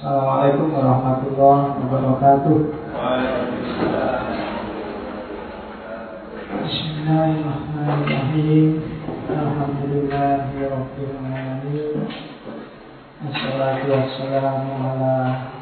Assalamualaikum 0.00 0.72
warahmatullahi 0.72 1.76
wabarakatuh. 1.76 2.72
Bismillahirrahmanirrahim. 6.64 8.80
Wassalamu 13.92 14.72
ala 14.80 15.52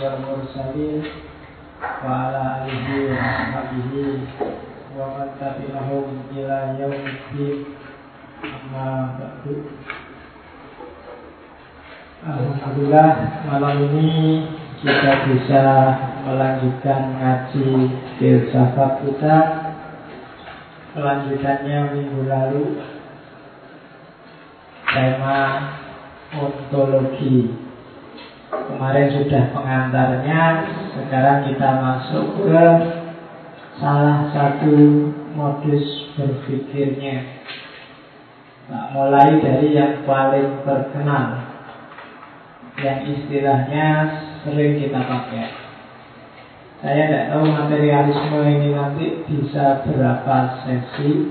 wal 0.00 0.24
mursalin 0.24 1.04
wa 1.04 2.32
ala 2.32 2.64
alihi 2.64 3.12
wa 3.12 3.44
ashabihi 3.44 4.24
wa 4.96 5.20
man 5.20 5.36
tabi'ahum 5.36 6.32
ila 6.32 6.80
yaumiddin. 6.80 7.76
Amma 8.40 9.20
ba'du. 9.20 9.68
Alhamdulillah 12.24 13.44
malam 13.44 13.84
ini 13.84 14.48
kita 14.80 15.28
bisa 15.28 15.64
melanjutkan 16.24 17.20
ngaji 17.20 17.68
filsafat 18.16 19.04
kita. 19.04 19.36
Kelanjutannya 20.96 21.78
minggu 21.92 22.24
lalu. 22.24 22.80
Tema 24.88 25.68
ontologi. 26.32 27.60
Kemarin 28.48 29.08
sudah 29.20 29.44
pengantarnya 29.52 30.42
Sekarang 30.96 31.44
kita 31.44 31.68
masuk 31.76 32.40
ke 32.40 32.64
Salah 33.76 34.32
satu 34.32 34.72
modus 35.36 36.08
berpikirnya. 36.16 37.36
Nah, 38.72 38.96
Mulai 38.96 39.44
dari 39.44 39.76
yang 39.76 40.08
paling 40.08 40.64
terkenal 40.64 41.43
yang 42.82 43.06
istilahnya 43.06 43.86
sering 44.42 44.82
kita 44.82 44.98
pakai. 44.98 45.46
Saya 46.82 47.08
tidak 47.08 47.24
tahu 47.32 47.44
materialisme 47.48 48.38
ini 48.44 48.68
nanti 48.74 49.06
bisa 49.30 49.86
berapa 49.86 50.36
sesi. 50.66 51.30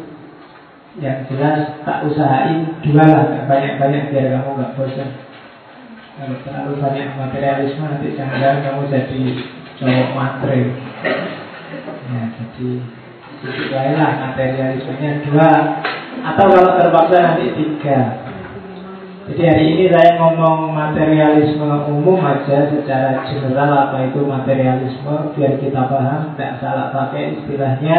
Yang 1.02 1.34
jelas 1.34 1.82
tak 1.84 2.06
usahain 2.06 2.70
dua 2.86 3.02
lah, 3.02 3.26
banyak-banyak 3.50 4.14
biar 4.14 4.40
kamu 4.40 4.50
nggak 4.62 4.74
bosan. 4.78 5.10
Kalau 6.14 6.38
terlalu 6.46 6.74
banyak 6.78 7.08
materialisme 7.18 7.82
nanti 7.82 8.14
jangan 8.14 8.62
kamu 8.62 8.82
jadi 8.94 9.22
cowok 9.82 10.10
matre. 10.14 10.60
Ya, 12.14 12.22
jadi 12.38 12.70
sedikit 13.44 13.94
lah 14.00 14.12
materialismenya 14.32 15.12
dua 15.28 15.52
atau 16.24 16.46
kalau 16.48 16.78
terpaksa 16.80 17.18
nanti 17.20 17.52
tiga 17.58 18.23
jadi 19.24 19.56
hari 19.56 19.66
ini 19.72 19.86
saya 19.88 20.20
ngomong 20.20 20.76
materialisme 20.76 21.64
umum 21.64 22.20
aja 22.20 22.68
secara 22.68 23.24
general 23.24 23.72
apa 23.72 24.12
itu 24.12 24.20
materialisme 24.20 25.32
biar 25.32 25.64
kita 25.64 25.80
paham, 25.88 26.36
tidak 26.36 26.60
salah 26.60 26.92
pakai 26.92 27.40
istilahnya. 27.40 27.98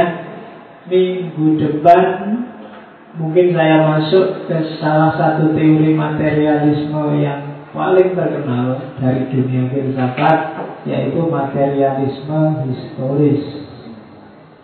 Minggu 0.85 1.57
depan 1.57 2.01
mungkin 3.17 3.57
saya 3.57 3.89
masuk 3.89 4.45
ke 4.45 4.77
salah 4.77 5.17
satu 5.17 5.57
teori 5.57 5.97
materialisme 5.97 7.17
yang 7.17 7.73
paling 7.73 8.13
terkenal 8.13 8.77
dari 9.01 9.25
dunia 9.33 9.73
filsafat 9.73 10.61
yaitu 10.85 11.25
materialisme 11.25 12.69
historis 12.69 13.65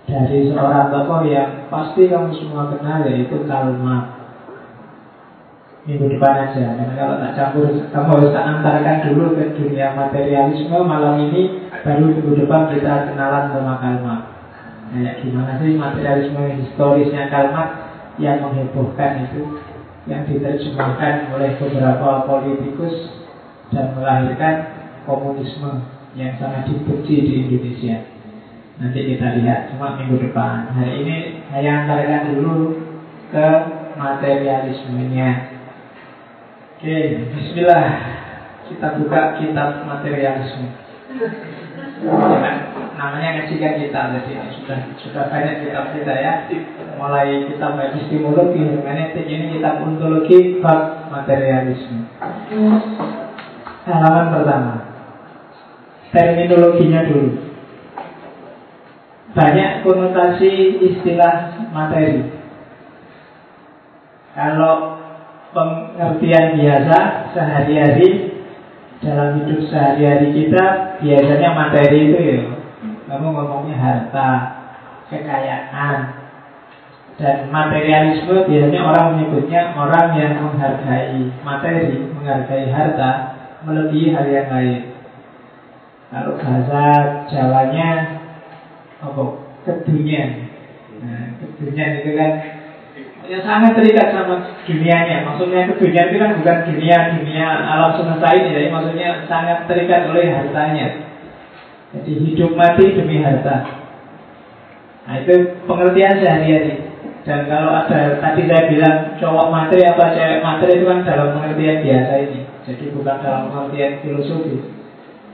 dari 0.04 0.52
seorang 0.52 0.92
tokoh 0.92 1.24
yang 1.24 1.72
pasti 1.72 2.04
kamu 2.04 2.36
semua 2.36 2.68
kenal 2.76 3.00
yaitu 3.08 3.40
Karl 3.48 3.80
Marx 3.80 4.19
minggu 5.88 6.06
depan 6.12 6.52
aja 6.52 6.76
karena 6.76 6.92
kalau 6.92 7.16
tak 7.24 7.32
campur 7.32 7.64
kamu 7.72 8.08
harus 8.12 8.30
tak 8.36 8.44
antarkan 8.44 8.96
dulu 9.08 9.24
ke 9.32 9.44
dunia 9.56 9.96
materialisme 9.96 10.78
malam 10.84 11.16
ini 11.30 11.72
baru 11.80 12.04
minggu 12.12 12.32
depan 12.44 12.68
kita 12.76 13.08
kenalan 13.08 13.48
sama 13.48 13.74
Kalma 13.80 14.16
kayak 14.92 15.24
gimana 15.24 15.56
sih 15.56 15.80
materialisme 15.80 16.42
historisnya 16.60 17.32
Kalma 17.32 17.64
yang 18.20 18.44
menghebohkan 18.44 19.24
itu 19.24 19.56
yang 20.04 20.28
diterjemahkan 20.28 21.32
oleh 21.32 21.56
beberapa 21.56 22.28
politikus 22.28 23.20
dan 23.72 23.96
melahirkan 23.96 24.54
komunisme 25.08 25.86
yang 26.18 26.34
sangat 26.36 26.66
dibenci 26.68 27.14
di 27.22 27.32
Indonesia? 27.46 28.04
Nanti 28.80 29.00
kita 29.14 29.36
lihat 29.40 29.70
cuma 29.72 30.00
minggu 30.00 30.18
depan. 30.18 30.72
Hari 30.72 31.04
ini 31.04 31.16
saya 31.52 31.84
antarkan 31.84 32.32
dulu 32.32 32.80
ke 33.28 33.48
materialismenya 34.00 35.59
Oke, 36.80 36.96
bismillah. 37.36 37.92
Kita 38.64 38.96
buka 38.96 39.36
kitab 39.36 39.84
materialisme. 39.84 40.64
Ya, 42.00 42.52
namanya 42.96 43.36
ngajikan 43.36 43.84
kita, 43.84 44.00
jadi 44.16 44.48
sudah 44.56 44.78
sudah 44.96 45.28
banyak 45.28 45.60
kitab 45.60 45.92
kita 45.92 46.08
ya. 46.16 46.48
Mulai 46.96 47.52
kitab 47.52 47.76
epistemologi, 47.76 48.64
hermeneutik 48.64 49.28
ini 49.28 49.60
kitab 49.60 49.84
ontologi 49.84 50.56
bab 50.64 51.12
materialisme. 51.12 52.08
Halaman 53.84 54.40
pertama. 54.40 54.74
Terminologinya 56.16 57.04
dulu. 57.12 57.44
Banyak 59.36 59.84
konotasi 59.84 60.80
istilah 60.80 61.60
materi. 61.76 62.24
Kalau 64.32 64.99
pengertian 65.50 66.46
biasa 66.58 66.98
sehari-hari 67.34 68.38
dalam 69.00 69.42
hidup 69.42 69.60
sehari-hari 69.66 70.28
kita 70.34 70.64
biasanya 71.02 71.48
materi 71.56 71.98
itu 72.10 72.18
ya. 72.18 72.38
Kamu 73.10 73.34
ngomongnya 73.34 73.74
harta 73.74 74.30
kekayaan 75.10 75.96
dan 77.18 77.50
materialisme 77.50 78.46
biasanya 78.46 78.80
orang 78.86 79.06
menyebutnya 79.18 79.74
orang 79.74 80.06
yang 80.14 80.32
menghargai 80.40 81.34
materi 81.42 82.06
menghargai 82.14 82.70
harta 82.70 83.10
melebihi 83.66 84.14
hal 84.14 84.26
yang 84.30 84.48
lain. 84.48 84.94
Kalau 86.10 86.34
bahasa 86.38 86.84
Jawanya 87.30 87.88
apa? 89.02 89.24
Kedunian 89.60 90.48
nah 91.00 91.32
kedunian 91.36 92.04
itu 92.04 92.12
kan 92.16 92.59
yang 93.30 93.46
sangat 93.46 93.78
terikat 93.78 94.10
sama 94.10 94.42
dunianya. 94.66 95.22
Maksudnya 95.22 95.70
dunia 95.78 96.02
itu 96.10 96.16
kan 96.18 96.30
bukan 96.42 96.56
dunia 96.66 96.96
dunia 97.14 97.46
alam 97.46 97.94
semesta 97.94 98.34
ini, 98.34 98.50
jadi 98.50 98.68
maksudnya 98.74 99.08
sangat 99.30 99.70
terikat 99.70 100.10
oleh 100.10 100.34
hartanya. 100.34 101.06
Jadi 101.94 102.12
hidup 102.26 102.58
mati 102.58 102.90
demi 102.90 103.22
harta. 103.22 103.70
Nah 105.06 105.14
itu 105.22 105.62
pengertian 105.62 106.18
sehari-hari. 106.18 106.90
Dan 107.20 107.46
kalau 107.46 107.70
ada 107.70 108.18
tadi 108.18 108.48
saya 108.50 108.66
bilang 108.66 109.14
cowok 109.20 109.46
materi 109.52 109.86
apa 109.86 110.04
cewek 110.16 110.40
materi 110.42 110.72
itu 110.80 110.84
kan 110.90 110.98
dalam 111.06 111.28
pengertian 111.38 111.86
biasa 111.86 112.12
ini. 112.26 112.40
Jadi 112.66 112.84
bukan 112.90 113.16
dalam 113.22 113.42
pengertian 113.50 114.02
filosofi. 114.02 114.58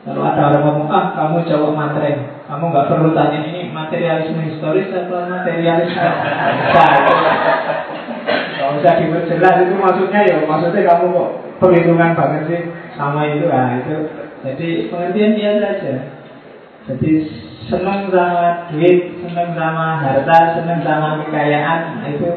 Kalau 0.04 0.22
ada 0.22 0.52
orang 0.52 0.62
ngomong, 0.62 0.88
ah 0.92 1.06
kamu 1.16 1.48
cowok 1.48 1.72
materi, 1.74 2.14
kamu 2.46 2.64
nggak 2.70 2.88
perlu 2.94 3.10
tanya 3.10 3.42
ini 3.42 3.74
materialisme 3.74 4.38
historis 4.46 4.94
atau 4.94 5.26
materialisme. 5.26 5.98
Kalau 8.56 8.78
usah 8.78 8.94
diperjelas 9.02 9.56
itu 9.66 9.74
maksudnya 9.74 10.20
ya, 10.22 10.36
maksudnya 10.46 10.86
kamu 10.86 11.04
kok 11.10 11.30
perhitungan 11.58 12.14
banget 12.14 12.42
sih 12.46 12.62
sama 12.94 13.26
itu 13.34 13.50
lah 13.50 13.82
itu. 13.82 13.96
Jadi 14.46 14.68
pengertian 14.86 15.34
dia 15.34 15.58
saja. 15.58 15.94
Jadi 16.86 17.10
senang 17.66 18.14
sama 18.14 18.70
duit, 18.70 19.18
senang 19.26 19.50
sama 19.58 19.86
harta, 19.98 20.38
senang 20.54 20.80
sama 20.86 21.26
kekayaan 21.26 21.80
nah, 21.98 22.08
itu 22.14 22.30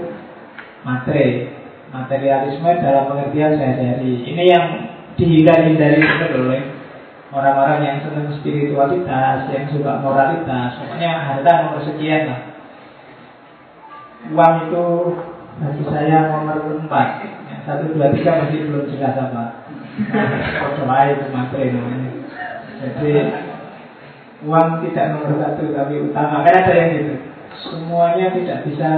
materi. 0.82 1.54
Materialisme 1.90 2.70
dalam 2.82 3.10
pengertian 3.14 3.58
sehari-hari. 3.58 4.26
Ini 4.26 4.44
yang 4.46 4.66
dihindari-hindari 5.18 6.02
betul 6.02 6.50
oleh 6.50 6.79
orang-orang 7.30 7.80
yang 7.86 7.98
senang 8.02 8.34
spiritualitas, 8.42 9.46
yang 9.54 9.66
suka 9.70 10.02
moralitas, 10.02 10.82
pokoknya 10.82 11.12
harta 11.30 11.52
nomor 11.66 11.82
sekian 11.86 12.24
lah. 12.26 12.42
Uang 14.34 14.56
itu 14.68 14.86
bagi 15.60 15.84
saya 15.88 16.18
nomor 16.32 16.58
empat, 16.84 17.10
satu 17.64 17.94
dua 17.94 18.10
tiga 18.16 18.44
masih 18.44 18.66
belum 18.68 18.90
jelas 18.90 19.16
apa. 19.16 19.44
Doa 20.80 21.00
itu 21.12 21.28
materi. 21.30 21.70
Jadi 22.80 23.12
uang 24.48 24.68
tidak 24.88 25.06
nomor 25.12 25.36
satu 25.38 25.64
tapi 25.76 25.96
utama. 26.10 26.48
Kan 26.48 26.56
ada 26.66 26.74
yang 26.74 26.90
gitu. 26.96 27.16
Semuanya 27.60 28.32
tidak 28.32 28.64
bisa 28.64 28.90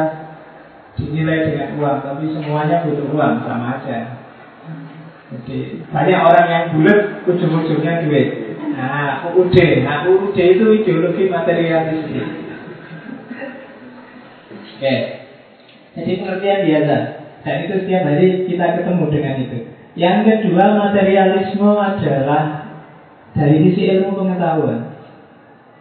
dinilai 0.94 1.50
dengan 1.50 1.82
uang, 1.82 1.98
tapi 2.06 2.30
semuanya 2.30 2.86
butuh 2.86 3.10
uang 3.10 3.42
sama 3.48 3.82
aja. 3.82 4.21
Jadi 5.32 5.88
banyak 5.88 6.20
orang 6.20 6.48
yang 6.52 6.66
bulat 6.76 7.24
ujung-ujungnya 7.24 8.04
duit. 8.04 8.52
Nah, 8.76 9.32
UUD, 9.32 9.56
nah 9.88 10.04
UUD 10.12 10.36
itu 10.36 10.66
ideologi 10.84 11.32
materialisme. 11.32 12.24
Oke, 14.52 14.96
jadi 15.96 16.12
pengertian 16.20 16.62
biasa. 16.68 16.98
Dan 17.42 17.56
itu 17.66 17.74
setiap 17.82 18.04
hari 18.06 18.28
kita 18.46 18.66
ketemu 18.82 19.06
dengan 19.08 19.36
itu. 19.40 19.58
Yang 19.96 20.18
kedua 20.28 20.66
materialisme 20.78 21.72
adalah 21.74 22.44
dari 23.32 23.58
sisi 23.72 23.88
ilmu 23.88 24.14
pengetahuan. 24.14 24.94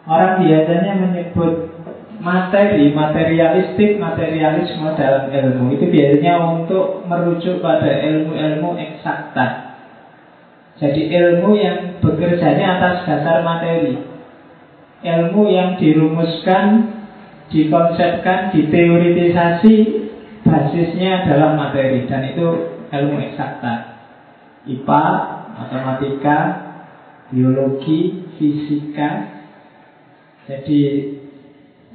Orang 0.07 0.47
biasanya 0.47 0.95
menyebut 0.95 1.70
materi, 2.21 2.93
materialistik, 2.93 3.97
materialisme 3.97 4.93
dalam 4.95 5.33
ilmu 5.33 5.73
itu 5.73 5.89
biasanya 5.89 6.35
untuk 6.45 7.09
merujuk 7.09 7.65
pada 7.65 7.89
ilmu-ilmu 7.89 8.77
eksakta. 8.77 9.47
Jadi 10.77 11.13
ilmu 11.13 11.57
yang 11.57 12.01
bekerjanya 12.01 12.81
atas 12.81 12.97
dasar 13.09 13.41
materi. 13.45 14.01
Ilmu 15.01 15.49
yang 15.49 15.81
dirumuskan, 15.81 16.93
dikonsepkan, 17.49 18.53
diteoritisasi 18.53 19.75
basisnya 20.45 21.25
adalah 21.25 21.57
materi 21.57 22.05
dan 22.05 22.33
itu 22.33 22.47
ilmu 22.93 23.17
eksakta. 23.33 23.97
IPA, 24.69 25.05
matematika, 25.57 26.39
biologi, 27.33 28.29
fisika. 28.37 29.41
Jadi 30.49 30.81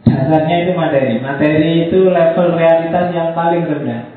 dasarnya 0.06 0.56
itu 0.66 0.72
materi. 0.78 1.18
Materi 1.20 1.72
itu 1.90 2.00
level 2.14 2.48
realitas 2.56 3.12
yang 3.12 3.34
paling 3.34 3.66
rendah. 3.66 4.14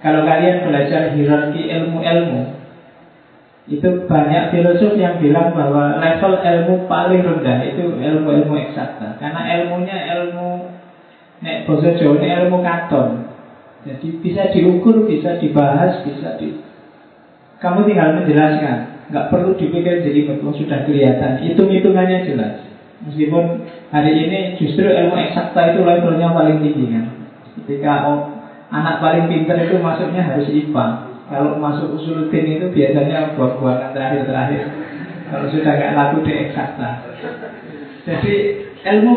Kalau 0.00 0.24
kalian 0.24 0.64
belajar 0.64 1.12
hierarki 1.12 1.68
ilmu-ilmu, 1.68 2.56
itu 3.68 3.88
banyak 4.08 4.50
filosof 4.50 4.96
yang 4.96 5.20
bilang 5.20 5.52
bahwa 5.52 6.00
level 6.00 6.40
ilmu 6.40 6.74
paling 6.88 7.20
rendah 7.20 7.58
itu 7.64 7.84
ilmu-ilmu 7.92 8.54
eksakta. 8.70 9.20
Karena 9.20 9.40
ilmunya 9.60 9.96
ilmu 10.16 10.72
nek 11.40 11.68
bahasa 11.68 11.96
Jawa 11.96 12.20
ilmu 12.20 12.58
katon. 12.64 13.08
Jadi 13.80 14.20
bisa 14.20 14.52
diukur, 14.52 15.08
bisa 15.08 15.40
dibahas, 15.40 16.04
bisa 16.04 16.36
di 16.36 16.60
kamu 17.60 17.84
tinggal 17.84 18.16
menjelaskan, 18.16 19.04
nggak 19.12 19.28
perlu 19.28 19.52
dipikir 19.52 20.00
jadi 20.00 20.32
betul 20.32 20.52
sudah 20.56 20.80
kelihatan. 20.88 21.44
Hitung-hitungannya 21.44 22.24
jelas. 22.24 22.64
Meskipun 23.04 23.68
hari 23.90 24.12
ini 24.14 24.38
justru 24.56 24.86
ilmu 24.86 25.18
eksakta 25.18 25.74
itu 25.74 25.82
levelnya 25.82 26.30
paling 26.30 26.62
tinggi 26.62 26.94
kan. 26.94 27.04
Ketika 27.60 27.92
oh, 28.06 28.20
anak 28.70 29.02
paling 29.02 29.26
pintar 29.26 29.58
itu 29.58 29.76
masuknya 29.82 30.22
harus 30.22 30.46
IPA. 30.46 30.86
Kalau 31.30 31.62
masuk 31.62 31.94
usuluddin 31.94 32.58
itu 32.58 32.66
biasanya 32.74 33.38
buah-buahan 33.38 33.94
terakhir-terakhir. 33.94 34.62
Kalau 35.30 35.46
sudah 35.46 35.72
nggak 35.78 35.94
laku 35.94 36.16
di 36.26 36.32
eksakta. 36.34 36.88
Jadi 38.02 38.34
ilmu 38.82 39.14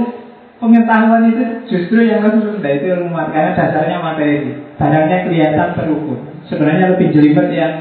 pengetahuan 0.62 1.34
itu 1.34 1.44
justru 1.74 2.06
yang 2.06 2.22
lebih 2.22 2.54
rendah 2.54 2.74
itu 2.78 2.86
ilmu 2.94 3.18
karena 3.34 3.58
dasarnya 3.58 3.98
materi. 3.98 4.62
Barangnya 4.78 5.26
kelihatan 5.26 5.70
terukur. 5.74 6.22
Sebenarnya 6.46 6.94
lebih 6.94 7.08
jelimet 7.18 7.50
yang 7.50 7.74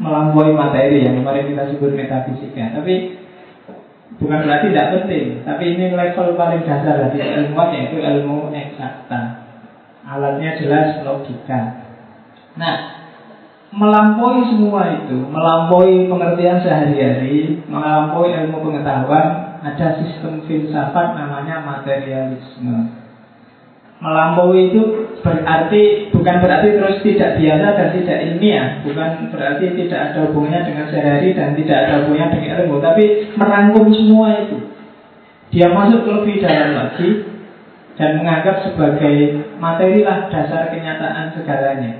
melampaui 0.00 0.54
materi 0.54 1.04
yang 1.04 1.20
kemarin 1.20 1.50
kita 1.52 1.64
sebut 1.74 1.92
metafisika. 1.92 2.78
Tapi 2.78 3.17
bukan 4.18 4.38
berarti 4.44 4.66
tidak 4.74 4.90
penting, 4.98 5.26
tapi 5.46 5.64
ini 5.78 5.94
level 5.94 6.34
paling 6.34 6.62
dasar 6.66 7.06
dari 7.06 7.18
ilmuwan 7.22 7.70
yaitu 7.74 7.96
ilmu 8.02 8.50
eksakta. 8.50 9.46
Alatnya 10.02 10.58
jelas 10.58 11.04
logika. 11.06 11.86
Nah, 12.58 12.76
melampaui 13.70 14.50
semua 14.50 14.90
itu, 14.90 15.18
melampaui 15.28 16.10
pengertian 16.10 16.58
sehari-hari, 16.64 17.62
melampaui 17.68 18.34
ilmu 18.34 18.58
pengetahuan, 18.64 19.60
ada 19.62 19.88
sistem 20.02 20.42
filsafat 20.48 21.14
namanya 21.14 21.62
materialisme. 21.62 22.97
Melampaui 23.98 24.70
itu 24.70 25.10
berarti 25.26 26.14
bukan 26.14 26.36
berarti 26.38 26.68
terus 26.78 27.02
tidak 27.02 27.34
biasa 27.34 27.66
dan 27.74 27.88
tidak 27.98 28.18
ilmiah, 28.30 28.78
bukan 28.86 29.26
berarti 29.34 29.74
tidak 29.74 30.00
ada 30.14 30.18
hubungannya 30.30 30.70
dengan 30.70 30.86
sehari-hari 30.86 31.34
dan 31.34 31.58
tidak 31.58 31.78
ada 31.82 31.94
hubungannya 32.06 32.34
dengan 32.38 32.50
ilmu, 32.62 32.78
tapi 32.78 33.04
merangkum 33.34 33.90
semua 33.90 34.38
itu. 34.46 34.58
Dia 35.50 35.74
masuk 35.74 36.06
lebih 36.06 36.38
dalam 36.38 36.78
lagi 36.78 37.26
dan 37.98 38.22
menganggap 38.22 38.70
sebagai 38.70 39.42
materi 39.58 40.06
lah 40.06 40.30
dasar 40.30 40.70
kenyataan 40.70 41.34
segalanya. 41.34 41.92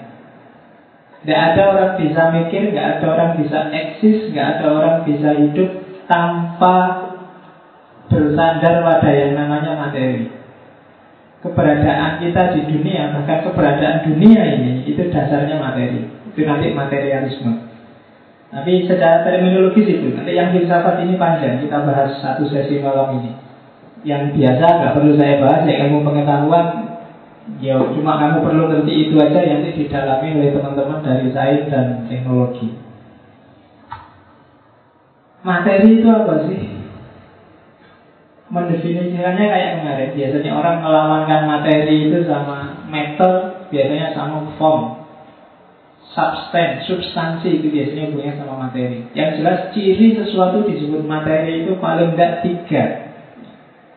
Tidak 1.19 1.41
ada 1.50 1.62
orang 1.75 1.93
bisa 1.99 2.31
mikir, 2.31 2.71
tidak 2.71 3.03
ada 3.03 3.06
orang 3.11 3.33
bisa 3.43 3.59
eksis, 3.75 4.31
tidak 4.31 4.47
ada 4.55 4.67
orang 4.71 4.97
bisa 5.03 5.35
hidup 5.35 5.71
tanpa 6.06 6.77
bersandar 8.06 8.87
pada 8.87 9.11
yang 9.11 9.35
namanya 9.35 9.75
materi 9.75 10.38
keberadaan 11.49 12.21
kita 12.21 12.43
di 12.53 12.61
dunia, 12.69 13.17
bahkan 13.17 13.49
keberadaan 13.49 14.05
dunia 14.05 14.43
ini, 14.61 14.85
itu 14.85 15.09
dasarnya 15.09 15.56
materi. 15.56 16.05
Itu 16.29 16.45
nanti 16.45 16.77
materialisme. 16.77 17.69
Tapi 18.49 18.85
secara 18.89 19.25
terminologis 19.25 19.89
itu, 19.89 20.12
nanti 20.12 20.33
yang 20.37 20.53
filsafat 20.53 21.05
ini 21.05 21.17
panjang, 21.17 21.61
kita 21.65 21.85
bahas 21.85 22.21
satu 22.21 22.49
sesi 22.49 22.81
malam 22.81 23.21
ini. 23.21 23.33
Yang 24.05 24.37
biasa 24.37 24.65
nggak 24.65 24.95
perlu 24.95 25.12
saya 25.17 25.35
bahas, 25.43 25.65
ya 25.69 25.75
ilmu 25.89 26.06
pengetahuan, 26.06 26.67
ya 27.61 27.77
cuma 27.81 28.21
kamu 28.21 28.45
perlu 28.45 28.62
ngerti 28.69 28.93
itu 29.09 29.15
aja 29.21 29.41
yang 29.41 29.65
nanti 29.65 29.85
didalami 29.85 30.29
oleh 30.37 30.50
teman-teman 30.53 31.00
dari 31.00 31.29
sains 31.33 31.69
dan 31.73 32.05
teknologi. 32.09 32.77
Materi 35.45 36.00
itu 36.00 36.09
apa 36.09 36.35
sih? 36.45 36.77
Mendefinisikannya 38.49 39.47
kayak 39.47 39.73
kemarin. 39.81 40.11
Biasanya 40.17 40.50
orang 40.56 40.77
melawankan 40.81 41.43
materi 41.49 42.09
itu 42.09 42.25
sama 42.25 42.89
metal 42.89 43.59
Biasanya 43.69 44.17
sama 44.17 44.56
form. 44.56 45.05
Substance, 46.09 46.89
substansi 46.89 47.61
itu 47.61 47.69
biasanya 47.69 48.09
punya 48.17 48.33
sama 48.41 48.69
materi. 48.69 49.05
Yang 49.12 49.31
jelas 49.39 49.59
ciri 49.77 50.17
sesuatu 50.17 50.65
disebut 50.65 51.05
materi 51.05 51.69
itu 51.69 51.77
paling 51.77 52.17
tidak 52.17 52.33
tiga. 52.41 52.85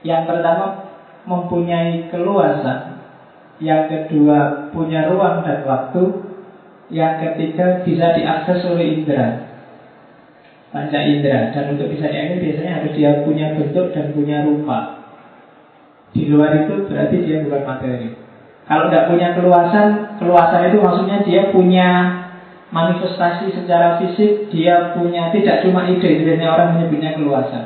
Yang 0.03 0.21
pertama 0.27 0.92
mempunyai 1.24 2.12
keluasan. 2.12 3.00
Yang 3.63 3.83
kedua 3.88 4.69
punya 4.75 5.07
ruang 5.07 5.48
dan 5.48 5.63
waktu. 5.63 6.03
Yang 6.92 7.13
ketiga 7.24 7.88
bisa 7.88 8.12
diakses 8.19 8.68
oleh 8.68 9.00
indera 9.00 9.50
panca 10.71 11.00
indera. 11.03 11.51
Dan 11.51 11.75
untuk 11.77 11.91
bisa 11.91 12.07
diambil 12.07 12.39
biasanya 12.39 12.71
harus 12.81 12.91
dia 12.95 13.12
punya 13.27 13.53
bentuk 13.59 13.91
dan 13.91 14.15
punya 14.15 14.47
rupa. 14.47 14.79
Di 16.12 16.27
luar 16.27 16.68
itu 16.68 16.88
berarti 16.88 17.15
dia 17.23 17.44
bukan 17.45 17.63
materi. 17.63 18.09
Kalau 18.68 18.88
tidak 18.88 19.07
punya 19.12 19.27
keluasan 19.35 19.88
keluasan 20.19 20.71
itu 20.71 20.77
maksudnya 20.79 21.18
dia 21.27 21.41
punya 21.51 21.89
manifestasi 22.71 23.51
secara 23.51 24.00
fisik 24.00 24.47
dia 24.47 24.95
punya 24.95 25.27
tidak 25.35 25.59
cuma 25.68 25.91
ide 25.91 26.23
biasanya 26.23 26.47
orang 26.51 26.69
menyebutnya 26.79 27.12
keluasan. 27.19 27.65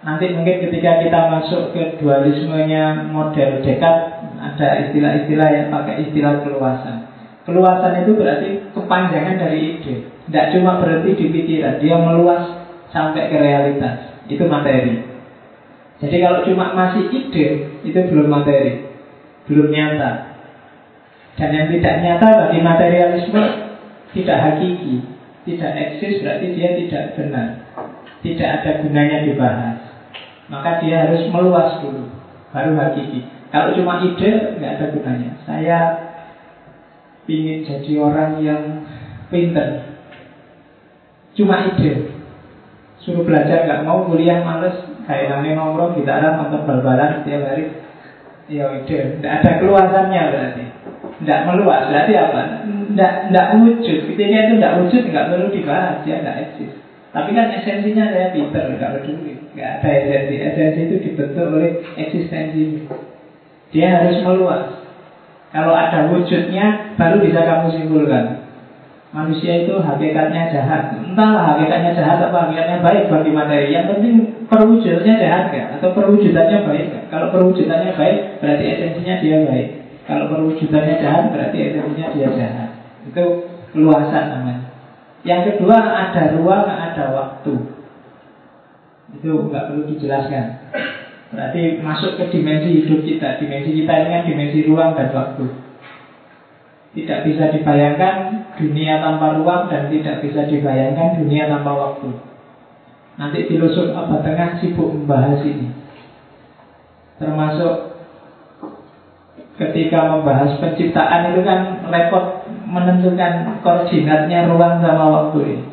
Nanti 0.00 0.32
mungkin 0.32 0.66
ketika 0.66 1.04
kita 1.04 1.20
masuk 1.30 1.76
ke 1.76 2.00
dualismenya 2.00 3.06
model 3.12 3.60
dekat 3.62 3.96
ada 4.40 4.68
istilah-istilah 4.88 5.48
yang 5.52 5.66
pakai 5.68 6.08
istilah 6.08 6.40
keluasan 6.42 7.09
keluasan 7.48 8.04
itu 8.04 8.12
berarti 8.16 8.48
kepanjangan 8.74 9.36
dari 9.40 9.58
ide 9.78 10.10
tidak 10.30 10.54
cuma 10.54 10.78
berhenti 10.78 11.18
di 11.18 11.26
pikiran, 11.26 11.82
dia 11.82 11.98
meluas 11.98 12.54
sampai 12.94 13.34
ke 13.34 13.34
realitas. 13.34 14.14
Itu 14.30 14.46
materi. 14.46 15.02
Jadi 15.98 16.16
kalau 16.22 16.46
cuma 16.46 16.70
masih 16.70 17.10
ide, 17.10 17.66
itu 17.82 17.98
belum 17.98 18.30
materi, 18.30 18.94
belum 19.50 19.74
nyata. 19.74 20.38
Dan 21.34 21.50
yang 21.50 21.66
tidak 21.66 21.94
nyata 21.98 22.28
bagi 22.46 22.60
materialisme 22.62 23.42
tidak 24.14 24.38
hakiki, 24.38 25.02
tidak 25.50 25.72
eksis 25.74 26.22
berarti 26.22 26.46
dia 26.54 26.78
tidak 26.78 27.04
benar, 27.18 27.48
tidak 28.22 28.48
ada 28.62 28.70
gunanya 28.86 29.18
dibahas. 29.26 29.82
Maka 30.46 30.78
dia 30.78 31.10
harus 31.10 31.26
meluas 31.26 31.82
dulu, 31.82 32.06
baru 32.54 32.78
hakiki. 32.78 33.26
Kalau 33.50 33.74
cuma 33.74 33.98
ide, 34.06 34.62
nggak 34.62 34.78
ada 34.78 34.86
gunanya. 34.94 35.30
Saya 35.42 35.78
ingin 37.30 37.58
jadi 37.62 37.92
orang 38.02 38.42
yang 38.42 38.62
pinter, 39.30 39.90
Cuma 41.38 41.72
ide. 41.72 42.10
Suruh 43.00 43.24
belajar 43.24 43.64
nggak 43.64 43.84
mau 43.86 44.04
kuliah 44.04 44.42
males. 44.42 44.76
Kayak 45.08 45.32
nangin 45.32 45.58
nongkrong 45.58 45.98
gitaran 45.98 46.38
nonton 46.38 46.68
bal-balan 46.68 47.22
setiap 47.22 47.48
hari. 47.48 47.72
Ya 48.50 48.68
ide. 48.76 49.18
Tidak 49.18 49.32
ada 49.40 49.50
keluasannya 49.62 50.22
berarti. 50.34 50.64
Tidak 51.22 51.40
meluas. 51.46 51.88
Berarti 51.88 52.12
apa? 52.18 52.40
Tidak, 52.66 53.12
tidak 53.30 53.46
wujud. 53.62 53.98
Ketika 54.12 54.38
itu 54.44 54.52
tidak 54.58 54.76
wujud 54.82 55.02
nggak 55.06 55.28
perlu 55.30 55.46
dibahas. 55.48 55.96
Ya 56.04 56.20
tidak 56.20 56.36
eksis. 56.50 56.72
Tapi 57.10 57.30
kan 57.34 57.50
esensinya 57.50 58.06
saya 58.06 58.30
pinter 58.30 58.70
nggak 58.70 58.92
peduli 59.00 59.34
Nggak 59.54 59.70
ada 59.80 59.90
esensi. 59.96 60.34
Esensi 60.36 60.80
itu 60.86 60.96
dibentuk 61.08 61.46
oleh 61.46 61.72
eksistensi. 61.96 62.84
Dia 63.70 64.02
harus 64.02 64.18
meluas 64.26 64.79
Kalau 65.50 65.74
ada 65.74 66.06
wujudnya 66.10 66.94
Baru 66.94 67.18
bisa 67.22 67.42
kamu 67.42 67.66
simpulkan 67.74 68.50
manusia 69.10 69.66
itu 69.66 69.74
hakikatnya 69.82 70.54
jahat. 70.54 70.94
Entahlah 71.02 71.54
hakikatnya 71.54 71.98
jahat 71.98 72.18
apa 72.30 72.46
hakikatnya 72.46 72.78
baik 72.82 73.02
bagi 73.10 73.30
materi. 73.34 73.74
Yang 73.74 73.86
penting 73.94 74.14
perwujudannya 74.46 75.14
jahat 75.18 75.44
kan? 75.50 75.66
Atau 75.78 75.88
perwujudannya 75.98 76.58
baik 76.62 76.86
kan? 76.94 77.02
Kalau 77.10 77.26
perwujudannya 77.34 77.92
baik 77.98 78.18
berarti 78.38 78.64
esensinya 78.70 79.14
dia 79.18 79.36
baik. 79.46 79.68
Kalau 80.06 80.24
perwujudannya 80.30 80.94
jahat 81.02 81.24
berarti 81.34 81.58
esensinya 81.58 82.08
dia 82.14 82.28
jahat. 82.30 82.70
Itu 83.10 83.24
keluasan 83.74 84.24
namanya. 84.30 84.70
Yang 85.26 85.40
kedua 85.54 85.76
ada 85.76 86.22
ruang, 86.38 86.64
ada 86.64 87.04
waktu. 87.12 87.54
Itu 89.18 89.30
nggak 89.50 89.64
perlu 89.74 89.82
dijelaskan. 89.90 90.44
Berarti 91.30 91.78
masuk 91.78 92.18
ke 92.18 92.24
dimensi 92.34 92.82
hidup 92.82 93.06
kita. 93.06 93.38
Dimensi 93.38 93.70
kita 93.70 93.92
ini 94.02 94.08
kan 94.10 94.22
dimensi 94.26 94.58
ruang 94.66 94.98
dan 94.98 95.14
waktu. 95.14 95.46
Tidak 96.90 97.18
bisa 97.22 97.54
dibayangkan 97.54 98.14
dunia 98.58 98.98
tanpa 98.98 99.38
ruang 99.38 99.70
dan 99.70 99.86
tidak 99.94 100.26
bisa 100.26 100.50
dibayangkan 100.50 101.22
dunia 101.22 101.46
tanpa 101.46 101.70
waktu. 101.70 102.10
Nanti 103.14 103.46
filosof 103.46 103.94
abad 103.94 104.26
tengah 104.26 104.58
sibuk 104.58 104.90
membahas 104.90 105.38
ini. 105.46 105.70
Termasuk 107.22 107.94
ketika 109.60 110.18
membahas 110.18 110.58
penciptaan 110.58 111.30
itu 111.30 111.46
kan 111.46 111.84
repot 111.94 112.48
menentukan 112.66 113.60
koordinatnya 113.62 114.50
ruang 114.50 114.82
sama 114.82 115.06
waktu 115.14 115.38
ini. 115.46 115.64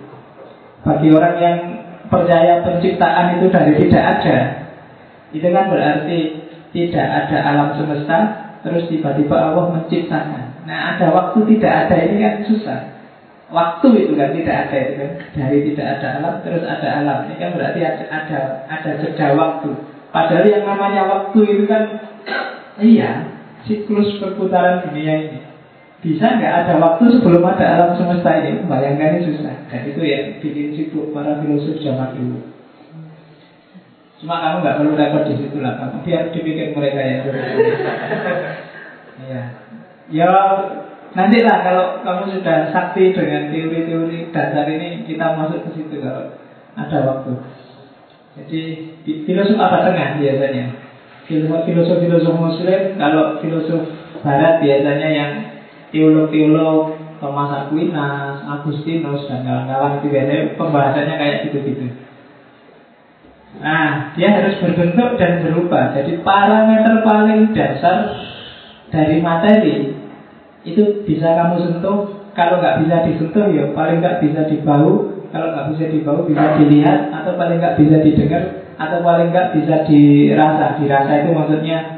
Bagi 0.86 1.10
orang 1.10 1.36
yang 1.42 1.58
percaya 2.14 2.62
penciptaan 2.62 3.42
itu 3.42 3.50
dari 3.50 3.74
tidak 3.80 4.04
ada, 4.20 4.38
itu 5.36 5.48
kan 5.52 5.66
berarti 5.68 6.20
tidak 6.72 7.08
ada 7.08 7.38
alam 7.44 7.70
semesta, 7.76 8.18
terus 8.64 8.88
tiba-tiba 8.88 9.36
Allah 9.36 9.76
menciptakan. 9.76 10.64
Nah 10.64 10.96
ada 10.96 11.12
waktu 11.12 11.44
tidak 11.56 11.74
ada 11.88 11.96
ini 12.08 12.18
kan 12.24 12.36
susah. 12.48 12.80
Waktu 13.48 13.88
itu 14.08 14.14
kan 14.20 14.36
tidak 14.36 14.56
ada 14.68 14.78
itu 14.84 14.94
kan. 15.00 15.12
Dari 15.36 15.60
tidak 15.72 15.88
ada 16.00 16.08
alam 16.20 16.36
terus 16.44 16.64
ada 16.68 16.88
alam. 17.04 17.18
Ini 17.28 17.36
kan 17.40 17.50
berarti 17.56 17.80
ada 17.84 18.04
ada, 18.12 18.40
ada 18.68 18.92
jeda 19.00 19.28
waktu. 19.36 19.72
Padahal 20.12 20.48
yang 20.48 20.64
namanya 20.68 21.02
waktu 21.08 21.40
itu 21.44 21.64
kan 21.68 21.84
Iya 22.78 23.12
Siklus 23.68 24.20
perputaran 24.24 24.88
dunia 24.88 25.14
ini. 25.28 25.40
Bisa 26.00 26.40
nggak 26.40 26.56
ada 26.64 26.74
waktu 26.80 27.20
sebelum 27.20 27.44
ada 27.44 27.66
alam 27.68 27.92
semesta 28.00 28.32
ini? 28.40 28.64
Bayangkan 28.64 29.18
ini 29.18 29.28
susah. 29.28 29.56
Dan 29.68 29.82
itu 29.92 30.02
ya 30.08 30.40
bikin 30.40 30.78
sibuk 30.78 31.12
para 31.12 31.42
filosof 31.42 31.84
zaman 31.84 32.16
dulu 32.16 32.57
Cuma 34.18 34.42
kamu 34.42 34.56
nggak 34.66 34.76
perlu 34.82 34.98
repot 34.98 35.24
di 35.30 35.36
situ 35.38 35.58
lah 35.62 35.78
Kamu 35.78 36.02
biar 36.02 36.34
dibikin 36.34 36.74
mereka 36.74 37.02
yang 37.06 37.22
Iya 39.28 39.42
Ya 40.08 40.32
nantilah 41.18 41.58
kalau 41.64 41.86
kamu 42.06 42.24
sudah 42.40 42.72
sakti 42.72 43.12
dengan 43.12 43.52
teori-teori 43.52 44.32
dasar 44.32 44.70
ini 44.70 45.04
kita 45.04 45.36
masuk 45.36 45.68
ke 45.68 45.70
situ 45.76 46.00
kalau 46.00 46.32
ada 46.78 46.98
waktu. 47.04 47.32
Jadi 48.38 48.62
filosof 49.26 49.58
apa 49.58 49.84
tengah 49.84 50.22
biasanya? 50.22 50.66
Filosof 51.28 52.00
filosof 52.00 52.36
Muslim 52.38 52.82
kalau 52.96 53.42
filosof 53.42 53.84
Barat 54.24 54.64
biasanya 54.64 55.10
yang 55.10 55.32
teolog-teolog 55.92 56.96
Thomas 57.18 57.50
Aquinas, 57.66 58.46
Agustinus 58.46 59.26
dan 59.26 59.42
kawan-kawan 59.42 60.00
itu 60.00 60.08
biasanya 60.14 60.44
pembahasannya 60.54 61.16
kayak 61.18 61.38
gitu-gitu. 61.50 61.86
Nah, 63.58 64.14
dia 64.14 64.30
harus 64.38 64.62
berbentuk 64.62 65.18
dan 65.18 65.42
berubah. 65.42 65.98
Jadi 65.98 66.22
parameter 66.22 67.02
paling 67.02 67.58
dasar 67.58 68.14
dari 68.94 69.18
materi 69.18 69.98
itu 70.62 71.02
bisa 71.06 71.34
kamu 71.34 71.56
sentuh. 71.66 71.98
Kalau 72.38 72.62
nggak 72.62 72.86
bisa 72.86 73.02
disentuh 73.02 73.50
ya 73.50 73.74
paling 73.74 73.98
nggak 73.98 74.22
bisa 74.22 74.46
dibau. 74.46 75.10
Kalau 75.34 75.48
nggak 75.52 75.74
bisa 75.74 75.86
dibau 75.90 76.22
bisa 76.30 76.54
dilihat. 76.62 77.10
Atau 77.10 77.34
paling 77.34 77.58
nggak 77.58 77.78
bisa 77.82 77.98
didengar. 77.98 78.44
Atau 78.78 79.02
paling 79.02 79.34
nggak 79.34 79.58
bisa 79.58 79.82
dirasa. 79.90 80.78
Dirasa 80.78 81.12
itu 81.26 81.30
maksudnya 81.34 81.98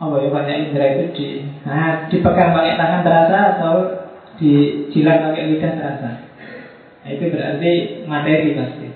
oh 0.00 0.16
ya 0.16 0.32
banyak 0.32 0.72
indera 0.72 0.96
itu 0.96 1.04
di 1.12 1.28
nah 1.68 2.08
dipegang 2.08 2.56
pakai 2.56 2.72
tangan 2.80 3.04
terasa 3.04 3.36
atau 3.58 3.74
dijilat 4.40 5.26
pakai 5.26 5.42
lidah 5.52 5.72
terasa. 5.76 6.10
Nah, 7.00 7.10
itu 7.12 7.24
berarti 7.28 7.72
materi 8.08 8.56
pasti 8.56 8.89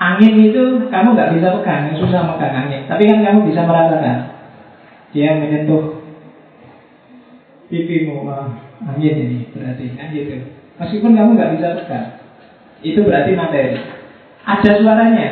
angin 0.00 0.34
itu 0.48 0.88
kamu 0.88 1.12
nggak 1.12 1.32
bisa 1.36 1.48
pegang 1.60 1.92
susah 2.00 2.34
pegang 2.34 2.54
angin. 2.56 2.88
Tapi 2.88 3.02
kan 3.04 3.20
kamu 3.20 3.38
bisa 3.52 3.68
merasakan. 3.68 4.18
Dia 5.12 5.36
menyentuh 5.36 6.00
pipimu 7.68 8.24
ah, 8.32 8.48
angin 8.80 9.14
ini 9.14 9.38
berarti 9.52 9.92
kan 9.94 10.08
gitu. 10.16 10.40
Meskipun 10.80 11.12
kamu 11.12 11.36
nggak 11.36 11.52
bisa 11.60 11.68
pegang 11.84 12.08
itu 12.80 13.04
berarti 13.04 13.36
materi. 13.36 13.76
Ada 14.48 14.80
suaranya. 14.80 15.28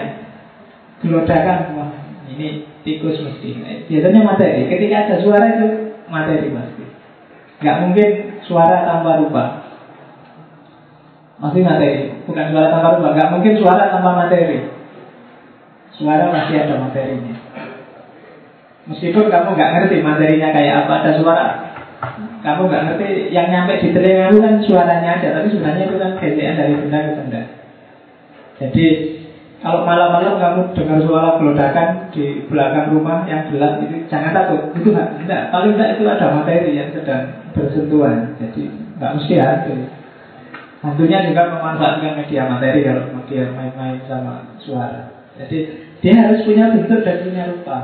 Gelodakan 1.01 1.59
wah 1.79 1.91
ini 2.29 2.69
tikus 2.85 3.25
mesti. 3.25 3.57
Biasanya 3.89 4.21
materi. 4.21 4.69
Ketika 4.69 5.09
ada 5.09 5.17
suara 5.25 5.47
itu 5.57 5.67
materi 6.13 6.53
pasti. 6.53 6.85
Nggak 7.65 7.79
mungkin 7.89 8.09
suara 8.45 8.85
tanpa 8.85 9.25
rupa 9.25 9.68
masih 11.39 11.63
materi 11.63 12.13
bukan 12.27 12.47
suara 12.51 12.67
tanpa 12.71 12.89
rupa 12.99 13.09
nggak 13.15 13.31
mungkin 13.35 13.55
suara 13.59 13.83
tanpa 13.91 14.11
materi 14.27 14.59
suara 15.95 16.25
masih 16.35 16.55
ada 16.67 16.75
materinya 16.83 17.35
meskipun 18.91 19.27
kamu 19.31 19.49
nggak 19.55 19.73
ngerti 19.75 19.97
materinya 20.03 20.49
kayak 20.55 20.75
apa 20.87 20.93
ada 21.03 21.11
suara 21.19 21.47
kamu 22.39 22.71
nggak 22.71 22.85
ngerti 22.87 23.35
yang 23.35 23.51
nyampe 23.51 23.83
di 23.83 23.91
telinga 23.91 24.31
itu 24.31 24.39
kan 24.39 24.55
suaranya 24.63 25.19
aja, 25.19 25.29
tapi 25.35 25.51
sebenarnya 25.51 25.85
itu 25.91 25.97
kan 25.99 26.11
gesekan 26.23 26.55
dari 26.55 26.75
benda 26.79 26.99
ke 27.03 27.13
benda. 27.19 27.43
Jadi 28.63 28.87
kalau 29.59 29.83
malam-malam 29.83 30.39
kamu 30.39 30.61
dengar 30.79 30.99
suara 31.03 31.35
gelodakan 31.43 32.15
di 32.15 32.47
belakang 32.47 32.95
rumah 32.95 33.27
yang 33.27 33.51
gelap 33.51 33.83
itu 33.83 34.07
jangan 34.07 34.31
takut, 34.31 34.71
itu 34.79 34.95
enggak. 34.95 35.51
Paling 35.51 35.75
enggak 35.75 35.99
itu 35.99 36.03
ada 36.07 36.27
materi 36.31 36.79
yang 36.79 36.95
sedang 36.95 37.27
bersentuhan. 37.59 38.39
Jadi 38.39 38.71
nggak 39.03 39.13
mesti 39.19 39.35
hantu. 39.43 39.75
Hantunya 40.79 41.27
juga 41.27 41.43
memanfaatkan 41.51 42.23
media 42.23 42.47
materi 42.47 42.87
kalau 42.87 43.23
dia 43.27 43.51
main-main 43.51 43.99
sama 44.07 44.55
suara. 44.63 45.11
Jadi 45.35 45.59
dia 45.99 46.15
harus 46.23 46.47
punya 46.47 46.71
bentuk 46.71 47.03
dan 47.03 47.17
punya 47.27 47.43
rupa 47.51 47.79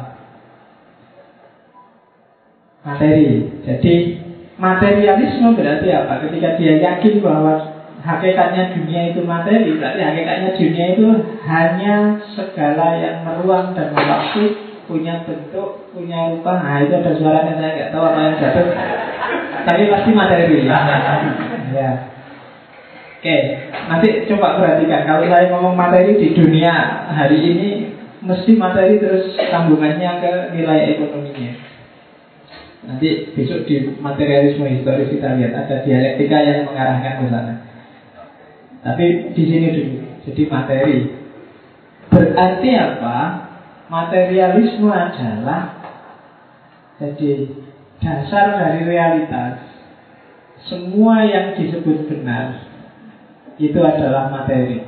materi. 2.86 3.50
Jadi 3.66 4.24
Materialisme 4.54 5.50
berarti 5.58 5.90
apa? 5.90 6.22
Ketika 6.22 6.54
dia 6.54 6.78
yakin 6.78 7.18
bahwa 7.18 7.58
hakikatnya 8.06 8.70
dunia 8.70 9.10
itu 9.10 9.26
materi, 9.26 9.74
berarti 9.74 9.98
hakikatnya 9.98 10.50
dunia 10.54 10.84
itu 10.94 11.06
hanya 11.42 11.94
segala 12.38 12.94
yang 12.94 13.26
meruang 13.26 13.74
dan 13.74 13.90
waktu 13.98 14.54
punya 14.86 15.26
bentuk, 15.26 15.90
punya 15.90 16.38
rupa. 16.38 16.62
Nah 16.62 16.86
itu 16.86 16.94
ada 16.94 17.12
suaranya 17.18 17.54
saya 17.58 17.70
nggak 17.74 17.90
tahu 17.90 18.04
apa 18.06 18.20
yang 18.22 18.36
jatuh. 18.38 18.66
Tapi 19.66 19.82
pasti 19.90 20.10
materi. 20.14 20.58
ya. 21.74 22.13
Oke, 23.24 23.40
nanti 23.88 24.28
coba 24.28 24.60
perhatikan 24.60 25.08
kalau 25.08 25.24
saya 25.24 25.48
ngomong 25.48 25.72
materi 25.72 26.20
di 26.20 26.36
dunia 26.36 27.08
hari 27.08 27.40
ini 27.40 27.68
mesti 28.20 28.52
materi 28.52 29.00
terus 29.00 29.32
sambungannya 29.48 30.20
ke 30.20 30.32
nilai 30.52 30.92
ekonominya. 30.92 31.56
Nanti 32.84 33.32
besok 33.32 33.64
di 33.64 33.96
materialisme 33.96 34.68
historis 34.68 35.08
kita 35.08 35.40
lihat 35.40 35.56
ada 35.56 35.88
dialektika 35.88 36.36
yang 36.44 36.68
mengarahkan 36.68 37.24
ke 37.24 37.26
sana. 37.32 37.54
Tapi 38.84 39.32
di 39.32 39.44
sini 39.48 39.66
dulu, 39.72 39.96
jadi 40.28 40.42
materi. 40.44 40.96
Berarti 42.12 42.70
apa? 42.76 43.16
Materialisme 43.88 44.92
adalah 44.92 45.80
jadi 47.00 47.56
dasar 48.04 48.46
dari 48.52 48.84
realitas. 48.84 49.64
Semua 50.68 51.24
yang 51.24 51.56
disebut 51.56 52.04
benar 52.04 52.63
itu 53.60 53.78
adalah 53.78 54.30
materi. 54.30 54.82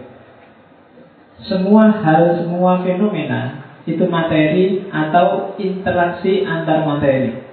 Semua 1.46 1.92
hal, 2.02 2.42
semua 2.42 2.82
fenomena 2.82 3.62
itu 3.86 4.02
materi 4.10 4.88
atau 4.90 5.54
interaksi 5.60 6.42
antar 6.42 6.82
materi 6.82 7.46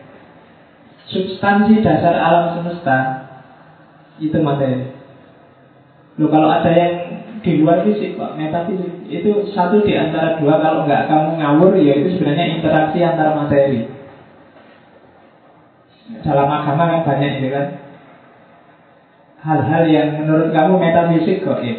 substansi 1.09 1.83
dasar 1.83 2.15
alam 2.15 2.45
semesta 2.57 2.97
itu 4.21 4.37
materi. 4.39 4.93
Loh 6.21 6.29
kalau 6.29 6.47
ada 6.47 6.69
yang 6.69 6.93
di 7.43 7.59
luar 7.59 7.83
fisik 7.83 8.15
pak, 8.15 8.37
metafisik 8.39 9.09
itu 9.09 9.51
satu 9.51 9.83
di 9.83 9.97
antara 9.97 10.39
dua 10.39 10.61
kalau 10.61 10.85
nggak 10.87 11.09
kamu 11.09 11.29
ngawur 11.41 11.71
ya 11.75 11.99
itu 11.99 12.15
sebenarnya 12.15 12.61
interaksi 12.61 13.03
antara 13.03 13.35
materi. 13.35 13.89
Dalam 16.23 16.47
agama 16.47 16.83
kan 16.87 17.01
banyak 17.03 17.31
itu 17.41 17.47
kan 17.51 17.65
hal-hal 19.43 19.83
yang 19.91 20.23
menurut 20.23 20.55
kamu 20.55 20.73
metafisik 20.79 21.43
kok 21.43 21.59
ya. 21.59 21.75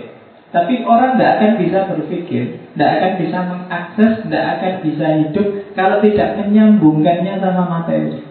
Tapi 0.54 0.86
orang 0.86 1.18
tidak 1.18 1.30
akan 1.34 1.52
bisa 1.58 1.78
berpikir, 1.90 2.42
tidak 2.76 2.90
akan 3.00 3.12
bisa 3.18 3.38
mengakses, 3.42 4.12
tidak 4.22 4.44
akan 4.54 4.72
bisa 4.86 5.06
hidup 5.18 5.46
kalau 5.74 5.98
tidak 5.98 6.38
menyambungkannya 6.38 7.42
sama 7.42 7.64
materi. 7.66 8.22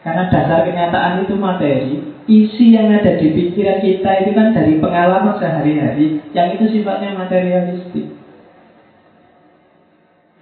Karena 0.00 0.32
dasar 0.32 0.64
kenyataan 0.64 1.28
itu 1.28 1.36
materi 1.36 2.00
Isi 2.24 2.72
yang 2.72 2.88
ada 2.88 3.20
di 3.20 3.36
pikiran 3.36 3.84
kita 3.84 4.10
itu 4.24 4.30
kan 4.32 4.48
dari 4.56 4.80
pengalaman 4.80 5.36
sehari-hari 5.36 6.24
Yang 6.32 6.48
itu 6.56 6.64
sifatnya 6.80 7.20
materialistik 7.20 8.06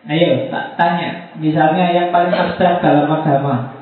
Ayo, 0.06 0.46
tak 0.46 0.78
tanya 0.78 1.34
Misalnya 1.42 1.90
yang 1.90 2.14
paling 2.14 2.30
abstrak 2.38 2.78
dalam 2.86 3.10
agama 3.10 3.74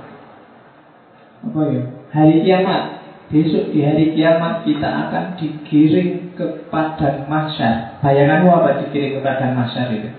Apa 1.44 1.60
ya? 1.68 1.82
Hari 2.16 2.40
kiamat 2.40 2.95
Besok 3.26 3.74
di 3.74 3.82
hari 3.82 4.14
kiamat 4.14 4.62
kita 4.62 4.86
akan 4.86 5.34
digiring 5.34 6.30
ke 6.38 6.70
padang 6.70 7.26
masyar. 7.26 7.98
Bayanganmu 7.98 8.54
apa 8.54 8.86
digiring 8.86 9.18
ke 9.18 9.20
padang 9.26 9.58
masyar 9.58 9.90
itu? 9.90 10.10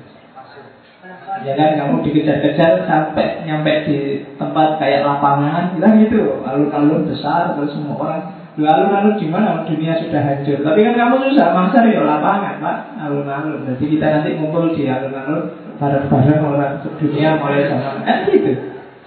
Ya 1.48 1.54
kan 1.56 1.80
kamu 1.80 2.04
dikejar-kejar 2.04 2.84
sampai 2.84 3.48
nyampe 3.48 3.88
di 3.88 4.28
tempat 4.36 4.76
kayak 4.82 5.08
lapangan, 5.08 5.78
bilang 5.78 6.04
gitu, 6.04 6.44
alun-alun 6.44 7.08
besar, 7.08 7.56
terus 7.56 7.78
semua 7.78 7.96
orang 7.96 8.24
alun-alun 8.60 9.16
gimana? 9.16 9.64
Dunia 9.64 9.96
sudah 10.04 10.28
hancur. 10.28 10.60
Tapi 10.66 10.80
kan 10.84 10.96
kamu 11.00 11.16
susah 11.32 11.56
masyar 11.56 11.88
ya 11.88 12.04
lapangan, 12.04 12.60
pak, 12.60 12.78
alun-alun. 13.00 13.64
Jadi 13.72 13.86
kita 13.88 14.06
nanti 14.20 14.36
ngumpul 14.36 14.76
di 14.76 14.90
alun-alun 14.92 15.48
bareng-bareng 15.80 16.42
orang 16.44 16.84
dunia 17.00 17.40
mulai 17.40 17.72
sama, 17.72 18.04
eh 18.04 18.20
gitu. 18.36 18.52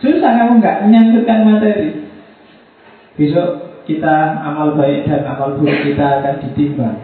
Susah 0.01 0.41
kamu 0.41 0.65
nggak 0.65 0.89
menyangkutkan 0.89 1.45
materi. 1.45 1.89
Besok 3.21 3.70
kita 3.91 4.39
amal 4.39 4.79
baik 4.79 5.11
dan 5.11 5.27
amal 5.27 5.59
buruk 5.59 5.83
kita 5.83 6.23
akan 6.23 6.35
ditimbang. 6.47 6.97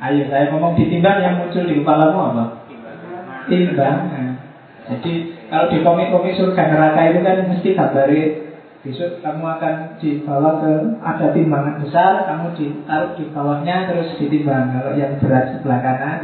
Ayo 0.00 0.24
saya 0.32 0.48
ngomong 0.48 0.72
ditimbang 0.80 1.20
yang 1.20 1.36
muncul 1.36 1.68
di 1.68 1.76
kepalamu 1.76 2.18
apa? 2.32 2.44
Timbang. 3.52 3.98
Jadi 4.84 5.12
kalau 5.52 5.68
di 5.68 5.78
komik-komik 5.84 6.36
surga 6.40 6.62
neraka 6.72 7.00
itu 7.12 7.20
kan 7.20 7.36
mesti 7.52 7.70
kabari 7.76 8.22
besok 8.84 9.24
kamu 9.24 9.44
akan 9.48 9.96
dibawa 9.96 10.60
ke 10.60 10.72
ada 11.00 11.32
timbangan 11.32 11.80
besar, 11.80 12.28
kamu 12.28 12.52
ditaruh 12.52 13.16
di 13.16 13.24
bawahnya 13.32 13.88
terus 13.88 14.16
ditimbang. 14.16 14.72
Kalau 14.72 14.92
yang 14.96 15.20
berat 15.20 15.56
sebelah 15.56 15.80
kanan, 15.84 16.20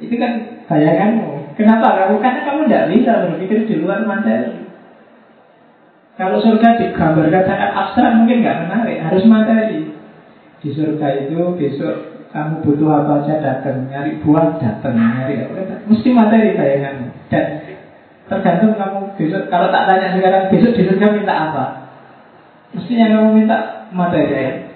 itu 0.00 0.14
kan 0.16 0.32
bayanganmu. 0.68 1.56
Kenapa 1.56 2.04
kamu? 2.04 2.20
Karena 2.20 2.40
kamu 2.48 2.60
tidak 2.68 2.84
bisa 2.96 3.12
berpikir 3.28 3.58
di 3.68 3.74
luar 3.80 4.08
materi. 4.08 4.63
Kalau 6.14 6.38
surga 6.38 6.78
digambarkan 6.78 7.42
sangat 7.42 7.70
abstrak 7.74 8.12
mungkin 8.22 8.38
nggak 8.46 8.60
menarik, 8.66 9.02
harus 9.02 9.26
materi. 9.26 9.90
Di 10.62 10.70
surga 10.70 11.26
itu 11.26 11.58
besok 11.58 11.94
kamu 12.30 12.62
butuh 12.62 12.90
apa 13.02 13.26
saja 13.26 13.42
datang, 13.42 13.90
nyari 13.90 14.22
buah 14.22 14.58
datang, 14.62 14.94
nyari 14.94 15.42
apa 15.42 15.82
mesti 15.90 16.08
materi 16.14 16.54
bayanganmu. 16.54 17.08
Dan 17.30 17.44
tergantung 18.30 18.78
kamu 18.78 19.18
besok. 19.18 19.50
Kalau 19.50 19.74
tak 19.74 19.90
tanya 19.90 20.14
sekarang 20.14 20.54
besok 20.54 20.72
di 20.78 20.82
surga 20.86 21.06
minta 21.18 21.34
apa, 21.34 21.64
mestinya 22.78 23.06
kamu 23.10 23.28
minta 23.34 23.58
materi. 23.90 24.70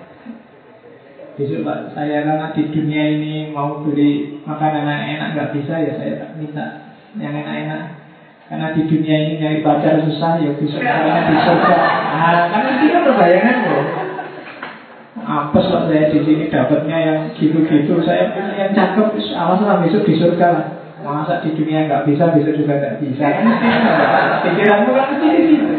Besok 1.38 1.62
pak 1.62 1.94
saya 1.94 2.26
karena 2.26 2.50
di 2.50 2.62
dunia 2.66 3.02
ini 3.14 3.54
mau 3.54 3.78
beli 3.86 4.42
makanan 4.42 4.90
yang 4.90 5.02
enak 5.14 5.28
nggak 5.38 5.50
bisa 5.54 5.74
ya 5.86 5.94
saya 5.94 6.18
tak 6.18 6.34
minta 6.34 6.98
yang 7.14 7.30
enak-enak 7.30 8.07
karena 8.48 8.72
di 8.72 8.82
dunia 8.88 9.16
ini 9.28 9.32
nyari 9.36 9.60
pacar 9.60 10.00
susah 10.08 10.40
ya 10.40 10.56
bisa 10.56 10.80
caranya 10.80 11.28
di 11.28 11.36
surga. 11.44 11.74
Nah, 12.16 12.48
kan 12.48 12.62
itu 12.80 12.86
kan 12.96 13.04
bayangan 13.12 13.56
loh. 13.68 13.84
Apa 15.28 15.60
lah 15.60 15.82
saya 15.84 16.08
di 16.08 16.24
sini 16.24 16.48
dapatnya 16.48 16.96
yang 16.96 17.18
gitu-gitu. 17.36 18.00
Saya 18.00 18.32
punya 18.32 18.56
yang 18.56 18.72
cakep, 18.72 19.20
awas 19.36 19.60
lah 19.60 19.84
besok 19.84 20.08
di 20.08 20.16
surga 20.16 20.46
lah. 20.48 20.66
Masa 21.04 21.44
di 21.44 21.52
dunia 21.52 21.84
nggak 21.84 22.08
bisa, 22.08 22.32
besok 22.32 22.56
juga 22.56 22.80
nggak 22.80 22.96
bisa. 23.04 23.28
Kan 23.28 23.46
pikiranmu 24.48 24.90
kan 24.96 25.04
mesti 25.12 25.28
di 25.28 25.42
situ, 25.52 25.72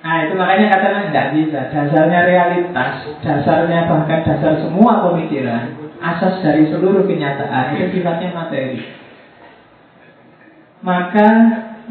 Nah 0.00 0.24
itu 0.24 0.32
makanya 0.32 0.72
katanya 0.72 1.12
tidak 1.12 1.26
bisa 1.36 1.60
Dasarnya 1.68 2.24
realitas 2.24 3.04
Dasarnya 3.20 3.84
bahkan 3.84 4.24
dasar 4.24 4.56
semua 4.64 5.04
pemikiran 5.04 5.76
Asas 6.00 6.40
dari 6.40 6.72
seluruh 6.72 7.04
kenyataan 7.04 7.76
Itu 7.76 8.00
sifatnya 8.00 8.32
materi 8.32 8.80
maka 10.80 11.28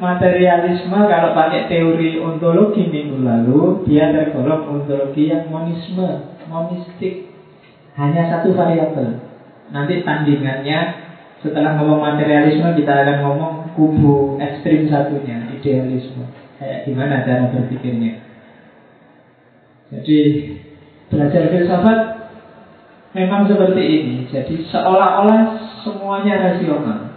materialisme 0.02 0.98
kalau 0.98 1.36
pakai 1.38 1.70
teori 1.70 2.18
ontologi 2.18 2.90
minggu 2.90 3.22
lalu 3.22 3.86
Dia 3.86 4.10
tergolong 4.10 4.66
ontologi 4.66 5.30
yang 5.30 5.52
monisme 5.52 6.26
Monistik. 6.50 7.30
Hanya 7.94 8.26
satu 8.34 8.58
variabel. 8.58 9.22
Nanti 9.70 10.02
tandingannya 10.02 10.80
setelah 11.46 11.78
ngomong 11.78 12.02
materialisme 12.02 12.74
kita 12.74 13.06
akan 13.06 13.18
ngomong 13.22 13.54
kubu 13.78 14.42
ekstrim 14.42 14.90
satunya 14.90 15.46
Idealisme. 15.54 16.26
Kayak 16.58 16.90
gimana 16.90 17.22
cara 17.22 17.54
berpikirnya? 17.54 18.26
Jadi 19.94 20.18
belajar 21.14 21.54
filsafat 21.54 22.00
memang 23.14 23.46
seperti 23.46 23.84
ini. 23.86 24.16
Jadi 24.34 24.66
seolah-olah 24.74 25.42
semuanya 25.86 26.50
rasional 26.50 27.09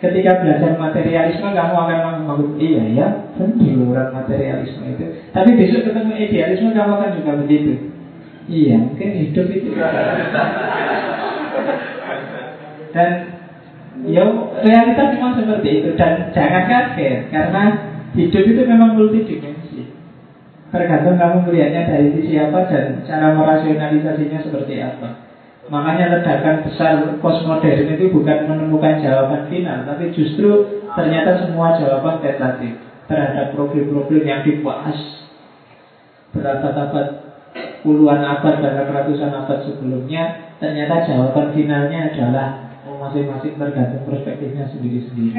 Ketika 0.00 0.40
belajar 0.40 0.80
materialisme 0.80 1.48
kamu 1.52 1.74
akan 1.76 1.98
menganggap 2.24 2.56
iya 2.56 2.82
ya 2.88 3.06
benar 3.36 4.16
materialisme 4.16 4.96
itu. 4.96 5.04
Tapi 5.36 5.50
besok 5.60 5.92
ketemu 5.92 6.12
idealisme 6.16 6.72
kamu 6.72 6.92
akan 6.96 7.10
juga 7.20 7.32
begitu. 7.44 7.72
Iya 8.48 8.76
mungkin 8.80 9.08
hidup 9.12 9.46
itu 9.52 9.70
dan 12.90 13.10
ya 14.08 14.24
realitas 14.64 15.08
memang 15.14 15.38
seperti 15.38 15.68
itu 15.82 15.88
dan 15.94 16.34
jangan 16.34 16.64
kaget 16.66 17.30
karena 17.30 17.62
hidup 18.16 18.44
itu 18.50 18.62
memang 18.66 18.98
multidimensi. 18.98 19.94
Tergantung 20.70 21.18
kamu 21.18 21.36
melihatnya 21.50 21.86
dari 21.86 22.14
sisi 22.14 22.38
apa 22.38 22.66
dan 22.70 23.02
cara 23.06 23.34
merasionalisasinya 23.34 24.38
seperti 24.42 24.74
apa. 24.78 25.29
Makanya 25.70 26.18
ledakan 26.18 26.66
besar 26.66 26.98
postmodern 27.22 27.94
itu 27.94 28.10
bukan 28.10 28.42
menemukan 28.42 28.98
jawaban 28.98 29.46
final, 29.46 29.86
tapi 29.86 30.10
justru 30.10 30.82
ternyata 30.98 31.46
semua 31.46 31.78
jawaban 31.78 32.18
tentatif 32.18 32.74
terhadap 33.06 33.54
problem-problem 33.54 34.22
yang 34.26 34.42
dibahas 34.42 34.98
berabad-abad 36.34 37.06
puluhan 37.86 38.18
abad 38.18 38.54
dan 38.58 38.82
ratusan 38.82 39.30
abad 39.30 39.62
sebelumnya, 39.62 40.22
ternyata 40.58 41.06
jawaban 41.06 41.54
finalnya 41.54 42.10
adalah 42.10 42.46
masing-masing 42.90 43.54
tergantung 43.54 44.02
perspektifnya 44.02 44.66
sendiri-sendiri. 44.74 45.38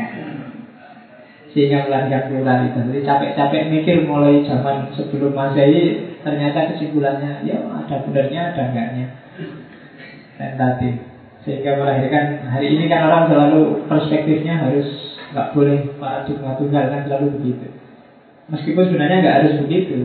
Sehingga 1.51 1.91
melahirkan 1.91 2.31
pluralitas. 2.31 2.87
Jadi 2.87 3.03
capek-capek 3.03 3.67
mikir 3.67 4.07
mulai 4.07 4.39
zaman 4.47 4.95
sebelum 4.95 5.35
Masehi, 5.35 6.15
ternyata 6.23 6.71
kesimpulannya 6.71 7.43
ya 7.43 7.59
ada 7.59 7.99
benarnya, 7.99 8.55
ada 8.55 8.71
enggaknya 8.71 9.11
tentatif 10.41 10.93
sehingga 11.45 11.77
melahirkan 11.77 12.49
hari 12.49 12.77
ini 12.77 12.85
kan 12.89 13.09
orang 13.09 13.29
selalu 13.29 13.85
perspektifnya 13.89 14.61
harus 14.61 14.89
nggak 15.33 15.53
boleh 15.53 15.79
paradigma 15.97 16.57
tunggal 16.57 16.85
kan 16.89 17.01
selalu 17.05 17.27
begitu. 17.39 17.67
Meskipun 18.49 18.83
sebenarnya 18.89 19.17
nggak 19.21 19.37
harus 19.41 19.53
begitu. 19.65 19.97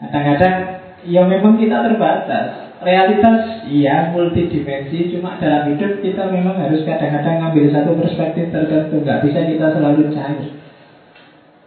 Kadang-kadang 0.00 0.56
ya 1.04 1.22
memang 1.24 1.60
kita 1.60 1.76
terbatas. 1.84 2.46
Realitas 2.80 3.68
iya 3.68 4.08
multidimensi 4.08 5.12
cuma 5.12 5.36
dalam 5.36 5.68
hidup 5.68 6.00
kita 6.00 6.32
memang 6.32 6.56
harus 6.56 6.80
kadang-kadang 6.88 7.44
ngambil 7.44 7.68
satu 7.68 7.92
perspektif 8.00 8.48
tertentu. 8.48 9.04
Nggak 9.04 9.20
bisa 9.28 9.40
kita 9.44 9.66
selalu 9.76 10.08
cair 10.16 10.60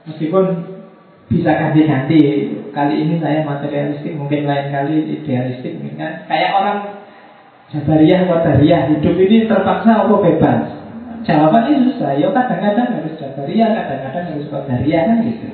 meskipun 0.07 0.45
bisa 1.31 1.51
ganti-ganti. 1.53 2.21
Kali 2.73 2.95
ini 3.05 3.21
saya 3.21 3.45
materialistik 3.45 4.17
mungkin 4.17 4.49
lain 4.49 4.73
kali 4.73 5.21
idealistik. 5.21 5.77
Mungkin 5.77 5.97
kan 5.97 6.11
kayak 6.25 6.51
orang 6.57 6.77
Jabariyah, 7.73 8.29
Qadariyah 8.29 8.81
Hidup 8.93 9.17
ini 9.17 9.49
terpaksa 9.49 10.05
apa 10.05 10.13
bebas? 10.21 10.61
Jawabannya 11.25 11.89
susah. 11.89 12.13
Ya 12.21 12.29
kadang-kadang 12.29 13.01
harus 13.01 13.17
Jabariyah 13.17 13.69
Kadang-kadang 13.73 14.23
harus 14.29 14.47
Qadariyah 14.53 15.01
kan 15.09 15.17
gitu. 15.25 15.47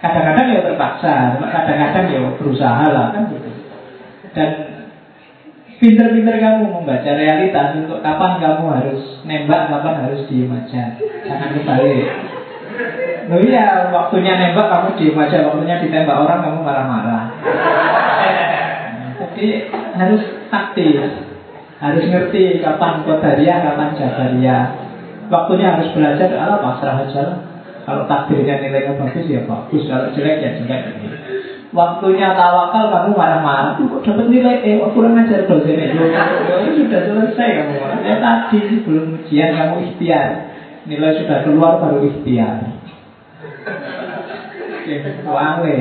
Kadang-kadang 0.00 0.46
ya 0.56 0.60
terpaksa 0.64 1.12
Kadang-kadang 1.36 2.04
ya 2.08 2.20
berusaha 2.40 2.84
lah 2.88 3.06
kan 3.12 3.22
gitu. 3.28 3.50
Dan 4.32 4.50
Pinter-pinter 5.80 6.36
kamu 6.40 6.64
membaca 6.80 7.10
realitas 7.12 7.76
Untuk 7.76 8.00
kapan 8.00 8.32
kamu 8.40 8.64
harus 8.80 9.02
nembak 9.28 9.68
Kapan 9.68 9.94
harus 10.08 10.24
diem 10.32 10.48
aja. 10.48 10.96
Jangan 11.28 11.48
kebalik 11.60 12.08
Oh 13.30 13.38
iya, 13.38 13.86
waktunya 13.94 14.34
nembak 14.34 14.66
kamu 14.72 14.88
diem 14.96 15.14
aja. 15.14 15.46
Waktunya 15.46 15.78
ditembak 15.78 16.18
orang 16.18 16.40
kamu 16.42 16.66
marah-marah. 16.66 17.24
Jadi 19.20 19.70
harus 19.70 20.22
taktis 20.50 21.29
harus 21.80 22.04
ngerti 22.04 22.60
kapan 22.60 23.08
kodaria, 23.08 23.64
kapan 23.64 23.96
jabaria. 23.96 24.58
Waktunya 25.32 25.66
harus 25.72 25.88
belajar, 25.96 26.28
ala 26.36 26.60
pasrah 26.60 27.08
aja. 27.08 27.24
Kalau 27.88 28.04
takdirnya 28.04 28.60
nilainya 28.60 28.92
bagus 29.00 29.24
ya 29.24 29.40
bagus, 29.48 29.88
kalau 29.88 30.12
jelek 30.12 30.44
ya 30.44 30.50
jelek. 30.60 31.00
Waktunya 31.70 32.34
tawakal 32.36 32.90
kamu 32.92 33.14
marah-marah, 33.16 33.78
kok 33.78 34.02
dapat 34.02 34.26
nilai 34.26 34.58
eh, 34.66 34.82
oh, 34.82 34.90
kurang 34.90 35.16
ajar 35.16 35.46
dosennya. 35.48 35.94
Sudah 36.76 37.00
selesai 37.08 37.48
kamu. 37.62 37.74
Ya 38.04 38.14
tadi 38.20 38.58
sebelum 38.68 39.22
ujian 39.22 39.54
kamu 39.54 39.76
ikhtiar, 39.86 40.28
nilai 40.84 41.16
sudah 41.24 41.38
keluar 41.46 41.78
baru 41.80 42.04
ikhtiar. 42.10 42.74
Wale, 45.24 45.78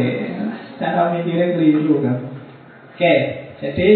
cara 0.78 1.02
mikirnya 1.18 1.58
keliru 1.58 2.06
kan. 2.06 2.18
Oke, 2.94 3.14
jadi 3.58 3.88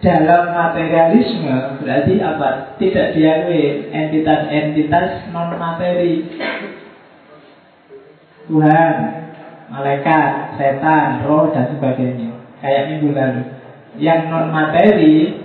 dalam 0.00 0.56
materialisme 0.56 1.80
berarti 1.84 2.14
apa? 2.24 2.76
Tidak 2.80 3.06
diakui 3.12 3.92
entitas-entitas 3.92 5.28
non 5.28 5.52
materi. 5.60 6.24
Tuhan, 8.48 8.94
malaikat, 9.70 10.58
setan, 10.58 11.22
roh, 11.28 11.52
dan 11.52 11.70
sebagainya. 11.76 12.34
Kayak 12.64 12.84
minggu 12.90 13.12
lalu. 13.12 13.42
Yang 14.00 14.20
non 14.32 14.48
materi 14.48 15.36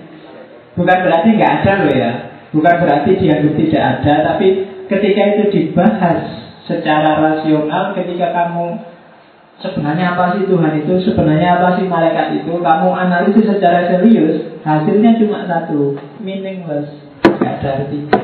bukan 0.80 0.98
berarti 1.04 1.30
nggak 1.36 1.54
ada 1.62 1.74
loh 1.84 1.96
ya. 1.96 2.12
Bukan 2.56 2.76
berarti 2.80 3.12
dianggap 3.20 3.54
tidak 3.60 3.84
ada, 3.84 4.14
tapi 4.32 4.48
ketika 4.88 5.22
itu 5.36 5.44
dibahas 5.52 6.20
secara 6.64 7.20
rasional, 7.20 7.92
ketika 7.92 8.32
kamu 8.32 8.80
sebenarnya 9.64 10.16
apa 10.16 10.36
sih 10.36 10.44
Tuhan 10.48 10.74
itu, 10.84 10.94
sebenarnya 11.08 11.62
apa 11.62 11.80
sih 11.80 11.86
malaikat 11.88 12.44
itu, 12.44 12.54
kamu 12.60 12.90
analisis 12.92 13.46
secara 13.48 13.88
serius, 13.88 14.60
hasilnya 14.68 15.16
cuma 15.22 15.48
satu, 15.48 15.96
meaningless, 16.20 16.92
nggak 17.24 17.54
ada 17.64 17.70
artinya, 17.84 18.20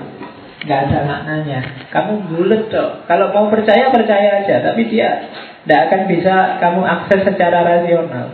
nggak 0.68 0.80
ada 0.90 0.98
maknanya. 1.08 1.60
Kamu 1.92 2.14
bulat 2.28 2.68
dong. 2.68 3.08
Kalau 3.08 3.32
mau 3.32 3.48
percaya 3.48 3.88
percaya 3.92 4.44
aja, 4.44 4.56
tapi 4.64 4.92
dia 4.92 5.32
tidak 5.64 5.82
akan 5.88 6.02
bisa 6.10 6.36
kamu 6.60 6.82
akses 6.84 7.22
secara 7.28 7.60
rasional. 7.64 8.28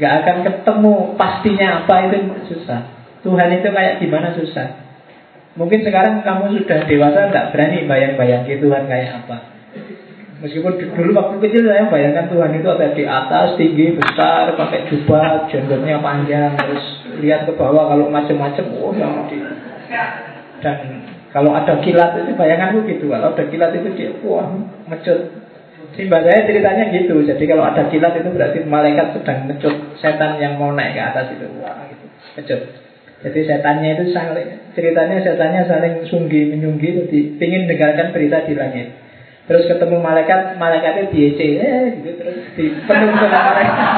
Nggak 0.00 0.14
akan 0.24 0.36
ketemu 0.48 0.94
pastinya 1.20 1.84
apa 1.84 1.94
itu 2.08 2.16
susah. 2.48 2.80
Tuhan 3.22 3.48
itu 3.60 3.68
kayak 3.70 4.02
gimana 4.02 4.34
susah. 4.34 4.82
Mungkin 5.52 5.84
sekarang 5.84 6.24
kamu 6.24 6.64
sudah 6.64 6.88
dewasa 6.88 7.28
tidak 7.28 7.52
berani 7.52 7.84
bayang-bayang 7.84 8.48
Tuhan 8.48 8.84
kayak 8.88 9.10
apa. 9.22 9.51
Meskipun 10.42 10.74
dulu 10.74 11.10
waktu 11.14 11.36
kecil 11.38 11.70
saya 11.70 11.86
bayangkan 11.86 12.26
Tuhan 12.26 12.50
itu 12.58 12.66
ada 12.66 12.90
di 12.90 13.04
atas, 13.06 13.54
tinggi, 13.54 13.94
besar, 13.94 14.58
pakai 14.58 14.90
jubah, 14.90 15.46
jenggotnya 15.46 16.02
panjang, 16.02 16.58
terus 16.58 17.06
lihat 17.22 17.46
ke 17.46 17.54
bawah 17.54 17.94
kalau 17.94 18.10
macam-macam, 18.10 18.64
oh 18.74 18.90
sama 18.98 19.30
di 19.30 19.38
dan 20.62 21.02
kalau 21.34 21.54
ada 21.54 21.78
kilat 21.82 22.14
itu 22.22 22.34
bayanganku 22.34 22.86
gitu, 22.90 23.10
kalau 23.10 23.34
ada 23.34 23.44
kilat 23.50 23.70
itu 23.74 23.88
dia 23.98 24.10
wah 24.22 24.46
mecut 24.90 25.42
Simba 25.92 26.24
saya 26.24 26.48
ceritanya 26.48 26.88
gitu. 26.88 27.20
Jadi 27.20 27.44
kalau 27.44 27.68
ada 27.68 27.84
kilat 27.92 28.16
itu 28.16 28.28
berarti 28.32 28.64
malaikat 28.64 29.12
sedang 29.12 29.44
mecut 29.44 29.74
setan 30.00 30.40
yang 30.40 30.56
mau 30.56 30.72
naik 30.72 30.96
ke 30.96 31.02
atas 31.04 31.36
itu. 31.36 31.44
Wah, 31.60 31.84
gitu. 31.84 32.06
Mecut. 32.40 32.60
Jadi 33.22 33.40
setannya 33.44 33.90
itu 34.00 34.04
saling 34.16 34.48
ceritanya 34.72 35.20
setannya 35.20 35.62
saling 35.68 35.94
sunggi 36.08 36.48
menyunggi 36.48 36.88
jadi 36.96 37.18
ingin 37.38 37.62
dengarkan 37.68 38.08
berita 38.16 38.40
di 38.48 38.54
langit. 38.56 38.88
Terus 39.42 39.66
ketemu 39.66 39.98
malaikat, 39.98 40.54
malaikatnya 40.54 41.10
diece, 41.10 41.58
eh 41.58 41.98
gitu 41.98 42.10
terus 42.14 42.38
dipenuh 42.54 43.10
sama 43.18 43.40
malaikat. 43.50 43.88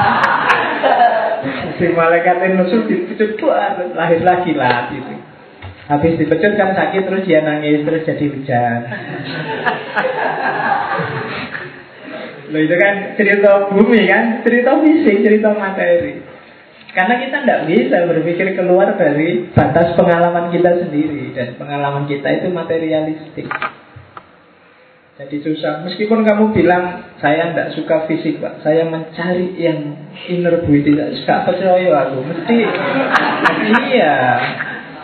si 1.77 1.85
malaikatnya 1.91 2.57
nusuk 2.57 2.89
dipecut 2.89 3.37
lahir 3.93 4.21
lagi 4.25 4.51
lah 4.57 4.89
gitu. 4.89 5.13
Habis 5.85 6.17
dipecut 6.17 6.57
kan 6.57 6.73
sakit 6.73 7.05
terus 7.05 7.29
dia 7.29 7.45
nangis 7.45 7.85
terus 7.85 8.01
jadi 8.09 8.25
hujan. 8.25 8.79
Loh 12.49 12.61
itu 12.61 12.75
kan 12.77 12.93
cerita 13.17 13.69
bumi 13.69 14.01
kan, 14.09 14.41
cerita 14.41 14.81
fisik, 14.81 15.21
cerita 15.21 15.53
materi. 15.53 16.25
Karena 16.95 17.19
kita 17.19 17.37
tidak 17.43 17.61
bisa 17.67 17.97
berpikir 18.07 18.55
keluar 18.55 18.95
dari 18.95 19.51
batas 19.51 19.93
pengalaman 19.99 20.49
kita 20.49 20.79
sendiri 20.79 21.35
dan 21.35 21.53
pengalaman 21.59 22.07
kita 22.07 22.33
itu 22.39 22.47
materialistik. 22.49 23.45
Jadi 25.15 25.39
susah. 25.47 25.79
Meskipun 25.87 26.27
kamu 26.27 26.51
bilang 26.51 27.07
saya 27.23 27.55
tidak 27.55 27.71
suka 27.71 28.03
fisik 28.03 28.43
pak, 28.43 28.59
saya 28.67 28.83
mencari 28.83 29.55
yang 29.55 29.95
inner 30.27 30.59
beauty. 30.67 30.91
Tidak 30.91 31.23
suka 31.23 31.47
percaya 31.47 31.87
aku. 32.03 32.19
Mesti 32.19 32.57
iya. 33.95 34.15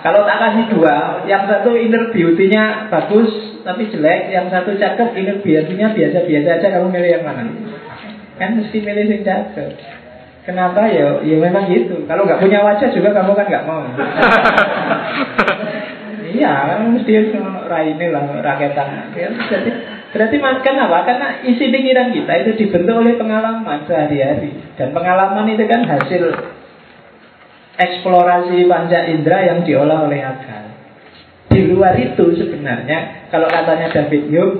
Kalau 0.03 0.27
tak 0.27 0.35
kasih 0.35 0.65
dua, 0.75 1.23
yang 1.31 1.47
satu 1.47 1.79
inner 1.79 2.11
beauty-nya 2.11 2.91
bagus, 2.91 3.31
tapi 3.63 3.87
jelek, 3.87 4.35
yang 4.35 4.51
satu 4.51 4.75
cakep, 4.75 5.15
ini 5.15 5.39
biasanya 5.39 5.95
biasa-biasa 5.95 6.49
aja, 6.59 6.67
kamu 6.73 6.89
milih 6.89 7.11
yang 7.15 7.23
mana? 7.23 7.47
Kan 8.35 8.59
mesti 8.59 8.83
milih 8.83 9.07
yang 9.07 9.23
cakep. 9.23 9.79
Kenapa 10.43 10.91
ya? 10.91 11.23
Ya 11.23 11.37
memang 11.39 11.71
gitu. 11.71 12.03
Kalau 12.09 12.27
nggak 12.27 12.41
punya 12.43 12.59
wajah 12.59 12.91
juga 12.91 13.15
kamu 13.15 13.31
kan 13.31 13.47
nggak 13.47 13.67
mau. 13.69 13.79
iya, 16.35 16.51
kan 16.67 16.99
mesti 16.99 17.11
raine 17.69 18.05
lah 18.11 18.25
raketan. 18.41 19.13
Ya, 19.13 19.29
jadi 19.47 20.00
berarti 20.11 20.37
makan 20.37 20.75
apa? 20.87 20.97
Karena 21.07 21.27
isi 21.47 21.65
pikiran 21.71 22.11
kita 22.11 22.33
itu 22.45 22.51
dibentuk 22.59 22.95
oleh 22.99 23.15
pengalaman 23.15 23.87
sehari-hari 23.87 24.51
dan 24.75 24.91
pengalaman 24.91 25.47
itu 25.51 25.63
kan 25.65 25.81
hasil 25.87 26.23
eksplorasi 27.79 28.67
panca 28.67 28.99
indera 29.07 29.39
yang 29.47 29.59
diolah 29.65 30.05
oleh 30.05 30.21
akal. 30.21 30.63
Di 31.51 31.67
luar 31.67 31.95
itu 31.99 32.35
sebenarnya 32.37 33.27
kalau 33.31 33.47
katanya 33.51 33.91
David 33.91 34.31
Hume 34.31 34.55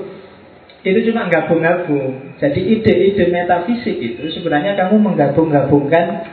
itu 0.82 0.98
cuma 1.08 1.30
gabung-gabung. 1.30 2.36
Jadi 2.42 2.60
ide-ide 2.78 3.30
metafisik 3.30 3.96
itu 4.02 4.22
sebenarnya 4.34 4.74
kamu 4.74 4.98
menggabung-gabungkan 4.98 6.26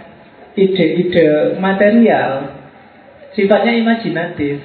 ide-ide 0.57 1.55
material. 1.61 2.57
Sifatnya 3.37 3.77
imajinatif. 3.77 4.57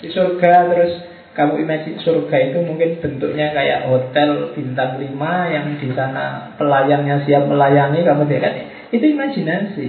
Di 0.00 0.08
surga 0.12 0.72
terus 0.72 0.92
kamu 1.36 1.62
imajin 1.68 2.00
surga 2.00 2.36
itu 2.50 2.58
mungkin 2.64 2.96
bentuknya 2.98 3.52
kayak 3.52 3.92
hotel 3.92 4.56
bintang 4.56 4.96
5 4.96 5.12
yang 5.52 5.76
di 5.76 5.88
sana 5.92 6.56
pelayannya 6.56 7.28
siap 7.28 7.44
melayani 7.44 8.00
kamu 8.00 8.24
lihat 8.24 8.52
itu 8.90 9.04
imajinasi. 9.04 9.88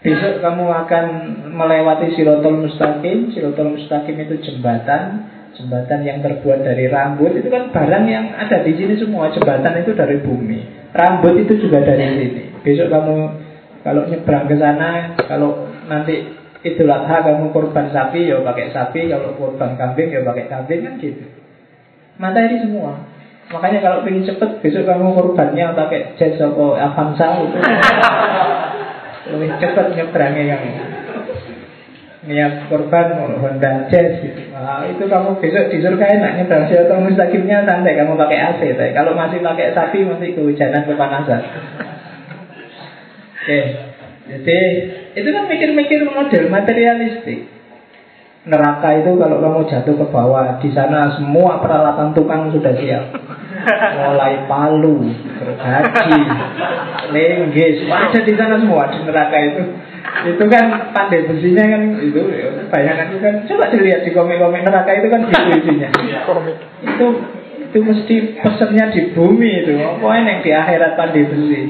Besok 0.00 0.40
kamu 0.40 0.64
akan 0.64 1.06
melewati 1.52 2.16
Sirotol 2.16 2.64
Mustaqim. 2.64 3.30
Sirotol 3.36 3.76
Mustaqim 3.76 4.16
itu 4.16 4.40
jembatan 4.48 5.28
Jembatan 5.60 6.00
yang 6.06 6.24
terbuat 6.24 6.64
dari 6.64 6.88
rambut. 6.88 7.36
Itu 7.36 7.52
kan 7.52 7.68
barang 7.68 8.04
yang 8.08 8.32
ada 8.32 8.64
di 8.64 8.72
sini 8.80 8.96
semua. 8.96 9.28
Jembatan 9.28 9.84
itu 9.84 9.92
dari 9.92 10.16
bumi. 10.24 10.88
Rambut 10.96 11.36
itu 11.36 11.68
juga 11.68 11.84
dari 11.84 12.06
sini. 12.16 12.42
Besok 12.64 12.88
kamu 12.88 13.16
kalau 13.80 14.04
nyebrang 14.04 14.44
ke 14.44 14.56
sana 14.60 15.16
Kalau 15.24 15.68
nanti 15.88 16.39
Idul 16.60 16.92
Adha 16.92 17.24
kamu 17.24 17.56
korban 17.56 17.88
sapi 17.88 18.28
ya 18.28 18.44
pakai 18.44 18.68
sapi. 18.72 19.08
Kalau 19.08 19.32
korban 19.36 19.80
kambing 19.80 20.12
ya 20.12 20.20
pakai 20.20 20.44
kambing 20.48 20.80
kan 20.84 20.94
gitu. 21.00 21.24
Materi 22.20 22.60
semua. 22.60 23.00
Makanya 23.50 23.82
kalau 23.82 24.06
ingin 24.06 24.30
cepet 24.30 24.62
Besok 24.62 24.86
kamu 24.86 25.16
korbannya 25.16 25.74
pakai 25.74 26.14
jet 26.20 26.36
atau 26.36 26.76
Avanza 26.76 27.42
itu. 27.42 27.58
Lebih 29.30 29.50
cepat 29.62 29.86
nyebrangnya 29.96 30.58
kamu 30.58 30.70
niat 32.20 32.68
korban 32.68 33.16
Honda 33.40 33.88
Jazz 33.88 34.20
gitu. 34.20 34.52
Nah, 34.52 34.84
itu 34.84 35.08
kamu 35.08 35.40
besok 35.40 35.72
di 35.72 35.80
surga 35.80 36.06
enak 36.20 36.32
nyebrang. 36.36 36.68
Atau 36.68 37.00
mustaqimnya 37.00 37.64
santai 37.64 37.96
kamu 37.96 38.12
pakai 38.12 38.38
AC 38.38 38.60
tapi 38.76 38.92
kalau 38.92 39.16
masih 39.16 39.40
pakai 39.40 39.72
sapi 39.72 40.04
masih 40.04 40.36
kehujanan 40.36 40.84
kepanasan. 40.84 41.40
Oke. 43.40 43.60
Jadi 44.30 44.60
itu 45.20 45.30
kan 45.30 45.44
mikir-mikir 45.46 46.00
model 46.08 46.44
materialistik 46.48 47.46
neraka 48.40 49.04
itu 49.04 49.20
kalau 49.20 49.36
kamu 49.36 49.60
jatuh 49.68 49.94
ke 50.00 50.06
bawah 50.08 50.56
di 50.64 50.72
sana 50.72 51.12
semua 51.20 51.60
peralatan 51.60 52.16
tukang 52.16 52.48
sudah 52.48 52.72
siap 52.72 53.04
mulai 54.00 54.48
palu, 54.48 55.04
gergaji, 55.36 56.20
lenggis, 57.12 57.84
ada 57.84 58.20
di 58.24 58.32
sana 58.32 58.56
semua 58.56 58.88
di 58.88 58.98
neraka 59.04 59.36
itu. 59.36 59.62
Itu 60.32 60.44
kan 60.48 60.90
pandai 60.96 61.28
besinya 61.28 61.64
kan 61.68 61.82
itu 62.00 62.20
bayangan 62.72 63.06
itu 63.12 63.18
kan 63.20 63.34
coba 63.44 63.64
dilihat 63.68 64.00
di 64.04 64.10
komik-komik 64.16 64.64
neraka 64.64 64.90
itu 64.96 65.08
kan 65.12 65.20
gitu 65.28 65.50
isinya. 65.60 65.88
Itu 66.80 67.06
itu 67.70 67.78
mesti 67.84 68.16
pesennya 68.40 68.90
di 68.90 69.12
bumi 69.12 69.50
itu. 69.64 69.72
Apa 69.76 70.08
yang 70.18 70.40
di 70.40 70.50
akhirat 70.50 70.92
pandai 70.96 71.28
besi. 71.28 71.60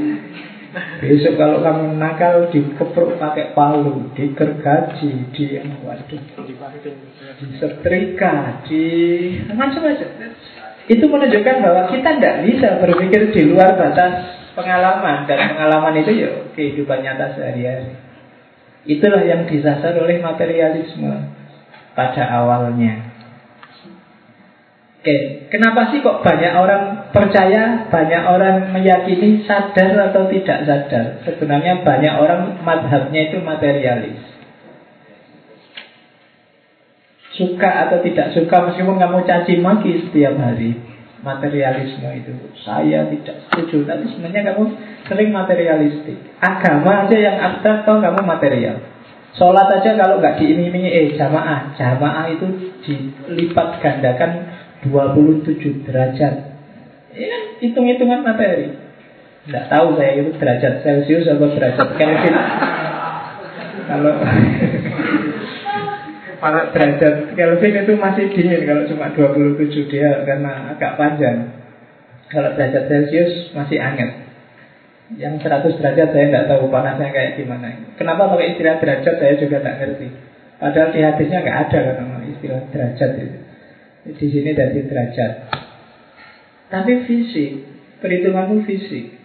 Besok 0.70 1.34
kalau 1.34 1.58
kamu 1.66 1.98
nakal 1.98 2.46
dikepruk 2.54 3.18
pakai 3.18 3.50
palu, 3.58 4.14
digergaji, 4.14 5.34
di 5.34 5.44
waduh, 5.82 6.22
di 6.46 7.46
setrika, 7.58 8.62
di 8.70 8.84
macam-macam. 9.50 10.08
Itu 10.86 11.04
menunjukkan 11.10 11.56
bahwa 11.62 11.82
kita 11.90 12.18
tidak 12.18 12.36
bisa 12.46 12.68
berpikir 12.82 13.34
di 13.34 13.42
luar 13.50 13.74
batas 13.74 14.30
pengalaman 14.54 15.26
dan 15.26 15.54
pengalaman 15.54 15.94
itu 16.02 16.10
ya 16.22 16.30
kehidupan 16.54 17.02
nyata 17.02 17.34
sehari-hari. 17.34 17.90
Itulah 18.86 19.22
yang 19.26 19.50
disasar 19.50 19.98
oleh 19.98 20.22
materialisme 20.22 21.34
pada 21.98 22.22
awalnya. 22.30 23.09
Oke, 25.00 25.48
kenapa 25.48 25.88
sih 25.88 26.04
kok 26.04 26.20
banyak 26.20 26.52
orang 26.60 27.08
percaya, 27.08 27.88
banyak 27.88 28.20
orang 28.20 28.68
meyakini 28.68 29.48
sadar 29.48 30.12
atau 30.12 30.28
tidak 30.28 30.68
sadar? 30.68 31.24
Sebenarnya 31.24 31.80
banyak 31.80 32.14
orang 32.20 32.60
madhabnya 32.60 33.32
itu 33.32 33.40
materialis. 33.40 34.20
Suka 37.32 37.88
atau 37.88 38.04
tidak 38.04 38.36
suka 38.36 38.56
meskipun 38.68 39.00
kamu 39.00 39.24
caci 39.24 39.56
maki 39.56 40.04
setiap 40.04 40.36
hari 40.36 40.76
Materialisme 41.20 42.08
itu. 42.16 42.32
Saya 42.60 43.04
tidak 43.08 43.44
setuju. 43.48 43.88
Tapi 43.88 44.04
sebenarnya 44.04 44.52
kamu 44.52 44.64
sering 45.04 45.32
materialistik. 45.32 46.16
Agama 46.44 47.08
aja 47.08 47.16
yang 47.16 47.36
abstrak 47.40 47.88
toh 47.88 48.00
kamu 48.00 48.20
material. 48.24 48.80
Sholat 49.36 49.68
aja 49.68 50.00
kalau 50.00 50.20
nggak 50.20 50.40
diiming-imingi 50.40 50.90
Eh 50.92 51.06
jamaah. 51.20 51.76
Jamaah 51.76 52.24
itu 52.32 52.76
dilipat 52.84 53.80
gandakan 53.84 54.49
27 54.88 55.84
derajat 55.84 56.34
Ini 57.10 57.26
kan 57.26 57.42
hitung-hitungan 57.58 58.20
materi. 58.22 58.70
Tidak 59.44 59.64
tahu 59.66 59.98
saya 59.98 60.14
itu 60.20 60.30
derajat 60.38 60.80
Celcius 60.86 61.26
atau 61.26 61.50
derajat 61.50 61.88
Kelvin. 61.98 62.34
kalau 63.90 64.12
pada 66.40 66.70
derajat 66.72 67.36
Kelvin 67.36 67.74
itu 67.82 67.92
masih 67.98 68.24
dingin 68.32 68.62
kalau 68.64 68.86
cuma 68.88 69.10
27 69.12 69.90
dia 69.90 70.22
karena 70.24 70.72
agak 70.72 70.96
panjang. 70.96 71.50
Kalau 72.30 72.54
derajat 72.54 72.86
Celcius 72.86 73.52
masih 73.52 73.82
hangat. 73.82 74.30
Yang 75.18 75.42
100 75.42 75.82
derajat 75.82 76.08
saya 76.14 76.26
tidak 76.30 76.46
tahu 76.46 76.70
panasnya 76.70 77.10
kayak 77.10 77.34
gimana. 77.34 77.74
Kenapa 77.98 78.30
pakai 78.30 78.54
istilah 78.54 78.78
derajat 78.78 79.14
saya 79.18 79.34
juga 79.34 79.58
tidak 79.58 79.76
ngerti. 79.82 80.08
Padahal 80.62 80.88
di 80.94 81.00
hadisnya 81.02 81.38
nggak 81.42 81.58
ada 81.66 81.78
kan 81.90 82.22
istilah 82.30 82.60
derajat 82.70 83.10
itu. 83.18 83.49
Di 84.06 84.26
sini 84.26 84.56
dari 84.56 84.80
derajat. 84.80 85.32
Tapi 86.70 86.92
fisik, 87.04 87.50
perhitunganmu 88.00 88.64
fisik. 88.64 89.18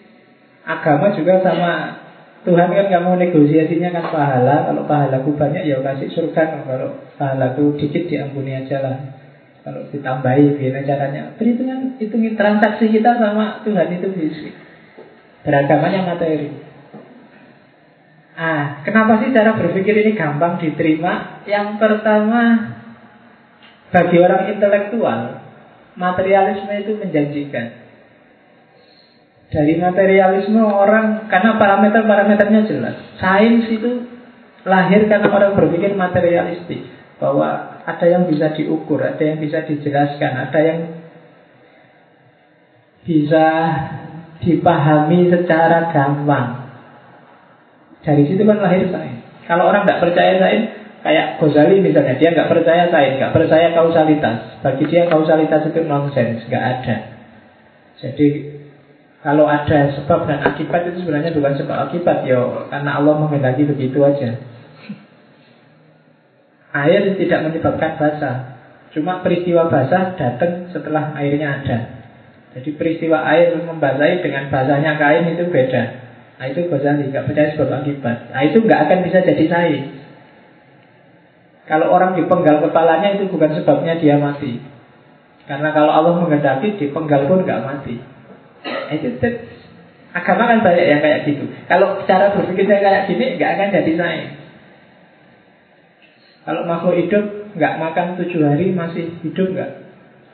Agama 0.65 1.13
juga 1.15 1.39
sama. 1.45 2.03
Tuhan 2.45 2.69
kan 2.69 2.87
kamu 2.89 3.17
negosiasinya 3.25 3.89
kan 3.89 4.05
pahala. 4.13 4.69
Kalau 4.69 4.85
pahalaku 4.85 5.33
banyak 5.33 5.65
ya 5.65 5.81
kasih 5.81 6.09
surga. 6.13 6.65
Kalau 6.65 7.01
pahalaku 7.17 7.77
dikit 7.77 8.05
diampuni 8.05 8.53
aja 8.53 8.81
lah. 8.81 8.97
Kalau 9.65 9.81
ditambahi 9.89 10.61
gimana 10.61 10.85
caranya? 10.85 11.33
Perhitungan 11.41 11.97
hitungin 11.97 12.37
transaksi 12.37 12.85
kita 12.85 13.17
sama 13.17 13.65
Tuhan 13.65 13.97
itu 13.97 14.07
fisik. 14.13 14.53
Beragamanya 15.41 16.13
materi. 16.13 16.53
Ah, 18.35 18.83
kenapa 18.83 19.23
sih 19.23 19.31
cara 19.31 19.55
berpikir 19.57 19.95
ini 19.95 20.11
gampang 20.13 20.59
diterima? 20.59 21.41
Yang 21.47 21.81
pertama 21.81 22.74
Bagi 23.95 24.17
orang 24.19 24.51
intelektual 24.51 25.19
Materialisme 25.95 26.75
itu 26.75 26.99
menjanjikan 26.99 27.85
dari 29.55 29.79
materialisme 29.79 30.59
orang 30.59 31.31
karena 31.31 31.55
parameter-parameternya 31.55 32.61
jelas. 32.67 32.95
Sains 33.21 33.71
itu 33.71 34.03
lahir 34.67 35.07
karena 35.07 35.31
orang 35.31 35.55
berpikir 35.55 35.95
materialistik 35.95 36.83
bahwa 37.21 37.79
ada 37.87 38.05
yang 38.09 38.27
bisa 38.27 38.51
diukur, 38.57 38.99
ada 38.99 39.21
yang 39.21 39.39
bisa 39.39 39.63
dijelaskan, 39.63 40.31
ada 40.49 40.59
yang 40.59 40.79
bisa 43.07 43.47
dipahami 44.43 45.31
secara 45.31 45.93
gampang. 45.95 46.67
Dari 48.03 48.27
situ 48.27 48.43
kan 48.43 48.59
lahir 48.59 48.91
sains. 48.91 49.23
Kalau 49.45 49.71
orang 49.71 49.85
tidak 49.87 50.01
percaya 50.03 50.41
sains, 50.41 50.65
kayak 51.05 51.37
Ghazali 51.37 51.85
misalnya, 51.85 52.17
dia 52.17 52.33
nggak 52.33 52.49
percaya 52.49 52.89
sains, 52.89 53.21
nggak 53.21 53.33
percaya 53.37 53.77
kausalitas. 53.77 54.65
Bagi 54.65 54.89
dia 54.89 55.05
kausalitas 55.05 55.69
itu 55.69 55.85
nonsens, 55.85 56.41
nggak 56.49 56.65
ada. 56.65 56.95
Jadi 58.01 58.27
kalau 59.25 59.49
ada 59.49 59.89
sebab 59.97 60.29
dan 60.29 60.45
akibat 60.45 60.85
itu 60.85 61.01
sebenarnya 61.01 61.33
bukan 61.33 61.57
sebab 61.57 61.89
akibat 61.89 62.29
ya 62.29 62.69
karena 62.69 62.91
Allah 62.93 63.17
menghendaki 63.17 63.65
begitu 63.65 63.97
aja. 64.05 64.37
Air 66.75 67.17
tidak 67.17 67.39
menyebabkan 67.49 67.97
basah. 67.97 68.53
Cuma 68.93 69.25
peristiwa 69.25 69.65
basah 69.65 70.13
datang 70.13 70.69
setelah 70.69 71.17
airnya 71.17 71.57
ada. 71.57 71.77
Jadi 72.53 72.77
peristiwa 72.77 73.25
air 73.25 73.57
membasahi 73.57 74.21
dengan 74.21 74.53
basahnya 74.53 74.93
kain 75.01 75.25
itu 75.33 75.49
beda. 75.49 75.83
Nah 76.37 76.45
itu 76.45 76.69
basah 76.69 76.93
nggak 76.93 77.25
percaya 77.25 77.49
sebab 77.57 77.81
akibat. 77.81 78.29
Nah 78.29 78.41
itu 78.45 78.61
nggak 78.61 78.79
akan 78.85 78.99
bisa 79.09 79.25
jadi 79.25 79.45
sains. 79.49 80.04
Kalau 81.65 81.89
orang 81.89 82.13
dipenggal 82.13 82.61
kepalanya 82.61 83.17
itu 83.17 83.25
bukan 83.29 83.57
sebabnya 83.57 83.97
dia 83.97 84.21
mati. 84.21 84.61
Karena 85.49 85.73
kalau 85.73 85.93
Allah 85.93 86.13
menghendaki 86.21 86.77
dipenggal 86.77 87.25
pun 87.25 87.41
nggak 87.41 87.61
mati. 87.65 87.97
Itu 88.93 89.09
agama 90.15 90.47
kan 90.47 90.63
banyak 90.63 90.85
yang 90.87 91.01
kayak 91.03 91.19
gitu. 91.27 91.43
Kalau 91.67 91.99
cara 92.07 92.31
berpikirnya 92.31 92.79
kayak 92.79 93.01
gini, 93.11 93.35
nggak 93.35 93.51
akan 93.51 93.67
jadi 93.81 93.93
sains. 93.99 94.31
Kalau 96.45 96.61
makhluk 96.63 96.95
hidup 97.01 97.23
nggak 97.57 97.73
makan 97.81 98.07
tujuh 98.21 98.41
hari 98.45 98.71
masih 98.71 99.11
hidup 99.25 99.51
nggak? 99.51 99.71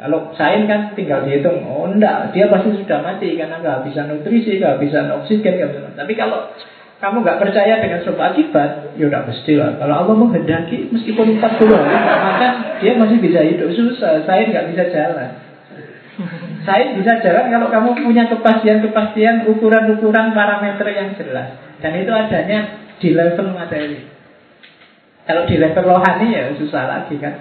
Kalau 0.01 0.33
sains 0.37 0.67
kan 0.69 0.93
tinggal 0.93 1.25
dihitung, 1.25 1.65
oh 1.65 1.87
enggak, 1.87 2.33
dia 2.33 2.49
pasti 2.49 2.73
sudah 2.73 2.99
mati 3.05 3.37
karena 3.37 3.61
nggak 3.61 3.89
bisa 3.89 4.05
nutrisi, 4.05 4.57
nggak 4.57 4.81
bisa 4.81 5.07
oksigen, 5.17 5.53
nggak 5.61 5.71
bisa. 5.71 5.89
Tapi 5.97 6.13
kalau 6.13 6.51
kamu 7.01 7.25
nggak 7.25 7.41
percaya 7.41 7.81
dengan 7.81 8.05
sebab 8.05 8.21
akibat, 8.29 8.93
ya 8.93 9.09
udah 9.09 9.25
pasti 9.25 9.57
lah. 9.57 9.73
Kalau 9.81 10.05
Allah 10.05 10.15
menghendaki, 10.21 10.85
meskipun 10.93 11.41
40 11.41 11.73
hari 11.73 11.97
makan, 11.97 12.53
dia 12.77 12.93
masih 12.93 13.17
bisa 13.17 13.41
hidup. 13.41 13.73
Susah, 13.73 14.21
sains 14.29 14.53
nggak 14.53 14.69
bisa 14.69 14.83
jalan. 14.93 15.29
Sains 16.61 16.93
bisa 17.01 17.17
jalan 17.25 17.49
kalau 17.49 17.67
kamu 17.73 17.89
punya 18.05 18.29
kepastian-kepastian 18.29 19.49
ukuran-ukuran 19.49 20.37
parameter 20.37 20.85
yang 20.93 21.17
jelas. 21.17 21.57
Dan 21.81 21.97
itu 21.97 22.13
adanya 22.13 22.85
di 23.01 23.09
level 23.17 23.49
materi. 23.57 24.05
Kalau 25.25 25.49
di 25.49 25.57
level 25.57 25.81
rohani 25.81 26.27
ya 26.37 26.53
susah 26.53 26.85
lagi 26.85 27.17
kan. 27.17 27.33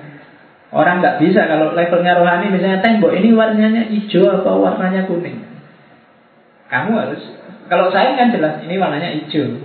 Orang 0.73 1.05
nggak 1.05 1.21
bisa 1.21 1.45
kalau 1.45 1.77
levelnya 1.77 2.17
rohani 2.17 2.49
misalnya 2.49 2.81
tembok 2.81 3.13
ini 3.13 3.37
warnanya 3.37 3.93
hijau 3.93 4.41
atau 4.41 4.65
warnanya 4.65 5.05
kuning. 5.05 5.45
Kamu 6.73 6.97
harus 6.97 7.21
kalau 7.71 7.87
saya 7.95 8.19
kan 8.19 8.35
jelas 8.35 8.59
ini 8.67 8.75
warnanya 8.75 9.15
hijau. 9.15 9.63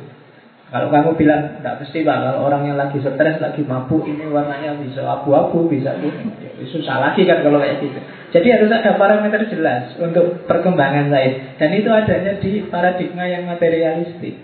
Kalau 0.66 0.90
kamu 0.90 1.14
bilang 1.18 1.62
tidak 1.62 1.82
pak, 1.82 2.18
kalau 2.26 2.52
orang 2.52 2.68
yang 2.68 2.78
lagi 2.78 2.98
stres, 2.98 3.38
lagi 3.38 3.62
mabuk, 3.64 4.02
ini 4.06 4.28
warnanya 4.28 4.76
bisa 4.82 5.06
abu-abu, 5.06 5.70
bisa. 5.70 5.94
Ya, 5.98 6.52
susah 6.68 7.00
lagi 7.00 7.24
kan 7.24 7.42
kalau 7.46 7.62
kayak 7.62 7.82
gitu. 7.82 8.00
Jadi 8.34 8.48
harus 8.50 8.70
ada 8.74 8.98
parameter 8.98 9.46
jelas 9.48 9.94
untuk 10.02 10.44
perkembangan 10.50 11.14
sains. 11.14 11.56
Dan 11.62 11.70
itu 11.80 11.90
adanya 11.94 12.42
di 12.42 12.66
paradigma 12.68 13.24
yang 13.30 13.46
materialistik. 13.46 14.36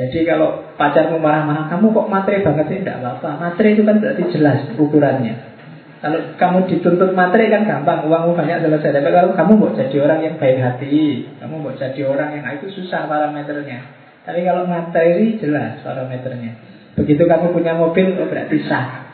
Jadi 0.00 0.18
kalau 0.24 0.72
pacarmu 0.80 1.20
marah-marah, 1.20 1.68
kamu 1.68 1.92
kok 1.92 2.08
materi 2.08 2.40
banget 2.40 2.66
sih? 2.72 2.78
Tidak 2.80 3.04
apa-apa. 3.04 3.36
Materi 3.36 3.76
itu 3.76 3.84
kan 3.84 4.00
berarti 4.00 4.22
jelas 4.32 4.58
ukurannya. 4.80 5.49
Kalau 6.00 6.16
kamu 6.40 6.58
dituntut 6.64 7.12
materi 7.12 7.52
kan 7.52 7.68
gampang, 7.68 8.08
uangmu 8.08 8.32
banyak 8.32 8.64
selesai. 8.64 8.96
Tapi 8.96 9.08
kalau 9.12 9.36
kamu 9.36 9.52
mau 9.60 9.70
jadi 9.76 9.96
orang 10.00 10.20
yang 10.24 10.34
baik 10.40 10.56
hati, 10.56 11.28
kamu 11.36 11.60
mau 11.60 11.76
jadi 11.76 12.00
orang 12.08 12.40
yang 12.40 12.44
nah, 12.48 12.56
itu 12.56 12.72
susah 12.72 13.04
parameternya. 13.04 13.84
Tapi 14.24 14.40
kalau 14.40 14.64
materi 14.64 15.36
jelas 15.36 15.84
parameternya. 15.84 16.56
Begitu 16.96 17.20
kamu 17.28 17.52
punya 17.52 17.76
mobil, 17.76 18.16
oh 18.16 18.28
berarti 18.32 18.64
sah. 18.64 19.12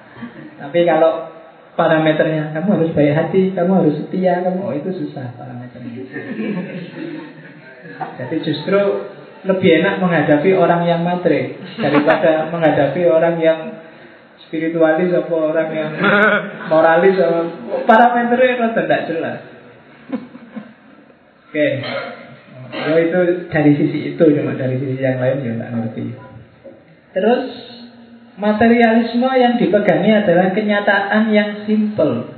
Tapi 0.62 0.86
kalau 0.86 1.26
parameternya. 1.74 2.54
Kamu 2.54 2.68
harus 2.78 2.90
baik 2.94 3.14
hati, 3.18 3.50
kamu 3.50 3.70
harus 3.82 3.94
setia, 4.06 4.46
kamu 4.46 4.60
oh 4.62 4.74
itu 4.78 4.90
susah 4.94 5.34
parameternya. 5.34 6.06
Jadi 8.14 8.36
justru 8.46 8.80
lebih 9.46 9.70
enak 9.82 10.02
menghadapi 10.02 10.50
orang 10.54 10.86
yang 10.86 11.02
matre 11.02 11.58
daripada 11.78 12.50
menghadapi 12.50 13.02
orang 13.06 13.36
yang 13.42 13.58
spiritualis 14.46 15.10
atau 15.12 15.50
orang 15.50 15.68
yang 15.74 15.90
moralis 16.70 17.16
atau 17.18 17.50
parameternya 17.84 18.50
itu 18.56 18.66
tidak 18.78 19.00
jelas. 19.10 19.38
Oke. 21.46 21.52
Okay. 21.52 21.70
Oh 22.66 22.98
itu 22.98 23.46
dari 23.46 23.72
sisi 23.78 23.98
itu 24.14 24.24
cuma 24.26 24.58
dari 24.58 24.78
sisi 24.78 24.98
yang 24.98 25.22
lain 25.22 25.42
ya 25.42 25.52
nggak 25.54 25.72
ngerti. 25.74 26.04
Terus 27.14 27.66
Materialisme 28.36 29.32
yang 29.32 29.56
dipegangi 29.56 30.12
adalah 30.12 30.52
kenyataan 30.52 31.32
yang 31.32 31.64
simple 31.64 32.28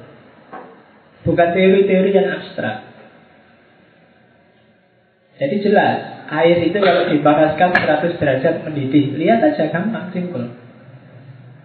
Bukan 1.26 1.48
teori-teori 1.50 2.14
yang 2.14 2.38
abstrak 2.38 2.86
Jadi 5.42 5.56
jelas 5.58 6.22
Air 6.30 6.62
itu 6.70 6.78
kalau 6.78 7.10
dipanaskan 7.10 7.74
100 7.74 8.14
derajat 8.14 8.54
mendidih 8.62 9.18
Lihat 9.18 9.42
aja 9.42 9.74
gampang, 9.74 10.14
simple 10.14 10.46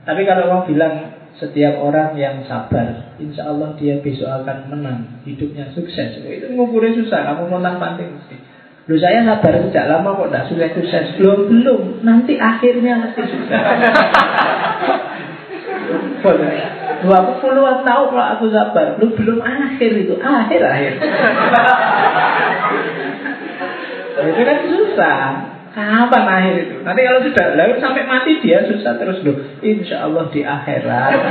Tapi 0.04 0.22
kalau 0.28 0.52
orang 0.52 0.64
bilang 0.68 0.96
setiap 1.40 1.80
orang 1.82 2.14
yang 2.20 2.46
sabar 2.46 3.18
Insya 3.18 3.50
Allah 3.50 3.74
dia 3.80 3.98
besok 4.04 4.30
akan 4.30 4.70
menang 4.70 5.00
Hidupnya 5.26 5.72
sukses 5.74 6.22
Itu 6.22 6.54
ngukurnya 6.54 6.94
susah, 7.02 7.34
kamu 7.34 7.50
menang 7.50 7.82
panting 7.82 8.14
mesti 8.14 8.38
Lu 8.84 9.00
saya 9.00 9.24
sabar 9.24 9.64
sejak 9.64 9.88
lama 9.88 10.12
kok 10.12 10.28
tidak 10.28 10.48
sukses 10.52 10.72
sukses 10.76 11.06
belum 11.16 11.40
belum 11.48 11.82
nanti 12.04 12.36
akhirnya 12.36 13.00
mesti 13.00 13.22
sukses. 13.32 13.64
Dua 17.04 17.20
puluhan 17.40 17.88
tahu 17.88 18.04
kalau 18.12 18.28
aku 18.36 18.52
sabar 18.52 19.00
belum 19.00 19.12
belum 19.16 19.40
akhir 19.40 19.92
itu 20.04 20.20
akhir 20.20 20.62
akhir. 20.68 20.94
itu 24.24 24.42
kan 24.44 24.58
susah. 24.68 25.53
Kapan 25.74 26.24
akhir 26.30 26.54
itu? 26.70 26.76
Nanti 26.86 27.02
kalau 27.02 27.20
sudah 27.26 27.46
lalu 27.58 27.74
sampai 27.82 28.04
mati 28.06 28.32
dia 28.46 28.62
susah 28.70 28.94
terus 29.02 29.26
loh. 29.26 29.38
Insya 29.66 30.06
Allah 30.06 30.30
di 30.30 30.42
akhirat. 30.46 31.12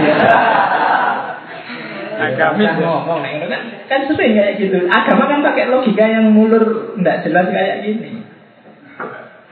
Ya. 2.23 2.79
ngomong 2.79 3.19
nah, 3.19 3.31
itu 3.35 3.51
kan 3.51 3.63
kan 3.91 4.01
sering 4.07 4.39
kayak 4.39 4.55
gitu 4.55 4.87
agama 4.87 5.27
kan 5.27 5.43
pakai 5.43 5.67
logika 5.67 6.07
yang 6.07 6.31
mulur 6.31 6.95
tidak 6.95 7.27
jelas 7.27 7.51
kayak 7.51 7.83
gini 7.83 8.23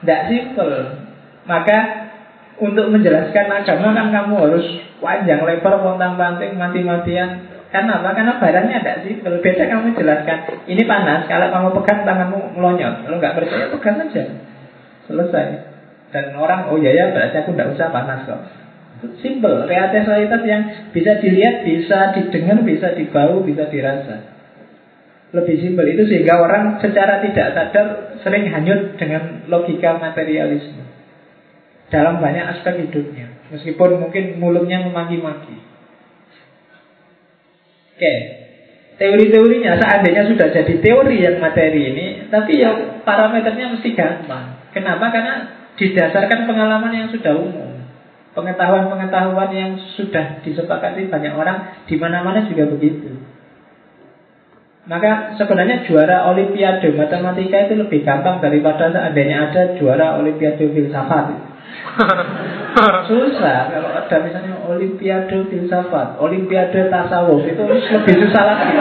tidak 0.05 0.21
simple 0.31 1.03
maka 1.51 1.79
untuk 2.63 2.87
menjelaskan 2.95 3.51
agama 3.51 3.91
kan 3.91 4.15
kamu 4.15 4.35
harus 4.39 4.67
panjang 5.03 5.43
lebar 5.43 5.83
pontang 5.83 6.15
panting 6.15 6.55
mati-matian 6.55 7.51
Karena 7.71 8.03
apa? 8.03 8.19
Karena 8.19 8.35
barangnya 8.43 8.83
ada 8.83 8.95
sih. 9.07 9.23
Kalau 9.23 9.39
beda 9.39 9.65
kamu 9.71 9.95
jelaskan. 9.95 10.39
Ini 10.67 10.83
panas. 10.91 11.31
Kalau 11.31 11.55
kamu 11.55 11.69
pegang 11.79 12.03
tanganmu 12.03 12.59
melonyot. 12.59 13.07
Kalau 13.07 13.17
nggak 13.23 13.37
percaya 13.39 13.71
pegang 13.71 13.97
aja. 14.03 14.23
Selesai. 15.11 15.47
Dan 16.15 16.39
orang, 16.39 16.71
oh 16.71 16.79
iya 16.79 16.95
ya 16.95 17.05
berarti 17.11 17.43
aku 17.43 17.55
nggak 17.55 17.75
usah 17.75 17.91
panas 17.91 18.27
kok. 18.27 18.41
Simple. 19.19 19.67
Realitas-realitas 19.67 20.43
yang 20.47 20.63
bisa 20.95 21.19
dilihat, 21.19 21.67
bisa 21.67 22.15
didengar, 22.15 22.63
bisa 22.63 22.95
dibau, 22.95 23.43
bisa 23.43 23.67
dirasa. 23.67 24.39
Lebih 25.31 25.63
simpel 25.63 25.87
itu 25.95 26.11
sehingga 26.11 26.43
orang 26.43 26.83
secara 26.83 27.23
tidak 27.23 27.55
sadar 27.55 27.87
sering 28.27 28.51
hanyut 28.51 28.99
dengan 28.99 29.47
logika 29.47 29.95
materialisme 30.03 30.83
dalam 31.91 32.19
banyak 32.19 32.59
aspek 32.59 32.87
hidupnya. 32.87 33.31
Meskipun 33.51 33.99
mungkin 33.99 34.39
mulutnya 34.39 34.83
memaki-maki. 34.87 35.59
Oke, 37.95 38.15
teori-teorinya 39.01 39.81
seandainya 39.81 40.29
sudah 40.29 40.53
jadi 40.53 40.75
teori 40.77 41.17
yang 41.25 41.41
materi 41.41 41.81
ini, 41.89 42.07
tapi 42.29 42.61
ya 42.61 43.01
parameternya 43.01 43.73
mesti 43.73 43.97
gampang. 43.97 44.61
Kenapa? 44.77 45.09
Karena 45.09 45.35
didasarkan 45.81 46.45
pengalaman 46.45 46.93
yang 46.93 47.09
sudah 47.09 47.33
umum. 47.33 47.81
Pengetahuan-pengetahuan 48.37 49.51
yang 49.51 49.73
sudah 49.97 50.45
disepakati 50.45 51.09
banyak 51.09 51.33
orang 51.35 51.83
di 51.89 51.97
mana-mana 51.97 52.47
juga 52.47 52.69
begitu. 52.69 53.11
Maka 54.87 55.35
sebenarnya 55.41 55.83
juara 55.89 56.31
olimpiade 56.31 56.93
matematika 56.95 57.67
itu 57.67 57.81
lebih 57.81 58.05
gampang 58.05 58.39
daripada 58.39 58.93
seandainya 58.93 59.51
ada 59.51 59.63
juara 59.81 60.21
olimpiade 60.21 60.63
filsafat. 60.71 61.50
Susah 63.09 63.59
kalau 63.73 63.91
ada 63.91 64.17
misalnya 64.23 64.55
olimpiade 64.69 65.37
filsafat, 65.51 66.17
olimpiade 66.23 66.87
tasawuf 66.89 67.43
itu 67.45 67.63
lebih 67.67 68.15
susah 68.27 68.43
lagi. 68.47 68.75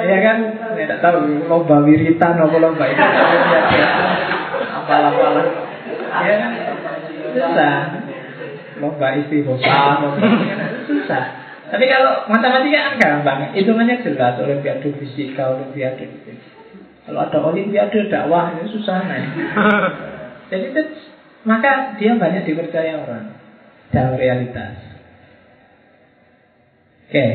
ya 0.00 0.18
kan? 0.24 0.38
Tidak 0.76 0.98
tahu 1.00 1.16
lomba 1.48 1.76
wiritan 1.84 2.36
atau 2.36 2.58
lomba 2.60 2.84
itu 2.88 3.00
olimpiade 3.00 3.78
apalah-apalah. 4.84 5.46
Ya 6.26 6.34
kan? 6.36 6.50
Susah. 7.32 7.76
Lomba 8.80 9.08
istighosah, 9.16 9.92
lomba 10.04 10.26
susah. 10.88 11.24
Tapi 11.70 11.86
kalau 11.86 12.26
matematika 12.26 12.90
kan 12.90 12.94
gampang, 12.98 13.54
hitungannya 13.54 14.02
jelas 14.02 14.34
olimpiade 14.42 14.90
fisika, 14.98 15.54
olimpiade. 15.54 16.10
Kalau 17.06 17.20
ada 17.22 17.38
olimpiade 17.38 18.10
dakwah 18.10 18.58
itu 18.58 18.78
susah 18.78 19.06
nih. 19.06 19.22
Jadi 20.50 20.64
itu, 20.74 20.82
maka 21.46 21.96
dia 21.96 22.18
banyak 22.18 22.42
dipercaya 22.42 22.98
orang 23.00 23.38
dalam 23.94 24.18
realitas. 24.18 24.76
Oke. 27.06 27.26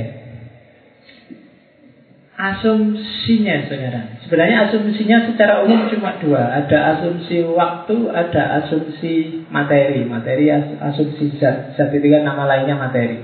Asumsinya 2.35 3.63
sekarang. 3.71 4.19
Sebenarnya 4.27 4.67
asumsinya 4.67 5.31
secara 5.31 5.63
umum 5.63 5.87
cuma 5.87 6.19
dua. 6.19 6.51
Ada 6.51 6.99
asumsi 6.99 7.47
waktu, 7.47 8.11
ada 8.11 8.59
asumsi 8.59 9.47
materi. 9.47 10.03
Materi 10.03 10.51
asumsi 10.51 11.39
zat. 11.39 11.79
Zat 11.79 11.95
itu 11.95 12.07
kan 12.11 12.27
nama 12.27 12.43
lainnya 12.43 12.75
materi. 12.75 13.23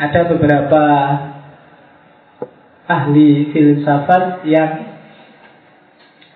Ada 0.00 0.24
beberapa 0.32 0.84
ahli 2.88 3.52
filsafat 3.52 4.44
yang 4.48 4.72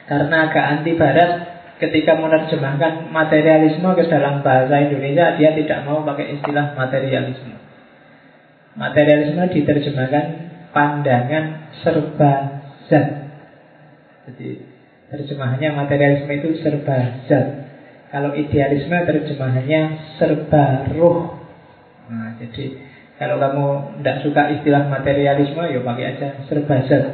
karena 0.09 0.37
agak 0.48 0.64
anti 0.64 0.92
barat 0.96 1.57
ketika 1.78 2.18
menerjemahkan 2.18 3.14
materialisme 3.14 3.86
ke 3.94 4.04
dalam 4.10 4.42
bahasa 4.42 4.82
Indonesia 4.82 5.38
dia 5.38 5.54
tidak 5.54 5.86
mau 5.86 6.02
pakai 6.02 6.38
istilah 6.38 6.74
materialisme. 6.74 7.54
Materialisme 8.74 9.42
diterjemahkan 9.50 10.24
pandangan 10.74 11.74
serba 11.82 12.62
zat. 12.90 13.08
Jadi 14.28 14.62
terjemahannya 15.08 15.70
materialisme 15.74 16.30
itu 16.34 16.62
serba 16.62 17.26
zat. 17.30 17.46
Kalau 18.10 18.34
idealisme 18.34 18.94
terjemahannya 19.06 19.82
serba 20.18 20.90
ruh. 20.94 21.38
Nah, 22.08 22.40
jadi 22.40 22.74
kalau 23.18 23.36
kamu 23.42 23.66
tidak 24.00 24.16
suka 24.24 24.42
istilah 24.54 24.86
materialisme, 24.86 25.62
ya 25.68 25.80
pakai 25.82 26.04
aja 26.14 26.28
serba 26.46 26.76
zat. 26.86 27.04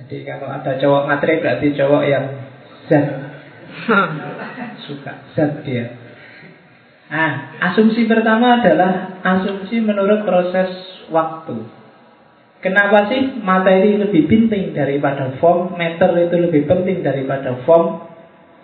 Jadi 0.00 0.24
kalau 0.24 0.48
ada 0.48 0.80
cowok 0.80 1.02
materi 1.04 1.44
berarti 1.44 1.76
cowok 1.76 2.02
yang 2.08 2.24
zat. 2.90 3.06
suka 4.90 5.12
zat 5.38 5.62
dia. 5.62 5.94
Nah, 7.10 7.58
asumsi 7.70 8.06
pertama 8.06 8.62
adalah 8.62 9.18
asumsi 9.22 9.82
menurut 9.82 10.22
proses 10.22 10.70
waktu. 11.10 11.66
Kenapa 12.60 13.08
sih 13.08 13.40
materi 13.40 13.96
lebih 13.96 14.28
penting 14.28 14.76
daripada 14.76 15.32
form, 15.40 15.74
meter 15.80 16.12
itu 16.20 16.36
lebih 16.38 16.68
penting 16.68 17.00
daripada 17.00 17.56
form, 17.64 18.04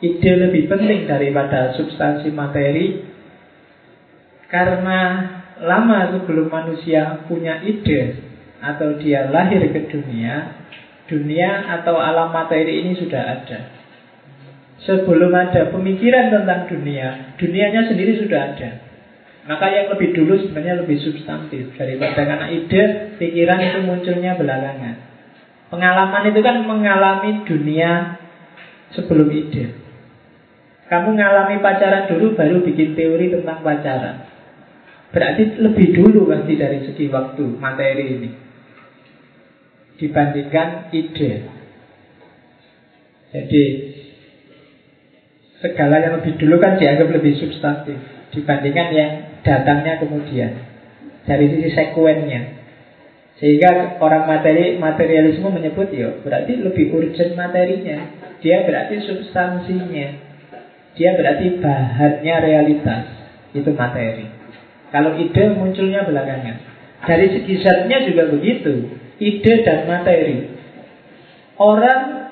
ide 0.04 0.32
lebih 0.46 0.68
penting 0.68 1.08
daripada 1.08 1.74
substansi 1.74 2.28
materi? 2.30 3.02
Karena 4.46 5.00
lama 5.64 6.12
sebelum 6.12 6.46
manusia 6.52 7.24
punya 7.24 7.64
ide 7.64 8.20
atau 8.60 8.94
dia 9.00 9.32
lahir 9.32 9.64
ke 9.74 9.88
dunia, 9.90 10.54
dunia 11.08 11.80
atau 11.80 11.96
alam 11.96 12.30
materi 12.30 12.84
ini 12.84 12.94
sudah 13.00 13.22
ada. 13.42 13.75
Sebelum 14.86 15.34
ada 15.34 15.74
pemikiran 15.74 16.30
tentang 16.30 16.70
dunia, 16.70 17.34
dunianya 17.42 17.90
sendiri 17.90 18.22
sudah 18.22 18.54
ada. 18.54 18.70
Maka 19.46 19.66
yang 19.70 19.90
lebih 19.90 20.14
dulu 20.14 20.38
sebenarnya 20.38 20.86
lebih 20.86 21.02
substantif 21.02 21.74
daripada 21.74 22.22
karena 22.22 22.46
ide, 22.50 23.14
pikiran 23.18 23.58
itu 23.62 23.78
munculnya 23.82 24.38
belakangan. 24.38 24.96
Pengalaman 25.70 26.30
itu 26.30 26.40
kan 26.42 26.56
mengalami 26.62 27.42
dunia 27.42 28.14
sebelum 28.94 29.26
ide. 29.30 29.74
Kamu 30.86 31.18
mengalami 31.18 31.58
pacaran 31.58 32.06
dulu 32.06 32.38
baru 32.38 32.62
bikin 32.62 32.94
teori 32.94 33.34
tentang 33.34 33.66
pacaran. 33.66 34.22
Berarti 35.10 35.58
lebih 35.58 35.98
dulu 35.98 36.30
pasti 36.30 36.54
dari 36.54 36.82
segi 36.82 37.06
waktu 37.08 37.56
materi 37.56 38.04
ini 38.04 38.30
Dibandingkan 39.96 40.92
ide 40.92 41.32
Jadi 43.32 43.64
Segala 45.64 46.00
yang 46.00 46.20
lebih 46.20 46.36
dulu 46.36 46.60
kan 46.60 46.76
dianggap 46.76 47.08
lebih 47.16 47.32
substantif 47.40 47.96
Dibandingkan 48.32 48.88
yang 48.92 49.10
datangnya 49.40 50.00
kemudian 50.02 50.52
Dari 51.24 51.48
sisi 51.48 51.72
sekuennya 51.72 52.56
sehingga 53.36 54.00
orang 54.00 54.24
materi 54.24 54.80
materialisme 54.80 55.52
menyebut 55.52 55.92
ya 55.92 56.08
berarti 56.24 56.56
lebih 56.56 56.88
urgent 56.96 57.36
materinya. 57.36 58.08
Dia 58.40 58.64
berarti 58.64 58.96
substansinya. 59.04 60.08
Dia 60.96 61.10
berarti 61.20 61.60
bahannya 61.60 62.36
realitas. 62.40 63.04
Itu 63.52 63.76
materi. 63.76 64.24
Kalau 64.88 65.20
ide 65.20 65.52
munculnya 65.52 66.08
belakangan. 66.08 66.56
Dari 67.04 67.28
segi 67.28 67.60
zatnya 67.60 68.08
juga 68.08 68.32
begitu. 68.32 68.88
Ide 69.20 69.52
dan 69.68 69.84
materi. 69.84 70.56
Orang 71.60 72.25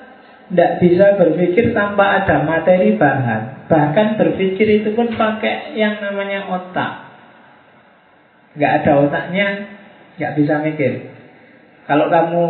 tidak 0.45 0.71
bisa 0.77 1.05
berpikir 1.17 1.73
tanpa 1.73 2.21
ada 2.21 2.45
materi 2.45 2.93
bahan. 2.95 3.65
Bahkan 3.65 4.07
berpikir 4.21 4.83
itu 4.83 4.93
pun 4.93 5.09
pakai 5.13 5.73
yang 5.73 5.97
namanya 5.97 6.45
otak. 6.53 6.91
Nggak 8.55 8.71
ada 8.81 8.91
otaknya, 9.09 9.47
nggak 10.21 10.33
bisa 10.37 10.53
mikir. 10.61 10.93
Kalau 11.89 12.09
kamu 12.09 12.43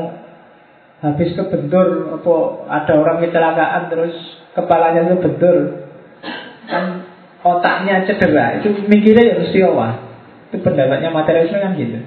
habis 1.04 1.30
kebentur, 1.36 2.20
apa 2.20 2.36
ada 2.72 2.94
orang 3.00 3.18
kecelakaan 3.24 3.84
terus 3.92 4.16
kepalanya 4.56 5.12
itu 5.12 5.16
bentur, 5.20 5.58
kan 6.68 7.06
otaknya 7.46 8.04
cedera 8.10 8.58
itu 8.58 8.74
mikirnya 8.90 9.24
ya 9.24 9.36
mesti 9.38 9.60
itu 10.50 10.58
pendapatnya 10.66 11.10
materialisme 11.14 11.62
kan 11.62 11.78
gitu 11.78 12.00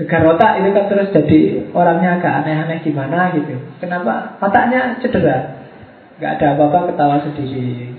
gegar 0.00 0.24
otak 0.24 0.64
itu 0.64 0.72
kan 0.72 0.84
terus 0.88 1.08
jadi 1.12 1.40
orangnya 1.76 2.16
agak 2.16 2.32
aneh-aneh 2.42 2.80
gimana 2.80 3.28
gitu. 3.36 3.60
Kenapa? 3.76 4.40
Otaknya 4.40 4.96
cedera. 5.04 5.68
Nggak 6.16 6.32
ada 6.40 6.46
apa-apa 6.56 6.78
ketawa 6.92 7.16
sendiri. 7.20 7.92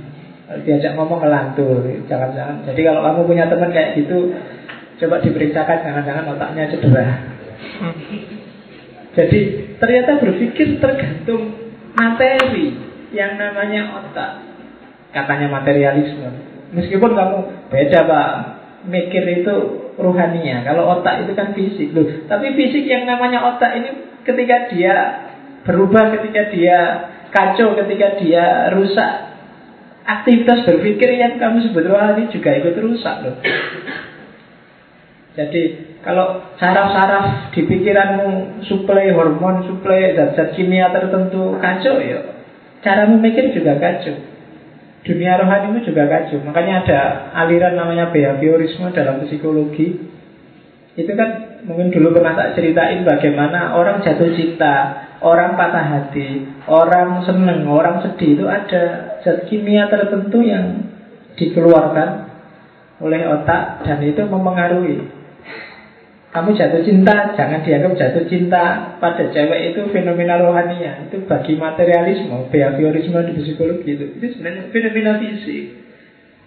Diajak 0.66 0.98
ngomong 0.98 1.22
ngelantur. 1.22 1.86
Jangan-jangan. 2.10 2.66
Jadi 2.66 2.82
kalau 2.82 3.02
kamu 3.06 3.22
punya 3.30 3.46
teman 3.46 3.70
kayak 3.70 4.00
gitu 4.02 4.34
coba 5.04 5.22
diperiksakan 5.22 5.78
jangan-jangan 5.86 6.34
otaknya 6.34 6.64
cedera. 6.74 7.06
Jadi 9.14 9.40
ternyata 9.78 10.18
berpikir 10.18 10.82
tergantung 10.82 11.54
materi 11.94 12.74
yang 13.14 13.38
namanya 13.38 14.02
otak. 14.02 14.42
Katanya 15.14 15.46
materialisme. 15.46 16.30
Meskipun 16.74 17.14
kamu 17.14 17.38
beda 17.70 18.00
pak, 18.10 18.30
mikir 18.90 19.46
itu 19.46 19.83
ruhaninya. 20.00 20.66
Kalau 20.66 21.00
otak 21.00 21.26
itu 21.26 21.32
kan 21.38 21.54
fisik 21.54 21.90
loh. 21.94 22.06
Tapi 22.26 22.54
fisik 22.58 22.86
yang 22.86 23.06
namanya 23.06 23.44
otak 23.56 23.78
ini 23.78 23.90
ketika 24.24 24.72
dia 24.74 24.96
berubah, 25.64 26.14
ketika 26.20 26.52
dia 26.52 26.80
kacau, 27.34 27.74
ketika 27.80 28.20
dia 28.22 28.74
rusak, 28.74 29.12
aktivitas 30.04 30.68
berpikir 30.68 31.16
yang 31.16 31.40
kamu 31.40 31.70
sebut 31.70 31.86
rohani 31.88 32.30
juga 32.30 32.50
ikut 32.58 32.76
rusak 32.78 33.16
loh. 33.24 33.36
Jadi 35.34 35.62
kalau 36.06 36.54
saraf-saraf 36.62 37.56
di 37.58 37.66
pikiranmu 37.66 38.62
suplai 38.70 39.10
hormon, 39.18 39.66
suplai 39.66 40.14
zat-zat 40.14 40.54
kimia 40.54 40.94
tertentu 40.94 41.58
kacau 41.58 41.98
ya 41.98 42.44
cara 42.84 43.08
memikir 43.08 43.56
juga 43.56 43.80
kacau. 43.80 44.33
Dunia 45.04 45.36
rohanimu 45.36 45.84
juga 45.84 46.08
kacau. 46.08 46.40
Makanya 46.48 46.88
ada 46.88 47.00
aliran 47.44 47.76
namanya 47.76 48.12
behaviorisme 48.16 48.88
dalam 48.96 49.28
psikologi. 49.28 50.00
Itu 50.96 51.12
kan 51.20 51.60
mungkin 51.68 51.92
dulu 51.92 52.16
pernah 52.16 52.38
tak 52.38 52.56
ceritain 52.56 53.04
bagaimana 53.04 53.76
orang 53.76 54.00
jatuh 54.00 54.32
cinta, 54.32 55.08
orang 55.20 55.60
patah 55.60 55.86
hati, 55.88 56.48
orang 56.68 57.24
seneng, 57.28 57.68
orang 57.68 58.04
sedih 58.04 58.40
itu 58.40 58.46
ada 58.46 59.16
zat 59.26 59.50
kimia 59.50 59.90
tertentu 59.92 60.40
yang 60.44 60.88
dikeluarkan 61.36 62.30
oleh 63.02 63.26
otak 63.26 63.84
dan 63.84 64.00
itu 64.06 64.22
mempengaruhi 64.24 65.23
kamu 66.34 66.58
jatuh 66.58 66.82
cinta, 66.82 67.38
jangan 67.38 67.62
dianggap 67.62 67.94
jatuh 67.94 68.26
cinta 68.26 68.98
pada 68.98 69.30
cewek 69.30 69.70
itu 69.70 69.86
fenomena 69.94 70.42
rohania. 70.42 71.06
Itu 71.06 71.30
bagi 71.30 71.54
materialisme, 71.54 72.50
behaviorisme 72.50 73.22
di 73.30 73.34
psikologi 73.38 73.94
itu. 73.94 74.06
Itu 74.18 74.26
sebenarnya 74.34 74.74
fenomena 74.74 75.22
fisik. 75.22 75.78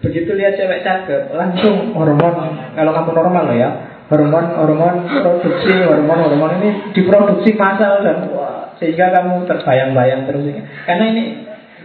Begitu 0.03 0.31
lihat 0.35 0.59
cewek 0.59 0.83
cakep, 0.83 1.31
langsung 1.31 1.95
hormon. 1.95 2.35
Kalau 2.75 2.93
kamu 2.99 3.11
normal 3.15 3.43
loh 3.47 3.57
ya, 3.57 3.71
hormon-hormon 4.11 5.07
produksi, 5.23 5.73
hormon-hormon 5.87 6.53
ini 6.59 6.71
diproduksi 6.91 7.55
massal 7.55 8.03
dan 8.03 8.27
wah, 8.35 8.75
sehingga 8.83 9.15
kamu 9.15 9.47
terbayang-bayang 9.47 10.27
terus. 10.27 10.51
Karena 10.83 11.05
ini 11.15 11.25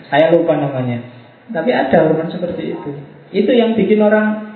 saya 0.09 0.33
lupa 0.33 0.57
namanya. 0.57 1.05
Tapi 1.53 1.69
ada 1.69 2.01
hormon 2.01 2.33
seperti 2.33 2.73
itu. 2.73 2.91
Itu 3.29 3.53
yang 3.53 3.77
bikin 3.77 4.01
orang 4.01 4.50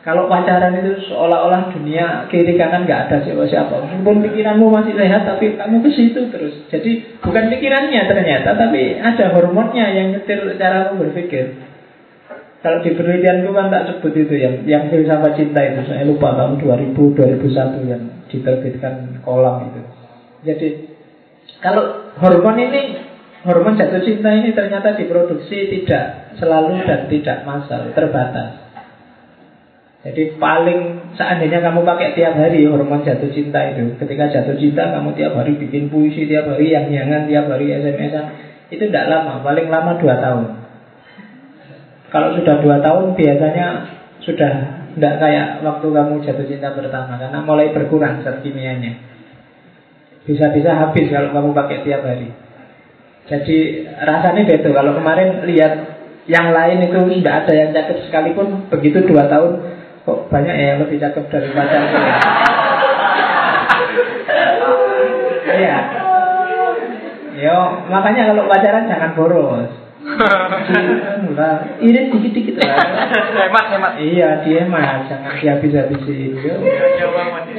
kalau 0.00 0.32
pacaran 0.32 0.80
itu 0.80 1.12
seolah-olah 1.12 1.76
dunia 1.76 2.24
kiri 2.32 2.56
kanan 2.56 2.88
nggak 2.88 3.12
ada 3.12 3.16
siapa-siapa. 3.20 3.84
Meskipun 3.84 4.24
pikiranmu 4.24 4.72
masih 4.72 4.96
sehat, 4.96 5.28
tapi 5.28 5.60
kamu 5.60 5.84
ke 5.84 5.90
situ 5.92 6.20
terus. 6.32 6.56
Jadi 6.72 7.20
bukan 7.20 7.52
pikirannya 7.52 8.08
ternyata, 8.08 8.56
tapi 8.56 8.96
ada 8.96 9.28
hormonnya 9.36 9.92
yang 9.92 10.16
nyetir 10.16 10.56
cara 10.56 10.88
kamu 10.88 11.04
berpikir. 11.04 11.52
Kalau 12.60 12.80
di 12.84 12.92
penelitianku 12.92 13.56
kan 13.56 13.72
tak 13.72 13.88
sebut 13.88 14.12
itu 14.20 14.34
yang 14.36 14.64
yang 14.68 14.88
filsafat 14.92 15.32
cinta 15.36 15.64
itu 15.64 15.80
saya 15.88 16.04
lupa 16.04 16.36
tahun 16.36 16.60
2000 16.60 16.92
2001 16.92 17.88
yang 17.88 18.02
diterbitkan 18.28 19.20
kolam 19.24 19.68
itu. 19.68 19.80
Jadi 20.44 20.68
kalau 21.64 22.12
hormon 22.20 22.56
ini 22.60 23.00
hormon 23.48 23.80
jatuh 23.80 24.04
cinta 24.04 24.32
ini 24.32 24.52
ternyata 24.52 24.92
diproduksi 24.92 25.72
tidak 25.72 26.36
selalu 26.36 26.84
dan 26.84 27.08
tidak 27.08 27.48
massal, 27.48 27.96
terbatas. 27.96 28.59
Jadi 30.00 30.40
paling 30.40 31.12
seandainya 31.12 31.60
kamu 31.60 31.84
pakai 31.84 32.16
tiap 32.16 32.32
hari 32.32 32.64
hormon 32.64 33.04
jatuh 33.04 33.28
cinta 33.36 33.60
itu. 33.68 34.00
Ketika 34.00 34.32
jatuh 34.32 34.56
cinta 34.56 34.96
kamu 34.96 35.12
tiap 35.12 35.36
hari 35.36 35.60
bikin 35.60 35.92
puisi 35.92 36.24
Tiap 36.24 36.48
hari 36.48 36.72
yang 36.72 36.88
nyangan, 36.88 37.28
tiap 37.28 37.52
hari 37.52 37.68
SMS-an 37.68 38.26
Itu 38.72 38.88
tidak 38.88 39.12
lama, 39.12 39.44
paling 39.44 39.68
lama 39.68 40.00
2 40.00 40.08
tahun. 40.24 40.44
Kalau 42.08 42.28
sudah 42.32 42.56
2 42.64 42.80
tahun 42.80 43.04
biasanya 43.12 43.66
sudah 44.24 44.52
tidak 44.96 45.14
kayak 45.20 45.48
waktu 45.60 45.86
kamu 45.92 46.14
jatuh 46.24 46.46
cinta 46.48 46.72
pertama 46.72 47.20
Karena 47.20 47.38
mulai 47.44 47.68
berkurang 47.76 48.24
zat 48.24 48.40
kimianya 48.40 48.96
Bisa-bisa 50.24 50.80
habis 50.80 51.12
kalau 51.12 51.28
kamu 51.28 51.52
pakai 51.52 51.84
tiap 51.84 52.08
hari. 52.08 52.32
Jadi 53.28 53.84
rasanya 54.00 54.48
beda. 54.48 54.68
Kalau 54.72 54.96
kemarin 54.96 55.44
lihat 55.44 55.72
yang 56.24 56.56
lain 56.56 56.88
itu 56.88 57.20
tidak 57.20 57.34
ada 57.44 57.52
yang 57.52 57.68
cakep 57.76 58.08
sekalipun 58.08 58.64
Begitu 58.72 59.04
2 59.04 59.12
tahun 59.28 59.52
Kok 60.00 60.32
banyak 60.32 60.54
ya 60.56 60.66
yang 60.74 60.80
lebih 60.80 60.96
cakep 60.96 61.24
dari 61.28 61.48
pacarku 61.52 61.96
ya? 62.00 62.14
Iya. 65.50 65.78
Yo, 67.40 67.58
makanya 67.88 68.32
kalau 68.32 68.48
pacaran 68.48 68.88
jangan 68.88 69.12
boros. 69.16 69.70
Ini 71.80 72.00
dikit-dikit 72.12 72.56
lah. 72.60 72.76
Hemat, 73.36 73.66
hemat. 73.72 73.92
Iya, 74.00 74.44
dihemat, 74.44 75.08
jangan 75.08 75.36
dihabis-habisin. 75.40 76.36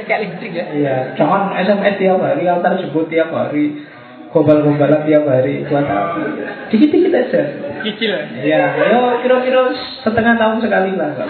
Kayak 0.06 0.20
listrik 0.26 0.52
ya. 0.54 0.64
Iya, 0.70 0.96
jangan 1.14 1.54
SMS 1.54 1.98
tiap 2.02 2.18
hari, 2.18 2.46
antar 2.50 2.78
jemput 2.78 3.06
tiap 3.06 3.30
hari, 3.30 3.86
gombal-gombalan 4.34 5.06
tiap 5.06 5.24
hari 5.26 5.62
buat 5.66 5.86
apa? 5.86 6.26
Dikit-dikit 6.70 7.14
aja. 7.14 7.42
Kecil. 7.82 8.12
Iya, 8.42 8.62
ayo 8.78 9.18
kira-kira 9.22 9.74
setengah 10.06 10.34
tahun 10.38 10.58
sekali 10.62 10.92
lah. 10.94 11.10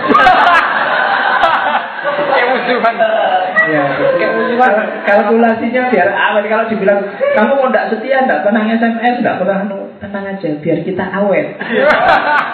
Kayak 2.02 2.48
musuhan. 2.50 2.94
Ya, 3.62 3.82
kayak 4.18 4.32
musuhan. 4.34 4.72
Kalkulasinya 5.06 5.82
biar 5.92 6.08
awet. 6.10 6.44
Kalau 6.50 6.64
dibilang 6.66 7.00
kamu 7.38 7.52
mau 7.56 7.68
tidak 7.70 7.88
setia, 7.94 8.26
tidak 8.26 8.42
pernah 8.42 8.62
SMS, 8.66 9.22
tidak 9.22 9.38
pernah 9.38 9.56
anu, 9.64 9.78
tenang 10.02 10.24
aja, 10.34 10.48
biar 10.58 10.78
kita 10.82 11.04
awet. 11.14 11.46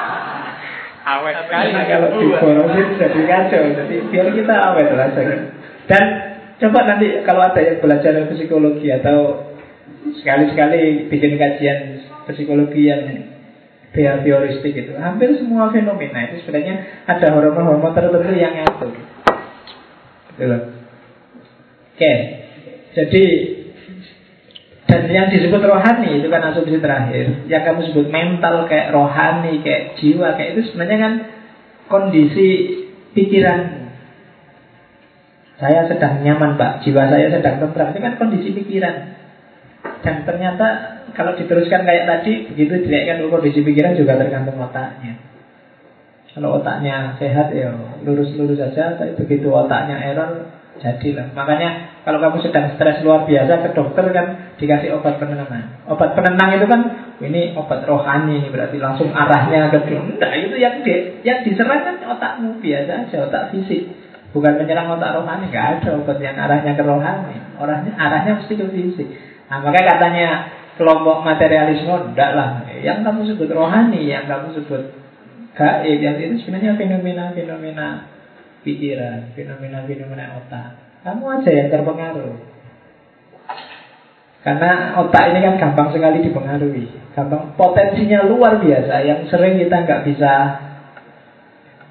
awet 1.16 1.36
sekali. 1.48 1.68
Nah, 1.72 1.84
kalau 1.88 2.08
diborosin 2.20 2.86
jadi 3.00 3.20
kacau. 3.24 3.62
Jadi 3.72 3.96
biar 4.12 4.26
kita 4.36 4.54
awet 4.72 4.88
lah. 4.92 5.08
Dan 5.88 6.04
coba 6.60 6.78
nanti 6.84 7.06
kalau 7.24 7.42
ada 7.48 7.60
yang 7.64 7.78
belajar 7.80 8.12
psikologi 8.28 8.92
atau 8.92 9.48
sekali-sekali 10.20 11.08
bikin 11.08 11.40
kajian 11.40 11.78
psikologi 12.28 12.92
yang 12.92 13.02
behavioristik 13.92 14.74
itu 14.74 14.92
hampir 15.00 15.32
semua 15.40 15.72
fenomena 15.72 16.28
itu 16.28 16.44
sebenarnya 16.44 17.04
ada 17.08 17.26
hormon-hormon 17.32 17.92
tertentu 17.96 18.32
yang 18.36 18.54
ngatur 18.56 18.92
Gitu 20.38 20.58
Oke, 21.98 22.14
jadi 22.94 23.24
dan 24.88 25.04
yang 25.12 25.28
disebut 25.28 25.60
rohani 25.60 26.16
itu 26.16 26.32
kan 26.32 26.48
asumsi 26.48 26.80
terakhir. 26.80 27.44
Yang 27.44 27.62
kamu 27.68 27.80
sebut 27.92 28.06
mental 28.08 28.64
kayak 28.70 28.94
rohani, 28.94 29.60
kayak 29.60 30.00
jiwa, 30.00 30.32
kayak 30.32 30.56
itu 30.56 30.72
sebenarnya 30.72 30.96
kan 30.96 31.12
kondisi 31.92 32.48
pikiran. 33.12 33.90
Saya 35.60 35.90
sedang 35.92 36.24
nyaman 36.24 36.56
pak, 36.56 36.86
jiwa 36.88 37.04
saya 37.10 37.28
sedang 37.28 37.60
tentram. 37.60 37.92
Itu 37.92 38.00
kan 38.00 38.14
kondisi 38.16 38.48
pikiran. 38.54 38.94
Dan 39.78 40.26
ternyata 40.26 40.66
kalau 41.14 41.34
diteruskan 41.34 41.82
kayak 41.86 42.04
tadi, 42.06 42.46
begitu 42.50 42.86
dinaikkan 42.86 43.22
kondisi 43.26 43.62
pikiran 43.62 43.98
juga 43.98 44.18
tergantung 44.18 44.58
otaknya. 44.58 45.18
Kalau 46.38 46.62
otaknya 46.62 47.18
sehat 47.18 47.50
ya 47.50 47.74
lurus-lurus 48.06 48.62
saja, 48.62 48.94
tapi 48.94 49.18
begitu 49.18 49.50
otaknya 49.50 49.98
error 49.98 50.46
jadilah. 50.78 51.34
Makanya 51.34 51.98
kalau 52.06 52.22
kamu 52.22 52.38
sedang 52.46 52.78
stres 52.78 53.02
luar 53.02 53.26
biasa 53.26 53.66
ke 53.66 53.68
dokter 53.74 54.06
kan 54.14 54.26
dikasih 54.56 54.94
obat 54.94 55.18
penenang. 55.18 55.82
Obat 55.90 56.14
penenang 56.14 56.54
itu 56.54 56.66
kan 56.70 56.80
ini 57.18 57.52
obat 57.58 57.82
rohani 57.82 58.46
berarti 58.54 58.78
langsung 58.78 59.10
arahnya 59.10 59.74
ke 59.74 59.82
enggak 59.90 60.32
itu 60.38 60.56
yang 60.62 60.86
di, 60.86 61.18
yang 61.26 61.42
diserang 61.42 61.82
kan 61.82 61.96
otakmu 62.06 62.62
biasa 62.62 63.10
aja 63.10 63.16
otak 63.26 63.50
fisik. 63.50 63.90
Bukan 64.30 64.60
menyerang 64.60 64.92
otak 64.92 65.18
rohani, 65.18 65.50
nggak 65.50 65.66
ada 65.82 65.88
obat 65.98 66.18
yang 66.22 66.36
arahnya 66.38 66.72
ke 66.78 66.84
rohani. 66.86 67.36
Orangnya 67.58 67.92
arahnya 67.98 68.38
mesti 68.38 68.54
ke 68.54 68.66
fisik. 68.70 69.08
Nah, 69.48 69.58
makanya 69.64 69.96
katanya 69.96 70.28
kelompok 70.76 71.24
materialisme 71.24 72.12
enggak 72.12 72.30
lah. 72.36 72.68
Yang 72.84 72.98
kamu 73.02 73.20
sebut 73.34 73.48
rohani, 73.50 74.04
yang 74.04 74.28
kamu 74.28 74.54
sebut 74.60 74.94
gaib 75.58 75.98
yang 75.98 76.16
itu 76.22 76.46
sebenarnya 76.46 76.78
fenomena-fenomena 76.78 78.06
pikiran, 78.62 79.34
fenomena-fenomena 79.34 80.38
otak. 80.38 80.78
Kamu 81.02 81.24
aja 81.40 81.50
yang 81.50 81.68
terpengaruh. 81.74 82.36
Karena 84.46 84.94
otak 85.02 85.34
ini 85.34 85.38
kan 85.42 85.54
gampang 85.58 85.90
sekali 85.90 86.22
dipengaruhi. 86.22 86.86
Gampang 87.18 87.58
potensinya 87.58 88.22
luar 88.22 88.62
biasa 88.62 89.02
yang 89.02 89.26
sering 89.26 89.58
kita 89.58 89.82
nggak 89.82 90.04
bisa 90.06 90.32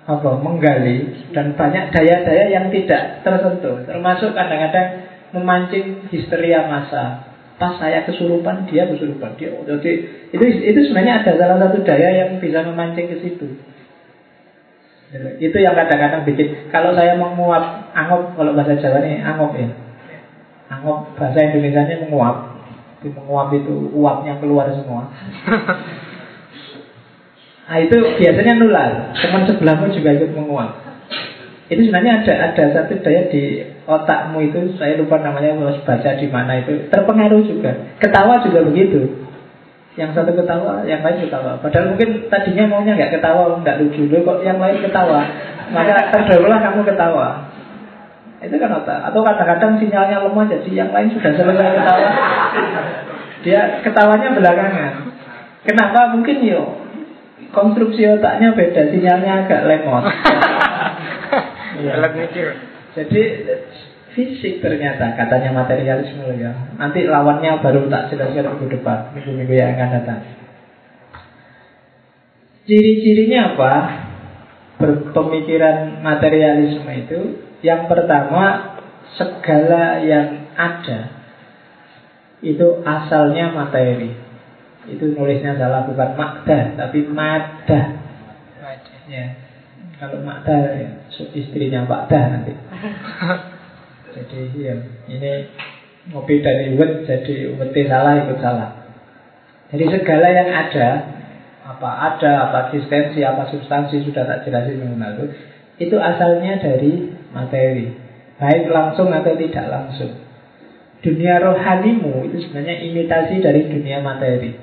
apa 0.07 0.39
menggali 0.39 1.27
dan 1.35 1.51
banyak 1.59 1.91
daya-daya 1.91 2.47
yang 2.47 2.71
tidak 2.71 3.19
tersentuh. 3.27 3.83
Termasuk 3.83 4.31
kadang-kadang 4.31 5.11
memancing 5.35 6.07
histeria 6.07 6.63
massa 6.71 7.26
pas 7.57 7.73
saya 7.81 8.05
kesurupan 8.05 8.69
dia 8.69 8.85
kesurupan. 8.85 9.33
Dia 9.37 9.53
jadi 9.53 9.91
itu 10.29 10.45
itu 10.45 10.79
sebenarnya 10.89 11.25
ada 11.25 11.31
salah 11.37 11.57
satu 11.57 11.81
daya 11.81 12.09
yang 12.25 12.29
bisa 12.37 12.61
memancing 12.65 13.09
ke 13.09 13.17
situ. 13.21 13.47
Itu 15.41 15.57
yang 15.57 15.73
kadang-kadang 15.73 16.23
bikin 16.27 16.69
kalau 16.69 16.93
saya 16.93 17.17
menguap 17.17 17.93
angop 17.97 18.37
kalau 18.37 18.53
bahasa 18.53 18.77
Jawa 18.77 19.01
ini 19.03 19.19
angop 19.25 19.57
ya. 19.57 19.69
Angop 20.69 21.17
bahasa 21.17 21.37
Indonesia 21.49 21.83
nya 21.85 21.97
menguap. 22.05 22.61
Itu 23.01 23.13
menguap 23.13 23.49
itu 23.53 23.91
uapnya 23.93 24.39
keluar 24.39 24.71
semua. 24.71 25.09
Nah 27.67 27.83
itu 27.83 27.99
biasanya 27.99 28.63
nular. 28.63 29.11
Teman 29.11 29.43
sebelahmu 29.43 29.91
juga 29.91 30.15
ikut 30.15 30.31
menguap 30.31 30.86
itu 31.68 31.82
sebenarnya 31.84 32.24
ada 32.24 32.34
ada 32.51 32.63
satu 32.72 32.95
daya 33.03 33.28
di 33.28 33.59
otakmu 33.84 34.39
itu 34.47 34.80
saya 34.80 34.95
lupa 34.95 35.20
namanya 35.20 35.55
harus 35.59 35.84
baca 35.84 36.15
di 36.15 36.28
mana 36.32 36.63
itu 36.63 36.88
terpengaruh 36.88 37.43
juga 37.43 37.72
ketawa 37.99 38.39
juga 38.39 38.63
begitu 38.63 39.28
yang 39.99 40.15
satu 40.15 40.32
ketawa 40.32 40.88
yang 40.88 41.03
lain 41.03 41.28
ketawa 41.28 41.59
padahal 41.59 41.91
mungkin 41.91 42.32
tadinya 42.32 42.72
maunya 42.72 42.95
nggak 42.95 43.20
ketawa 43.20 43.59
nggak 43.59 43.84
lucu 43.84 44.07
dulu 44.07 44.24
kok 44.24 44.39
yang 44.47 44.63
lain 44.63 44.80
ketawa 44.80 45.28
maka 45.76 46.07
terdoronglah 46.15 46.59
kamu 46.63 46.82
ketawa 46.88 47.30
Itu 48.38 48.53
kan 48.61 48.70
otak. 48.70 49.01
Atau 49.09 49.26
kadang-kadang 49.26 49.82
sinyalnya 49.82 50.22
lemah 50.22 50.45
jadi 50.45 50.70
yang 50.86 50.93
lain 50.93 51.09
sudah 51.09 51.32
selesai 51.34 51.70
ketawa. 51.74 52.09
Dia 53.41 53.61
ketawanya 53.82 54.30
belakangan. 54.38 54.93
Kenapa? 55.65 56.13
Mungkin 56.13 56.45
yo 56.45 56.86
konstruksi 57.49 58.05
otaknya 58.05 58.53
beda, 58.53 58.93
sinyalnya 58.93 59.45
agak 59.45 59.65
lemot. 59.65 60.05
Iya. 61.78 61.93
Jadi 62.97 63.23
fisik 64.17 64.65
ternyata 64.65 65.13
katanya 65.13 65.53
materialisme 65.53 66.25
ya. 66.41 66.73
Nanti 66.82 67.05
lawannya 67.05 67.61
baru 67.61 67.86
tak 67.86 68.09
jelaskan 68.09 68.57
minggu 68.57 68.82
depan, 68.82 69.13
minggu-minggu 69.13 69.53
yang 69.53 69.78
akan 69.78 69.89
datang. 70.01 70.21
Ciri-cirinya 72.65 73.53
apa? 73.53 73.73
Berpemikiran 74.78 76.01
materialisme 76.01 76.89
itu 76.97 77.19
yang 77.65 77.89
pertama 77.89 78.78
segala 79.17 80.01
yang 80.05 80.53
ada 80.53 81.17
itu 82.41 82.67
asalnya 82.86 83.53
materi. 83.53 84.13
Itu 84.88 85.13
nulisnya 85.13 85.57
salah 85.57 85.86
bukan 85.89 86.13
makda 86.17 86.78
tapi 86.78 87.05
madah. 87.09 87.86
Ya. 89.07 89.25
Kalau 89.97 90.21
makda 90.21 90.57
ya, 90.78 90.89
istrinya 91.34 91.88
Pak 91.89 92.01
Dah 92.09 92.24
nanti. 92.30 92.53
Jadi 94.18 94.39
ya, 94.57 94.76
ini 95.11 95.32
ngopi 96.09 96.39
dari 96.39 96.74
wet 96.74 97.03
jadi 97.05 97.53
wet 97.59 97.76
salah 97.86 98.13
ikut 98.26 98.39
salah. 98.39 98.70
Jadi 99.70 99.86
segala 99.93 100.28
yang 100.32 100.49
ada 100.49 100.88
apa 101.68 101.89
ada, 102.15 102.32
apa 102.47 102.57
eksistensi, 102.72 103.20
apa 103.22 103.51
substansi 103.51 104.07
sudah 104.07 104.24
tak 104.24 104.47
jelasin 104.47 104.80
minggu 104.80 104.97
lalu 104.97 105.26
itu 105.78 105.93
asalnya 105.99 106.57
dari 106.57 107.13
materi, 107.36 107.93
baik 108.41 108.72
langsung 108.72 109.13
atau 109.13 109.36
tidak 109.38 109.65
langsung. 109.70 110.15
Dunia 111.05 111.38
rohanimu 111.38 112.26
itu 112.32 112.47
sebenarnya 112.47 112.82
imitasi 112.82 113.43
dari 113.43 113.70
dunia 113.70 114.01
materi. 114.01 114.57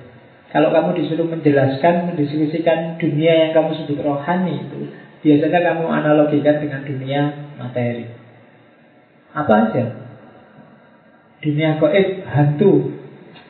Kalau 0.50 0.74
kamu 0.74 0.98
disuruh 0.98 1.26
menjelaskan, 1.30 2.10
mendiskusikan 2.10 2.98
dunia 2.98 3.46
yang 3.46 3.50
kamu 3.54 3.74
sebut 3.78 3.98
rohani 4.02 4.66
itu, 4.66 4.90
biasanya 5.24 5.60
kamu 5.72 5.84
analogikan 5.88 6.60
dengan 6.60 6.84
dunia 6.84 7.22
materi. 7.56 8.04
Apa 9.32 9.52
aja? 9.72 9.84
Dunia 11.40 11.80
goib, 11.80 12.28
hantu. 12.28 12.92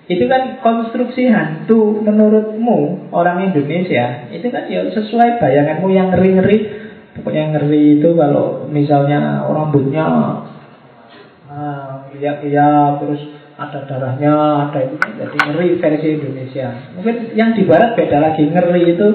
Itu 0.07 0.25
kan 0.31 0.61
konstruksi 0.63 1.33
hantu 1.33 2.05
menurutmu 2.05 3.09
orang 3.09 3.49
Indonesia 3.49 4.29
Itu 4.29 4.53
kan 4.53 4.69
ya 4.69 4.85
sesuai 4.93 5.41
bayanganmu 5.41 5.89
yang 5.97 6.13
ngeri-ngeri 6.13 6.59
Pokoknya 7.17 7.57
ngeri 7.57 7.97
itu 7.97 8.13
kalau 8.13 8.69
misalnya 8.69 9.49
rambutnya 9.49 10.05
Iya-iya 12.15 13.01
terus 13.03 13.21
ada 13.55 13.87
darahnya, 13.87 14.35
ada 14.67 14.79
itu 14.83 14.97
kan 14.99 15.15
jadi 15.15 15.37
ngeri 15.51 15.69
versi 15.79 16.09
Indonesia. 16.19 16.75
Mungkin 16.99 17.39
yang 17.39 17.55
di 17.55 17.63
barat 17.63 17.95
beda 17.95 18.19
lagi 18.19 18.51
ngeri 18.51 18.83
itu 18.99 19.09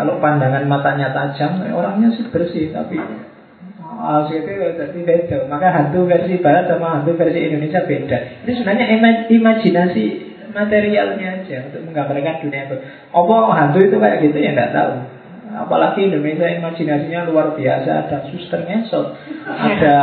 kalau 0.00 0.16
pandangan 0.16 0.64
matanya 0.64 1.12
tajam, 1.12 1.60
orangnya 1.76 2.08
sih 2.16 2.24
bersih 2.32 2.72
tapi 2.72 2.96
itu 4.32 4.52
jadi 4.80 5.00
beda. 5.04 5.36
Maka 5.52 5.68
hantu 5.76 6.08
versi 6.08 6.40
Barat 6.40 6.72
sama 6.72 6.96
hantu 6.96 7.20
versi 7.20 7.36
Indonesia 7.36 7.84
beda. 7.84 8.18
Itu 8.48 8.50
sebenarnya 8.56 8.96
imajinasi 9.28 10.04
materialnya 10.56 11.44
aja 11.44 11.68
untuk 11.68 11.84
menggambarkan 11.84 12.40
dunia 12.40 12.64
itu. 12.64 12.76
Apa 13.12 13.34
hantu 13.60 13.78
itu 13.84 13.96
kayak 14.00 14.24
gitu 14.24 14.40
ya 14.40 14.56
nggak 14.56 14.72
tahu. 14.72 14.92
Apalagi 15.50 16.08
Indonesia 16.08 16.48
imajinasinya 16.48 17.28
luar 17.28 17.52
biasa. 17.52 18.08
Ada 18.08 18.18
suster 18.32 18.64
ngesot, 18.64 19.06
ada 19.44 19.96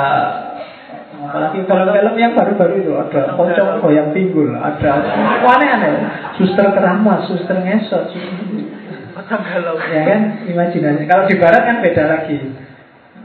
apalagi 1.17 1.65
film-film 1.65 2.15
yang 2.21 2.37
baru-baru 2.37 2.85
itu 2.85 2.93
ada 2.93 3.33
pocong 3.33 3.81
goyang 3.81 4.13
pinggul, 4.13 4.53
ada 4.53 5.01
aneh-aneh. 5.41 6.05
Suster 6.37 6.69
keramas, 6.69 7.25
suster 7.25 7.57
ngesot, 7.65 8.13
suster... 8.13 8.66
ya 9.91 10.01
kan 10.07 10.21
imajinasi. 10.47 11.03
Kalau 11.05 11.23
di 11.27 11.35
Barat 11.35 11.61
kan 11.67 11.77
beda 11.83 12.03
lagi 12.07 12.39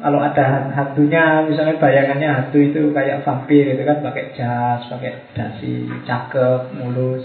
kalau 0.03 0.18
ada 0.18 0.74
hantunya 0.74 1.46
misalnya 1.46 1.78
bayangannya 1.78 2.26
hantu 2.26 2.59
itu 2.59 2.90
kayak 2.90 3.22
vampir 3.22 3.70
itu 3.70 3.86
kan 3.86 4.03
pakai 4.03 4.34
jas, 4.34 4.82
pakai 4.90 5.30
dasi, 5.30 5.86
cakep, 6.03 6.74
mulus. 6.74 7.22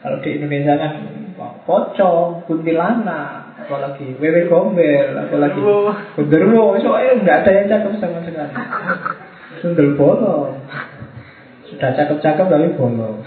Kalau 0.00 0.24
di 0.24 0.40
Indonesia 0.40 0.72
kan 0.80 0.92
pocong, 1.68 2.48
kuntilanak, 2.48 3.60
apalagi 3.60 4.16
wewe 4.16 4.48
gombel, 4.48 5.20
apalagi 5.20 5.60
genderuwo, 6.16 6.80
soalnya 6.80 7.20
nggak 7.20 7.38
ada 7.44 7.50
yang 7.52 7.66
cakep 7.68 7.92
sama 8.00 8.18
sekali. 8.24 8.54
Sundel 9.60 9.92
bolong. 9.92 10.64
Sudah 11.68 11.92
cakep-cakep 11.92 12.46
tapi 12.48 12.72
bolong. 12.72 13.20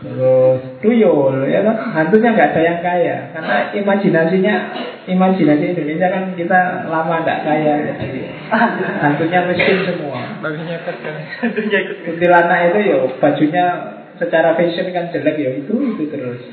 Terus 0.00 0.80
tuyul 0.80 1.44
ya 1.44 1.60
kan 1.60 1.76
hantunya 1.92 2.32
nggak 2.32 2.56
ada 2.56 2.60
yang 2.64 2.80
kaya 2.80 3.16
karena 3.36 3.56
imajinasinya 3.76 4.54
imajinasi 5.04 5.76
Indonesia 5.76 6.08
kan 6.08 6.24
kita 6.32 6.88
lama 6.88 7.20
nggak 7.20 7.40
kaya 7.44 7.84
jadi 8.00 8.20
hantunya 9.04 9.38
miskin 9.44 9.84
semua. 9.84 10.40
Baginya 10.40 10.80
kan 10.88 10.96
Kuntilanak 12.08 12.58
itu 12.72 12.80
ya 12.80 12.96
bajunya 13.20 13.64
secara 14.16 14.56
fashion 14.56 14.88
kan 14.88 15.12
jelek 15.12 15.36
ya 15.36 15.50
itu 15.60 15.74
itu 15.76 16.04
terus. 16.08 16.48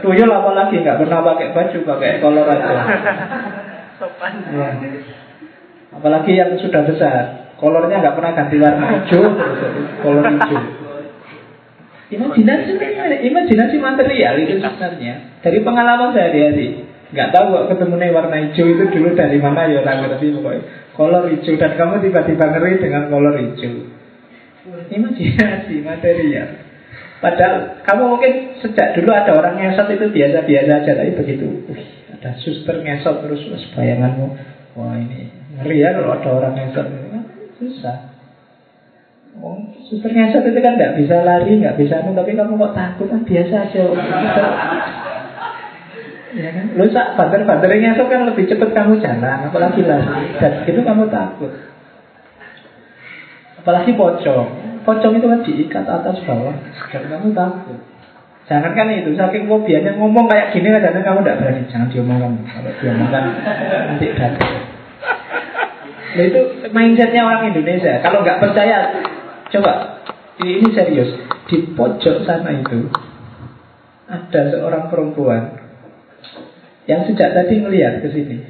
Tuyul 0.00 0.32
apalagi 0.32 0.80
nggak 0.80 1.04
pernah 1.04 1.20
pakai 1.20 1.52
baju 1.52 1.78
pakai 1.84 2.10
kolor 2.24 2.48
aja. 2.48 2.72
Sopan. 4.00 4.32
Ya. 4.56 4.68
Apalagi 5.92 6.32
yang 6.32 6.56
sudah 6.56 6.80
besar 6.88 7.52
kolornya 7.60 8.00
nggak 8.00 8.16
pernah 8.16 8.32
ganti 8.32 8.56
warna 8.56 8.86
hijau 8.88 9.22
kolor 10.00 10.24
hijau. 10.32 10.73
Imajinasi 12.12 12.76
imajinasi 13.24 13.76
material 13.80 14.34
itu 14.36 14.60
sebenarnya 14.60 15.40
dari 15.40 15.58
pengalaman 15.64 16.12
sehari-hari. 16.12 16.84
Nggak 17.14 17.30
tahu 17.32 17.46
kok 17.54 17.66
ketemu 17.72 17.96
warna 18.12 18.36
hijau 18.44 18.66
itu 18.68 18.84
dulu 18.90 19.08
dari 19.16 19.38
mana 19.40 19.70
ya 19.70 19.80
orang 19.80 20.04
ngerti 20.04 20.34
pokoknya. 20.36 20.62
Kolor 20.92 21.24
hijau 21.32 21.54
dan 21.56 21.72
kamu 21.80 22.04
tiba-tiba 22.04 22.44
ngeri 22.52 22.72
dengan 22.82 23.08
kolor 23.08 23.34
hijau. 23.40 23.88
Imajinasi 24.92 25.74
material. 25.80 26.48
Padahal 27.24 27.80
kamu 27.88 28.02
mungkin 28.04 28.32
sejak 28.60 29.00
dulu 29.00 29.08
ada 29.08 29.32
orang 29.32 29.56
ngesot 29.56 29.88
itu 29.88 30.06
biasa-biasa 30.12 30.72
aja 30.84 30.92
tapi 30.92 31.16
begitu. 31.16 31.46
Wih, 31.72 31.88
ada 32.12 32.36
suster 32.36 32.84
ngesot 32.84 33.24
terus 33.24 33.48
bayanganmu. 33.72 34.28
Wah 34.76 34.98
ini 35.00 35.32
ngeri 35.56 35.80
ya 35.80 35.96
kalau 35.96 36.20
ada 36.20 36.28
orang 36.36 36.52
ngesot. 36.52 36.86
Susah. 37.56 38.13
Oh, 39.42 39.58
suster 39.82 40.14
ngesot 40.14 40.46
itu 40.46 40.60
kan 40.62 40.78
nggak 40.78 40.94
bisa 40.94 41.26
lari, 41.26 41.58
nggak 41.58 41.74
bisa 41.74 41.98
anu, 41.98 42.14
tapi 42.14 42.38
kamu 42.38 42.54
kok 42.54 42.74
takut 42.78 43.10
kan 43.10 43.26
biasa 43.26 43.54
aja. 43.66 43.82
ya 46.38 46.48
kan? 46.54 46.66
Lu 46.78 46.86
sak 46.94 47.18
banter-banter 47.18 47.74
ngesot 47.74 48.06
kan 48.06 48.30
lebih 48.30 48.46
cepat 48.46 48.70
kamu 48.70 49.02
jalan, 49.02 49.50
apalagi 49.50 49.82
lari. 49.82 50.38
Dan 50.38 50.52
itu 50.70 50.80
kamu 50.86 51.10
takut. 51.10 51.50
Apalagi 53.58 53.90
pocong. 53.98 54.48
Pocong 54.86 55.12
itu 55.18 55.26
kan 55.26 55.40
diikat 55.42 55.84
atas 55.88 56.16
bawah, 56.22 56.54
dan 56.94 57.02
kamu 57.10 57.34
takut. 57.34 57.80
Jangan 58.44 58.76
kan 58.76 58.92
itu, 58.92 59.16
saking 59.16 59.48
fobianya 59.48 59.96
ngomong 59.96 60.28
kayak 60.28 60.52
gini 60.52 60.68
kadang 60.68 61.00
kamu 61.00 61.24
tidak 61.24 61.38
berani. 61.40 61.62
Jangan 61.72 61.88
diomongkan. 61.88 62.32
Kalau 62.44 62.72
diomongkan 62.76 63.24
nanti 63.88 64.06
datang. 64.12 64.52
Nah 66.14 66.24
itu 66.28 66.40
mindsetnya 66.70 67.24
orang 67.24 67.50
Indonesia. 67.50 68.04
Kalau 68.04 68.20
nggak 68.20 68.38
percaya, 68.44 68.78
Coba, 69.54 70.02
ini 70.42 70.66
serius. 70.74 71.14
Di 71.46 71.62
pojok 71.78 72.26
sana 72.26 72.58
itu 72.58 72.90
ada 74.10 74.50
seorang 74.50 74.90
perempuan 74.90 75.62
yang 76.90 77.06
sejak 77.06 77.38
tadi 77.38 77.62
melihat 77.62 78.02
ke 78.02 78.10
sini. 78.10 78.34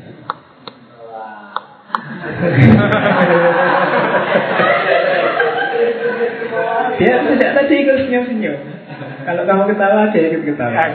dia 6.96 7.20
sejak 7.20 7.52
tadi 7.52 7.74
ikut 7.84 8.08
senyum-senyum. 8.08 8.64
Kalau 9.28 9.44
kamu 9.44 9.76
ketawa, 9.76 10.08
dia 10.08 10.32
ikut 10.32 10.48
ketawa. 10.48 10.88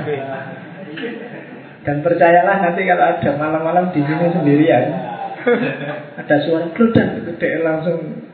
Dan 1.85 2.01
percayalah 2.01 2.57
nanti 2.65 2.81
kalau 2.89 3.13
ada 3.13 3.29
malam-malam 3.37 3.93
di 3.93 4.01
sini 4.01 4.25
sendirian, 4.33 4.89
ada 6.25 6.35
suara 6.41 6.65
keludan, 6.73 7.29
gede 7.29 7.61
langsung 7.61 8.28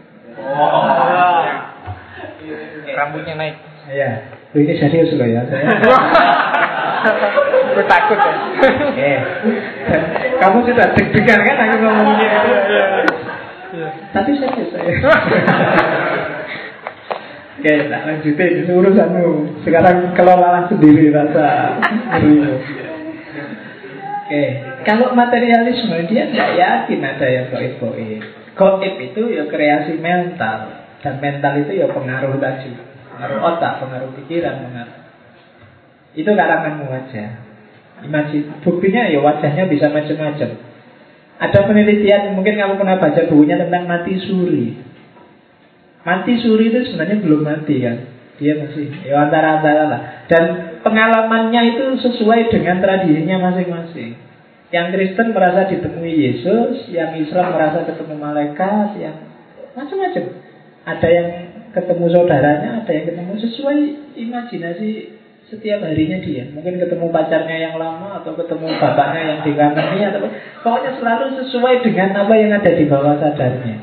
Rambutnya 2.96 3.34
naik. 3.36 3.56
Iya. 3.90 4.10
Ini 4.56 4.74
serius 4.80 5.12
loh 5.20 5.28
ya. 5.28 5.42
Gue 7.76 7.86
takut 7.86 8.20
ya. 8.96 9.20
Kamu 10.40 10.58
sudah 10.64 10.88
deg-degan 10.96 11.40
kan 11.44 11.58
aku 11.70 11.76
ngomongnya 11.84 12.30
itu. 12.30 12.52
Tapi 14.16 14.32
serius 14.40 14.70
saya. 14.72 14.94
Oke, 17.56 17.74
tak 17.90 18.02
lanjutin 18.06 18.70
urusanmu. 18.70 19.28
Sekarang 19.66 20.14
kelola 20.14 20.70
sendiri 20.70 21.10
rasa 21.10 21.82
Oke, 24.26 24.44
kalau 24.86 25.14
materialisme 25.14 26.10
dia 26.10 26.30
tidak 26.30 26.50
yakin 26.58 27.00
ada 27.06 27.28
yang 27.30 27.46
goib-goib. 27.50 28.45
Goib 28.56 28.96
itu 28.98 29.22
ya 29.36 29.44
kreasi 29.52 30.00
mental. 30.00 30.88
Dan 31.04 31.20
mental 31.20 31.54
itu 31.62 31.76
ya 31.76 31.92
pengaruh 31.92 32.40
tadi. 32.40 32.72
Pengaruh 33.16 33.40
otak, 33.44 33.84
pengaruh 33.84 34.10
pikiran 34.24 34.56
pengaruh. 34.66 34.98
Itu 36.16 36.32
karanganmu 36.32 36.88
wajah 36.88 37.46
Imajin, 38.04 38.60
buktinya 38.60 39.08
ya 39.08 39.24
wajahnya 39.24 39.72
bisa 39.72 39.88
macam-macam. 39.88 40.50
Ada 41.40 41.60
penelitian, 41.64 42.36
mungkin 42.36 42.60
kamu 42.60 42.76
pernah 42.76 43.00
baca 43.00 43.22
bukunya 43.32 43.56
tentang 43.56 43.88
mati 43.88 44.20
suri. 44.20 44.76
Mati 46.04 46.34
suri 46.44 46.76
itu 46.76 46.92
sebenarnya 46.92 47.24
belum 47.24 47.42
mati 47.48 47.76
kan? 47.80 47.98
Dia 48.36 48.60
masih 48.60 48.92
ya 49.08 49.16
antara-antara 49.16 49.84
lah. 49.88 50.02
Dan 50.28 50.44
pengalamannya 50.84 51.62
itu 51.76 52.04
sesuai 52.04 52.52
dengan 52.52 52.84
tradisinya 52.84 53.48
masing-masing 53.48 54.25
yang 54.76 54.92
Kristen 54.92 55.32
merasa 55.32 55.72
ditemui 55.72 56.12
Yesus, 56.12 56.92
yang 56.92 57.16
Islam 57.16 57.56
merasa 57.56 57.88
ketemu 57.88 58.20
malaikat, 58.20 59.00
yang 59.00 59.16
macam-macam. 59.72 60.44
Ada 60.84 61.08
yang 61.08 61.28
ketemu 61.72 62.06
saudaranya, 62.12 62.84
ada 62.84 62.92
yang 62.92 63.06
ketemu 63.08 63.34
sesuai 63.40 63.78
imajinasi 64.20 64.90
setiap 65.48 65.80
harinya 65.80 66.20
dia. 66.20 66.52
Mungkin 66.52 66.76
ketemu 66.76 67.08
pacarnya 67.08 67.58
yang 67.72 67.76
lama 67.80 68.20
atau 68.20 68.36
ketemu 68.36 68.68
bapaknya 68.76 69.22
yang 69.24 69.40
dikangeni 69.48 70.00
atau 70.12 70.28
pokoknya 70.60 70.92
selalu 71.00 71.26
sesuai 71.40 71.76
dengan 71.88 72.10
apa 72.20 72.34
yang 72.36 72.52
ada 72.52 72.72
di 72.76 72.84
bawah 72.84 73.16
sadarnya. 73.16 73.76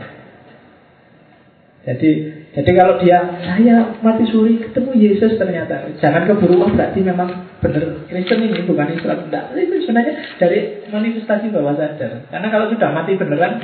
Jadi 1.88 2.10
jadi 2.52 2.70
kalau 2.76 3.00
dia 3.00 3.16
saya 3.40 3.96
mati 4.04 4.28
suri 4.28 4.60
ketemu 4.60 4.92
Yesus 4.92 5.40
ternyata. 5.40 5.88
Jangan 5.96 6.28
keburu 6.28 6.60
oh, 6.60 6.68
berarti 6.68 7.00
memang 7.00 7.48
benar 7.64 8.04
Kristen 8.12 8.44
ini 8.44 8.68
bukan 8.68 8.92
Islam. 8.92 9.24
Tidak 9.24 9.44
itu 9.56 9.88
sebenarnya 9.88 10.14
dari 10.36 10.84
manifestasi 10.92 11.48
bawah 11.48 11.72
sadar. 11.72 12.28
Karena 12.28 12.48
kalau 12.52 12.68
sudah 12.68 12.92
mati 12.92 13.16
beneran 13.16 13.56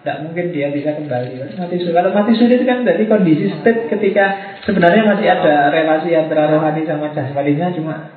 tidak 0.00 0.16
mungkin 0.24 0.48
dia 0.48 0.72
bisa 0.72 0.96
kembali. 0.96 1.60
Mati 1.60 1.76
suri 1.76 1.92
kalau 1.92 2.10
mati 2.16 2.32
suri 2.32 2.56
itu 2.56 2.64
kan 2.64 2.88
dari 2.88 3.04
kondisi 3.04 3.52
state 3.60 3.92
ketika 3.92 4.56
sebenarnya 4.64 5.12
masih 5.12 5.28
ada 5.28 5.68
relasi 5.68 6.16
antara 6.16 6.56
rohani 6.56 6.88
sama 6.88 7.12
jasmaninya 7.12 7.68
cuma 7.76 8.16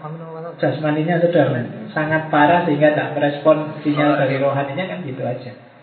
jasmaninya 0.64 1.20
sudah 1.20 1.46
sangat 1.92 2.32
parah 2.32 2.64
sehingga 2.64 2.96
tidak 2.96 3.20
merespon 3.20 3.84
sinyal 3.84 4.16
dari 4.16 4.40
rohaninya 4.40 4.88
kan 4.88 5.04
gitu 5.04 5.28
aja 5.28 5.75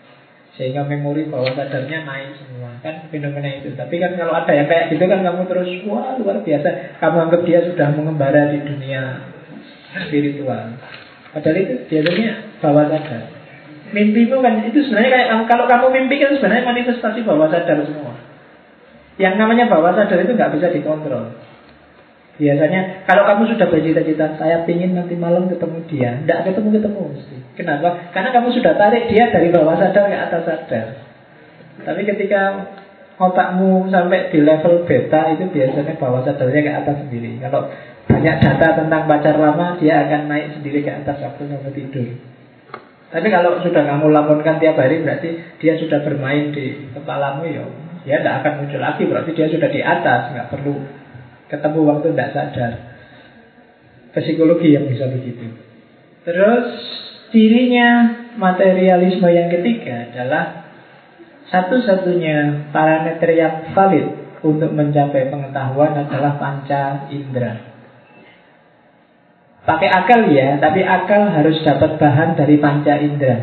sehingga 0.53 0.85
memori 0.85 1.25
bawah 1.25 1.49
sadarnya 1.57 2.05
naik 2.05 2.37
semua. 2.37 2.77
Kan 2.85 3.09
fenomena 3.09 3.49
itu. 3.49 3.73
Tapi 3.73 3.95
kan 3.97 4.13
kalau 4.13 4.33
ada 4.37 4.53
yang 4.53 4.67
kayak 4.69 4.93
gitu 4.93 5.03
kan 5.09 5.25
kamu 5.25 5.41
terus 5.49 5.69
wah 5.89 6.13
luar 6.21 6.45
biasa. 6.45 6.99
Kamu 7.01 7.17
anggap 7.29 7.41
dia 7.45 7.59
sudah 7.65 7.87
mengembara 7.97 8.53
di 8.53 8.59
dunia 8.61 9.01
spiritual. 10.05 10.77
Padahal 11.33 11.57
itu 11.57 11.73
biasanya 11.89 12.29
bawah 12.61 12.85
sadar. 12.89 13.23
Mimpi 13.93 14.25
itu 14.25 14.35
kan 14.41 14.53
itu 14.65 14.79
sebenarnya 14.89 15.11
kayak 15.13 15.27
kalau 15.49 15.65
kamu 15.69 15.85
mimpi 15.89 16.15
kan 16.21 16.33
sebenarnya 16.37 16.65
manifestasi 16.69 17.19
bawah 17.25 17.49
sadar 17.49 17.77
semua. 17.89 18.13
Yang 19.17 19.35
namanya 19.41 19.65
bawah 19.69 19.93
sadar 19.97 20.21
itu 20.21 20.33
nggak 20.37 20.53
bisa 20.57 20.69
dikontrol 20.69 21.52
Biasanya 22.33 23.05
kalau 23.05 23.29
kamu 23.29 23.53
sudah 23.53 23.69
bercita-cita 23.69 24.41
Saya 24.41 24.65
ingin 24.65 24.97
nanti 24.97 25.13
malam 25.13 25.45
ketemu 25.45 25.85
dia 25.85 26.17
Tidak 26.17 26.39
ketemu-ketemu 26.49 26.99
mesti. 27.13 27.37
Kenapa? 27.53 28.09
Karena 28.09 28.33
kamu 28.33 28.49
sudah 28.57 28.73
tarik 28.73 29.05
dia 29.05 29.29
dari 29.29 29.53
bawah 29.53 29.77
sadar 29.77 30.09
ke 30.09 30.17
atas 30.17 30.41
sadar. 30.41 30.85
Tapi 31.85 32.01
ketika 32.09 32.41
otakmu 33.21 33.85
sampai 33.93 34.33
di 34.33 34.41
level 34.41 34.81
beta 34.89 35.29
Itu 35.37 35.45
biasanya 35.53 35.93
bawah 35.93 36.25
sadarnya 36.25 36.61
ke 36.65 36.71
atas 36.73 36.95
sendiri. 37.05 37.37
Kalau 37.37 37.69
banyak 38.09 38.35
data 38.41 38.67
tentang 38.81 39.05
pacar 39.05 39.37
lama 39.37 39.77
Dia 39.77 40.09
akan 40.09 40.21
naik 40.25 40.57
sendiri 40.57 40.81
ke 40.81 40.89
atas 40.89 41.21
waktu 41.21 41.41
kamu 41.45 41.69
tidur. 41.69 42.17
Tapi 43.13 43.27
kalau 43.29 43.61
sudah 43.61 43.85
kamu 43.85 44.09
laporkan 44.09 44.57
tiap 44.57 44.81
hari 44.81 45.05
Berarti 45.05 45.61
dia 45.61 45.77
sudah 45.77 46.01
bermain 46.01 46.49
di 46.49 46.89
kepalamu 46.97 47.45
ya. 47.45 47.61
Dia 48.09 48.25
tidak 48.25 48.41
akan 48.41 48.53
muncul 48.65 48.81
lagi 48.81 49.05
Berarti 49.05 49.37
dia 49.37 49.45
sudah 49.53 49.69
di 49.69 49.85
atas 49.85 50.33
nggak 50.33 50.49
perlu 50.49 51.02
Ketemu 51.51 51.79
waktu 51.83 52.07
tidak 52.13 52.29
sadar. 52.31 52.71
Psikologi 54.13 54.75
yang 54.77 54.85
bisa 54.87 55.09
begitu. 55.09 55.49
Terus 56.23 56.69
Cirinya 57.33 57.89
materialisme 58.37 59.25
yang 59.33 59.49
ketiga 59.49 60.13
adalah 60.13 60.69
Satu-satunya 61.49 62.69
parameter 62.69 63.29
yang 63.33 63.73
valid 63.73 64.37
Untuk 64.45 64.69
mencapai 64.69 65.33
pengetahuan 65.33 65.97
adalah 65.97 66.37
panca 66.37 67.09
indera. 67.09 67.73
Pakai 69.63 69.87
akal 69.87 70.27
ya, 70.35 70.59
tapi 70.59 70.83
akal 70.83 71.31
harus 71.31 71.63
dapat 71.63 71.95
bahan 71.95 72.35
dari 72.35 72.59
panca 72.59 72.99
indera. 72.99 73.39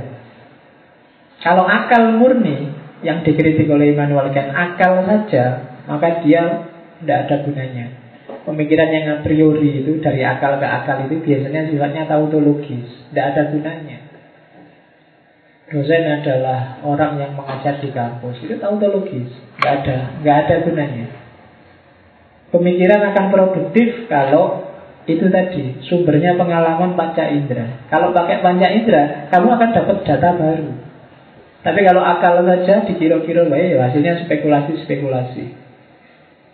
Kalau 1.40 1.64
akal 1.64 2.20
murni 2.20 2.68
yang 3.01 3.24
dikritik 3.24 3.64
oleh 3.72 3.96
Immanuel 3.96 4.28
Kant 4.28 4.53
akal 4.53 5.09
saja, 5.09 5.44
maka 5.88 6.20
dia 6.20 6.68
tidak 7.01 7.18
ada 7.26 7.36
gunanya. 7.44 7.86
Pemikiran 8.40 8.88
yang 8.88 9.07
a 9.11 9.16
priori 9.20 9.84
itu 9.84 10.01
dari 10.01 10.24
akal 10.24 10.57
ke 10.57 10.66
akal 10.66 11.05
itu 11.09 11.20
biasanya 11.20 11.68
sifatnya 11.68 12.09
tautologis, 12.09 12.88
tidak 13.11 13.24
ada 13.34 13.42
gunanya. 13.53 13.98
Dosen 15.70 16.03
adalah 16.03 16.82
orang 16.82 17.20
yang 17.20 17.32
mengajar 17.38 17.78
di 17.78 17.94
kampus 17.94 18.42
itu 18.42 18.59
tautologis, 18.59 19.28
nggak 19.61 19.72
ada, 19.82 19.96
nggak 20.24 20.36
ada 20.46 20.55
gunanya. 20.66 21.07
Pemikiran 22.51 23.14
akan 23.14 23.26
produktif 23.30 24.11
kalau 24.11 24.66
itu 25.07 25.26
tadi 25.30 25.78
sumbernya 25.86 26.34
pengalaman 26.34 26.98
panca 26.98 27.30
indera. 27.30 27.86
Kalau 27.86 28.11
pakai 28.11 28.42
panca 28.42 28.66
indera, 28.66 29.30
kamu 29.30 29.48
akan 29.59 29.70
dapat 29.74 29.96
data 30.03 30.30
baru. 30.34 30.70
Tapi 31.61 31.80
kalau 31.84 32.03
akal 32.03 32.40
saja 32.40 32.88
dikira-kira, 32.88 33.44
ya 33.53 33.84
hasilnya 33.84 34.24
spekulasi-spekulasi. 34.26 35.59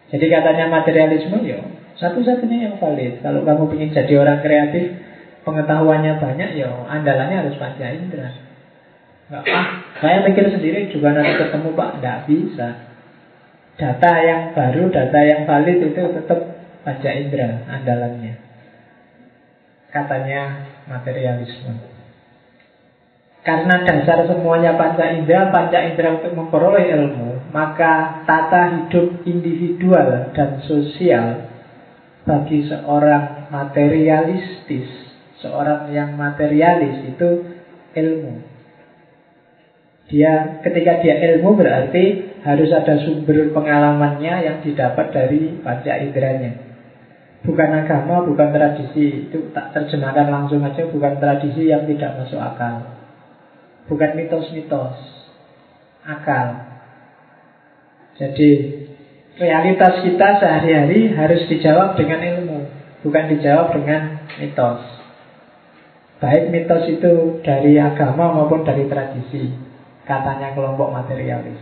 Jadi 0.07 0.27
katanya 0.31 0.71
materialisme 0.71 1.43
ya 1.43 1.61
satu-satunya 1.97 2.71
yang 2.71 2.75
valid. 2.77 3.25
Kalau 3.25 3.43
kamu 3.43 3.73
ingin 3.81 3.91
jadi 3.97 4.15
orang 4.21 4.45
kreatif, 4.45 5.01
pengetahuannya 5.49 6.21
banyak, 6.21 6.51
ya 6.61 6.69
andalannya 6.89 7.37
harus 7.47 7.57
panca 7.57 7.89
indera. 7.89 8.37
Enggak, 9.27 9.43
ah, 9.51 9.67
saya 9.99 10.23
mikir 10.23 10.47
sendiri 10.55 10.93
juga 10.93 11.17
nanti 11.17 11.35
ketemu 11.35 11.75
Pak, 11.75 11.89
tidak 11.99 12.19
bisa. 12.31 12.69
Data 13.77 14.13
yang 14.23 14.43
baru, 14.57 14.89
data 14.89 15.21
yang 15.21 15.41
valid 15.45 15.79
itu 15.83 16.01
tetap 16.01 16.41
panca 16.85 17.11
indera 17.11 17.65
andalannya. 17.67 18.35
Katanya 19.91 20.69
materialisme. 20.87 21.97
Karena 23.41 23.83
dasar 23.87 24.27
semuanya 24.29 24.77
panca 24.77 25.07
indera, 25.17 25.49
panca 25.49 25.81
indera 25.81 26.19
untuk 26.21 26.35
memperoleh 26.37 26.85
ilmu, 26.93 27.36
maka 27.57 28.21
tata 28.29 28.63
hidup 28.77 29.25
individual 29.25 30.29
dan 30.37 30.61
sosial 30.69 31.49
bagi 32.29 32.69
seorang 32.69 33.49
materialistis, 33.49 34.85
seorang 35.41 35.89
yang 35.89 36.21
materialis 36.21 37.17
itu 37.17 37.49
ilmu. 37.97 38.45
Dia 40.13 40.61
ketika 40.61 41.01
dia 41.01 41.17
ilmu 41.33 41.57
berarti 41.57 42.37
harus 42.45 42.69
ada 42.77 43.01
sumber 43.01 43.49
pengalamannya 43.57 44.45
yang 44.45 44.59
didapat 44.61 45.17
dari 45.17 45.57
panca 45.65 45.97
inderanya. 45.97 46.61
Bukan 47.41 47.73
agama, 47.73 48.21
bukan 48.27 48.53
tradisi, 48.53 49.33
itu 49.33 49.49
tak 49.57 49.73
terjemahkan 49.73 50.29
langsung 50.29 50.61
aja, 50.61 50.85
bukan 50.93 51.17
tradisi 51.17 51.73
yang 51.73 51.89
tidak 51.89 52.21
masuk 52.21 52.43
akal. 52.43 52.85
Bukan 53.87 54.19
mitos-mitos 54.19 55.17
Akal 56.07 56.66
Jadi 58.17 58.51
Realitas 59.37 60.01
kita 60.01 60.41
sehari-hari 60.41 61.13
harus 61.13 61.45
dijawab 61.45 61.93
dengan 62.01 62.25
ilmu 62.25 62.59
Bukan 63.05 63.29
dijawab 63.37 63.77
dengan 63.77 64.25
mitos. 64.41 64.81
Baik 66.17 66.49
mitos 66.49 66.89
itu 66.89 67.45
dari 67.45 67.77
agama 67.77 68.33
maupun 68.33 68.65
dari 68.65 68.89
tradisi 68.89 69.53
Katanya 70.09 70.57
kelompok 70.57 70.89
materialis. 70.89 71.61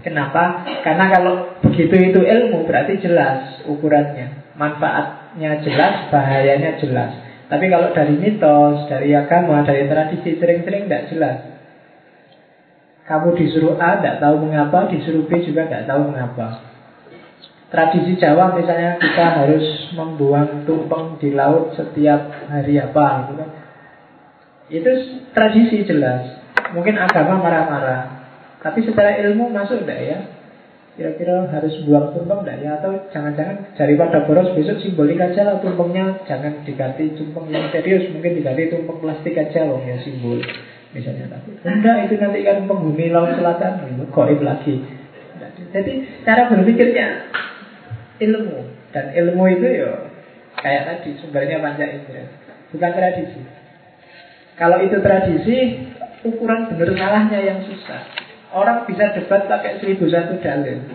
Kenapa? 0.00 0.64
Karena 0.80 1.12
kalau 1.12 1.34
begitu 1.60 2.00
itu 2.00 2.20
ilmu 2.24 2.64
berarti 2.64 2.96
jelas 3.04 3.60
ukurannya. 3.68 4.56
Manfaatnya 4.56 5.60
jelas, 5.60 6.08
bahayanya 6.08 6.80
jelas. 6.80 7.12
Tapi 7.52 7.68
kalau 7.68 7.92
dari 7.92 8.16
mitos, 8.16 8.88
dari 8.88 9.12
agama, 9.12 9.60
dari 9.68 9.84
tradisi 9.84 10.40
sering-sering 10.40 10.88
tidak 10.88 11.12
jelas 11.12 11.51
kamu 13.12 13.36
disuruh 13.36 13.76
A, 13.76 14.00
tidak 14.00 14.24
tahu 14.24 14.40
mengapa, 14.40 14.88
disuruh 14.88 15.28
B 15.28 15.44
juga 15.44 15.68
tidak 15.68 15.84
tahu 15.84 16.08
mengapa. 16.08 16.64
Tradisi 17.68 18.16
Jawa 18.16 18.56
misalnya 18.56 18.96
kita 18.96 19.26
harus 19.36 19.92
membuang 19.92 20.64
tumpeng 20.64 21.20
di 21.20 21.36
laut 21.36 21.76
setiap 21.76 22.48
hari 22.48 22.80
apa 22.80 23.28
gitu 23.28 23.32
kan. 23.36 23.50
Itu 24.72 24.90
tradisi 25.36 25.84
jelas. 25.84 26.40
Mungkin 26.72 26.96
agama 26.96 27.40
marah-marah. 27.44 28.24
Tapi 28.64 28.80
secara 28.88 29.20
ilmu 29.28 29.52
masuk 29.52 29.84
tidak 29.84 30.00
ya? 30.00 30.18
Kira-kira 30.96 31.48
harus 31.52 31.84
buang 31.84 32.16
tumpeng 32.16 32.44
tidak 32.44 32.64
ya? 32.64 32.70
Atau 32.80 32.92
jangan-jangan 33.12 33.76
daripada 33.76 34.24
boros 34.24 34.56
besok 34.56 34.80
simbolik 34.80 35.20
aja 35.20 35.44
lah 35.44 35.56
tumpengnya 35.60 36.20
Jangan 36.28 36.64
diganti 36.64 37.16
tumpeng 37.16 37.48
yang 37.48 37.72
serius 37.72 38.12
Mungkin 38.12 38.36
diganti 38.36 38.68
tumpeng 38.68 39.00
plastik 39.00 39.36
aja 39.36 39.64
loh 39.64 39.80
ya 39.80 39.96
simbol 40.04 40.40
Misalnya 40.92 41.26
takut. 41.32 41.56
Enggak, 41.64 41.96
itu 42.08 42.14
nanti 42.20 42.40
kan 42.44 42.68
penghuni 42.68 43.08
laut 43.08 43.32
selatan. 43.32 43.96
Itu 43.96 44.04
goib 44.12 44.40
lagi. 44.44 44.84
Jadi 45.72 45.92
cara 46.28 46.52
berpikirnya 46.52 47.06
ilmu. 48.20 48.58
Dan 48.92 49.16
ilmu 49.16 49.44
itu 49.48 49.66
ya 49.72 49.90
kayak 50.60 50.82
tadi 50.84 51.16
sumbernya 51.24 51.64
panca 51.64 51.88
indera. 51.88 52.28
Bukan 52.68 52.92
tradisi. 52.92 53.40
Kalau 54.60 54.84
itu 54.84 55.00
tradisi, 55.00 55.58
ukuran 56.28 56.76
benar 56.76 56.92
salahnya 56.92 57.40
yang 57.40 57.64
susah. 57.64 58.04
Orang 58.52 58.84
bisa 58.84 59.16
debat 59.16 59.48
pakai 59.48 59.80
seribu 59.80 60.12
satu 60.12 60.36
dalil. 60.44 60.92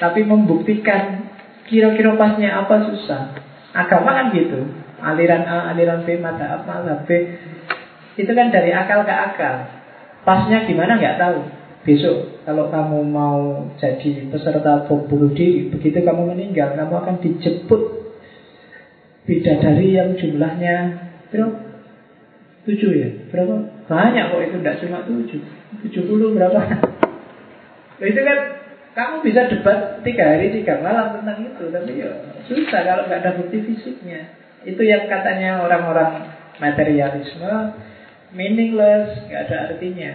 Tapi 0.00 0.24
membuktikan 0.24 1.28
kira-kira 1.68 2.16
pasnya 2.16 2.64
apa 2.64 2.88
susah. 2.88 3.36
Agama 3.76 4.16
kan 4.16 4.26
gitu. 4.32 4.72
Aliran 5.00 5.44
A, 5.44 5.72
aliran 5.72 6.04
B, 6.04 6.16
mata 6.20 6.60
apa, 6.60 7.04
B. 7.04 7.08
Itu 8.18 8.32
kan 8.34 8.50
dari 8.50 8.70
akal 8.74 9.06
ke 9.06 9.14
akal. 9.14 9.54
Pasnya 10.26 10.66
gimana 10.66 10.98
nggak 10.98 11.18
tahu. 11.18 11.38
Besok 11.80 12.44
kalau 12.44 12.68
kamu 12.68 12.98
mau 13.08 13.64
jadi 13.80 14.28
peserta 14.28 14.84
bom 14.84 15.08
bunuh 15.08 15.32
diri, 15.32 15.72
begitu 15.72 16.04
kamu 16.04 16.36
meninggal, 16.36 16.76
kamu 16.76 16.92
akan 16.92 17.16
dijemput 17.24 17.82
bidadari 19.24 19.96
yang 19.96 20.12
jumlahnya 20.12 20.76
berapa? 21.32 21.56
Tujuh 22.68 22.90
ya? 22.92 23.08
Berapa? 23.32 23.54
Banyak 23.88 24.24
kok 24.28 24.42
itu, 24.44 24.56
tidak 24.60 24.76
cuma 24.84 24.98
tujuh. 25.08 25.40
Tujuh 25.86 26.02
puluh 26.04 26.36
berapa? 26.36 26.60
itu 28.00 28.20
kan 28.24 28.38
kamu 28.96 29.14
bisa 29.24 29.40
debat 29.48 30.00
tiga 30.04 30.24
hari 30.36 30.52
tiga 30.52 30.80
malam 30.84 31.20
tentang 31.20 31.48
itu, 31.48 31.64
tapi 31.68 32.00
ya 32.00 32.10
susah 32.44 32.80
kalau 32.84 33.08
nggak 33.08 33.20
ada 33.24 33.40
bukti 33.40 33.56
fisiknya. 33.64 34.36
Itu 34.68 34.84
yang 34.84 35.08
katanya 35.08 35.64
orang-orang 35.64 36.28
materialisme 36.60 37.54
meaningless, 38.34 39.26
nggak 39.26 39.42
ada 39.48 39.56
artinya, 39.70 40.12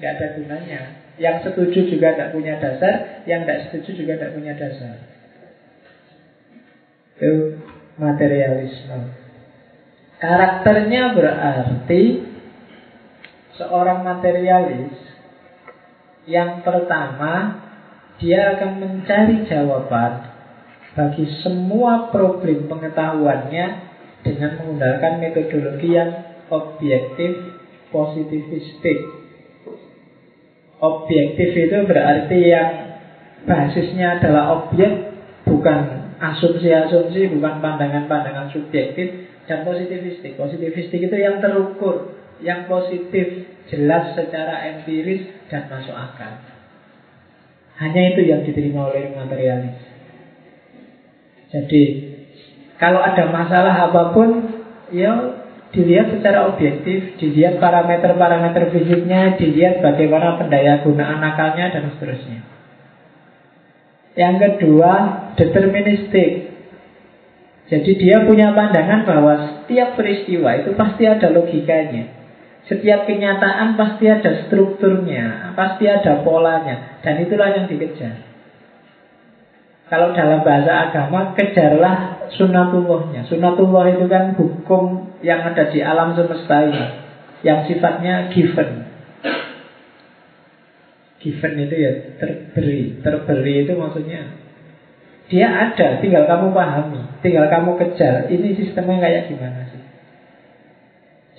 nggak 0.00 0.12
ada 0.18 0.26
gunanya. 0.38 0.80
Yang 1.20 1.36
setuju 1.50 1.78
juga 1.92 2.16
tidak 2.16 2.32
punya 2.32 2.54
dasar, 2.56 3.24
yang 3.28 3.44
tidak 3.44 3.68
setuju 3.68 3.90
juga 4.04 4.12
tidak 4.16 4.32
punya 4.32 4.52
dasar. 4.56 4.94
Itu 7.20 7.32
materialisme. 8.00 8.98
Karakternya 10.22 11.12
berarti 11.18 12.02
seorang 13.58 14.06
materialis 14.06 14.94
yang 16.30 16.62
pertama 16.62 17.58
dia 18.22 18.54
akan 18.54 18.78
mencari 18.78 19.42
jawaban 19.50 20.30
bagi 20.94 21.26
semua 21.42 22.14
problem 22.14 22.70
pengetahuannya 22.70 23.66
dengan 24.22 24.50
menggunakan 24.62 25.12
metodologi 25.18 25.90
yang 25.90 26.31
objektif 26.52 27.32
positivistik. 27.88 28.98
Objektif 30.82 31.50
itu 31.54 31.78
berarti 31.88 32.38
yang 32.42 32.70
basisnya 33.46 34.18
adalah 34.18 34.60
objek, 34.60 35.14
bukan 35.46 36.10
asumsi-asumsi, 36.18 37.32
bukan 37.38 37.62
pandangan-pandangan 37.62 38.50
subjektif, 38.50 39.30
dan 39.46 39.62
positivistik. 39.62 40.34
Positivistik 40.34 41.00
itu 41.06 41.16
yang 41.16 41.38
terukur, 41.38 42.18
yang 42.42 42.66
positif, 42.66 43.46
jelas 43.70 44.18
secara 44.18 44.74
empiris 44.74 45.46
dan 45.46 45.70
masuk 45.70 45.94
akal. 45.94 46.42
Hanya 47.78 48.02
itu 48.14 48.26
yang 48.26 48.42
diterima 48.42 48.90
oleh 48.90 49.14
materialis. 49.14 49.78
Jadi 51.50 51.82
kalau 52.82 52.98
ada 52.98 53.30
masalah 53.30 53.74
apa 53.90 54.02
pun, 54.10 54.28
ya 54.90 55.41
dilihat 55.72 56.12
secara 56.12 56.52
objektif, 56.52 57.16
dilihat 57.16 57.56
parameter-parameter 57.56 58.68
fisiknya, 58.76 59.40
dilihat 59.40 59.80
bagaimana 59.80 60.36
pendaya 60.36 60.84
gunaan 60.84 61.20
akalnya 61.24 61.72
dan 61.72 61.96
seterusnya. 61.96 62.44
Yang 64.12 64.36
kedua, 64.44 64.92
deterministik. 65.40 66.52
Jadi 67.72 67.90
dia 67.96 68.28
punya 68.28 68.52
pandangan 68.52 69.08
bahwa 69.08 69.32
setiap 69.48 69.96
peristiwa 69.96 70.60
itu 70.60 70.76
pasti 70.76 71.08
ada 71.08 71.32
logikanya. 71.32 72.20
Setiap 72.68 73.08
kenyataan 73.08 73.74
pasti 73.74 74.12
ada 74.12 74.44
strukturnya, 74.46 75.56
pasti 75.56 75.88
ada 75.88 76.20
polanya, 76.20 77.00
dan 77.00 77.24
itulah 77.24 77.48
yang 77.48 77.66
dikejar. 77.66 78.31
Kalau 79.90 80.14
dalam 80.16 80.40
bahasa 80.46 80.88
agama, 80.88 81.36
kejarlah 81.36 82.28
sunatullahnya. 82.32 83.28
Sunatullah 83.28 83.92
itu 83.92 84.06
kan 84.08 84.32
hukum 84.34 85.14
yang 85.20 85.42
ada 85.44 85.68
di 85.68 85.84
alam 85.84 86.16
semesta 86.16 86.64
ini, 86.64 86.86
yang 87.44 87.68
sifatnya 87.68 88.32
given. 88.32 88.88
Given 91.20 91.52
itu 91.66 91.76
ya 91.76 91.92
terberi. 92.18 92.98
Terberi 93.04 93.54
itu 93.68 93.72
maksudnya 93.76 94.42
dia 95.32 95.48
ada, 95.48 96.02
tinggal 96.02 96.28
kamu 96.28 96.52
pahami, 96.52 97.00
tinggal 97.24 97.46
kamu 97.48 97.78
kejar. 97.78 98.28
Ini 98.28 98.48
sistemnya 98.52 99.00
kayak 99.00 99.32
gimana 99.32 99.64
sih? 99.70 99.82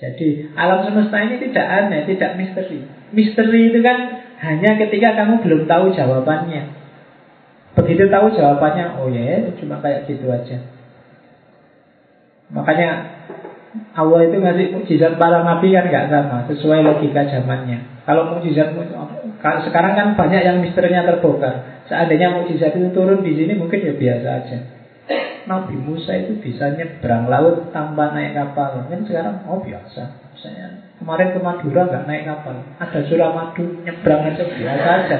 Jadi 0.02 0.50
alam 0.58 0.82
semesta 0.82 1.16
ini 1.22 1.38
tidak 1.38 1.62
aneh, 1.62 2.02
tidak 2.10 2.34
misteri. 2.34 2.82
Misteri 3.14 3.70
itu 3.70 3.78
kan 3.84 4.26
hanya 4.42 4.74
ketika 4.82 5.14
kamu 5.22 5.46
belum 5.46 5.62
tahu 5.70 5.94
jawabannya. 5.94 6.83
Begitu 7.74 8.06
tahu 8.06 8.26
jawabannya, 8.34 9.02
oh 9.02 9.10
ya, 9.10 9.50
cuma 9.58 9.82
kayak 9.82 10.06
gitu 10.06 10.30
aja. 10.30 10.62
Makanya 12.54 12.88
Allah 13.98 14.20
itu 14.30 14.36
ngasih 14.38 14.66
mujizat 14.78 15.18
para 15.18 15.42
nabi 15.42 15.74
kan 15.74 15.90
nggak 15.90 16.06
sama, 16.06 16.46
sesuai 16.46 16.86
logika 16.86 17.26
zamannya. 17.26 18.06
Kalau 18.06 18.38
mujizat 18.38 18.78
sekarang 19.42 19.92
kan 19.98 20.06
banyak 20.14 20.40
yang 20.40 20.62
misterinya 20.62 21.04
terbongkar. 21.04 21.84
Seandainya 21.84 22.40
mukjizat 22.40 22.72
itu 22.80 22.88
turun 22.96 23.20
di 23.20 23.36
sini 23.36 23.52
mungkin 23.60 23.84
ya 23.84 23.92
biasa 23.92 24.28
aja. 24.40 24.58
Nabi 25.44 25.76
Musa 25.76 26.16
itu 26.16 26.40
bisa 26.40 26.72
nyebrang 26.72 27.28
laut 27.28 27.68
tanpa 27.76 28.16
naik 28.16 28.32
kapal. 28.32 28.88
Kan 28.88 29.04
sekarang 29.04 29.44
oh 29.44 29.60
biasa. 29.60 30.32
Misalnya 30.32 30.96
kemarin 30.96 31.36
ke 31.36 31.40
Madura 31.44 31.82
nggak 31.84 32.04
naik 32.08 32.24
kapal. 32.24 32.56
Ada 32.80 33.00
Suramadu 33.04 33.84
nyebrang 33.84 34.22
aja 34.24 34.44
biasa 34.48 34.88
aja. 35.04 35.18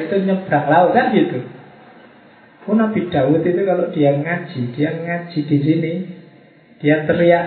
Itu 0.00 0.16
nyebrang 0.24 0.66
laut 0.72 0.96
kan 0.96 1.12
gitu. 1.12 1.44
Oh 2.68 2.76
Nabi 2.76 3.08
Daud 3.08 3.40
itu 3.40 3.62
kalau 3.64 3.88
dia 3.88 4.12
ngaji, 4.12 4.60
dia 4.76 4.92
ngaji 4.92 5.38
di 5.48 5.58
sini, 5.64 5.92
dia 6.76 7.08
teriak 7.08 7.44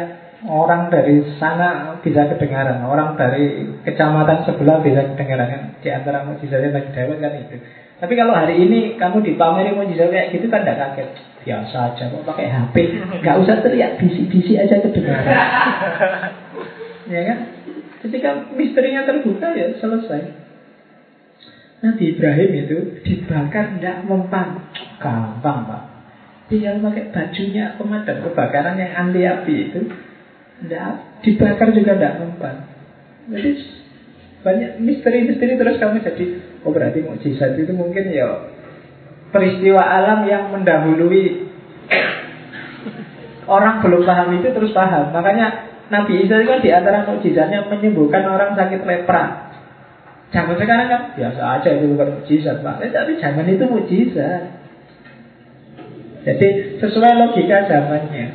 orang 0.49 0.89
dari 0.89 1.21
sana 1.37 2.01
bisa 2.01 2.25
kedengaran, 2.33 2.81
orang 2.83 3.13
dari 3.13 3.77
kecamatan 3.85 4.41
sebelah 4.49 4.81
bisa 4.81 5.13
kedengaran 5.13 5.47
kan. 5.53 5.61
Di 5.85 5.89
antara 5.93 6.25
mujizatnya 6.25 6.73
Nabi 6.73 6.89
Daud 6.97 7.17
kan 7.21 7.33
itu. 7.37 7.55
Tapi 8.03 8.13
kalau 8.19 8.33
hari 8.35 8.59
ini 8.59 8.99
kamu 8.99 9.23
dipameri 9.23 9.71
mujizat 9.71 10.11
kayak 10.11 10.33
gitu 10.35 10.51
kan 10.51 10.65
tidak 10.65 10.97
kaget. 10.97 11.09
Biasa 11.43 11.77
aja 11.93 12.03
kok 12.11 12.23
pakai 12.27 12.47
HP. 12.51 12.75
Gak 13.23 13.37
usah 13.39 13.63
teriak 13.63 13.95
bisi-bisi 14.01 14.59
aja 14.59 14.81
kedengaran. 14.81 15.37
ya 17.13 17.21
kan? 17.31 17.39
Ketika 18.03 18.29
misterinya 18.57 19.07
terbuka 19.07 19.55
ya 19.55 19.79
selesai. 19.79 20.42
Nabi 21.83 22.15
Ibrahim 22.15 22.51
itu 22.63 22.77
dibakar 23.03 23.75
tidak 23.75 24.07
mempan. 24.07 24.71
Gampang 25.03 25.67
pak. 25.67 25.83
Tinggal 26.47 26.79
pakai 26.79 27.11
bajunya 27.11 27.75
pemadam 27.75 28.23
kebakaran 28.23 28.79
yang 28.79 28.91
anti 28.95 29.21
api 29.27 29.53
itu. 29.67 29.81
Tidak, 30.63 30.91
dibakar 31.27 31.75
juga 31.75 31.99
tidak 31.99 32.23
mempan. 32.23 32.55
Jadi 33.27 33.51
banyak 34.43 34.71
misteri-misteri 34.79 35.55
terus 35.55 35.79
kamu 35.79 36.03
jadi 36.03 36.25
Oh 36.63 36.71
berarti 36.71 37.03
mukjizat 37.03 37.59
itu 37.59 37.75
mungkin 37.75 38.11
ya 38.11 38.47
peristiwa 39.35 39.83
alam 39.83 40.23
yang 40.23 40.51
mendahului 40.51 41.47
orang 43.55 43.83
belum 43.83 44.07
paham 44.07 44.39
itu 44.39 44.47
terus 44.55 44.71
paham. 44.71 45.11
Makanya 45.11 45.67
Nabi 45.91 46.23
Isa 46.23 46.39
itu 46.39 46.47
kan 46.47 46.63
di 46.63 46.71
antara 46.71 47.03
mukjizatnya 47.03 47.67
menyembuhkan 47.67 48.23
orang 48.23 48.55
sakit 48.55 48.87
lepra. 48.87 49.52
Zaman 50.33 50.57
sekarang 50.57 50.87
kan 50.89 51.01
biasa 51.13 51.41
aja 51.61 51.69
itu 51.77 51.93
bukan 51.93 52.09
mukjizat 52.17 52.65
pak. 52.65 52.81
Eh, 52.81 52.89
tapi 52.89 53.21
zaman 53.21 53.45
itu 53.45 53.69
mukjizat. 53.69 54.43
Jadi 56.25 56.47
sesuai 56.81 57.13
logika 57.21 57.69
zamannya. 57.69 58.27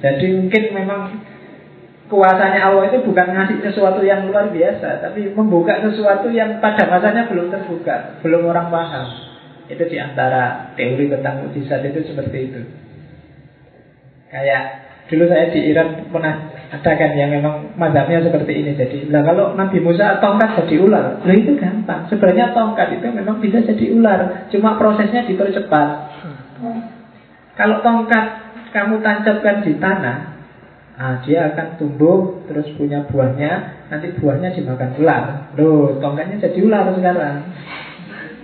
Jadi 0.00 0.26
mungkin 0.32 0.64
memang 0.72 1.02
kuasanya 2.08 2.72
Allah 2.72 2.88
itu 2.88 3.04
bukan 3.04 3.36
ngasih 3.36 3.60
sesuatu 3.60 4.00
yang 4.00 4.24
luar 4.32 4.48
biasa, 4.48 5.04
tapi 5.04 5.28
membuka 5.28 5.76
sesuatu 5.84 6.32
yang 6.32 6.56
pada 6.58 6.88
masanya 6.88 7.28
belum 7.28 7.52
terbuka, 7.52 8.18
belum 8.24 8.48
orang 8.48 8.72
paham. 8.72 9.06
Itu 9.68 9.86
di 9.86 10.00
antara 10.00 10.72
teori 10.74 11.12
tentang 11.12 11.46
mujizat 11.46 11.84
itu 11.84 12.00
seperti 12.08 12.38
itu. 12.48 12.60
Kayak 14.32 14.89
dulu 15.10 15.26
saya 15.26 15.50
di 15.50 15.60
Iran 15.74 16.06
pernah 16.08 16.54
ada 16.70 16.90
kan 16.94 17.10
yang 17.18 17.34
memang 17.34 17.74
madhabnya 17.74 18.22
seperti 18.22 18.62
ini. 18.62 18.78
Jadi, 18.78 19.10
lah 19.10 19.26
kalau 19.26 19.58
Nabi 19.58 19.82
Musa 19.82 20.22
tongkat 20.22 20.64
jadi 20.64 20.78
ular, 20.78 21.18
lah 21.18 21.34
itu 21.34 21.58
gampang. 21.58 22.06
Sebenarnya 22.06 22.54
tongkat 22.54 23.02
itu 23.02 23.10
memang 23.10 23.42
bisa 23.42 23.58
jadi 23.58 23.84
ular, 23.90 24.46
cuma 24.54 24.78
prosesnya 24.78 25.26
dipercepat. 25.26 25.88
Kalau 27.58 27.82
tongkat 27.82 28.24
kamu 28.70 29.02
tancapkan 29.02 29.66
di 29.66 29.74
tanah, 29.82 30.40
Ah, 31.00 31.16
dia 31.24 31.48
akan 31.48 31.80
tumbuh 31.80 32.44
terus 32.44 32.76
punya 32.76 33.00
buahnya, 33.08 33.88
nanti 33.88 34.12
buahnya 34.20 34.52
dimakan 34.52 35.00
ular. 35.00 35.48
Loh, 35.56 35.96
tongkatnya 35.96 36.36
jadi 36.44 36.60
ular 36.60 36.92
sekarang. 36.92 37.36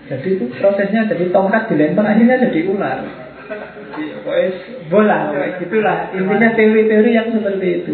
Jadi 0.08 0.28
itu 0.40 0.44
prosesnya 0.56 1.04
jadi 1.04 1.28
tongkat 1.36 1.68
dilempar 1.68 2.08
akhirnya 2.08 2.48
jadi 2.48 2.60
ular. 2.72 2.98
Pokoknya 3.96 4.48
bola, 4.92 5.18
kayak 5.32 5.50
gitulah. 5.64 5.98
Intinya 6.12 6.50
teori-teori 6.52 7.10
yang 7.16 7.28
seperti 7.32 7.66
itu. 7.82 7.92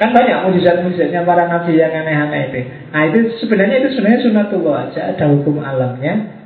Kan 0.00 0.10
banyak 0.10 0.38
mujizat-mujizatnya 0.48 1.22
para 1.22 1.46
nabi 1.46 1.76
yang 1.76 1.92
aneh-aneh 1.92 2.42
itu. 2.50 2.60
Nah 2.90 3.02
itu 3.06 3.18
sebenarnya 3.44 3.84
itu 3.84 3.88
sebenarnya 3.94 4.20
sunatullah 4.24 4.76
aja, 4.88 5.00
ada 5.14 5.24
hukum 5.30 5.60
alamnya. 5.60 6.42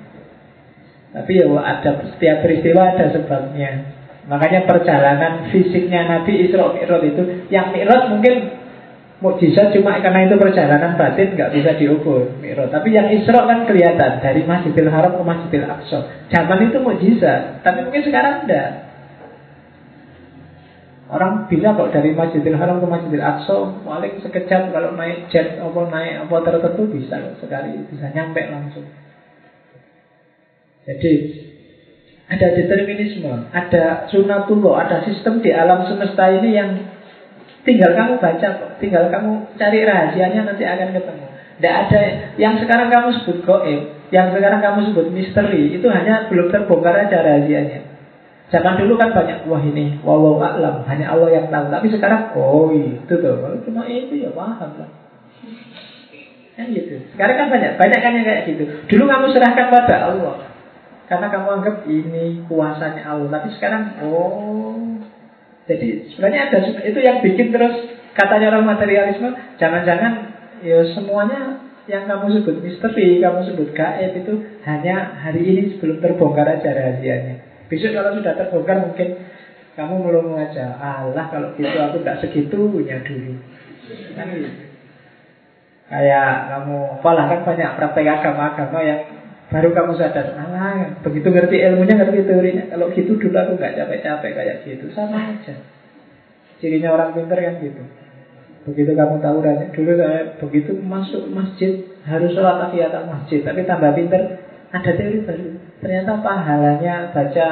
Tapi 1.16 1.40
ya 1.40 1.48
ada 1.48 1.90
setiap 2.12 2.44
peristiwa 2.44 2.92
ada 2.92 3.08
sebabnya. 3.14 3.96
Makanya 4.26 4.66
perjalanan 4.66 5.48
fisiknya 5.54 6.02
Nabi 6.04 6.50
Isra 6.50 6.74
Mi'raj 6.74 7.02
itu 7.06 7.22
Yang 7.46 7.66
Mi'raj 7.78 8.02
mungkin 8.10 8.34
mukjizat 9.16 9.72
cuma 9.72 9.96
karena 10.04 10.28
itu 10.28 10.36
perjalanan 10.36 10.92
batin 11.00 11.32
nggak 11.32 11.52
bisa 11.56 11.70
diukur 11.80 12.36
Mi'raj. 12.40 12.68
Tapi 12.68 12.88
yang 12.92 13.08
Isra 13.08 13.48
kan 13.48 13.64
kelihatan 13.64 14.20
dari 14.20 14.44
Masjidil 14.44 14.92
Haram 14.92 15.16
ke 15.16 15.24
Masjidil 15.24 15.64
Aqsa. 15.64 16.28
Zaman 16.28 16.68
itu 16.68 16.78
mukjizat, 16.84 17.64
tapi 17.64 17.88
mungkin 17.88 18.04
sekarang 18.04 18.44
enggak. 18.44 18.70
Orang 21.06 21.46
bilang 21.46 21.78
kok 21.78 21.94
dari 21.94 22.12
Masjidil 22.12 22.58
Haram 22.60 22.82
ke 22.82 22.86
Masjidil 22.90 23.24
Aqsa 23.24 23.56
paling 23.86 24.20
sekejap 24.20 24.74
kalau 24.74 24.92
naik 24.92 25.32
jet 25.32 25.56
apa 25.64 25.80
naik 25.88 26.14
apa 26.28 26.36
tertentu 26.44 26.82
bisa 26.92 27.16
sekali 27.40 27.88
bisa 27.88 28.12
nyampe 28.12 28.42
langsung. 28.52 28.84
Jadi 30.86 31.12
ada 32.26 32.58
determinisme, 32.58 33.54
ada 33.54 34.10
sunatullah, 34.10 34.74
ada 34.82 34.96
sistem 35.06 35.38
di 35.38 35.54
alam 35.54 35.86
semesta 35.86 36.26
ini 36.26 36.50
yang 36.58 36.70
tinggal 37.66 37.92
kamu 37.98 38.22
baca 38.22 38.48
tinggal 38.78 39.10
kamu 39.10 39.30
cari 39.58 39.78
rahasianya 39.82 40.40
nanti 40.46 40.62
akan 40.62 40.94
ketemu. 40.94 41.26
Tidak 41.56 41.74
ada 41.74 42.00
yang 42.36 42.54
sekarang 42.60 42.88
kamu 42.92 43.08
sebut 43.20 43.38
goib, 43.42 43.80
yang 44.12 44.28
sekarang 44.30 44.60
kamu 44.60 44.92
sebut 44.92 45.08
misteri, 45.10 45.72
itu 45.72 45.88
hanya 45.88 46.28
belum 46.28 46.52
terbongkar 46.52 46.94
aja 46.94 47.24
rahasianya. 47.24 47.96
Zaman 48.52 48.78
dulu 48.78 48.94
kan 48.94 49.10
banyak 49.10 49.48
wah 49.50 49.58
ini, 49.58 49.98
wow 50.06 50.38
alam, 50.38 50.86
hanya 50.86 51.10
Allah 51.10 51.32
yang 51.34 51.46
tahu. 51.50 51.66
Tapi 51.72 51.86
sekarang, 51.90 52.30
oh 52.38 52.70
itu 52.70 53.10
tuh, 53.10 53.58
cuma 53.66 53.82
itu 53.90 54.22
ya 54.22 54.30
paham 54.30 54.70
lah. 54.78 54.90
Kan 56.54 56.70
gitu. 56.70 57.02
Sekarang 57.16 57.36
kan 57.36 57.46
banyak, 57.50 57.72
banyak 57.74 58.00
kan 58.04 58.12
yang 58.14 58.26
kayak 58.28 58.42
gitu. 58.52 58.64
Dulu 58.86 59.04
kamu 59.08 59.26
serahkan 59.34 59.66
pada 59.72 59.96
Allah. 60.12 60.36
Karena 61.08 61.26
kamu 61.32 61.48
anggap 61.58 61.76
ini 61.88 62.46
kuasanya 62.46 63.02
Allah. 63.12 63.28
Tapi 63.32 63.48
sekarang, 63.58 63.82
oh. 64.06 64.75
Jadi 65.66 66.14
sebenarnya 66.14 66.40
ada 66.50 66.58
itu 66.86 66.98
yang 67.02 67.18
bikin 67.26 67.50
terus 67.50 67.74
katanya 68.14 68.54
orang 68.54 68.70
materialisme, 68.70 69.34
jangan-jangan 69.58 70.12
ya 70.62 70.86
semuanya 70.94 71.66
yang 71.86 72.06
kamu 72.06 72.42
sebut 72.42 72.62
misteri, 72.62 73.22
kamu 73.22 73.46
sebut 73.50 73.68
gaib 73.74 74.14
itu 74.14 74.34
hanya 74.66 75.22
hari 75.22 75.42
ini 75.42 75.62
sebelum 75.74 75.98
terbongkar 76.02 76.46
aja 76.46 76.70
rahasianya. 76.70 77.66
Besok 77.66 77.94
kalau 77.94 78.14
sudah 78.14 78.34
terbongkar 78.38 78.78
mungkin 78.82 79.08
kamu 79.74 79.94
belum 80.06 80.38
aja, 80.38 80.78
Allah 80.78 81.26
kalau 81.30 81.54
gitu 81.58 81.76
aku 81.76 82.02
tidak 82.02 82.18
segitunya 82.22 83.02
dulu. 83.02 83.34
Kan 84.14 84.26
gitu. 84.34 84.50
Kayak 85.86 86.50
kamu, 86.50 86.98
apalah 86.98 87.24
kan 87.30 87.40
banyak 87.46 87.70
praktek 87.78 88.10
agama-agama 88.10 88.78
yang 88.82 89.00
Baru 89.46 89.70
kamu 89.70 89.94
sadar, 89.94 90.34
alah, 90.34 90.98
begitu 91.06 91.30
ngerti 91.30 91.62
ilmunya, 91.62 91.94
ngerti 91.94 92.26
teorinya. 92.26 92.66
Kalau 92.66 92.90
gitu 92.90 93.14
dulu 93.14 93.36
aku 93.38 93.52
nggak 93.54 93.78
capek-capek 93.78 94.30
kayak 94.34 94.56
gitu, 94.66 94.90
sama 94.90 95.22
aja. 95.22 95.54
Cirinya 96.58 96.90
orang 96.90 97.14
pinter 97.14 97.38
kan 97.38 97.54
gitu. 97.62 97.82
Begitu 98.66 98.90
kamu 98.98 99.22
tahu 99.22 99.38
rasanya, 99.46 99.70
dulu 99.70 99.92
saya 99.94 100.34
begitu 100.42 100.74
masuk 100.82 101.30
masjid 101.30 101.78
harus 102.02 102.34
sholat 102.34 102.58
tahiyat 102.66 102.90
masjid, 103.06 103.46
tapi 103.46 103.62
tambah 103.62 103.94
pinter 103.94 104.42
ada 104.74 104.90
teori 104.98 105.22
baru. 105.22 105.46
Ternyata 105.78 106.12
pahalanya 106.18 107.14
baca 107.14 107.48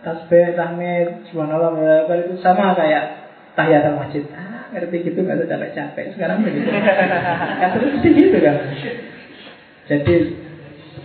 tasbih, 0.00 0.56
tahmid, 0.56 1.28
subhanallah, 1.28 2.08
itu 2.08 2.40
sama 2.40 2.72
kayak 2.72 3.04
tahiyat 3.52 3.84
masjid. 3.92 4.24
Ah, 4.32 4.72
ngerti 4.72 5.12
gitu 5.12 5.20
nggak 5.20 5.44
usah 5.44 5.48
capek-capek. 5.60 6.16
Sekarang 6.16 6.40
begitu. 6.40 6.72
kan 7.60 7.68
terus 7.76 8.00
gitu 8.00 8.38
kan. 8.40 8.56
Jadi 9.86 10.14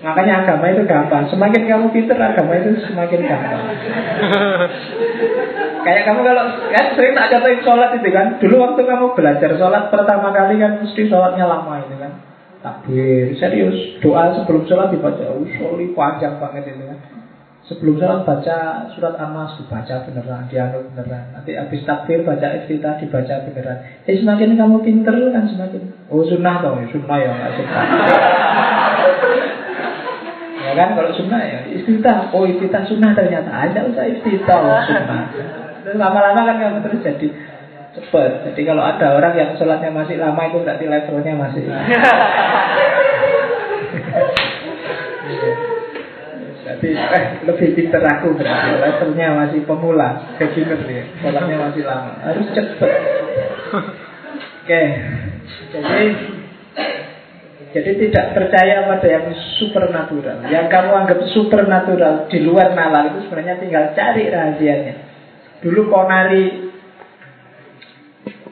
Makanya 0.02 0.34
agama 0.42 0.66
itu 0.74 0.84
gampang. 0.90 1.30
Semakin 1.30 1.70
kamu 1.70 1.94
pinter 1.94 2.18
agama 2.18 2.58
itu 2.58 2.74
semakin 2.90 3.22
gampang. 3.22 3.62
Kayak 5.86 6.04
kamu 6.10 6.20
kalau 6.26 6.44
kan 6.74 6.86
sering 6.98 7.14
tak 7.14 7.30
contohin 7.30 7.62
sholat 7.62 7.90
itu 7.98 8.10
kan. 8.10 8.28
Dulu 8.42 8.56
waktu 8.66 8.82
kamu 8.82 9.06
belajar 9.14 9.50
sholat 9.58 9.94
pertama 9.94 10.34
kali 10.34 10.58
kan 10.58 10.82
mesti 10.82 11.06
sholatnya 11.06 11.46
lama 11.46 11.86
itu 11.86 11.96
kan. 12.02 12.12
Takbir, 12.62 13.34
serius. 13.38 14.02
Doa 14.02 14.42
sebelum 14.42 14.66
sholat 14.66 14.90
dibaca. 14.90 15.38
Usuli 15.38 15.94
panjang 15.94 16.42
banget 16.42 16.74
itu 16.74 16.86
kan. 16.86 16.98
Sebelum 17.70 18.02
sholat 18.02 18.26
baca 18.26 18.90
surat 18.98 19.14
Anas 19.22 19.54
dibaca 19.62 19.96
beneran, 20.10 20.50
dianut 20.50 20.90
beneran. 20.98 21.30
Nanti 21.30 21.54
habis 21.54 21.86
takbir 21.86 22.26
baca 22.26 22.58
iftitah 22.58 22.98
dibaca 22.98 23.46
beneran. 23.46 23.78
Eh 24.10 24.18
semakin 24.18 24.58
kamu 24.58 24.82
pinter 24.82 25.14
kan 25.30 25.46
semakin. 25.46 25.94
Oh 26.10 26.26
sunnah 26.26 26.58
dong, 26.66 26.82
sunnah 26.90 27.18
ya 27.22 27.30
nggak 27.38 27.54
sunnah. 27.54 27.86
Ya 30.72 30.88
kan 30.88 30.96
kalau 30.96 31.12
sunnah 31.12 31.42
ya 31.44 31.60
iftitah. 31.68 32.32
Oh 32.32 32.48
iftitah 32.48 32.88
sunnah 32.88 33.12
ternyata 33.12 33.52
ada 33.52 33.84
usah 33.92 34.08
iftitah 34.08 34.88
sunnah. 34.88 35.28
Dan 35.84 36.00
lama-lama 36.00 36.48
kan 36.48 36.56
kamu 36.56 36.80
terus 36.88 37.04
jadi 37.04 37.28
cepet. 37.92 38.32
Jadi 38.48 38.62
kalau 38.64 38.84
ada 38.88 39.20
orang 39.20 39.36
yang 39.36 39.52
sholatnya 39.60 39.92
masih 39.92 40.16
lama 40.16 40.42
itu 40.48 40.64
berarti 40.64 40.86
levelnya 40.88 41.34
masih. 41.36 41.64
Jadi 46.62 46.94
eh, 46.96 47.26
lebih 47.44 47.74
pinter 47.76 48.00
aku 48.00 48.32
berarti 48.38 48.80
levelnya 48.80 49.28
masih 49.44 49.60
pemula, 49.68 50.24
beginner 50.40 50.80
ya. 50.88 51.04
Sholatnya 51.20 51.58
masih 51.68 51.84
lama. 51.84 52.16
Harus 52.24 52.48
cepet. 52.56 52.92
Oke. 54.62 54.82
Jadi 55.72 56.04
jadi 57.72 57.92
tidak 57.96 58.26
percaya 58.36 58.84
pada 58.84 59.08
yang 59.08 59.32
supernatural. 59.56 60.44
Yang 60.52 60.68
kamu 60.68 60.92
anggap 60.92 61.20
supernatural 61.32 62.28
di 62.28 62.44
luar 62.44 62.76
nalar 62.76 63.16
itu 63.16 63.28
sebenarnya 63.28 63.64
tinggal 63.64 63.96
cari 63.96 64.28
rahasianya. 64.28 64.96
Dulu 65.64 65.88
Konari 65.88 66.68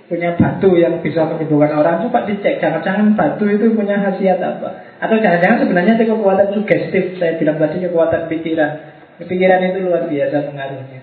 punya 0.07 0.39
batu 0.39 0.71
yang 0.79 1.03
bisa 1.03 1.27
menyembuhkan 1.27 1.75
orang 1.75 2.07
coba 2.07 2.23
dicek. 2.31 2.63
Jangan-jangan 2.63 3.19
batu 3.19 3.43
itu 3.51 3.75
punya 3.75 3.99
khasiat 3.99 4.39
apa? 4.39 4.87
Atau 5.03 5.19
jangan-jangan 5.19 5.67
sebenarnya 5.67 5.93
itu 5.99 6.05
kekuatan 6.15 6.47
sugestif. 6.55 7.03
Saya 7.19 7.35
bilang 7.35 7.59
tadi 7.59 7.83
kekuatan 7.83 8.31
pikiran. 8.31 8.71
Pikiran 9.19 9.67
itu 9.67 9.79
luar 9.83 10.07
biasa 10.07 10.47
pengaruhnya. 10.47 11.01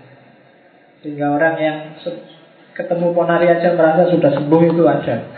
Sehingga 1.05 1.37
orang 1.37 1.55
yang 1.61 1.79
ketemu 2.73 3.13
ponari 3.13 3.53
aja 3.53 3.77
merasa 3.77 4.09
sudah 4.09 4.33
sembuh 4.41 4.63
itu 4.73 4.85
aja 4.89 5.36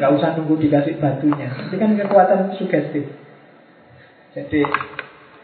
nggak 0.00 0.16
usah 0.16 0.32
nunggu 0.40 0.56
dikasih 0.56 0.96
batunya. 0.96 1.52
Itu 1.68 1.76
kan 1.76 1.92
kekuatan 1.92 2.56
sugestif. 2.56 3.04
Jadi 4.32 4.64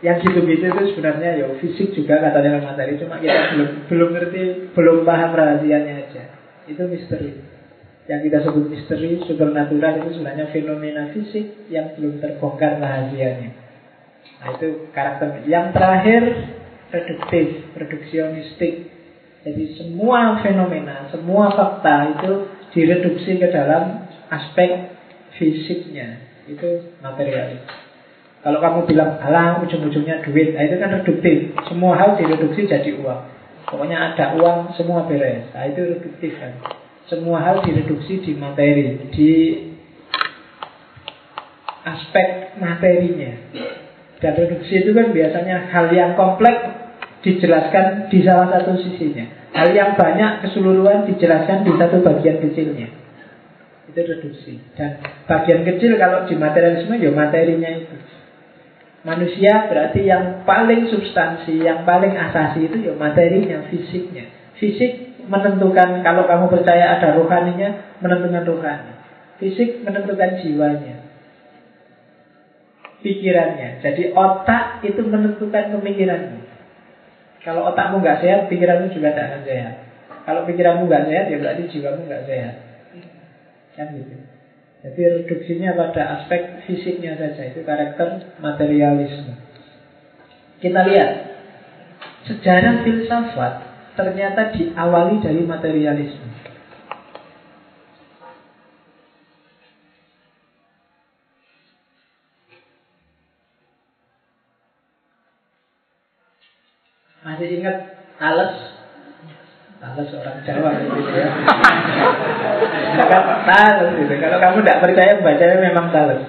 yang 0.01 0.17
gitu-gitu 0.25 0.65
itu 0.65 0.83
sebenarnya 0.97 1.45
ya 1.45 1.47
fisik 1.61 1.93
juga 1.93 2.25
katanya 2.25 2.65
materi. 2.65 2.97
Cuma 2.97 3.21
kita 3.21 3.53
belum 3.53 3.71
belum 3.93 4.09
ngerti 4.17 4.43
belum 4.73 5.05
paham 5.05 5.31
rahasianya 5.37 5.93
aja. 6.09 6.23
Itu 6.65 6.89
misteri. 6.89 7.37
Yang 8.09 8.21
kita 8.33 8.39
sebut 8.49 8.65
misteri 8.73 9.21
supernatural 9.29 9.93
itu 10.01 10.11
sebenarnya 10.17 10.47
fenomena 10.49 11.13
fisik 11.13 11.69
yang 11.69 11.93
belum 12.01 12.25
terbongkar 12.25 12.81
rahasianya. 12.81 13.53
Nah 14.41 14.49
itu 14.57 14.89
karakter. 14.97 15.45
Yang 15.45 15.67
terakhir 15.77 16.23
reduktif 16.97 17.47
reduksionistik 17.77 18.75
jadi 19.47 19.65
semua 19.79 20.43
fenomena 20.43 21.07
semua 21.11 21.55
fakta 21.55 22.19
itu 22.19 22.33
direduksi 22.75 23.39
ke 23.39 23.49
dalam 23.51 24.06
aspek 24.31 24.97
fisiknya 25.37 26.23
itu 26.47 26.95
materialis. 27.03 27.63
Kalau 28.43 28.63
kamu 28.63 28.87
bilang 28.87 29.19
alah 29.19 29.59
ujung-ujungnya 29.67 30.23
duit, 30.23 30.55
nah 30.55 30.63
itu 30.63 30.79
kan 30.79 31.03
reduktif. 31.03 31.51
Semua 31.67 31.99
hal 31.99 32.15
direduksi 32.15 32.71
jadi 32.71 32.95
uang. 33.03 33.23
Pokoknya 33.67 34.15
ada 34.15 34.39
uang 34.39 34.79
semua 34.79 35.03
beres. 35.11 35.51
Nah 35.51 35.67
itu 35.67 35.83
reduktif 35.83 36.39
kan. 36.39 36.55
Semua 37.11 37.43
hal 37.43 37.67
direduksi 37.67 38.23
di 38.23 38.39
materi, 38.39 39.11
di 39.11 39.31
aspek 41.83 42.55
materinya. 42.63 43.35
Dan 44.23 44.33
reduksi 44.39 44.87
itu 44.87 44.95
kan 44.95 45.11
biasanya 45.11 45.67
hal 45.75 45.91
yang 45.91 46.15
kompleks 46.15 46.87
dijelaskan 47.27 48.07
di 48.07 48.23
salah 48.23 48.55
satu 48.55 48.79
sisinya. 48.79 49.27
Hal 49.59 49.75
yang 49.75 49.99
banyak 49.99 50.47
keseluruhan 50.47 51.11
dijelaskan 51.11 51.67
di 51.67 51.73
satu 51.75 51.99
bagian 52.07 52.39
kecilnya 52.39 53.06
itu 53.97 54.61
dan 54.77 55.01
bagian 55.25 55.65
kecil 55.65 55.97
kalau 55.97 56.29
di 56.29 56.37
materialisme 56.37 57.01
ya 57.01 57.09
materinya 57.09 57.71
itu 57.73 57.97
manusia 59.03 59.73
berarti 59.73 60.05
yang 60.05 60.45
paling 60.45 60.93
substansi 60.93 61.65
yang 61.65 61.89
paling 61.89 62.13
asasi 62.13 62.69
itu 62.69 62.77
ya 62.85 62.93
materinya 62.93 63.65
fisiknya 63.73 64.37
Fisik 64.57 65.21
menentukan 65.29 66.01
kalau 66.01 66.25
kamu 66.25 66.49
percaya 66.49 66.97
ada 66.97 67.13
rohaninya, 67.13 68.01
menentukan 68.01 68.45
rohani. 68.49 68.93
Fisik 69.37 69.85
menentukan 69.85 70.41
jiwanya. 70.41 71.05
Pikirannya. 73.05 73.85
Jadi 73.85 74.17
otak 74.17 74.81
itu 74.81 75.05
menentukan 75.05 75.77
pemikiranmu. 75.77 76.41
Kalau 77.45 77.69
otakmu 77.69 78.01
nggak 78.01 78.25
sehat, 78.25 78.41
pikiranmu 78.49 78.91
juga 78.97 79.13
tidak 79.13 79.27
akan 79.29 79.43
sehat. 79.45 79.75
Kalau 80.25 80.41
pikiranmu 80.49 80.89
nggak 80.89 81.05
sehat, 81.07 81.25
ya 81.29 81.37
berarti 81.37 81.63
jiwamu 81.69 82.01
nggak 82.09 82.25
sehat. 82.27 82.55
Kan 83.77 83.93
gitu. 83.93 84.17
Jadi 84.81 85.01
reduksinya 85.05 85.77
pada 85.77 86.21
aspek 86.21 86.65
fisiknya 86.65 87.17
saja 87.21 87.53
itu 87.53 87.61
karakter 87.61 88.39
materialisme. 88.41 89.37
Kita 90.65 90.81
lihat 90.89 91.11
sejarah 92.25 92.81
filsafat 92.85 93.55
ternyata 93.97 94.57
diawali 94.57 95.21
dari 95.21 95.43
materialisme. 95.45 96.29
Masih 107.27 107.59
ingat 107.59 107.77
Thales? 108.23 108.76
Thales 109.77 110.09
orang 110.17 110.41
Jawa 110.41 110.71
gitu 110.81 111.11
ya. 111.13 111.29
kan 112.97 113.23
Thales 113.45 113.91
gitu. 114.01 114.15
Kalau 114.17 114.39
kamu 114.41 114.57
tidak 114.65 114.81
percaya 114.81 115.13
bacanya 115.21 115.57
memang 115.61 115.87
Thales. 115.93 116.23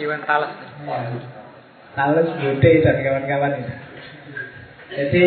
Iwan 0.00 0.20
Thales. 0.24 0.52
Thales, 1.94 2.28
Bode 2.40 2.72
dan 2.82 2.96
kawan-kawan 3.04 3.52
itu. 3.60 3.74
Jadi 4.94 5.24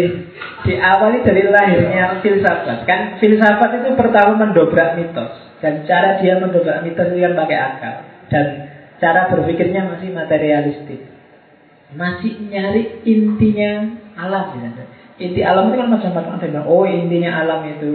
diawali 0.63 1.17
dari 1.21 1.43
lahirnya 1.45 2.23
filsafat. 2.23 2.87
Kan 2.87 3.21
filsafat 3.21 3.83
itu 3.83 3.89
pertama 3.99 4.47
mendobrak 4.47 4.97
mitos. 4.97 5.37
Dan 5.61 5.83
cara 5.85 6.17
dia 6.23 6.41
mendobrak 6.41 6.81
mitos 6.81 7.11
itu 7.13 7.21
kan 7.21 7.33
pakai 7.35 7.57
akal. 7.57 7.95
Dan 8.33 8.45
cara 8.97 9.29
berpikirnya 9.29 9.85
masih 9.93 10.09
materialistik. 10.09 11.05
Masih 11.93 12.33
nyari 12.49 13.03
intinya 13.05 13.71
alam. 14.19 14.57
Ya. 14.59 14.96
Inti 15.17 15.41
alam 15.41 15.73
itu 15.73 15.81
kan 15.81 15.89
macam-macam. 15.89 16.37
Ada 16.37 16.45
yang 16.45 16.53
bilang, 16.53 16.65
oh 16.69 16.83
intinya 16.85 17.31
alam 17.41 17.61
itu 17.65 17.91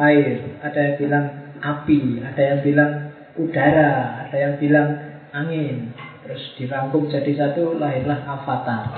air. 0.00 0.56
Ada 0.64 0.80
yang 0.80 0.96
bilang 0.96 1.24
api. 1.60 2.00
Ada 2.24 2.42
yang 2.42 2.60
bilang 2.64 2.92
udara. 3.36 3.92
Ada 4.24 4.36
yang 4.40 4.54
bilang 4.56 4.88
angin. 5.36 5.92
Terus 6.24 6.42
dirangkum 6.56 7.12
jadi 7.12 7.32
satu, 7.36 7.76
lahirlah 7.76 8.24
avatar. 8.24 8.88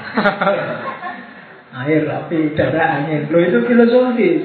air, 1.82 2.02
api, 2.06 2.54
udara, 2.54 2.82
angin. 3.02 3.26
Lo 3.26 3.42
itu 3.42 3.58
filosofis. 3.66 4.42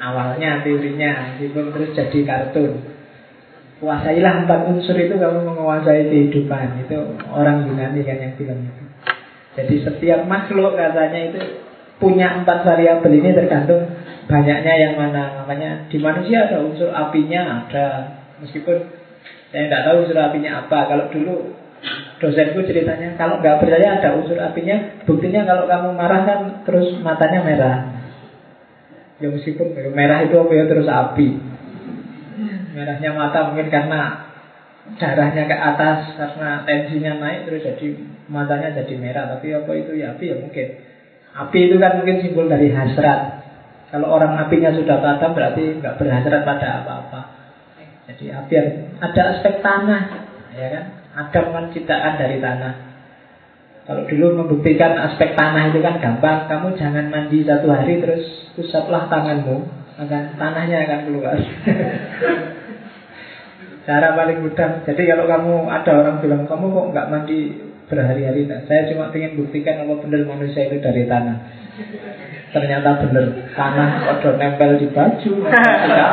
Awalnya 0.00 0.64
teorinya, 0.64 1.36
meskipun 1.36 1.76
terus 1.76 1.92
jadi 1.92 2.18
kartun. 2.24 2.72
Kuasailah 3.84 4.44
empat 4.44 4.72
unsur 4.72 4.96
itu 4.96 5.20
kamu 5.20 5.44
menguasai 5.44 6.08
kehidupan. 6.08 6.80
Itu 6.88 7.20
orang 7.28 7.68
Yunani 7.68 8.00
kan 8.08 8.16
yang 8.24 8.32
bilang 8.40 8.64
itu. 8.64 8.84
Jadi 9.60 9.74
setiap 9.84 10.24
makhluk 10.24 10.80
katanya 10.80 11.20
itu 11.32 11.40
punya 12.00 12.42
empat 12.42 12.64
variabel 12.64 13.12
ini 13.12 13.30
tergantung 13.36 13.84
banyaknya 14.26 14.74
yang 14.74 14.94
mana. 14.96 15.44
Makanya 15.44 15.92
di 15.92 16.00
manusia 16.00 16.48
ada 16.48 16.64
unsur 16.64 16.88
apinya 16.90 17.68
ada. 17.68 17.86
Meskipun 18.40 18.76
saya 19.52 19.68
tidak 19.68 19.82
tahu 19.84 19.96
unsur 20.08 20.16
apinya 20.16 20.64
apa. 20.64 20.78
Kalau 20.88 21.06
dulu 21.12 21.36
dosenku 22.18 22.64
ceritanya 22.64 23.14
kalau 23.20 23.38
nggak 23.44 23.60
percaya 23.60 24.00
ada 24.00 24.16
unsur 24.16 24.40
apinya, 24.40 25.04
buktinya 25.04 25.44
kalau 25.44 25.68
kamu 25.68 25.88
marah 25.92 26.20
kan 26.24 26.40
terus 26.64 26.96
matanya 27.04 27.44
merah. 27.44 27.76
Ya 29.20 29.28
meskipun 29.28 29.76
merah 29.92 30.24
itu 30.24 30.34
apa 30.40 30.52
ya 30.56 30.64
terus 30.64 30.88
api. 30.88 31.28
Merahnya 32.72 33.12
mata 33.12 33.52
mungkin 33.52 33.68
karena 33.68 34.30
darahnya 34.96 35.44
ke 35.44 35.52
atas 35.52 36.16
karena 36.16 36.64
tensinya 36.64 37.20
naik 37.20 37.44
terus 37.44 37.62
jadi 37.62 37.88
matanya 38.32 38.72
jadi 38.80 38.94
merah 38.96 39.36
tapi 39.36 39.52
apa 39.52 39.70
itu 39.76 39.92
ya 40.00 40.16
api 40.16 40.24
ya 40.32 40.36
mungkin 40.40 40.66
api 41.30 41.58
itu 41.70 41.76
kan 41.78 42.02
mungkin 42.02 42.22
simbol 42.22 42.50
dari 42.50 42.74
hasrat. 42.74 43.38
Kalau 43.90 44.06
orang 44.06 44.38
apinya 44.38 44.70
sudah 44.70 45.02
padam 45.02 45.34
berarti 45.34 45.82
nggak 45.82 45.98
berhasrat 45.98 46.42
pada 46.46 46.82
apa-apa. 46.82 47.20
Jadi 48.10 48.34
api 48.34 48.54
ada 48.98 49.22
aspek 49.34 49.62
tanah 49.62 50.02
ya 50.54 50.68
kan? 50.70 50.84
Adam 51.10 51.44
kan 51.50 51.64
ciptaan 51.74 52.18
dari 52.18 52.38
tanah. 52.38 52.74
Kalau 53.90 54.06
dulu 54.06 54.46
membuktikan 54.46 54.94
aspek 55.10 55.34
tanah 55.34 55.74
itu 55.74 55.82
kan 55.82 55.98
gampang. 55.98 56.46
Kamu 56.46 56.78
jangan 56.78 57.10
mandi 57.10 57.42
satu 57.42 57.66
hari 57.74 57.98
terus 57.98 58.22
usaplah 58.54 59.10
tanganmu 59.10 59.66
akan 59.98 60.38
tanahnya 60.38 60.86
akan 60.86 61.00
keluar. 61.10 61.34
Cara 63.90 64.14
paling 64.14 64.46
mudah. 64.46 64.86
Jadi 64.86 65.02
kalau 65.08 65.26
kamu 65.26 65.66
ada 65.66 65.90
orang 65.98 66.22
bilang 66.22 66.46
kamu 66.46 66.66
kok 66.70 66.86
nggak 66.94 67.08
mandi 67.10 67.40
berhari-hari, 67.90 68.46
nah, 68.46 68.62
saya 68.70 68.86
cuma 68.94 69.10
ingin 69.10 69.34
buktikan 69.34 69.82
apa 69.82 69.98
benar 70.06 70.22
manusia 70.30 70.70
itu 70.70 70.78
dari 70.78 71.10
tanah. 71.10 71.36
Ternyata 72.54 73.02
benar 73.02 73.26
tanah 73.58 73.88
udah 74.14 74.32
nempel 74.38 74.70
di 74.78 74.86
baju, 74.94 75.32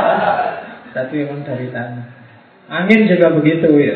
tapi 0.97 1.13
memang 1.21 1.45
dari 1.45 1.69
tanah. 1.69 2.05
Angin 2.67 3.05
juga 3.05 3.32
begitu 3.38 3.69
ya. 3.78 3.95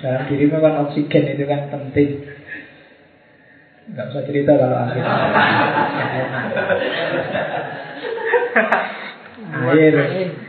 Dalam 0.00 0.22
dirimu 0.28 0.58
kan 0.58 0.74
oksigen 0.88 1.24
itu 1.38 1.44
kan 1.46 1.70
penting. 1.70 2.26
Gak 3.94 4.06
usah 4.10 4.22
cerita 4.26 4.58
kalau 4.58 4.76
angin. 4.76 5.04
air, 9.50 9.94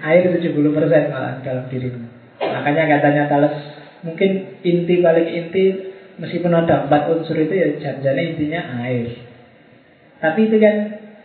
air 0.02 0.24
70% 0.30 1.14
malah 1.14 1.42
dalam 1.46 1.66
dirimu. 1.70 2.02
Makanya 2.42 2.84
katanya 2.98 3.24
Thales 3.30 3.56
mungkin 4.02 4.58
inti 4.66 4.96
paling 5.02 5.28
inti 5.30 5.91
meskipun 6.20 6.52
ada 6.52 6.88
empat 6.90 7.12
unsur 7.14 7.38
itu 7.38 7.54
ya 7.54 7.68
janjane 7.80 8.36
intinya 8.36 8.82
air. 8.84 9.16
Tapi 10.20 10.40
itu 10.50 10.58
kan 10.60 10.76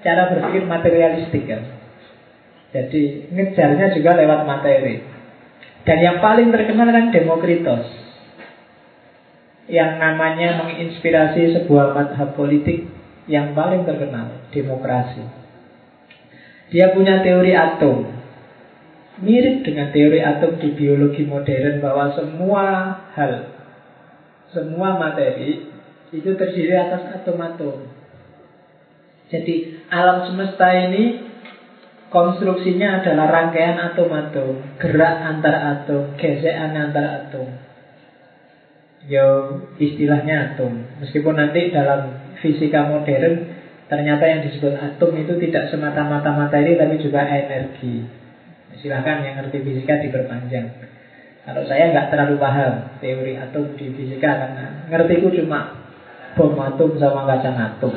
cara 0.04 0.22
berpikir 0.32 0.62
materialistik 0.68 1.44
kan. 1.50 1.62
Jadi 2.76 3.32
ngejarnya 3.32 3.96
juga 3.96 4.10
lewat 4.18 4.40
materi. 4.44 5.00
Dan 5.86 5.98
yang 6.02 6.18
paling 6.18 6.50
terkenal 6.50 6.90
kan 6.90 7.14
Demokritos. 7.14 7.86
Yang 9.66 9.92
namanya 9.98 10.62
menginspirasi 10.62 11.58
sebuah 11.58 11.94
madhab 11.94 12.38
politik 12.38 12.86
yang 13.26 13.54
paling 13.58 13.82
terkenal, 13.82 14.46
demokrasi. 14.54 15.22
Dia 16.70 16.94
punya 16.94 17.22
teori 17.22 17.54
atom. 17.54 18.14
Mirip 19.22 19.64
dengan 19.66 19.90
teori 19.90 20.22
atom 20.22 20.58
di 20.60 20.70
biologi 20.74 21.26
modern 21.26 21.82
bahwa 21.82 22.14
semua 22.14 22.64
hal, 23.16 23.55
semua 24.54 24.98
materi 24.98 25.66
itu 26.14 26.30
terdiri 26.38 26.74
atas 26.74 27.22
atom-atom. 27.22 27.86
Jadi 29.26 29.86
alam 29.90 30.30
semesta 30.30 30.70
ini 30.70 31.18
konstruksinya 32.14 33.02
adalah 33.02 33.26
rangkaian 33.26 33.78
atom-atom, 33.92 34.78
gerak 34.78 35.14
antar 35.26 35.56
atom, 35.82 36.14
gesekan 36.14 36.78
antar 36.78 37.26
atom. 37.26 37.48
Yo 39.06 39.28
istilahnya 39.78 40.54
atom. 40.54 41.02
Meskipun 41.02 41.34
nanti 41.34 41.74
dalam 41.74 42.34
fisika 42.38 42.86
modern 42.86 43.54
ternyata 43.86 44.24
yang 44.26 44.40
disebut 44.46 44.74
atom 44.78 45.14
itu 45.14 45.34
tidak 45.46 45.70
semata-mata 45.70 46.30
materi 46.34 46.78
tapi 46.78 46.98
juga 47.02 47.26
energi. 47.26 48.06
Silahkan 48.78 49.26
yang 49.26 49.42
ngerti 49.42 49.58
fisika 49.62 50.06
diperpanjang. 50.06 50.85
Kalau 51.46 51.62
saya 51.70 51.94
nggak 51.94 52.10
terlalu 52.10 52.42
paham 52.42 52.98
teori 52.98 53.38
atom 53.38 53.78
di 53.78 53.86
fisika 53.94 54.34
karena 54.34 54.82
ngertiku 54.90 55.30
cuma 55.30 55.78
bom 56.34 56.58
atom 56.58 56.98
sama 56.98 57.22
kacang 57.22 57.54
atom. 57.54 57.94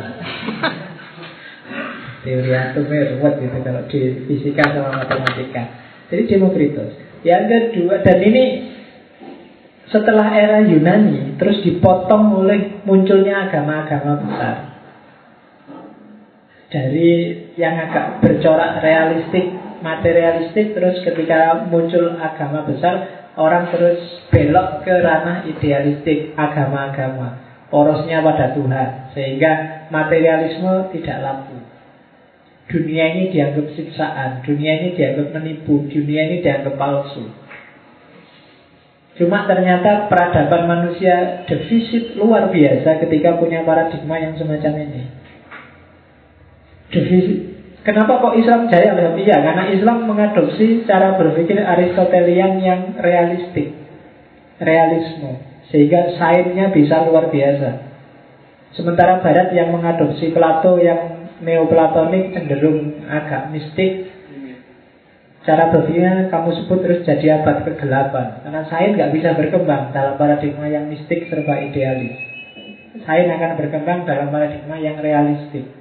teori 2.24 2.54
atomnya 2.54 3.18
ruwet 3.18 3.41
gitu 3.41 3.58
kalau 3.66 3.82
di 3.89 4.02
fisika 4.30 4.70
sama 4.70 5.02
matematika. 5.02 5.66
Jadi 6.14 6.30
Demokritos. 6.30 6.93
Yang 7.26 7.74
kedua 7.74 8.06
dan 8.06 8.22
ini 8.22 8.43
setelah 9.89 10.30
era 10.30 10.62
Yunani 10.62 11.41
terus 11.41 11.66
dipotong 11.66 12.45
oleh 12.45 12.86
munculnya 12.86 13.50
agama-agama 13.50 14.30
besar. 14.30 14.56
Dari 16.70 17.14
yang 17.58 17.82
agak 17.82 18.22
bercorak 18.22 18.86
realistik 18.86 19.58
materialistik 19.82 20.78
terus 20.78 21.02
ketika 21.02 21.66
muncul 21.66 22.14
agama 22.22 22.62
besar 22.70 23.18
orang 23.36 23.70
terus 23.70 24.00
belok 24.34 24.88
ke 24.88 24.94
ranah 24.94 25.46
idealistik 25.46 26.34
agama-agama. 26.34 27.46
Porosnya 27.70 28.26
pada 28.26 28.58
Tuhan 28.58 29.14
sehingga 29.14 29.86
materialisme 29.94 30.90
tidak 30.90 31.18
laku. 31.22 31.58
Dunia 32.70 33.06
ini 33.18 33.34
dianggap 33.34 33.78
siksaan 33.78 34.42
dunia 34.42 34.72
ini 34.82 34.98
dianggap 34.98 35.38
menipu 35.38 35.86
dunia 35.86 36.22
ini 36.30 36.42
dianggap 36.42 36.78
palsu. 36.78 37.30
Cuma 39.22 39.46
ternyata 39.46 40.08
peradaban 40.08 40.66
manusia 40.66 41.44
defisit 41.46 42.16
luar 42.16 42.50
biasa 42.50 43.04
ketika 43.06 43.36
punya 43.38 43.68
paradigma 43.68 44.16
yang 44.16 44.34
semacam 44.40 44.74
ini. 44.80 45.04
Defisit 46.90 47.49
Kenapa 47.90 48.22
kok 48.22 48.38
Islam 48.38 48.70
jaya? 48.70 48.94
Iya, 48.94 49.38
karena 49.42 49.66
Islam 49.74 50.06
mengadopsi 50.06 50.86
cara 50.86 51.18
berpikir 51.18 51.58
Aristotelian 51.58 52.62
yang 52.62 52.94
realistik, 53.02 53.74
realisme, 54.62 55.42
sehingga 55.74 56.14
sainsnya 56.22 56.70
bisa 56.70 57.10
luar 57.10 57.34
biasa. 57.34 57.90
Sementara 58.78 59.26
Barat 59.26 59.50
yang 59.58 59.74
mengadopsi 59.74 60.30
Plato 60.30 60.78
yang 60.78 61.34
neoplatonik 61.42 62.30
cenderung 62.38 63.10
agak 63.10 63.50
mistik, 63.50 64.06
cara 65.42 65.74
berpikirnya 65.74 66.30
kamu 66.30 66.62
sebut 66.62 66.86
terus 66.86 67.02
jadi 67.10 67.42
abad 67.42 67.66
kegelapan. 67.66 68.46
Karena 68.46 68.70
sains 68.70 69.02
nggak 69.02 69.18
bisa 69.18 69.34
berkembang 69.34 69.90
dalam 69.98 70.14
paradigma 70.14 70.70
yang 70.70 70.86
mistik 70.86 71.26
serba 71.26 71.58
idealis. 71.58 72.14
Sains 73.02 73.34
akan 73.34 73.58
berkembang 73.58 74.06
dalam 74.06 74.30
paradigma 74.30 74.78
yang 74.78 75.02
realistik. 75.02 75.79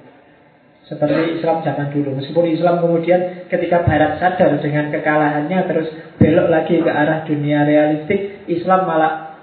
Seperti 0.88 1.36
Islam 1.36 1.60
zaman 1.60 1.92
dulu. 1.92 2.16
Meskipun 2.16 2.48
Islam 2.48 2.80
kemudian 2.80 3.46
ketika 3.52 3.84
Barat 3.84 4.16
sadar 4.16 4.56
dengan 4.56 4.88
kekalahannya 4.88 5.58
Terus 5.68 5.88
belok 6.16 6.48
lagi 6.48 6.80
ke 6.80 6.90
arah 6.90 7.28
dunia 7.28 7.68
realistik 7.68 8.48
Islam 8.48 8.88
malah 8.88 9.36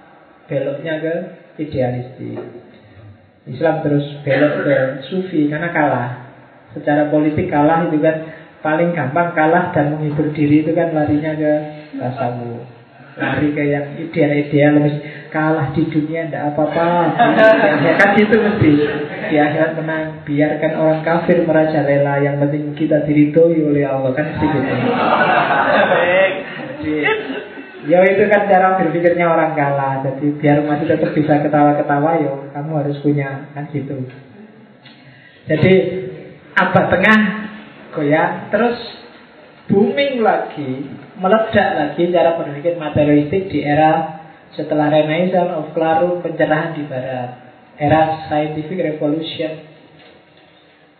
beloknya 0.49 0.97
ke 0.97 1.13
idealistik. 1.61 2.41
Islam 3.45 3.85
terus 3.85 4.05
belok 4.25 4.53
ke 4.65 4.77
sufi 5.05 5.45
karena 5.45 5.69
kalah. 5.69 6.09
Secara 6.73 7.13
politik 7.13 7.47
kalah 7.47 7.87
itu 7.87 8.01
kan 8.01 8.35
Paling 8.65 8.97
gampang 8.97 9.37
kalah 9.37 9.69
dan 9.77 9.93
menghibur 9.93 10.33
diri 10.33 10.65
itu 10.65 10.73
kan 10.73 10.89
larinya 10.89 11.37
ke 11.37 11.53
tasawuf 12.01 12.65
Lari 13.13 13.53
ke 13.53 13.61
yang 13.61 13.93
ideal-ideal 13.93 14.81
kalah 15.35 15.75
di 15.75 15.83
dunia 15.91 16.31
tidak 16.31 16.55
apa-apa. 16.55 17.11
Kan 17.99 18.11
itu 18.15 18.35
mesti. 18.39 18.71
Di 19.27 19.35
akhirat 19.35 19.75
menang 19.75 20.23
biarkan 20.23 20.71
orang 20.79 20.99
kafir 21.03 21.43
merajalela 21.43 22.23
yang 22.23 22.39
penting 22.39 22.71
kita 22.79 23.03
diridhoi 23.03 23.59
oleh 23.59 23.83
Allah 23.83 24.15
kan 24.15 24.31
mesti 24.31 24.45
gitu. 24.47 24.73
Jadi 26.79 26.95
ya 27.91 27.99
itu 28.07 28.23
kan 28.31 28.47
cara 28.47 28.79
berpikirnya 28.79 29.27
orang 29.27 29.51
kalah. 29.59 30.07
Jadi 30.07 30.39
biar 30.39 30.63
masih 30.63 30.87
tetap 30.87 31.11
bisa 31.11 31.43
ketawa-ketawa 31.43 32.23
yo 32.23 32.47
kamu 32.55 32.71
harus 32.79 32.97
punya 33.03 33.51
kan 33.51 33.67
gitu. 33.75 34.07
Jadi 35.51 35.73
abad 36.55 36.85
tengah 36.87 37.19
goyah 37.91 38.47
terus 38.55 38.79
booming 39.67 40.23
lagi 40.23 40.87
meledak 41.19 41.69
lagi 41.75 42.07
cara 42.11 42.39
berpikir 42.39 42.79
materialistik 42.79 43.51
di 43.51 43.59
era 43.63 44.24
setelah 44.55 44.87
Renaissance 44.87 45.51
of 45.55 45.75
Claro 45.75 46.23
pencerahan 46.23 46.79
di 46.79 46.83
Barat, 46.87 47.29
era 47.75 48.25
scientific 48.31 48.79
revolution, 48.79 49.51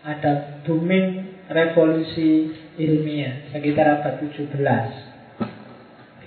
ada 0.04 0.62
booming 0.62 1.40
revolusi 1.48 2.52
ilmiah 2.76 3.50
sekitar 3.50 4.00
abad 4.00 4.20
17. 4.20 4.52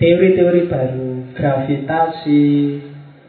Teori-teori 0.00 0.62
baru, 0.66 1.36
gravitasi, 1.36 2.48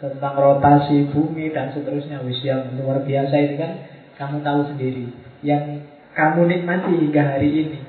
tentang 0.01 0.33
rotasi 0.33 1.13
bumi 1.13 1.53
dan 1.53 1.69
seterusnya 1.77 2.25
wis 2.25 2.41
yang 2.41 2.73
luar 2.81 3.05
biasa 3.05 3.35
itu 3.37 3.55
kan 3.61 3.71
kamu 4.17 4.41
tahu 4.41 4.61
sendiri. 4.73 5.13
Yang 5.45 5.85
kamu 6.17 6.49
nikmati 6.49 6.91
hingga 6.97 7.37
hari 7.37 7.49
ini. 7.53 7.79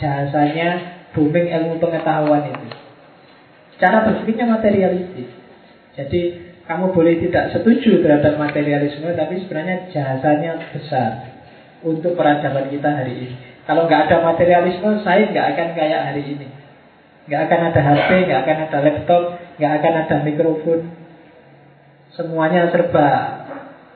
Jasanya 0.00 0.68
booming 1.12 1.52
ilmu 1.52 1.76
pengetahuan 1.76 2.48
itu. 2.48 2.68
Cara 3.76 4.08
berpikirnya 4.08 4.48
materialistis. 4.48 5.41
Jadi 5.92 6.52
kamu 6.64 6.96
boleh 6.96 7.20
tidak 7.20 7.52
setuju 7.52 8.00
terhadap 8.00 8.40
materialisme, 8.40 9.12
tapi 9.12 9.44
sebenarnya 9.44 9.92
jasanya 9.92 10.56
besar 10.72 11.10
untuk 11.84 12.14
peradaban 12.14 12.70
kita 12.72 12.88
hari 12.88 13.14
ini. 13.28 13.36
Kalau 13.68 13.86
nggak 13.86 14.08
ada 14.08 14.24
materialisme, 14.24 15.04
saya 15.04 15.28
nggak 15.28 15.46
akan 15.54 15.68
kayak 15.76 16.00
hari 16.10 16.22
ini. 16.22 16.46
Nggak 17.28 17.40
akan 17.46 17.60
ada 17.70 17.80
HP, 17.82 18.10
nggak 18.26 18.40
akan 18.46 18.58
ada 18.66 18.78
laptop, 18.82 19.22
nggak 19.58 19.72
akan 19.78 19.92
ada 20.06 20.16
mikrofon. 20.24 20.80
Semuanya 22.12 22.68
serba 22.72 23.08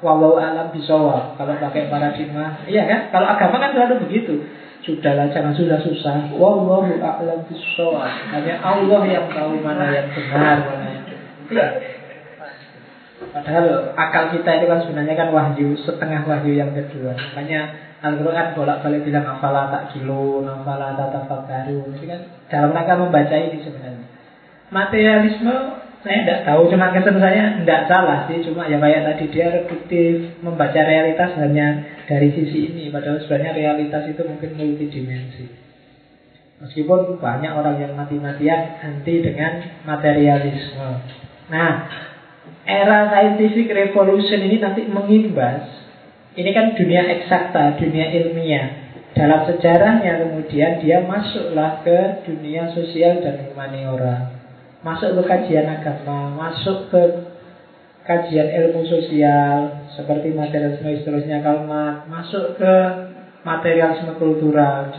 walau 0.05 0.37
alam 0.37 0.71
bisawab 0.77 1.41
kalau 1.41 1.57
pakai 1.57 1.89
paradigma. 1.89 2.61
Iya 2.69 2.85
kan? 2.85 3.01
Kalau 3.11 3.27
agama 3.27 3.57
kan 3.63 3.71
selalu 3.73 4.05
begitu. 4.09 4.45
Sudahlah 4.85 5.33
jangan 5.35 5.57
sudah 5.57 5.83
susah. 5.83 6.31
Wallahu 6.37 7.01
a'lam 7.01 7.43
bisawab. 7.49 8.07
Hanya 8.31 8.61
Allah 8.63 9.03
yang 9.09 9.27
tahu 9.33 9.59
mana 9.65 9.91
yang 9.91 10.09
benar, 10.15 10.59
mana 10.63 10.87
yang. 10.93 11.07
Padahal 13.33 13.97
akal 13.97 14.25
kita 14.37 14.51
itu 14.61 14.67
kan 14.69 14.81
sebenarnya 14.85 15.15
kan 15.17 15.29
wahyu, 15.33 15.73
setengah 15.81 16.25
wahyu 16.29 16.53
yang 16.57 16.73
kedua. 16.77 17.17
Makanya 17.17 17.87
Al-Quran 18.05 18.53
bolak-balik 18.53 19.09
bilang 19.09 19.25
afala 19.25 19.73
tak 19.73 19.97
kilo, 19.97 20.45
afala 20.45 20.93
baru. 21.49 21.81
Itu 21.97 22.05
kan 22.05 22.21
dalam 22.53 22.77
rangka 22.77 22.95
membaca 23.01 23.37
ini 23.37 23.65
sebenarnya. 23.65 24.07
Materialisme 24.69 25.57
saya 26.07 26.23
tidak 26.23 26.41
tahu, 26.47 26.71
cuma 26.71 26.95
kesan 26.95 27.19
saya 27.19 27.57
tidak 27.59 27.81
salah 27.91 28.19
sih. 28.31 28.39
Cuma 28.45 28.69
ya 28.69 28.79
kayak 28.79 29.03
tadi 29.11 29.25
dia 29.33 29.47
reduktif, 29.51 30.39
membaca 30.45 30.81
realitas 30.85 31.35
hanya 31.41 31.83
dari 32.07 32.31
sisi 32.31 32.71
ini. 32.71 32.85
Padahal 32.93 33.19
sebenarnya 33.25 33.53
realitas 33.57 34.07
itu 34.07 34.23
mungkin 34.23 34.55
multidimensi. 34.55 35.47
Meskipun 36.57 37.21
banyak 37.21 37.53
orang 37.53 37.77
yang 37.81 37.93
mati-matian 37.99 38.81
anti 38.81 39.21
dengan 39.21 39.61
materialisme. 39.85 41.26
Nah, 41.47 41.73
era 42.67 43.07
scientific 43.11 43.71
revolution 43.71 44.43
ini 44.43 44.59
nanti 44.59 44.83
mengimbas 44.91 45.87
ini 46.37 46.53
kan 46.53 46.77
dunia 46.77 47.09
eksakta, 47.17 47.81
dunia 47.81 48.13
ilmiah. 48.13 48.93
Dalam 49.17 49.49
sejarahnya 49.49 50.29
kemudian 50.29 50.85
dia 50.85 51.01
masuklah 51.01 51.81
ke 51.81 52.29
dunia 52.29 52.69
sosial 52.77 53.25
dan 53.25 53.49
humaniora. 53.49 54.37
Masuk 54.85 55.17
ke 55.17 55.23
kajian 55.25 55.65
agama, 55.65 56.37
masuk 56.37 56.93
ke 56.93 57.03
kajian 58.05 58.53
ilmu 58.53 58.85
sosial 58.85 59.89
seperti 59.97 60.37
materialisme 60.37 60.93
historisnya 61.01 61.41
Karl 61.41 61.65
masuk 62.13 62.61
ke 62.61 62.75
materialisme 63.41 64.21
kultural. 64.21 64.93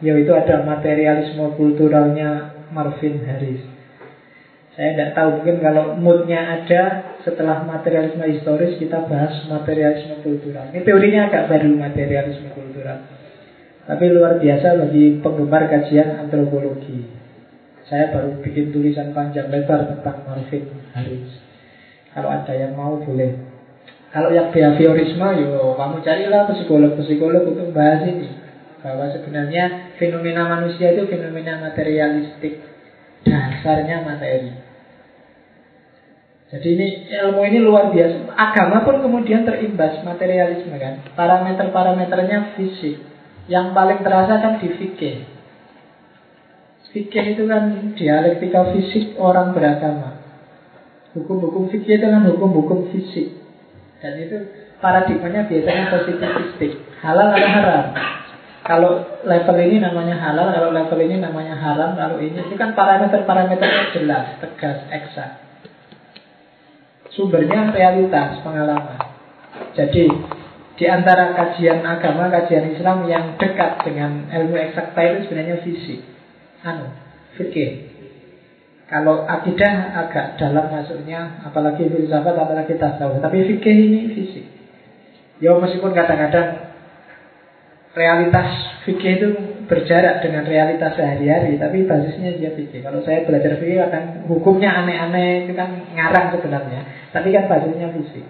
Yaitu 0.00 0.32
ada 0.32 0.64
materialisme 0.64 1.52
kulturalnya 1.60 2.56
Marvin 2.72 3.20
Harris. 3.28 3.71
Saya 4.72 4.96
tidak 4.96 5.10
tahu 5.12 5.28
mungkin 5.36 5.56
kalau 5.60 5.84
moodnya 6.00 6.40
ada 6.48 7.12
setelah 7.20 7.60
materialisme 7.68 8.24
historis 8.24 8.80
kita 8.80 9.04
bahas 9.04 9.44
materialisme 9.44 10.24
kultural. 10.24 10.72
Ini 10.72 10.80
teorinya 10.80 11.28
agak 11.28 11.52
baru 11.52 11.76
materialisme 11.76 12.48
kultural. 12.56 13.04
Tapi 13.84 14.04
luar 14.08 14.40
biasa 14.40 14.80
bagi 14.80 15.20
penggemar 15.20 15.68
kajian 15.68 16.24
antropologi. 16.24 17.04
Saya 17.84 18.16
baru 18.16 18.40
bikin 18.40 18.72
tulisan 18.72 19.12
panjang 19.12 19.52
lebar 19.52 19.92
tentang 19.92 20.24
Marvin 20.24 20.64
Harris. 20.96 21.32
Kalau 22.16 22.32
ada 22.32 22.52
yang 22.56 22.72
mau 22.72 22.96
boleh. 22.96 23.36
Kalau 24.08 24.32
yang 24.32 24.48
behaviorisme, 24.52 25.28
yo 25.40 25.76
kamu 25.76 26.00
carilah 26.00 26.48
psikolog-psikolog 26.48 27.44
untuk 27.44 27.76
bahas 27.76 28.08
ini. 28.08 28.28
Bahwa 28.80 29.12
sebenarnya 29.12 29.92
fenomena 30.00 30.48
manusia 30.48 30.96
itu 30.96 31.04
fenomena 31.12 31.60
materialistik 31.60 32.60
dasarnya 33.26 34.06
materi. 34.06 34.61
Jadi 36.52 36.68
ini 36.76 36.86
ilmu 37.08 37.40
ini 37.48 37.58
luar 37.64 37.88
biasa. 37.88 38.28
Agama 38.36 38.84
pun 38.84 39.00
kemudian 39.00 39.48
terimbas 39.48 40.04
materialisme 40.04 40.76
kan. 40.76 41.00
Parameter-parameternya 41.16 42.60
fisik. 42.60 43.00
Yang 43.48 43.72
paling 43.72 44.04
terasa 44.04 44.36
kan 44.36 44.60
di 44.60 44.68
fikih. 44.68 45.24
Fikih 46.92 47.24
itu 47.32 47.48
kan 47.48 47.96
dialektika 47.96 48.68
fisik 48.76 49.16
orang 49.16 49.56
beragama. 49.56 50.20
Hukum-hukum 51.16 51.72
fikih 51.72 51.96
itu 51.96 52.06
kan 52.12 52.20
hukum-hukum 52.28 52.92
fisik. 52.92 53.32
Dan 54.04 54.20
itu 54.20 54.36
paradigmanya 54.84 55.48
biasanya 55.48 55.88
positivistik. 55.88 56.72
Halal 57.00 57.32
atau 57.32 57.48
haram. 57.48 57.86
Kalau 58.62 58.92
level 59.24 59.56
ini 59.58 59.80
namanya 59.80 60.20
halal, 60.20 60.52
kalau 60.52 60.70
level 60.70 61.00
ini 61.00 61.16
namanya 61.16 61.56
haram, 61.56 61.96
kalau 61.96 62.20
ini 62.20 62.44
itu 62.44 62.54
kan 62.60 62.76
parameter-parameternya 62.76 63.96
jelas, 63.96 64.38
tegas, 64.38 64.86
eksak. 64.92 65.51
Sumbernya 67.12 67.72
realitas, 67.72 68.40
pengalaman. 68.40 68.96
Jadi 69.76 70.08
di 70.80 70.84
antara 70.88 71.36
kajian 71.36 71.84
agama, 71.84 72.32
kajian 72.32 72.72
Islam 72.72 73.04
yang 73.04 73.36
dekat 73.36 73.84
dengan 73.84 74.32
ilmu 74.32 74.56
eksakta 74.56 75.00
itu 75.04 75.28
sebenarnya 75.28 75.60
fisik. 75.60 76.00
Anu, 76.64 76.88
fikih. 77.36 77.92
Kalau 78.88 79.24
akidah 79.24 79.96
agak 80.04 80.36
dalam 80.36 80.68
masuknya, 80.68 81.40
apalagi 81.44 81.88
filsafat, 81.88 82.36
apalagi 82.36 82.76
tasawuf. 82.76 83.20
Tapi 83.20 83.38
fikih 83.48 83.76
ini 83.76 84.00
fisik. 84.12 84.44
Ya 85.40 85.56
meskipun 85.56 85.96
kadang-kadang 85.96 86.72
realitas 87.92 88.48
fikih 88.88 89.12
itu 89.20 89.28
berjarak 89.68 90.20
dengan 90.20 90.44
realitas 90.44 90.92
sehari-hari, 90.96 91.56
tapi 91.56 91.88
basisnya 91.88 92.36
dia 92.36 92.52
fikih. 92.52 92.84
Kalau 92.84 93.00
saya 93.04 93.24
belajar 93.24 93.56
fikih 93.56 93.80
kan 93.88 94.28
hukumnya 94.28 94.70
aneh-aneh 94.72 95.48
itu 95.48 95.52
kan 95.56 95.72
ngarang 95.96 96.36
sebenarnya, 96.36 96.80
tapi 97.12 97.28
kan 97.30 97.46
basisnya 97.46 97.92
fisik. 97.92 98.26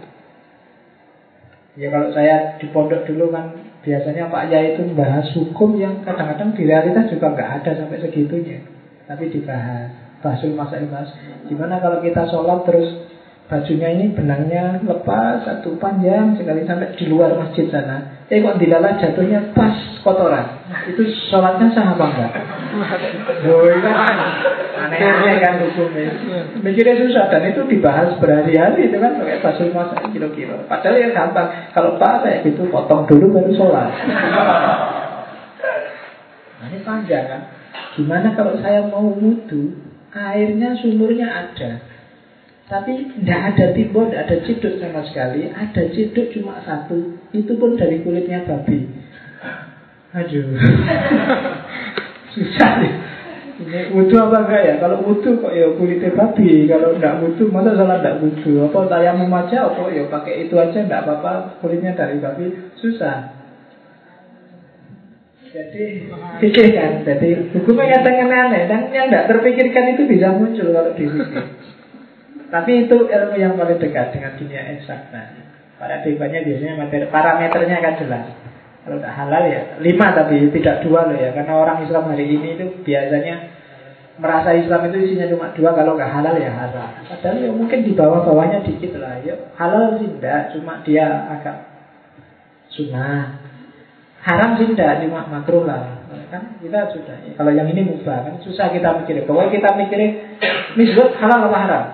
Ya 1.80 1.88
kalau 1.88 2.12
saya 2.12 2.60
di 2.60 2.68
pondok 2.68 3.08
dulu 3.08 3.32
kan 3.32 3.72
Biasanya 3.82 4.30
Pak 4.30 4.46
Yai 4.46 4.78
itu 4.78 4.86
membahas 4.86 5.26
hukum 5.34 5.74
yang 5.74 6.06
kadang-kadang 6.06 6.54
di 6.54 6.62
realitas 6.70 7.10
juga 7.10 7.34
nggak 7.34 7.50
ada 7.62 7.70
sampai 7.82 7.98
segitunya. 7.98 8.62
Tapi 9.10 9.26
dibahas. 9.26 9.90
Basul 10.22 10.54
masail 10.54 10.86
mas. 10.86 11.10
Gimana 11.50 11.82
kalau 11.82 11.98
kita 11.98 12.30
sholat 12.30 12.62
terus 12.62 13.10
bajunya 13.50 13.90
ini 13.90 14.14
benangnya 14.14 14.78
lepas 14.86 15.42
satu 15.42 15.74
panjang 15.82 16.38
sekali 16.38 16.62
sampai 16.62 16.94
di 16.94 17.10
luar 17.10 17.34
masjid 17.34 17.66
sana. 17.74 18.22
Eh 18.30 18.38
kok 18.38 18.54
dilala 18.62 19.02
jatuhnya 19.02 19.50
pas 19.50 19.74
kotoran. 20.06 20.62
Nah, 20.70 20.86
itu 20.86 21.02
sholatnya 21.26 21.74
sah 21.74 21.98
apa 21.98 22.06
enggak? 22.06 22.32
Aneh-aneh 24.82 25.34
kan 25.44 25.54
hukumnya. 25.60 26.12
Mikirnya 26.64 26.94
susah 26.96 27.28
dan 27.28 27.44
itu 27.52 27.60
dibahas 27.68 28.16
berhari-hari 28.16 28.88
itu 28.88 28.96
kan 28.96 29.20
pakai 29.20 29.44
basul 29.44 29.68
masak 29.76 30.00
kilo-kilo. 30.10 30.56
Padahal 30.66 30.96
ya 30.96 31.08
gampang. 31.12 31.48
Kalau 31.76 32.00
pak 32.00 32.24
kayak 32.24 32.48
gitu 32.48 32.66
potong 32.72 33.04
dulu 33.04 33.36
baru 33.36 33.52
sholat. 33.52 33.90
Nah, 36.62 36.66
ini 36.70 36.78
panjang 36.86 37.24
kan. 37.28 37.42
Gimana 37.98 38.32
kalau 38.32 38.56
saya 38.62 38.88
mau 38.88 39.04
wudhu, 39.12 39.76
airnya 40.16 40.72
sumurnya 40.80 41.28
ada, 41.28 41.84
tapi 42.72 43.04
tidak 43.20 43.40
ada 43.52 43.76
timbul, 43.76 44.08
tidak 44.08 44.24
ada 44.32 44.36
ciduk 44.48 44.80
sama 44.80 45.04
sekali. 45.04 45.52
Ada 45.52 45.92
ciduk 45.92 46.32
cuma 46.32 46.56
satu. 46.64 47.20
Itu 47.36 47.60
pun 47.60 47.76
dari 47.76 48.00
kulitnya 48.00 48.48
babi. 48.48 48.88
Aduh. 50.16 50.56
Susah 52.32 52.72
ya. 52.80 52.92
Ini 53.62 53.94
wudhu 53.94 54.16
apa 54.18 54.48
enggak 54.48 54.62
ya? 54.64 54.74
Kalau 54.80 55.04
wudhu 55.04 55.38
kok 55.38 55.52
ya 55.52 55.70
kulitnya 55.76 56.10
babi. 56.16 56.66
Kalau 56.66 56.96
tidak 56.96 57.20
wudhu, 57.20 57.44
masa 57.52 57.76
salah 57.76 58.00
tidak 58.00 58.18
wudhu? 58.24 58.64
Apa 58.66 58.78
saya 58.88 59.12
memaca 59.14 59.58
apa 59.70 59.82
ya 59.92 60.02
pakai 60.08 60.48
itu 60.48 60.54
aja 60.56 60.78
tidak 60.82 61.04
apa-apa 61.04 61.60
kulitnya 61.60 61.92
dari 61.94 62.18
babi. 62.18 62.50
Susah. 62.80 63.42
Jadi 65.52 66.08
pikirkan, 66.40 67.04
jadi 67.04 67.52
hukumnya 67.52 68.00
kadang 68.00 68.32
aneh 68.32 68.64
dan 68.72 68.88
yang 68.88 69.12
tidak 69.12 69.28
terpikirkan 69.28 69.92
itu 69.92 70.08
bisa 70.08 70.32
muncul 70.32 70.72
kalau 70.72 70.96
difikir. 70.96 71.44
Tapi 72.48 72.88
itu 72.88 72.96
ilmu 73.04 73.36
yang 73.36 73.60
paling 73.60 73.76
dekat 73.76 74.16
dengan 74.16 74.32
dunia 74.40 74.80
eksakta. 74.80 75.36
Paradigmanya 75.76 76.40
biasanya 76.40 76.74
materi, 76.80 77.04
parameternya 77.04 77.84
kan 77.84 77.94
jelas. 78.00 78.24
Kalau 78.82 78.98
tidak 78.98 79.14
halal 79.14 79.44
ya 79.46 79.62
lima 79.78 80.06
tapi 80.10 80.50
tidak 80.50 80.82
dua 80.82 81.06
loh 81.06 81.14
ya. 81.14 81.30
Karena 81.30 81.54
orang 81.54 81.86
Islam 81.86 82.10
hari 82.10 82.26
ini 82.26 82.58
itu 82.58 82.66
biasanya 82.82 83.34
merasa 84.18 84.52
Islam 84.58 84.90
itu 84.90 84.96
isinya 85.06 85.30
cuma 85.30 85.54
dua 85.54 85.70
kalau 85.72 85.94
nggak 85.94 86.10
halal 86.10 86.34
ya 86.34 86.50
haram. 86.50 86.90
Padahal 87.06 87.36
ya 87.38 87.50
mungkin 87.54 87.78
di 87.86 87.92
bawah-bawahnya 87.94 88.66
dikit 88.66 88.98
lah. 88.98 89.22
Ya 89.22 89.38
halal 89.54 90.02
sih 90.02 90.10
enggak, 90.10 90.50
cuma 90.58 90.82
dia 90.82 91.06
agak 91.30 91.56
sunnah. 92.74 93.38
Haram 94.22 94.58
sih 94.58 94.66
enggak, 94.66 95.06
cuma 95.06 95.30
makruh 95.30 95.62
lah. 95.62 96.02
Kan 96.34 96.58
kita 96.58 96.90
sudah. 96.90 97.22
Kalau 97.38 97.52
yang 97.54 97.70
ini 97.70 97.86
mubah 97.86 98.24
kan 98.26 98.34
susah 98.42 98.74
kita 98.74 98.98
mikirin. 98.98 99.30
Bahwa 99.30 99.46
kita 99.46 99.78
mikirin 99.78 100.40
misbut 100.74 101.14
halal 101.22 101.46
apa 101.46 101.58
haram. 101.62 101.84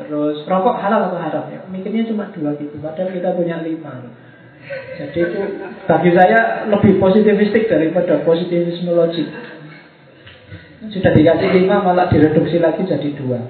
Terus 0.00 0.48
rokok 0.48 0.80
halal 0.80 1.12
atau 1.12 1.20
haram 1.20 1.44
ya? 1.52 1.60
Mikirnya 1.68 2.08
cuma 2.08 2.32
dua 2.32 2.56
gitu, 2.56 2.80
padahal 2.80 3.12
kita 3.12 3.36
punya 3.36 3.60
lima. 3.60 4.00
Jadi 5.00 5.18
itu 5.18 5.40
bagi 5.88 6.10
saya 6.12 6.68
lebih 6.68 7.00
positivistik 7.00 7.66
daripada 7.66 8.20
positivisme 8.22 8.92
logik. 8.92 9.26
Sudah 10.92 11.12
dikasih 11.12 11.48
lima 11.60 11.80
malah 11.84 12.08
direduksi 12.08 12.60
lagi 12.60 12.84
jadi 12.84 13.08
dua. 13.16 13.40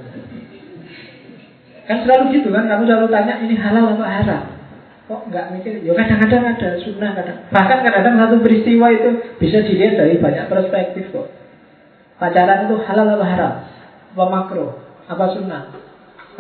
Kan 1.91 2.07
selalu 2.07 2.39
gitu 2.39 2.55
kan, 2.55 2.71
kamu 2.71 2.87
selalu 2.87 3.07
tanya 3.11 3.35
ini 3.43 3.59
halal 3.59 3.99
atau 3.99 4.07
haram. 4.07 4.43
Kok 5.11 5.27
nggak 5.27 5.47
mikir? 5.59 5.83
Ya 5.83 5.91
kadang-kadang 5.91 6.55
ada 6.55 6.69
sunnah, 6.79 7.11
kadang 7.19 7.39
bahkan 7.51 7.83
kadang-kadang 7.83 8.15
satu 8.15 8.37
peristiwa 8.47 8.87
itu 8.95 9.11
bisa 9.43 9.59
dilihat 9.67 9.99
dari 9.99 10.23
banyak 10.23 10.47
perspektif 10.47 11.11
kok. 11.11 11.35
Pacaran 12.23 12.71
itu 12.71 12.79
halal 12.87 13.07
atau 13.19 13.27
haram? 13.27 13.55
Apa 14.15 14.25
makro? 14.31 14.67
Apa 15.11 15.35
sunnah? 15.35 15.75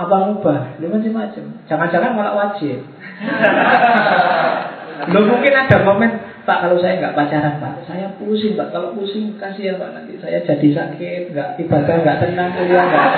apa 0.01 0.17
mubah, 0.33 0.81
macam-macam. 0.81 1.45
Jangan-jangan 1.69 2.13
malah 2.17 2.35
wajib. 2.37 2.81
Lo 5.09 5.25
mungkin 5.25 5.53
ada 5.57 5.81
momen 5.81 6.11
Pak 6.45 6.67
kalau 6.67 6.77
saya 6.81 7.01
nggak 7.01 7.17
pacaran 7.17 7.61
Pak, 7.61 7.85
saya 7.85 8.09
pusing 8.17 8.57
Pak. 8.57 8.73
Kalau 8.73 8.97
pusing 8.97 9.37
kasih 9.37 9.73
ya 9.73 9.75
Pak 9.77 9.93
nanti 9.93 10.17
saya 10.21 10.41
jadi 10.45 10.69
sakit, 10.73 11.37
nggak 11.37 11.49
ibadah 11.63 11.95
nggak 12.01 12.19
tenang 12.21 12.51
kuliah 12.57 12.85
nggak. 12.85 13.09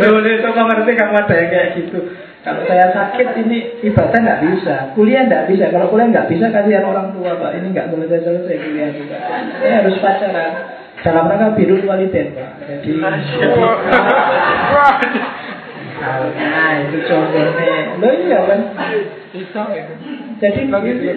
Boleh 0.00 0.32
itu 0.38 0.48
ngerti 0.48 0.92
kamu 0.94 1.14
ada 1.18 1.34
yang 1.34 1.48
kayak 1.50 1.68
gitu. 1.82 1.98
Kalau 2.46 2.62
saya 2.70 2.94
sakit 2.94 3.26
ini 3.42 3.58
ibadah 3.90 4.18
nggak 4.22 4.40
bisa, 4.48 4.74
kuliah 4.94 5.26
nggak 5.26 5.50
bisa. 5.50 5.66
Kalau 5.70 5.90
kuliah 5.90 6.08
nggak 6.14 6.28
bisa 6.30 6.46
kasihan 6.50 6.86
orang 6.86 7.10
tua 7.10 7.34
Pak. 7.34 7.50
Ini 7.58 7.66
nggak 7.74 7.90
selesai 7.90 8.20
selesai 8.22 8.56
kuliah 8.62 8.90
juga. 8.94 9.16
Saya 9.60 9.74
harus 9.82 9.98
pacaran 9.98 10.52
dalam 11.02 11.24
rangka 11.26 11.48
biru 11.58 11.82
waliden 11.82 12.38
Pak. 12.38 12.50
Jadi 12.70 12.90
Nah 15.96 16.72
itu 16.84 16.98
contohnya 17.08 17.96
Lo 17.96 18.08
iya 18.12 18.38
kan 18.44 18.60
Jadi 20.40 20.60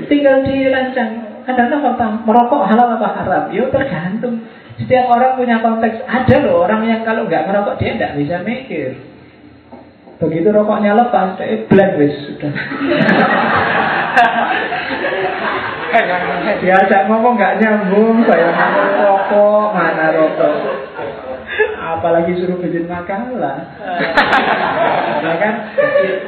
tinggal 0.07 0.35
dirancang 0.47 1.29
Kadang-kadang 1.49 1.81
fakta 1.81 2.05
merokok 2.29 2.61
halal 2.69 2.93
apa 2.93 3.09
haram? 3.17 3.49
Ya 3.49 3.65
tergantung. 3.73 4.45
Setiap 4.77 5.09
orang 5.09 5.33
punya 5.33 5.57
konteks. 5.65 6.05
Ada 6.05 6.45
loh 6.45 6.61
orang 6.61 6.85
yang 6.85 7.01
kalau 7.01 7.25
nggak 7.25 7.49
merokok 7.49 7.81
Dia 7.81 7.97
nggak 7.97 8.21
bisa 8.21 8.45
mikir. 8.45 9.01
Begitu 10.21 10.53
rokoknya 10.53 10.93
lepas 10.93 11.41
Dia 11.41 11.65
blacklist 11.65 12.21
sudah. 12.29 12.53
Diajak 16.59 17.09
ngomong 17.09 17.33
nggak 17.33 17.57
nyambung 17.65 18.21
Saya 18.29 18.53
rokok 18.93 19.73
Mana 19.73 20.13
rokok 20.13 20.78
apalagi 21.99 22.31
suruh 22.39 22.57
bikin 22.57 22.87
makalah 22.87 23.59
ya 25.25 25.33
kan? 25.35 25.53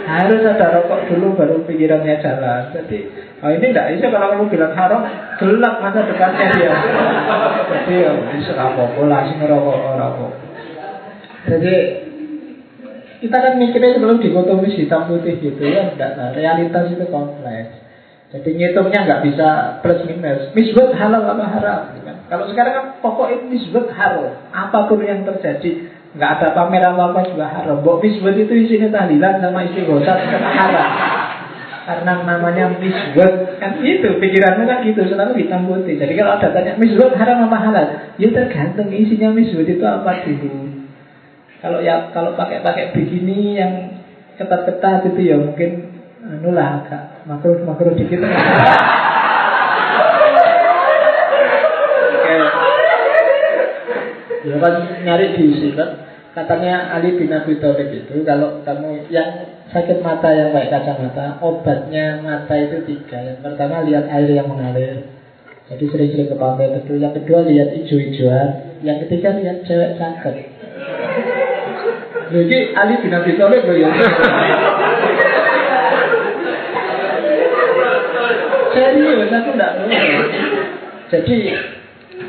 Harus 0.03 0.43
ada 0.43 0.67
rokok 0.77 1.07
dulu 1.07 1.39
baru 1.39 1.63
pikirannya 1.63 2.19
jalan. 2.19 2.75
Jadi 2.75 3.07
oh 3.39 3.49
ini 3.49 3.71
tidak 3.71 3.95
bisa 3.95 4.11
kalau 4.11 4.27
kamu 4.35 4.45
bilang 4.51 4.73
haram 4.75 5.01
gelap 5.39 5.75
masa 5.79 6.03
depannya 6.03 6.45
dia. 6.59 6.75
Jadi 7.71 7.93
ya 8.03 8.11
bisa 8.35 8.53
apa 8.59 8.83
lah 9.07 9.21
sih 9.31 9.35
ngerokok 9.39 9.79
rokok. 9.95 10.33
Jadi 11.47 11.75
kita 13.21 13.37
kan 13.37 13.53
mikirnya 13.61 13.95
sebelum 13.95 14.17
dikotomis 14.17 14.73
hitam 14.73 15.05
putih 15.05 15.37
gitu 15.37 15.61
ya 15.61 15.93
enggak 15.93 16.17
nah, 16.17 16.33
realitas 16.33 16.89
itu 16.89 17.05
kompleks 17.13 17.69
jadi 18.31 18.49
ngitungnya 18.55 18.99
nggak 19.03 19.21
bisa 19.27 19.47
plus 19.83 20.01
minus 20.07 20.55
misbut 20.55 20.95
halal 20.95 21.23
apa 21.27 21.45
haram 21.51 21.81
kalau 22.31 22.47
sekarang 22.47 22.71
kan 22.71 22.85
pokok 23.03 23.27
ini 23.27 23.59
disebut 23.59 23.91
haram. 23.91 24.31
Apa 24.55 24.87
pun 24.87 25.03
yang 25.03 25.27
terjadi, 25.27 25.91
nggak 26.15 26.31
ada 26.39 26.47
pamer 26.55 26.79
apa-apa 26.79 27.27
juga 27.27 27.51
haram. 27.51 27.83
Bok 27.83 27.99
misbut 27.99 28.39
itu 28.39 28.55
isinya 28.55 28.87
tahlilan 28.87 29.43
sama 29.43 29.67
isi 29.67 29.83
gosat 29.83 30.15
karena 30.31 30.47
haram. 30.55 30.89
Karena 31.83 32.11
namanya 32.23 32.71
misbut 32.79 33.59
kan 33.59 33.83
itu 33.83 34.15
pikiranmu 34.15 34.63
kan 34.63 34.79
gitu 34.87 35.03
selalu 35.11 35.43
hitam 35.43 35.67
putih. 35.67 35.99
Jadi 35.99 36.15
kalau 36.15 36.39
ada 36.39 36.55
tanya 36.55 36.79
misbut 36.79 37.11
haram 37.19 37.51
apa 37.51 37.57
halal, 37.67 37.85
ya 38.15 38.31
tergantung 38.31 38.87
isinya 38.95 39.35
misbut 39.35 39.67
itu 39.67 39.83
apa 39.83 40.23
dulu. 40.23 40.87
Kalau 41.59 41.83
ya 41.83 42.15
kalau 42.15 42.39
pakai-pakai 42.39 42.95
begini 42.95 43.59
yang 43.59 43.99
ketat-ketat 44.39 45.11
itu 45.11 45.19
ya 45.19 45.35
mungkin 45.35 45.99
nulah 46.39 46.79
agak 46.79 47.10
makruh 47.25 47.61
makruh 47.65 47.93
dikit. 47.93 48.19
Ya 54.41 54.57
kan 54.57 54.73
nyari 55.05 55.37
diisi 55.37 55.69
kan. 55.77 56.09
Katanya 56.31 56.95
Ali 56.95 57.19
bin 57.19 57.27
Abi 57.27 57.59
Thalib 57.59 57.91
itu 57.91 58.23
kalau 58.23 58.63
kamu 58.63 59.11
yang 59.11 59.51
sakit 59.67 59.99
mata 59.99 60.31
yang 60.31 60.55
baik 60.55 60.71
kacamata, 60.71 61.43
obatnya 61.43 62.23
mata 62.23 62.55
itu 62.55 62.87
tiga. 62.87 63.19
Yang 63.19 63.43
pertama 63.43 63.83
lihat 63.83 64.07
air 64.07 64.31
yang 64.31 64.47
mengalir. 64.47 65.11
Jadi 65.67 65.83
sering-sering 65.91 66.31
ke 66.31 66.35
pantai 66.39 66.71
itu. 66.71 66.95
Yang 66.99 67.21
kedua 67.21 67.47
lihat 67.47 67.75
hijau-hijauan. 67.75 68.49
Yang 68.79 68.97
ketiga 69.07 69.29
lihat 69.39 69.57
cewek 69.67 69.99
cakep. 69.99 70.35
Jadi 72.31 72.57
Ali 72.79 72.93
bin 73.03 73.11
Abi 73.11 73.31
Thalib 73.35 73.67
loh 73.67 73.77
ya. 73.77 73.91
Serius, 78.71 79.31
aku 79.31 79.49
enggak 79.55 79.73
Jadi 81.11 81.37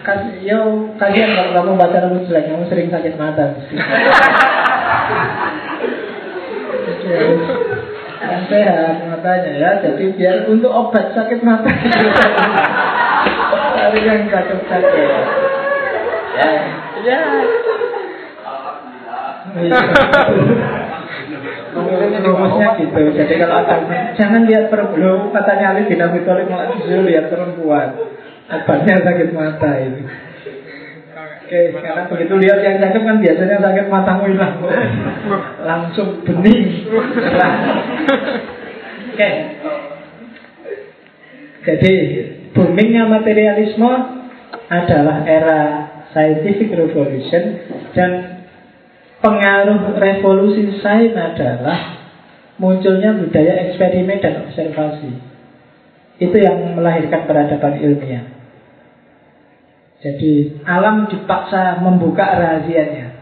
kan 0.03 0.19
yo 0.43 0.91
kalian 0.99 1.37
kalau 1.37 1.53
kamu 1.53 1.79
baca 1.79 2.03
rambut 2.03 2.27
jelek 2.27 2.51
kamu 2.51 2.65
sering 2.67 2.89
sakit 2.91 3.15
mata. 3.15 3.55
Yang 8.23 8.43
sehat 8.51 8.97
matanya 9.07 9.53
ya. 9.55 9.71
Jadi 9.85 10.05
biar 10.19 10.49
untuk 10.51 10.73
obat 10.73 11.15
sakit 11.15 11.45
mata. 11.47 11.71
Cari 13.77 14.01
yang 14.03 14.27
cakep 14.27 14.59
cakep 14.67 14.95
ya. 14.95 15.21
Ya 17.03 17.21
rumusnya 21.73 22.69
gitu. 22.77 23.03
Jadi 23.17 23.35
kalau 23.41 23.65
ada 23.65 23.77
jangan 24.17 24.45
lihat 24.45 24.69
perempuan, 24.69 25.33
katanya 25.33 25.67
Ali 25.73 25.89
bin 25.89 26.01
Abi 26.05 26.21
Thalib 26.25 26.47
malah 26.53 26.77
lihat 26.85 27.33
perempuan. 27.33 27.89
Obatnya 28.53 29.01
sakit 29.01 29.29
mata 29.33 29.71
ini. 29.81 30.05
Oke, 31.53 31.61
karena 31.73 32.09
begitu 32.09 32.35
lihat 32.41 32.59
yang 32.65 32.81
cakep 32.81 33.03
kan 33.05 33.17
biasanya 33.21 33.57
sakit 33.61 33.87
matamu 33.93 34.25
hilang. 34.29 34.57
Langsung 35.65 36.25
bening. 36.25 36.89
Oke. 39.13 39.31
Jadi 41.63 41.95
boomingnya 42.57 43.05
materialisme 43.07 43.93
adalah 44.73 45.25
era 45.29 45.61
scientific 46.13 46.73
revolution 46.73 47.61
dan 47.97 48.42
pengaruh 49.23 49.95
revolusi 49.97 50.83
sains 50.83 51.15
adalah 51.15 52.03
munculnya 52.59 53.15
budaya 53.17 53.71
eksperimen 53.71 54.19
dan 54.19 54.45
observasi. 54.45 55.13
Itu 56.19 56.37
yang 56.37 56.77
melahirkan 56.77 57.25
peradaban 57.25 57.79
ilmiah. 57.81 58.27
Jadi 60.03 60.63
alam 60.67 61.07
dipaksa 61.07 61.79
membuka 61.79 62.27
rahasianya. 62.27 63.15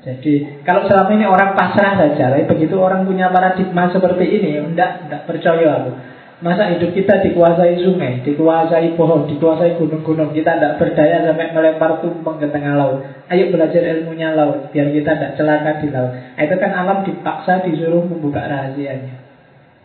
Jadi 0.00 0.64
kalau 0.64 0.88
selama 0.88 1.12
ini 1.12 1.28
orang 1.28 1.52
pasrah 1.52 2.00
saja, 2.00 2.32
begitu 2.48 2.72
orang 2.80 3.04
punya 3.04 3.28
paradigma 3.28 3.92
seperti 3.92 4.24
ini, 4.40 4.56
enggak, 4.56 5.04
enggak 5.04 5.28
percaya 5.28 5.84
aku. 5.84 5.92
Masa 6.40 6.72
hidup 6.72 6.96
kita 6.96 7.20
dikuasai 7.20 7.84
sungai, 7.84 8.24
dikuasai 8.24 8.96
pohon, 8.96 9.28
dikuasai 9.28 9.76
gunung-gunung. 9.76 10.32
Kita 10.32 10.56
tidak 10.56 10.80
berdaya 10.80 11.28
sampai 11.28 11.52
melempar 11.52 12.00
tumpeng 12.00 12.40
ke 12.40 12.48
tengah 12.48 12.80
laut. 12.80 13.04
Ayo 13.28 13.52
belajar 13.52 13.84
ilmunya 13.84 14.32
laut 14.32 14.72
Biar 14.72 14.88
kita 14.88 15.20
tidak 15.20 15.32
celaka 15.36 15.84
di 15.84 15.92
laut. 15.92 16.16
Nah, 16.16 16.40
Itu 16.40 16.56
kan 16.56 16.72
alam 16.72 17.04
dipaksa 17.04 17.60
disuruh 17.68 18.08
membuka 18.08 18.40
rahasianya. 18.40 19.20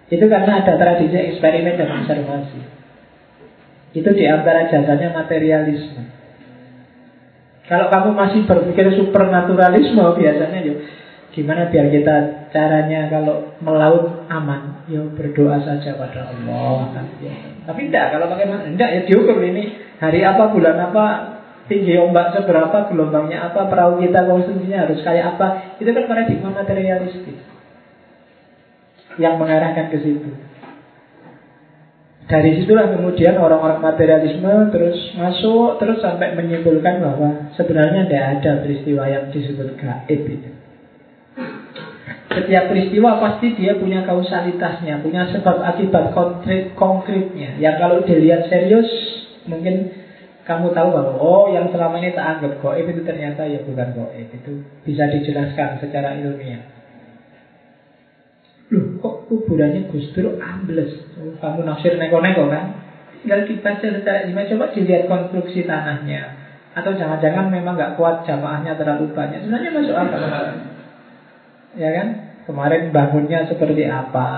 Itu 0.08 0.32
karena 0.32 0.64
ada 0.64 0.80
tradisi 0.80 1.36
eksperimen 1.36 1.76
dan 1.76 1.92
observasi. 1.92 2.60
Itu 3.92 4.16
di 4.16 4.24
antara 4.24 4.72
jasanya 4.72 5.12
materialisme. 5.12 6.08
Kalau 7.68 7.92
kamu 7.92 8.10
masih 8.16 8.42
berpikir 8.46 8.94
supernaturalisme 8.94 10.06
Biasanya 10.22 10.60
yuk 10.64 10.78
Gimana 11.36 11.68
biar 11.68 11.92
kita 11.92 12.16
caranya 12.56 13.12
kalau 13.12 13.60
melaut 13.60 14.24
aman 14.32 14.88
Ya 14.88 15.04
berdoa 15.04 15.60
saja 15.60 16.00
pada 16.00 16.32
Allah 16.32 17.04
ya. 17.20 17.36
Tapi 17.68 17.92
tidak, 17.92 18.16
kalau 18.16 18.32
bagaimana 18.32 18.72
Tidak 18.72 18.90
ya 18.96 19.02
diukur 19.04 19.44
ini 19.44 19.76
Hari 20.00 20.24
apa, 20.24 20.48
bulan 20.56 20.80
apa 20.80 21.06
Tinggi 21.68 22.00
ombak 22.00 22.40
seberapa, 22.40 22.88
gelombangnya 22.88 23.52
apa 23.52 23.68
Perahu 23.68 24.00
kita 24.00 24.24
konsumsinya 24.24 24.88
harus 24.88 25.04
kayak 25.04 25.36
apa 25.36 25.76
Itu 25.84 25.92
kan 25.92 26.08
paradigma 26.08 26.56
materialistik 26.56 27.36
Yang 29.20 29.36
mengarahkan 29.36 29.92
ke 29.92 30.00
situ 30.00 30.32
dari 32.26 32.58
situlah 32.58 32.90
kemudian 32.90 33.38
orang-orang 33.38 33.86
materialisme 33.86 34.74
terus 34.74 34.98
masuk 35.14 35.78
terus 35.78 36.02
sampai 36.02 36.34
menyimpulkan 36.34 36.98
bahwa 36.98 37.54
sebenarnya 37.54 38.10
tidak 38.10 38.26
ada 38.42 38.52
peristiwa 38.66 39.06
yang 39.06 39.30
disebut 39.30 39.78
gaib 39.78 40.22
itu. 40.26 40.55
Setiap 42.36 42.68
peristiwa 42.68 43.16
pasti 43.24 43.56
dia 43.56 43.80
punya 43.80 44.04
kausalitasnya, 44.04 45.00
punya 45.00 45.32
sebab 45.32 45.64
akibat 45.64 46.12
konkret 46.12 46.76
konkretnya. 46.76 47.56
Yang 47.64 47.76
kalau 47.80 47.98
dilihat 48.04 48.52
serius, 48.52 48.90
mungkin 49.48 49.96
kamu 50.44 50.76
tahu 50.76 50.88
bahwa 50.94 51.14
oh 51.18 51.46
yang 51.50 51.72
selama 51.72 51.98
ini 52.04 52.12
tak 52.12 52.38
anggap 52.38 52.60
goib 52.60 52.86
itu 52.86 53.02
ternyata 53.08 53.48
ya 53.48 53.64
bukan 53.64 53.96
goib. 53.96 54.28
Itu 54.30 54.68
bisa 54.84 55.08
dijelaskan 55.10 55.80
secara 55.80 56.20
ilmiah. 56.20 56.76
Loh 58.70 59.00
kok 59.00 59.32
kuburannya 59.32 59.88
Gus 59.90 60.12
Dur 60.12 60.36
ambles? 60.42 60.92
Oh, 61.16 61.34
kamu 61.40 61.64
nafsir 61.64 61.96
neko-neko 61.96 62.52
kan? 62.52 62.84
Tinggal 63.24 63.48
dibaca 63.48 63.88
secara 63.88 64.28
ilmiah, 64.28 64.50
coba 64.52 64.66
dilihat 64.76 65.08
konstruksi 65.08 65.64
tanahnya. 65.64 66.36
Atau 66.76 66.92
jangan-jangan 67.00 67.48
memang 67.48 67.80
nggak 67.80 67.96
kuat 67.96 68.28
jamaahnya 68.28 68.76
terlalu 68.76 69.16
banyak. 69.16 69.48
Sebenarnya 69.48 69.72
masuk 69.72 69.96
akal. 69.96 70.22
Ya 71.80 71.90
kan? 71.92 72.08
Kemarin 72.46 72.94
bangunnya 72.94 73.50
seperti 73.50 73.90
apa? 73.90 74.30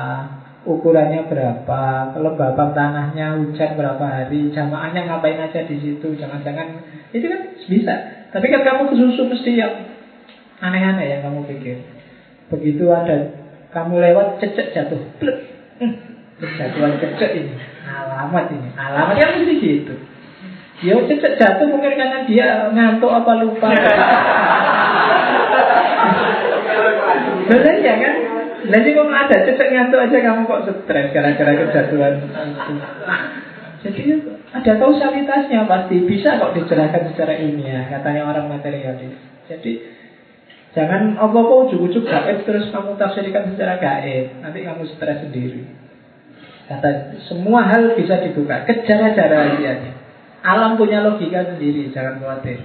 Ukurannya 0.63 1.27
berapa? 1.27 2.11
Kelembapan 2.15 2.69
tanahnya 2.71 3.35
Hujan 3.39 3.75
berapa 3.75 4.03
hari? 4.03 4.51
Jamaahnya 4.51 5.07
ngapain 5.07 5.39
aja 5.43 5.67
di 5.67 5.75
situ? 5.79 6.15
Jangan-jangan 6.15 6.67
Itu 7.11 7.27
kan 7.27 7.41
bisa. 7.67 7.95
Tapi 8.31 8.45
kan 8.51 8.63
kamu 8.63 8.91
kesusu 8.91 9.27
mesti 9.27 9.51
yang 9.59 9.73
Aneh-aneh 10.57 11.07
yang 11.07 11.21
kamu 11.21 11.45
pikir. 11.51 11.77
Begitu 12.49 12.89
ada 12.89 13.43
Kamu 13.75 13.99
lewat 13.99 14.39
cecek 14.39 14.71
jatuh. 14.71 14.99
Plek. 15.19 15.37
Hmm, 15.77 15.93
Jatuhan 16.39 16.97
cecek 17.03 17.31
ini. 17.35 17.53
Alamat 17.85 18.47
ini. 18.55 18.71
Alamat 18.73 19.15
yang 19.19 19.31
mesti 19.43 19.55
gitu. 19.59 19.93
Ya 20.81 20.95
cecek 20.95 21.35
jatuh 21.35 21.67
mungkin 21.67 21.99
karena 21.99 22.23
dia 22.23 22.71
ngantuk 22.71 23.11
apa 23.11 23.31
lupa 23.43 23.69
Benar 27.47 27.75
ya 27.79 27.95
kan? 27.95 28.15
Nanti 28.67 28.89
kalau 28.91 29.13
ada 29.13 29.37
cecek 29.47 29.69
ngantuk 29.71 30.01
aja 30.01 30.17
kamu 30.19 30.49
kok 30.49 30.61
stres 30.67 31.07
gara-gara 31.15 31.53
kejatuhan 31.55 32.13
Jadi 33.85 34.03
ada 34.51 34.71
kausalitasnya 34.81 35.69
pasti. 35.69 35.95
Bisa 36.03 36.41
kok 36.41 36.57
dicerahkan 36.57 37.13
secara 37.13 37.37
ilmiah 37.39 37.87
Katanya 37.87 38.27
orang 38.27 38.51
materialis. 38.51 39.15
Jadi 39.47 39.79
jangan 40.75 41.15
apa-apa 41.15 41.71
ujuk-ujuk 41.71 42.03
gaib 42.03 42.43
Terus 42.43 42.67
kamu 42.73 42.99
tafsirkan 42.99 43.55
secara 43.55 43.79
gaib. 43.79 44.43
Nanti 44.43 44.67
kamu 44.67 44.83
stres 44.97 45.23
sendiri. 45.23 45.63
Kata 46.67 47.15
semua 47.31 47.63
hal 47.63 47.95
bisa 47.95 48.19
dibuka. 48.19 48.67
Kejar 48.67 49.13
aja 49.13 49.23
rahasianya. 49.31 49.93
Alam 50.43 50.75
punya 50.75 50.99
logika 50.99 51.55
sendiri 51.55 51.93
Jangan 51.95 52.19
khawatir. 52.19 52.59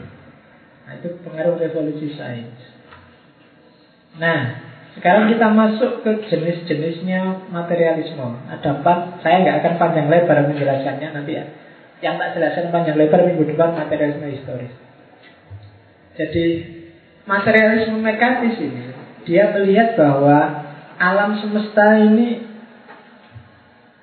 Nah 0.89 0.93
itu 0.99 1.15
pengaruh 1.23 1.61
revolusi 1.61 2.11
sains. 2.19 2.59
Nah 4.19 4.72
sekarang 4.93 5.33
kita 5.33 5.47
masuk 5.49 6.05
ke 6.05 6.29
jenis-jenisnya 6.29 7.49
materialisme. 7.49 8.45
Ada 8.53 8.81
empat, 8.81 9.25
saya 9.25 9.41
nggak 9.41 9.57
akan 9.65 9.75
panjang 9.81 10.07
lebar 10.13 10.45
menjelaskannya 10.53 11.09
nanti 11.17 11.33
ya. 11.33 11.45
Yang 12.05 12.15
tak 12.21 12.31
jelaskan 12.37 12.67
panjang 12.69 12.97
lebar 13.01 13.25
minggu 13.25 13.45
depan 13.49 13.73
materialisme 13.73 14.29
historis. 14.29 14.73
Jadi 16.13 16.47
materialisme 17.25 18.05
mekanis 18.05 18.61
ini, 18.61 18.93
dia 19.25 19.49
melihat 19.57 19.97
bahwa 19.97 20.39
alam 21.01 21.41
semesta 21.41 21.97
ini 21.97 22.53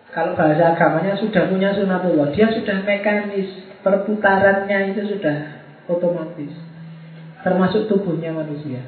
kalau 0.10 0.34
bahasa 0.34 0.74
agamanya 0.74 1.14
sudah 1.22 1.46
punya 1.54 1.70
sunatullah, 1.78 2.34
dia 2.34 2.50
sudah 2.50 2.82
mekanis, 2.82 3.62
perputarannya 3.86 4.98
itu 4.98 5.06
sudah 5.06 5.62
otomatis, 5.86 6.50
termasuk 7.46 7.86
tubuhnya 7.86 8.34
manusia. 8.34 8.82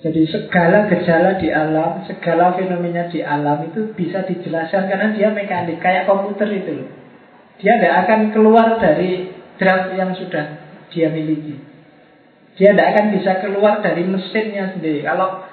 Jadi 0.00 0.24
segala 0.32 0.88
gejala 0.88 1.36
di 1.36 1.52
alam, 1.52 2.00
segala 2.08 2.56
fenomena 2.56 3.12
di 3.12 3.20
alam 3.20 3.68
itu 3.68 3.92
bisa 3.92 4.24
dijelaskan 4.24 4.88
karena 4.88 5.12
dia 5.12 5.28
mekanik, 5.28 5.76
kayak 5.76 6.08
komputer 6.08 6.48
itu 6.56 6.72
loh. 6.72 6.88
Dia 7.60 7.76
tidak 7.76 8.08
akan 8.08 8.20
keluar 8.32 8.80
dari 8.80 9.28
draft 9.60 9.92
yang 9.92 10.16
sudah 10.16 10.56
dia 10.88 11.12
miliki. 11.12 11.60
Dia 12.56 12.72
tidak 12.72 12.96
akan 12.96 13.06
bisa 13.12 13.44
keluar 13.44 13.84
dari 13.84 14.08
mesinnya 14.08 14.72
sendiri. 14.72 15.04
Kalau 15.04 15.44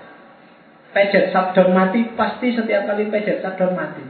pejet 0.95 1.36
shutdown 1.36 1.76
mati, 1.76 2.07
pasti 2.15 2.56
setiap 2.56 2.88
kali 2.88 3.11
pejet 3.11 3.44
shutdown 3.44 3.76
mati. 3.76 4.03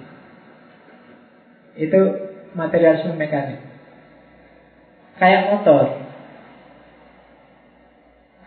Itu 1.81 1.99
materialisme 2.53 3.17
mekanik. 3.17 3.57
Kayak 5.17 5.49
motor, 5.49 6.06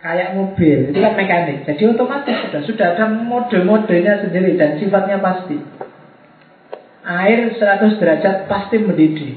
kayak 0.00 0.36
mobil. 0.36 0.90
Itu 0.90 0.98
kan 0.98 1.14
mekanik. 1.16 1.68
Jadi 1.68 1.82
otomatis 1.92 2.36
sudah 2.48 2.62
sudah 2.64 2.86
ada 2.96 3.04
mode-modenya 3.12 4.24
sendiri 4.24 4.56
dan 4.56 4.80
sifatnya 4.80 5.20
pasti. 5.20 5.60
Air 7.00 7.56
100 7.56 8.00
derajat 8.00 8.36
pasti 8.48 8.76
mendidih. 8.80 9.36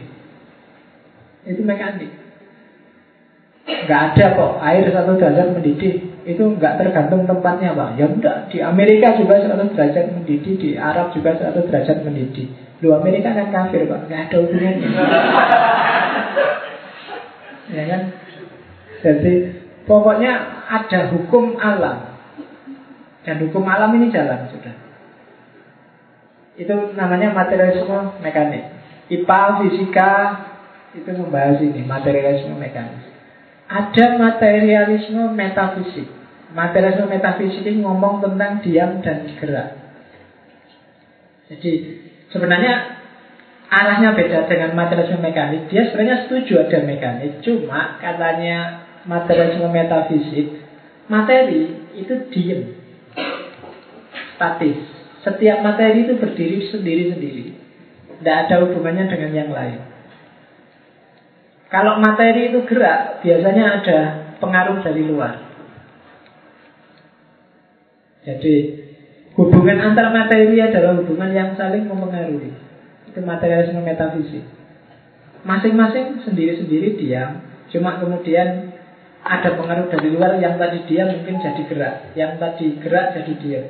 Itu 1.48 1.62
mekanik. 1.64 2.12
Nggak 3.64 4.02
ada 4.16 4.26
kok. 4.36 4.54
Air 4.64 4.84
100 4.88 5.20
derajat 5.20 5.48
mendidih. 5.56 5.96
Itu 6.24 6.44
nggak 6.56 6.80
tergantung 6.80 7.28
tempatnya 7.28 7.76
pak. 7.76 8.00
Ya 8.00 8.08
enggak 8.08 8.38
di 8.48 8.64
Amerika 8.64 9.20
juga 9.20 9.44
100 9.44 9.76
derajat 9.76 10.06
mendidih. 10.16 10.56
Di 10.56 10.70
Arab 10.80 11.12
juga 11.12 11.36
100 11.36 11.68
derajat 11.68 11.98
mendidih. 12.08 12.48
Lu 12.80 12.96
Amerika 12.96 13.36
kan 13.36 13.52
kafir 13.52 13.84
pak. 13.88 14.08
Nggak 14.08 14.22
ada 14.32 14.36
hubungannya. 14.40 14.90
Ya 17.74 17.90
kan? 17.90 18.02
Jadi 19.02 19.63
Pokoknya 19.84 20.64
ada 20.68 21.12
hukum 21.12 21.60
alam. 21.60 22.16
Dan 23.24 23.40
hukum 23.48 23.64
alam 23.68 23.92
ini 23.96 24.12
jalan 24.12 24.48
sudah. 24.52 24.76
Itu 26.54 26.94
namanya 26.94 27.34
materialisme 27.34 28.22
mekanik 28.22 28.84
IPA, 29.10 29.42
fisika 29.66 30.12
Itu 30.94 31.10
membahas 31.10 31.58
ini 31.60 31.82
Materialisme 31.84 32.54
mekanis. 32.54 33.10
Ada 33.66 34.22
materialisme 34.22 35.34
metafisik. 35.34 36.06
Materialisme 36.54 37.10
metafisik 37.10 37.66
ini 37.66 37.82
ngomong 37.82 38.22
tentang 38.22 38.62
diam 38.62 39.02
dan 39.02 39.26
gerak. 39.42 39.74
Jadi 41.50 41.72
sebenarnya 42.30 43.02
arahnya 43.74 44.14
beda 44.14 44.46
dengan 44.46 44.78
materialisme 44.78 45.18
mekanik. 45.18 45.66
Dia 45.74 45.90
sebenarnya 45.90 46.30
setuju 46.30 46.70
ada 46.70 46.80
mekanik, 46.86 47.42
cuma 47.42 47.98
katanya 47.98 48.86
materialisme 49.04 49.68
metafisik, 49.68 50.48
materi 51.12 51.92
itu 52.00 52.14
diam, 52.32 52.62
statis. 54.36 54.80
Setiap 55.24 55.64
materi 55.64 56.04
itu 56.04 56.20
berdiri 56.20 56.68
sendiri-sendiri. 56.68 57.46
Tidak 58.20 58.38
ada 58.48 58.56
hubungannya 58.68 59.08
dengan 59.08 59.32
yang 59.32 59.52
lain. 59.52 59.80
Kalau 61.72 61.98
materi 62.04 62.52
itu 62.52 62.64
gerak, 62.68 63.24
biasanya 63.24 63.82
ada 63.82 64.00
pengaruh 64.38 64.84
dari 64.84 65.04
luar. 65.08 65.42
Jadi 68.24 68.56
hubungan 69.36 69.80
antar 69.80 70.12
materi 70.12 70.60
adalah 70.60 70.96
hubungan 71.00 71.32
yang 71.32 71.56
saling 71.56 71.88
mempengaruhi. 71.88 72.52
Itu 73.12 73.20
materialisme 73.24 73.84
metafisik. 73.84 74.44
Masing-masing 75.44 76.24
sendiri-sendiri 76.24 76.96
diam, 77.00 77.44
cuma 77.68 78.00
kemudian 78.00 78.73
ada 79.24 79.56
pengaruh 79.56 79.88
dari 79.88 80.12
luar 80.12 80.36
yang 80.44 80.60
tadi 80.60 80.84
diam 80.84 81.08
mungkin 81.08 81.40
jadi 81.40 81.64
gerak, 81.64 81.96
yang 82.20 82.36
tadi 82.36 82.76
gerak 82.84 83.16
jadi 83.16 83.34
diam. 83.40 83.66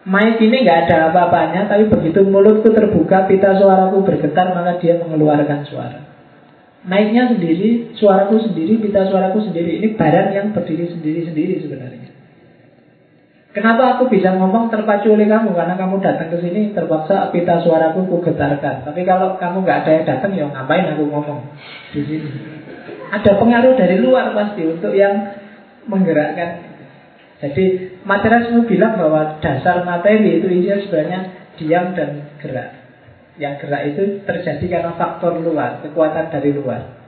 Mic 0.00 0.40
ini 0.40 0.64
nggak 0.64 0.88
ada 0.88 1.12
apa-apanya, 1.12 1.68
tapi 1.68 1.88
begitu 1.88 2.24
mulutku 2.24 2.72
terbuka, 2.72 3.28
pita 3.28 3.56
suaraku 3.56 4.00
bergetar, 4.04 4.56
maka 4.56 4.80
dia 4.80 4.96
mengeluarkan 4.96 5.60
suara. 5.68 6.00
Naiknya 6.88 7.36
sendiri, 7.36 7.92
suaraku 8.00 8.40
sendiri, 8.48 8.80
pita 8.80 9.04
suaraku 9.04 9.44
sendiri. 9.44 9.76
Ini 9.76 10.00
barang 10.00 10.28
yang 10.32 10.46
berdiri 10.56 10.88
sendiri-sendiri 10.96 11.60
sebenarnya. 11.60 12.08
Kenapa 13.50 13.98
aku 13.98 14.08
bisa 14.08 14.32
ngomong 14.40 14.72
terpacu 14.72 15.12
oleh 15.12 15.26
kamu? 15.28 15.52
Karena 15.52 15.74
kamu 15.76 16.00
datang 16.00 16.32
ke 16.32 16.38
sini 16.38 16.70
terpaksa 16.72 17.28
pita 17.28 17.60
suaraku 17.60 18.08
ku 18.08 18.16
getarkan. 18.24 18.88
Tapi 18.88 19.04
kalau 19.04 19.36
kamu 19.36 19.66
nggak 19.66 19.78
ada 19.84 19.90
yang 19.90 20.04
datang, 20.06 20.30
ya 20.32 20.48
ngapain 20.48 20.96
aku 20.96 21.04
ngomong 21.10 21.40
di 21.92 22.00
sini? 22.08 22.59
Ada 23.10 23.42
pengaruh 23.42 23.74
dari 23.74 23.98
luar 23.98 24.30
pasti 24.32 24.62
untuk 24.66 24.94
yang 24.94 25.34
menggerakkan. 25.90 26.70
Jadi 27.40 27.96
materialisme 28.04 28.68
bilang 28.68 29.00
bahwa 29.00 29.40
dasar 29.42 29.82
materi 29.82 30.38
itu 30.38 30.46
isinya 30.46 30.76
sebenarnya 30.84 31.20
diam 31.56 31.86
dan 31.96 32.10
gerak. 32.38 32.70
Yang 33.40 33.54
gerak 33.64 33.82
itu 33.90 34.02
terjadi 34.28 34.64
karena 34.68 34.92
faktor 34.94 35.40
luar, 35.40 35.80
kekuatan 35.80 36.28
dari 36.28 36.50
luar. 36.52 37.00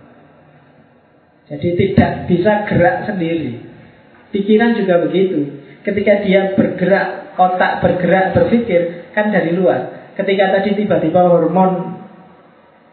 Jadi 1.52 1.68
tidak 1.76 2.32
bisa 2.32 2.64
gerak 2.64 3.04
sendiri. 3.04 3.60
Pikiran 4.32 4.72
juga 4.80 5.04
begitu. 5.04 5.60
Ketika 5.84 6.24
dia 6.24 6.56
bergerak, 6.56 7.36
otak 7.36 7.84
bergerak, 7.84 8.32
berpikir, 8.32 9.12
kan 9.12 9.28
dari 9.28 9.52
luar. 9.52 10.12
Ketika 10.16 10.56
tadi 10.56 10.80
tiba-tiba 10.80 11.28
hormon 11.28 12.01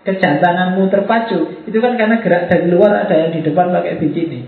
kejantananmu 0.08 0.88
terpacu, 0.88 1.66
itu 1.68 1.78
kan 1.82 2.00
karena 2.00 2.24
gerak 2.24 2.48
dari 2.48 2.72
luar 2.72 3.08
ada 3.08 3.16
yang 3.16 3.32
di 3.36 3.44
depan 3.44 3.74
pakai 3.74 4.00
bikini. 4.00 4.48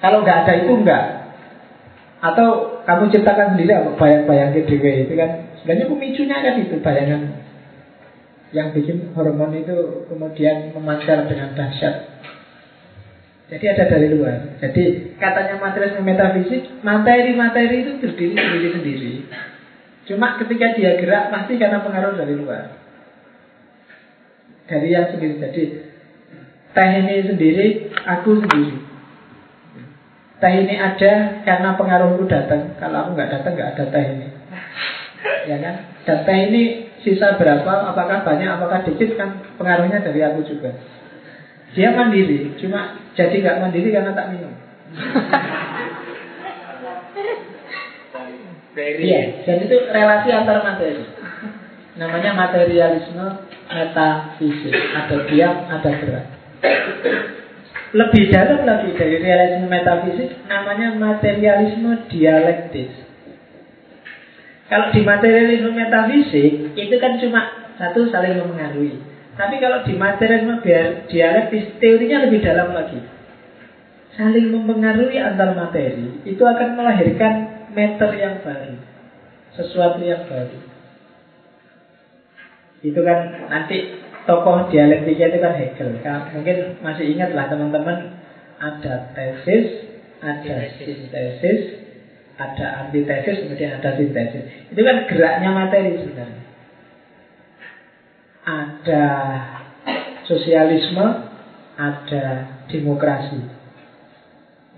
Kalau 0.00 0.22
nggak 0.22 0.38
ada 0.46 0.52
itu 0.62 0.72
enggak. 0.72 1.04
Atau 2.20 2.80
kamu 2.84 3.08
ciptakan 3.12 3.56
sendiri 3.56 3.72
apa 3.72 3.96
bayang-bayang 3.96 4.52
ke 4.52 4.68
itu 4.68 5.14
kan 5.16 5.50
Sebenarnya 5.60 5.92
pemicunya 5.92 6.36
kan 6.40 6.54
itu 6.56 6.76
bayangan 6.80 7.22
yang 8.50 8.72
bikin 8.72 9.12
hormon 9.12 9.52
itu 9.54 10.08
kemudian 10.08 10.72
memancar 10.72 11.28
dengan 11.28 11.52
dahsyat. 11.52 12.24
Jadi 13.52 13.64
ada 13.66 13.84
dari 13.92 14.08
luar. 14.08 14.56
Jadi 14.62 15.14
katanya 15.20 15.60
materialisme 15.60 16.02
metafisik, 16.06 16.80
materi-materi 16.80 17.82
itu 17.84 17.92
berdiri 18.00 18.34
sendiri-sendiri. 18.34 19.12
Cuma 20.08 20.40
ketika 20.40 20.74
dia 20.74 20.96
gerak 20.96 21.28
pasti 21.28 21.60
karena 21.60 21.84
pengaruh 21.84 22.16
dari 22.16 22.34
luar. 22.34 22.79
Dari 24.70 24.88
yang 24.94 25.10
sendiri. 25.10 25.34
Jadi 25.42 25.62
teh 26.70 26.90
ini 27.02 27.14
sendiri, 27.26 27.66
aku 28.06 28.38
sendiri. 28.38 28.78
Teh 30.38 30.52
ini 30.62 30.74
ada 30.78 31.42
karena 31.42 31.74
pengaruhku 31.74 32.30
datang. 32.30 32.78
Kalau 32.78 33.10
aku 33.10 33.18
nggak 33.18 33.30
datang 33.34 33.52
nggak 33.58 33.70
ada 33.74 33.84
teh 33.90 34.04
ini 34.06 34.28
ya 35.46 35.56
kan? 35.60 35.74
Data 36.04 36.32
ini 36.32 36.90
sisa 37.00 37.36
berapa, 37.36 37.92
apakah 37.92 38.24
banyak, 38.24 38.48
apakah 38.48 38.78
dikit 38.84 39.16
kan 39.16 39.40
pengaruhnya 39.56 40.00
dari 40.00 40.20
aku 40.24 40.44
juga. 40.44 40.74
Dia 41.76 41.94
mandiri, 41.94 42.58
cuma 42.58 42.98
jadi 43.14 43.34
nggak 43.40 43.58
mandiri 43.62 43.88
karena 43.94 44.12
tak 44.16 44.28
minum. 44.34 44.52
Iya, 48.80 49.44
dan 49.44 49.56
itu 49.60 49.76
relasi 49.92 50.28
antar 50.32 50.62
materi. 50.64 51.04
Namanya 52.00 52.32
materialisme 52.32 53.44
metafisik. 53.68 54.72
Ada 54.72 55.16
diam, 55.28 55.68
ada 55.68 55.90
gerak. 56.00 56.26
Lebih 57.92 58.24
dalam 58.32 58.64
lagi 58.64 58.96
dari 58.96 59.20
realisme 59.20 59.68
metafisik, 59.68 60.48
namanya 60.48 60.96
materialisme 60.96 62.08
dialektis. 62.08 63.04
Kalau 64.72 64.88
di 64.96 65.04
materialisme 65.04 65.76
metafisik 65.76 66.72
itu 66.72 66.94
kan 66.96 67.20
cuma 67.20 67.40
satu 67.76 68.08
saling 68.08 68.40
mempengaruhi. 68.40 68.96
Tapi 69.36 69.60
kalau 69.60 69.84
di 69.84 69.92
materialisme 69.92 70.56
dialektis 71.04 71.76
teorinya 71.84 72.24
lebih 72.24 72.40
dalam 72.40 72.72
lagi. 72.72 73.04
Saling 74.16 74.48
mempengaruhi 74.56 75.20
antar 75.20 75.52
materi 75.52 76.24
itu 76.24 76.40
akan 76.40 76.80
melahirkan 76.80 77.66
meter 77.76 78.08
yang 78.16 78.40
baru. 78.40 78.78
Sesuatu 79.52 80.00
yang 80.00 80.24
baru. 80.24 80.69
Itu 82.80 83.00
kan 83.04 83.48
nanti 83.52 84.00
tokoh 84.24 84.68
dialektika 84.72 85.24
itu 85.32 85.38
kan 85.40 85.54
Hegel. 85.56 85.88
Mungkin 86.32 86.56
masih 86.80 87.06
ingat 87.12 87.36
lah 87.36 87.52
teman-teman 87.52 88.20
ada 88.60 89.12
tesis, 89.16 89.88
ada 90.20 90.56
sintesis, 90.76 91.60
ada 92.36 92.66
antitesis, 92.86 93.44
kemudian 93.44 93.80
ada 93.80 93.96
sintesis. 93.96 94.44
Itu 94.72 94.80
kan 94.80 95.08
geraknya 95.08 95.50
materi 95.52 95.96
sebenarnya. 96.00 96.44
Ada 98.40 99.04
sosialisme, 100.24 101.06
ada 101.76 102.24
demokrasi. 102.68 103.40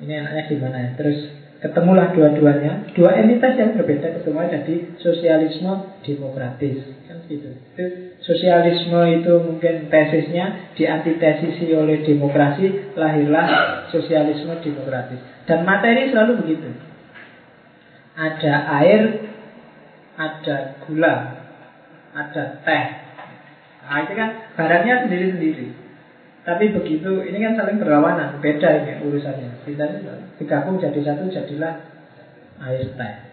Ini 0.02 0.12
anaknya 0.18 0.42
gimana 0.50 0.76
ya? 0.82 0.90
Terus 0.98 1.18
ketemulah 1.62 2.10
dua-duanya, 2.10 2.90
dua 2.98 3.14
entitas 3.22 3.54
yang 3.54 3.78
berbeda 3.78 4.18
ketemu 4.18 4.38
jadi 4.50 4.74
sosialisme 4.98 6.02
demokratis. 6.02 6.82
Gitu. 7.32 7.48
Itu 7.48 7.84
sosialisme 8.20 9.00
itu 9.16 9.32
mungkin 9.40 9.88
tesisnya 9.88 10.76
diantitesisi 10.76 11.72
oleh 11.72 12.04
demokrasi, 12.04 12.92
lahirlah 12.92 13.46
sosialisme 13.88 14.52
demokratis. 14.60 15.18
Dan 15.48 15.64
materi 15.64 16.12
selalu 16.12 16.44
begitu 16.44 16.68
ada 18.12 18.54
air, 18.84 19.02
ada 20.20 20.56
gula, 20.84 21.14
ada 22.12 22.44
teh. 22.60 22.84
Nah, 23.82 23.98
itu 24.04 24.12
kan 24.14 24.30
barangnya 24.54 25.09
sendiri-sendiri. 25.09 25.68
Tapi 26.42 26.74
begitu, 26.74 27.22
ini 27.22 27.38
kan 27.38 27.54
saling 27.54 27.78
berlawanan, 27.78 28.42
beda 28.42 28.68
ini 28.82 28.92
urusannya. 29.06 29.62
Kita 29.64 29.84
digabung 30.36 30.76
jadi 30.76 31.00
satu, 31.00 31.30
jadilah 31.30 31.80
air 32.60 32.84
teh. 32.98 33.31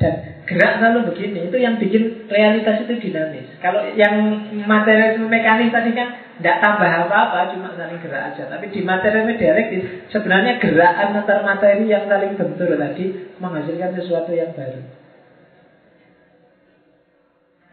Dan 0.00 0.40
gerak 0.48 0.80
selalu 0.80 1.12
begini, 1.12 1.52
itu 1.52 1.60
yang 1.60 1.76
bikin 1.76 2.24
realitas 2.32 2.88
itu 2.88 2.96
dinamis. 3.04 3.52
Kalau 3.60 3.84
yang 3.92 4.16
materialisme 4.64 5.28
mekanis 5.28 5.68
tadi 5.68 5.92
kan 5.92 6.08
tidak 6.40 6.56
tambah 6.64 6.88
apa-apa, 6.88 7.52
cuma 7.52 7.76
saling 7.76 8.00
gerak 8.00 8.32
aja. 8.32 8.48
Tapi 8.48 8.72
di 8.72 8.80
materialisme 8.80 9.36
dialektis, 9.36 9.84
sebenarnya 10.08 10.56
gerakan 10.56 11.20
antar 11.20 11.44
materi 11.44 11.84
yang 11.84 12.08
saling 12.08 12.32
bentur 12.32 12.72
tadi 12.80 13.28
menghasilkan 13.36 13.92
sesuatu 13.92 14.32
yang 14.32 14.56
baru. 14.56 14.80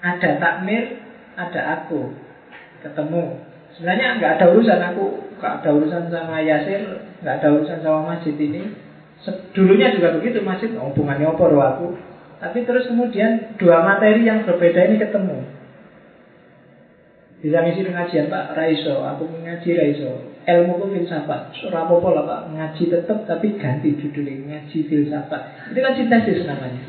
Ada 0.04 0.30
takmir, 0.36 0.84
ada 1.40 1.62
aku, 1.80 2.12
ketemu. 2.84 3.40
Sebenarnya 3.80 4.20
nggak 4.20 4.32
ada 4.36 4.46
urusan 4.52 4.82
aku, 4.84 5.06
nggak 5.40 5.54
ada 5.64 5.70
urusan 5.72 6.04
sama 6.12 6.44
Yasir, 6.44 6.84
nggak 7.24 7.36
ada 7.40 7.48
urusan 7.56 7.80
sama 7.80 8.20
masjid 8.20 8.36
ini. 8.36 8.68
Dulunya 9.56 9.96
juga 9.96 10.20
begitu 10.20 10.44
masjid, 10.44 10.76
hubungannya 10.76 11.32
apa 11.32 11.72
aku 11.72 12.17
tapi 12.38 12.64
terus 12.70 12.86
kemudian 12.86 13.58
dua 13.58 13.82
materi 13.82 14.22
yang 14.22 14.46
berbeda 14.46 14.86
ini 14.90 15.02
ketemu. 15.02 15.38
Bisa 17.38 17.62
ngisi 17.62 17.86
pengajian 17.86 18.34
Pak 18.34 18.58
Raiso, 18.58 18.98
aku 19.06 19.30
mengaji 19.30 19.70
Raiso. 19.78 20.34
Ilmu 20.48 20.80
ku 20.80 20.86
filsafat. 20.90 21.54
Surah 21.60 21.86
apa 21.86 22.08
lah 22.14 22.24
Pak, 22.26 22.42
ngaji 22.56 22.84
tetap 22.88 23.20
tapi 23.28 23.60
ganti 23.60 23.94
judulnya 24.00 24.34
ngaji 24.48 24.78
filsafat. 24.90 25.70
Itu 25.70 25.80
kan 25.82 25.94
sintesis 25.94 26.48
namanya. 26.50 26.82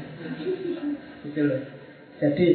Gitu 1.27 1.41
loh. 1.43 1.61
Jadi 2.23 2.47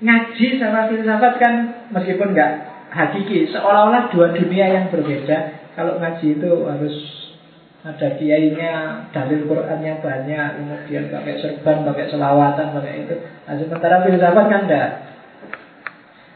ngaji 0.00 0.46
sama 0.56 0.88
filsafat 0.88 1.32
kan 1.36 1.54
meskipun 1.92 2.32
nggak 2.32 2.52
hakiki, 2.92 3.50
seolah-olah 3.52 4.08
dua 4.08 4.32
dunia 4.32 4.66
yang 4.72 4.84
berbeda. 4.88 5.68
Kalau 5.76 6.00
ngaji 6.00 6.26
itu 6.40 6.50
harus 6.64 6.96
Ada 7.88 8.20
kiainya, 8.20 9.08
dalil 9.16 9.48
Qurannya 9.48 10.04
banyak, 10.04 10.48
kemudian 10.60 11.08
pakai 11.08 11.40
serban, 11.40 11.88
pakai 11.88 12.12
selawatan, 12.12 12.76
pakai 12.76 13.08
itu. 13.08 13.16
Nah, 13.48 13.56
sementara 13.56 14.04
filsafat 14.04 14.44
kan 14.52 14.62
enggak. 14.68 14.90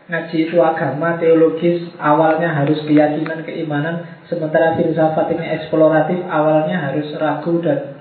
Ngaji 0.08 0.36
itu 0.48 0.56
agama, 0.64 1.20
teologis, 1.20 1.92
awalnya 2.00 2.56
harus 2.56 2.80
keyakinan, 2.88 3.44
keimanan. 3.44 4.00
Sementara 4.32 4.80
filsafat 4.80 5.28
ini 5.36 5.44
eksploratif, 5.60 6.24
awalnya 6.24 6.88
harus 6.88 7.12
ragu 7.20 7.60
dan 7.60 8.00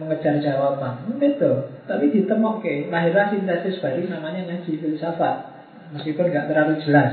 mengejar 0.00 0.40
jawaban. 0.40 1.04
Itu. 1.20 1.84
Tapi 1.84 2.04
ditemok 2.16 2.64
ke, 2.64 2.88
lahirlah 2.88 3.28
sintesis 3.28 3.76
baru 3.84 4.08
namanya 4.08 4.48
ngaji 4.48 4.72
filsafat. 4.80 5.36
Meskipun 5.92 6.32
nggak 6.32 6.48
terlalu 6.48 6.80
jelas. 6.80 7.12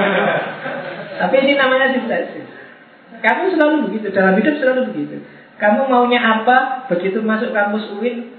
Tapi 1.20 1.34
ini 1.44 1.60
namanya 1.60 1.92
sintesis. 1.92 2.51
Kamu 3.22 3.54
selalu 3.54 3.76
begitu, 3.88 4.10
dalam 4.10 4.34
hidup 4.34 4.58
selalu 4.58 4.90
begitu. 4.90 5.22
Kamu 5.62 5.86
maunya 5.86 6.18
apa, 6.18 6.90
begitu 6.90 7.22
masuk 7.22 7.54
kampus 7.54 7.86
UIN, 7.94 8.34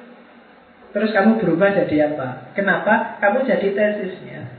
terus 0.91 1.15
kamu 1.15 1.39
berubah 1.39 1.71
jadi 1.71 2.11
apa? 2.11 2.51
Kenapa? 2.51 3.15
Kamu 3.23 3.47
jadi 3.47 3.71
tesisnya. 3.71 4.51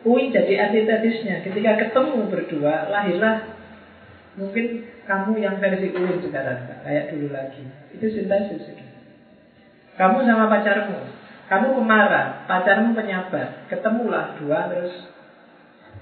UIN 0.00 0.32
jadi 0.32 0.68
antitesisnya. 0.68 1.44
Ketika 1.44 1.76
ketemu 1.76 2.24
berdua, 2.32 2.88
lahirlah 2.88 3.52
mungkin 4.40 4.88
kamu 5.04 5.44
yang 5.44 5.60
versi 5.60 5.92
UIN 5.92 6.24
sekarang, 6.24 6.80
kayak 6.80 7.12
dulu 7.12 7.28
lagi. 7.36 7.68
Itu 7.92 8.08
sintesis. 8.08 8.64
Kamu 10.00 10.24
sama 10.24 10.48
pacarmu, 10.48 11.08
kamu 11.48 11.66
pemarah, 11.76 12.48
pacarmu 12.48 12.92
penyabar. 12.96 13.64
Ketemulah 13.68 14.36
dua 14.40 14.72
terus 14.72 15.15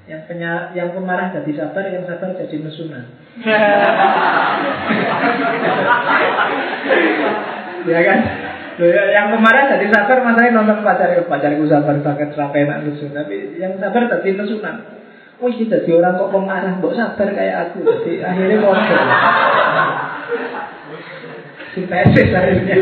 yang 0.04 0.28
penya, 0.28 0.68
yang 0.76 0.92
pemarah 0.92 1.32
jadi 1.32 1.48
sabar, 1.56 1.88
yang 1.88 2.04
sabar 2.04 2.36
jadi 2.36 2.60
mesunan. 2.60 3.08
ya 7.88 8.00
kan? 8.04 8.20
Ya, 8.74 9.02
yang 9.16 9.32
pemarah 9.32 9.64
jadi 9.72 9.86
sabar, 9.88 10.20
masalahnya 10.20 10.60
nonton 10.60 10.84
pacar, 10.84 11.08
ya, 11.08 11.24
pacarku 11.24 11.64
sabar 11.72 11.96
banget, 12.04 12.36
sampai 12.36 12.68
enak 12.68 12.84
lucu. 12.84 13.08
Tapi 13.08 13.56
yang 13.56 13.80
sabar 13.80 14.12
jadi 14.20 14.36
mesunan. 14.36 14.76
Oh 15.40 15.48
ini 15.50 15.66
jadi 15.66 15.90
orang 15.96 16.20
kok 16.20 16.30
pemarah, 16.30 16.78
mbok 16.78 16.92
sabar 16.92 17.28
kayak 17.32 17.72
aku. 17.72 17.88
Jadi 17.88 18.20
akhirnya 18.20 18.60
bodoh. 18.60 19.00
Sintesis 21.72 22.28
akhirnya. 22.28 22.76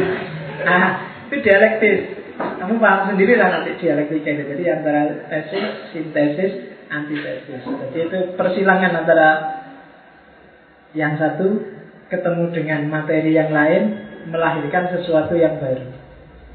Nah, 0.66 0.90
itu 1.31 1.39
dialektis. 1.39 2.19
Kamu 2.32 2.81
paham 2.82 3.15
sendiri 3.15 3.39
lah 3.39 3.62
nanti 3.62 3.78
dialektika 3.78 4.31
itu. 4.32 4.43
Jadi 4.59 4.65
antara 4.69 5.01
tesis, 5.31 5.94
sintesis, 5.94 6.72
antitesis. 6.93 7.64
Jadi 7.64 7.98
itu 8.05 8.19
persilangan 8.36 8.93
antara 9.01 9.31
yang 10.93 11.16
satu 11.16 11.56
ketemu 12.12 12.52
dengan 12.52 12.81
materi 12.93 13.32
yang 13.32 13.48
lain 13.48 13.97
melahirkan 14.28 14.93
sesuatu 14.93 15.32
yang 15.32 15.56
baru. 15.56 15.89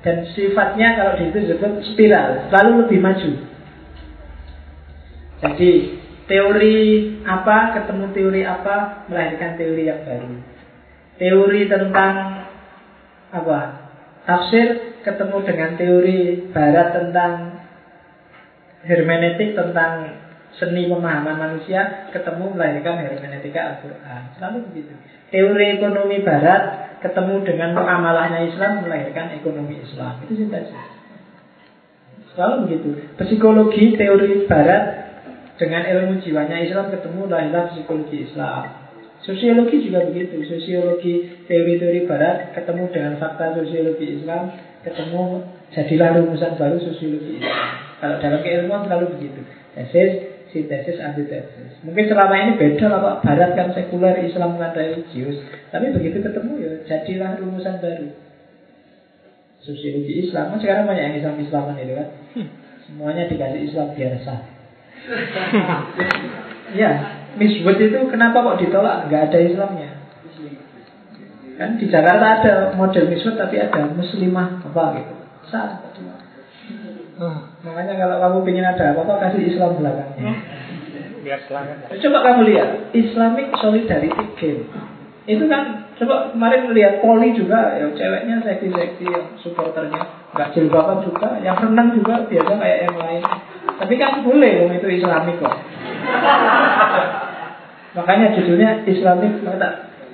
Dan 0.05 0.29
sifatnya 0.37 0.93
kalau 0.93 1.17
di 1.17 1.33
itu 1.33 1.37
disebut 1.41 1.71
spiral, 1.93 2.47
selalu 2.53 2.85
lebih 2.85 2.99
maju. 3.01 3.31
Jadi 5.41 5.71
teori 6.29 6.77
apa 7.25 7.57
ketemu 7.81 8.05
teori 8.13 8.41
apa 8.45 9.09
melahirkan 9.09 9.57
teori 9.57 9.83
yang 9.89 10.01
baru. 10.05 10.31
Teori 11.17 11.61
tentang 11.65 12.13
apa? 13.33 13.59
Tafsir 14.27 15.01
ketemu 15.01 15.37
dengan 15.47 15.71
teori 15.79 16.51
barat 16.53 16.87
tentang 16.93 17.33
hermeneutik 18.85 19.55
tentang 19.55 19.91
seni 20.57 20.89
pemahaman 20.89 21.37
manusia 21.37 22.09
ketemu 22.09 22.57
melahirkan 22.57 22.97
hermeneutika 22.97 23.77
Al-Quran. 23.77 24.21
Selalu 24.37 24.57
begitu. 24.73 24.93
Teori 25.29 25.65
ekonomi 25.77 26.17
barat 26.25 26.61
ketemu 26.97 27.45
dengan 27.45 27.77
muamalahnya 27.77 28.49
Islam 28.49 28.81
melahirkan 28.81 29.37
ekonomi 29.37 29.77
Islam. 29.85 30.17
Itu 30.25 30.33
sintesis. 30.33 30.81
Selalu 32.33 32.55
begitu. 32.65 32.89
Psikologi 33.21 33.93
teori 33.97 34.49
barat 34.49 34.83
dengan 35.61 35.85
ilmu 35.85 36.21
jiwanya 36.25 36.57
Islam 36.65 36.89
ketemu 36.89 37.29
lahirlah 37.29 37.73
psikologi 37.73 38.25
Islam. 38.25 38.89
Sosiologi 39.21 39.89
juga 39.89 40.05
begitu. 40.09 40.41
Sosiologi 40.45 41.45
teori-teori 41.45 42.05
barat 42.09 42.53
ketemu 42.57 42.89
dengan 42.93 43.13
fakta 43.21 43.57
sosiologi 43.57 44.21
Islam 44.21 44.53
ketemu 44.81 45.45
jadilah 45.73 46.09
rumusan 46.17 46.57
baru 46.57 46.77
sosiologi 46.81 47.41
Islam. 47.41 47.69
Kalau 47.97 48.15
dalam 48.21 48.39
keilmuan 48.41 48.81
selalu 48.85 49.05
begitu. 49.17 49.41
Tesis 49.73 50.36
sintesis 50.51 50.97
antitesis. 51.03 51.83
Mungkin 51.83 52.05
selama 52.07 52.35
ini 52.39 52.51
beda 52.55 52.85
lah 52.87 52.99
Pak. 53.03 53.15
Barat 53.27 53.51
kan 53.53 53.67
sekuler, 53.75 54.15
Islam 54.23 54.55
kan 54.55 54.71
religius. 54.71 55.43
Tapi 55.69 55.91
begitu 55.91 56.23
ketemu 56.23 56.51
ya 56.63 56.71
jadilah 56.87 57.39
rumusan 57.39 57.77
baru. 57.83 58.07
Sosiologi 59.61 60.27
Islam 60.27 60.55
kan 60.55 60.59
sekarang 60.63 60.87
banyak 60.87 61.03
yang 61.03 61.15
Islam 61.19 61.35
Islaman 61.43 61.77
itu 61.81 61.93
kan. 61.97 62.09
Semuanya 62.87 63.27
dikasih 63.27 63.61
Islam 63.67 63.87
biasa. 63.91 64.33
ya, 66.79 66.91
Miss 67.35 67.59
Wood 67.63 67.79
itu 67.83 67.99
kenapa 68.07 68.43
kok 68.43 68.59
ditolak? 68.63 69.11
Gak 69.11 69.31
ada 69.31 69.39
Islamnya. 69.43 69.89
Kan 71.57 71.81
di 71.81 71.89
Jakarta 71.89 72.25
ada 72.39 72.53
model 72.77 73.11
Miss 73.11 73.25
Wood 73.27 73.35
tapi 73.35 73.59
ada 73.59 73.91
muslimah 73.91 74.63
apa 74.63 74.83
gitu. 75.03 75.13
Salah. 75.51 75.83
Hmm. 77.17 77.39
Makanya 77.65 77.93
kalau 77.97 78.17
kamu 78.21 78.37
ingin 78.53 78.65
ada 78.69 78.93
apa-apa 78.93 79.13
kasih 79.25 79.49
Islam 79.49 79.81
belakangnya. 79.81 80.21
Hmm. 80.21 80.39
Biar 81.25 81.41
Coba 81.99 82.17
kamu 82.23 82.41
lihat 82.53 82.69
Islamic 82.93 83.47
Solidarity 83.57 84.25
Game. 84.37 84.69
Itu 85.27 85.43
kan 85.51 85.91
coba 85.99 86.31
kemarin 86.31 86.71
melihat 86.71 87.03
poli 87.03 87.35
juga 87.35 87.75
ya 87.75 87.91
ceweknya 87.91 88.39
seksi-seksi 88.47 89.11
yang 89.11 89.25
supporternya 89.43 90.31
nggak 90.31 90.55
jilbaban 90.55 91.03
juga, 91.03 91.35
yang 91.43 91.59
renang 91.59 91.99
juga 91.99 92.23
biasa 92.31 92.51
kayak 92.55 92.79
yang 92.87 92.95
lain. 92.95 93.23
Tapi 93.75 93.93
kan 93.99 94.23
boleh 94.23 94.71
itu 94.71 94.87
Islamik 94.87 95.35
kok. 95.43 95.51
Makanya 97.97 98.39
judulnya 98.39 98.87
Islamic 98.87 99.43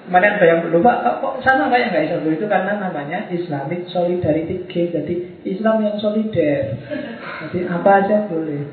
Kemarin 0.04 0.36
ada 0.36 0.46
yang 0.46 0.60
lupa 0.68 0.92
kok 1.24 1.40
sama 1.48 1.72
kayak 1.72 1.96
nggak 1.96 2.04
Islam 2.12 2.28
itu 2.28 2.46
karena 2.52 2.76
namanya 2.76 3.32
Islamic 3.32 3.88
Solidarity 3.88 4.68
Game. 4.68 4.92
Jadi 4.92 5.14
Islam 5.48 5.80
yang 5.80 5.96
solider. 5.96 6.76
Jadi 7.48 7.60
apa 7.72 7.90
aja 8.04 8.28
boleh. 8.28 8.68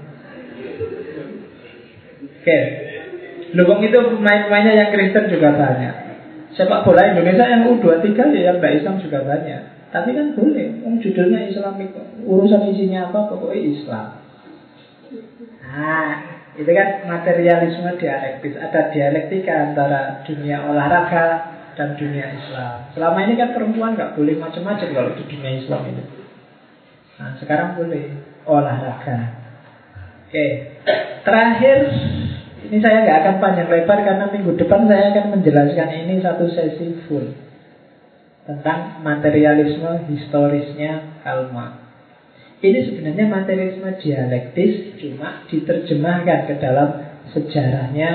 Oke. 2.20 2.43
Okay. 2.43 2.62
Lubang 3.51 3.82
itu 3.82 3.98
pemain-pemainnya 3.98 4.74
yang 4.74 4.90
Kristen 4.94 5.31
juga 5.31 5.55
banyak. 5.55 5.94
Sepak 6.55 6.82
bola 6.82 7.02
Indonesia 7.15 7.47
yang 7.47 7.66
U23 7.78 8.11
ya 8.35 8.51
yang 8.51 8.57
nggak 8.59 8.74
Islam 8.82 8.98
juga 8.98 9.23
banyak. 9.23 9.90
Tapi 9.90 10.11
kan 10.15 10.27
boleh. 10.39 10.86
Um, 10.86 11.02
judulnya 11.02 11.51
Islamik. 11.51 11.94
Urusan 12.27 12.70
isinya 12.70 13.11
apa 13.11 13.27
pokoknya 13.27 13.59
Islam. 13.59 14.07
Nah, 15.66 16.40
itu 16.59 16.70
kan 16.70 16.89
materialisme 17.06 17.90
dialektis. 18.01 18.59
Ada 18.59 18.90
dialektika 18.90 19.70
antara 19.70 20.27
dunia 20.27 20.66
olahraga 20.66 21.27
dan 21.78 21.94
dunia 21.94 22.27
Islam. 22.35 22.90
Selama 22.97 23.18
ini 23.27 23.39
kan 23.39 23.55
perempuan 23.55 23.94
nggak 23.94 24.18
boleh 24.18 24.35
macam-macam 24.39 24.89
kalau 24.90 25.10
di 25.14 25.24
dunia 25.31 25.52
Islam 25.62 25.82
ini. 25.94 26.02
Nah, 27.20 27.36
sekarang 27.39 27.78
boleh 27.78 28.05
olahraga. 28.48 29.18
Oke, 30.31 30.47
terakhir 31.27 31.78
ini 32.70 32.78
saya 32.78 33.02
nggak 33.02 33.18
akan 33.18 33.35
panjang 33.43 33.68
lebar 33.68 33.98
karena 34.06 34.31
minggu 34.31 34.55
depan 34.55 34.86
saya 34.86 35.10
akan 35.10 35.27
menjelaskan 35.39 35.90
ini 36.06 36.22
satu 36.22 36.47
sesi 36.47 37.02
full 37.06 37.35
tentang 38.47 39.02
materialisme 39.02 40.06
historisnya 40.06 41.22
Karl 41.27 41.51
Marx. 41.51 41.90
Ini 42.61 42.78
sebenarnya 42.93 43.24
materialisme 43.24 43.89
dialektis 44.05 45.01
cuma 45.01 45.49
diterjemahkan 45.49 46.45
ke 46.45 46.55
dalam 46.61 46.89
sejarahnya 47.32 48.11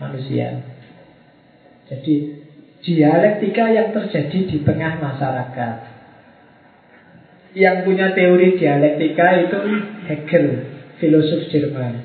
manusia. 0.00 0.64
Jadi 1.92 2.40
dialektika 2.80 3.68
yang 3.68 3.92
terjadi 3.92 4.38
di 4.48 4.58
tengah 4.64 4.96
masyarakat. 4.96 5.76
Yang 7.52 7.76
punya 7.84 8.16
teori 8.16 8.56
dialektika 8.56 9.26
itu 9.44 9.58
Hegel, 10.08 10.46
filosof 10.96 11.52
Jerman. 11.52 12.00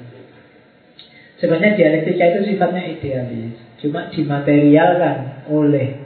Sebenarnya 1.39 1.79
dialektika 1.79 2.23
itu 2.35 2.51
sifatnya 2.51 2.83
idealis, 2.83 3.55
cuma 3.79 4.11
dimaterialkan 4.11 5.47
oleh 5.47 6.03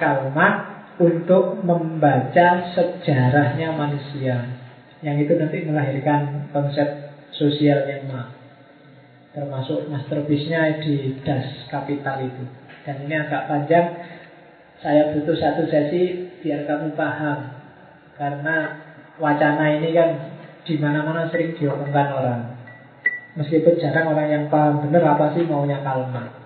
Karl 0.00 0.32
Marx 0.32 0.69
untuk 1.00 1.64
membaca 1.64 2.48
sejarahnya 2.76 3.72
manusia. 3.72 4.36
Yang 5.00 5.16
itu 5.24 5.32
nanti 5.40 5.58
melahirkan 5.64 6.52
konsep 6.52 7.16
sosial 7.32 7.88
yang 7.88 8.04
mah 8.12 8.36
termasuk 9.32 9.88
masterpiece-nya 9.88 10.84
di 10.84 11.16
Das 11.24 11.64
Kapital 11.72 12.28
itu. 12.28 12.44
Dan 12.84 13.08
ini 13.08 13.16
agak 13.16 13.48
panjang. 13.48 13.86
Saya 14.80 15.12
butuh 15.12 15.36
satu 15.36 15.64
sesi 15.68 16.28
biar 16.44 16.68
kamu 16.68 16.92
paham. 16.92 17.48
Karena 18.20 18.56
wacana 19.16 19.80
ini 19.80 19.96
kan 19.96 20.10
di 20.68 20.76
mana-mana 20.76 21.32
sering 21.32 21.56
diomongkan 21.56 22.08
orang. 22.12 22.40
Meskipun 23.40 23.80
jarang 23.80 24.12
orang 24.12 24.28
yang 24.28 24.44
paham 24.52 24.84
benar 24.84 25.16
apa 25.16 25.32
sih 25.32 25.48
maunya 25.48 25.80
kalma. 25.80 26.36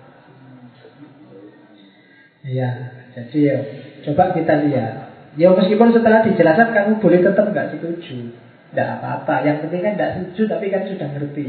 Iya, 2.45 2.69
jadi 3.17 3.39
ya 3.41 3.57
coba 4.05 4.31
kita 4.37 4.53
lihat. 4.69 4.93
Ya 5.35 5.51
meskipun 5.51 5.91
setelah 5.91 6.23
dijelaskan 6.23 6.71
kamu 6.71 6.91
boleh 7.03 7.19
tetap 7.19 7.45
nggak 7.51 7.75
setuju, 7.75 8.31
tidak 8.71 8.87
apa-apa. 8.99 9.43
Yang 9.43 9.57
penting 9.67 9.81
kan 9.83 9.93
tidak 9.99 10.11
setuju 10.15 10.41
tapi 10.55 10.65
kan 10.71 10.83
sudah 10.87 11.07
ngerti. 11.11 11.47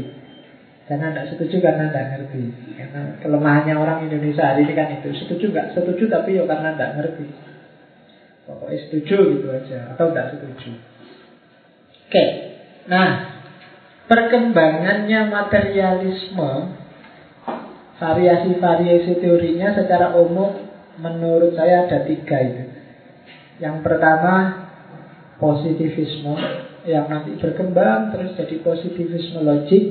Karena 0.87 1.07
tidak 1.11 1.25
setuju 1.31 1.55
karena 1.63 1.83
tidak 1.91 2.05
ngerti. 2.15 2.43
Karena 2.75 3.01
kelemahannya 3.23 3.75
orang 3.79 3.99
Indonesia 4.07 4.43
hari 4.43 4.67
ini 4.67 4.73
kan 4.75 4.87
itu 4.99 5.09
setuju 5.23 5.45
nggak 5.55 5.67
setuju 5.77 6.03
tapi 6.11 6.35
ya 6.35 6.43
karena 6.43 6.75
tidak 6.75 6.91
ngerti. 6.99 7.25
Pokoknya 8.47 8.77
setuju 8.87 9.17
gitu 9.39 9.47
aja 9.51 9.79
atau 9.95 10.05
tidak 10.11 10.27
setuju. 10.35 10.71
Oke, 12.07 12.25
nah 12.87 13.39
perkembangannya 14.07 15.27
materialisme 15.27 16.51
variasi-variasi 17.99 19.19
teorinya 19.19 19.75
secara 19.75 20.15
umum 20.15 20.66
menurut 20.97 21.53
saya 21.53 21.85
ada 21.85 22.05
tiga 22.05 22.37
itu. 22.41 22.63
Yang 23.57 23.77
pertama 23.85 24.33
positivisme 25.41 26.33
yang 26.85 27.09
nanti 27.09 27.37
berkembang 27.37 28.13
terus 28.13 28.37
jadi 28.37 28.55
positivisme 28.61 29.41
logik. 29.41 29.85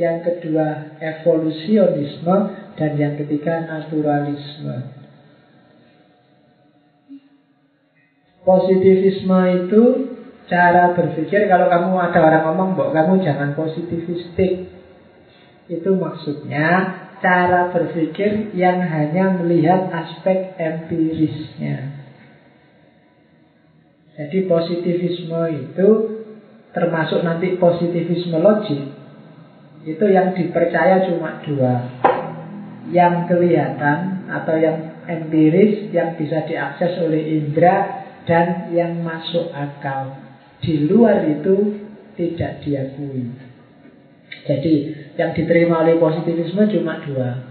Yang 0.00 0.16
kedua 0.32 0.96
evolusionisme 0.96 2.36
dan 2.78 2.90
yang 2.96 3.20
ketiga 3.20 3.68
naturalisme. 3.68 4.96
Positivisme 8.40 9.40
itu 9.68 9.82
cara 10.48 10.96
berpikir 10.96 11.44
kalau 11.52 11.68
kamu 11.68 12.00
ada 12.00 12.18
orang 12.24 12.42
ngomong, 12.48 12.68
"Mbok, 12.72 12.90
kamu 12.96 13.12
jangan 13.20 13.52
positivistik." 13.52 14.72
Itu 15.68 15.90
maksudnya 16.00 16.66
cara 17.20 17.68
berpikir 17.70 18.56
yang 18.56 18.80
hanya 18.80 19.36
melihat 19.36 19.92
aspek 19.92 20.56
empirisnya. 20.56 22.00
Jadi 24.16 24.44
positivisme 24.44 25.40
itu 25.52 25.88
termasuk 26.76 27.24
nanti 27.24 27.56
positivisme 27.56 28.36
logik 28.36 29.00
itu 29.80 30.04
yang 30.12 30.36
dipercaya 30.36 31.08
cuma 31.08 31.40
dua. 31.40 31.74
Yang 32.90 33.32
kelihatan 33.32 34.28
atau 34.28 34.56
yang 34.60 35.04
empiris 35.08 35.88
yang 35.94 36.16
bisa 36.20 36.44
diakses 36.44 37.00
oleh 37.00 37.38
indera 37.38 38.04
dan 38.28 38.72
yang 38.76 39.00
masuk 39.00 39.48
akal. 39.52 40.20
Di 40.60 40.84
luar 40.84 41.24
itu 41.24 41.80
tidak 42.20 42.60
diakui. 42.60 43.24
Jadi 44.44 44.74
yang 45.20 45.36
diterima 45.36 45.84
oleh 45.84 46.00
positivisme 46.00 46.64
cuma 46.72 47.04
dua 47.04 47.44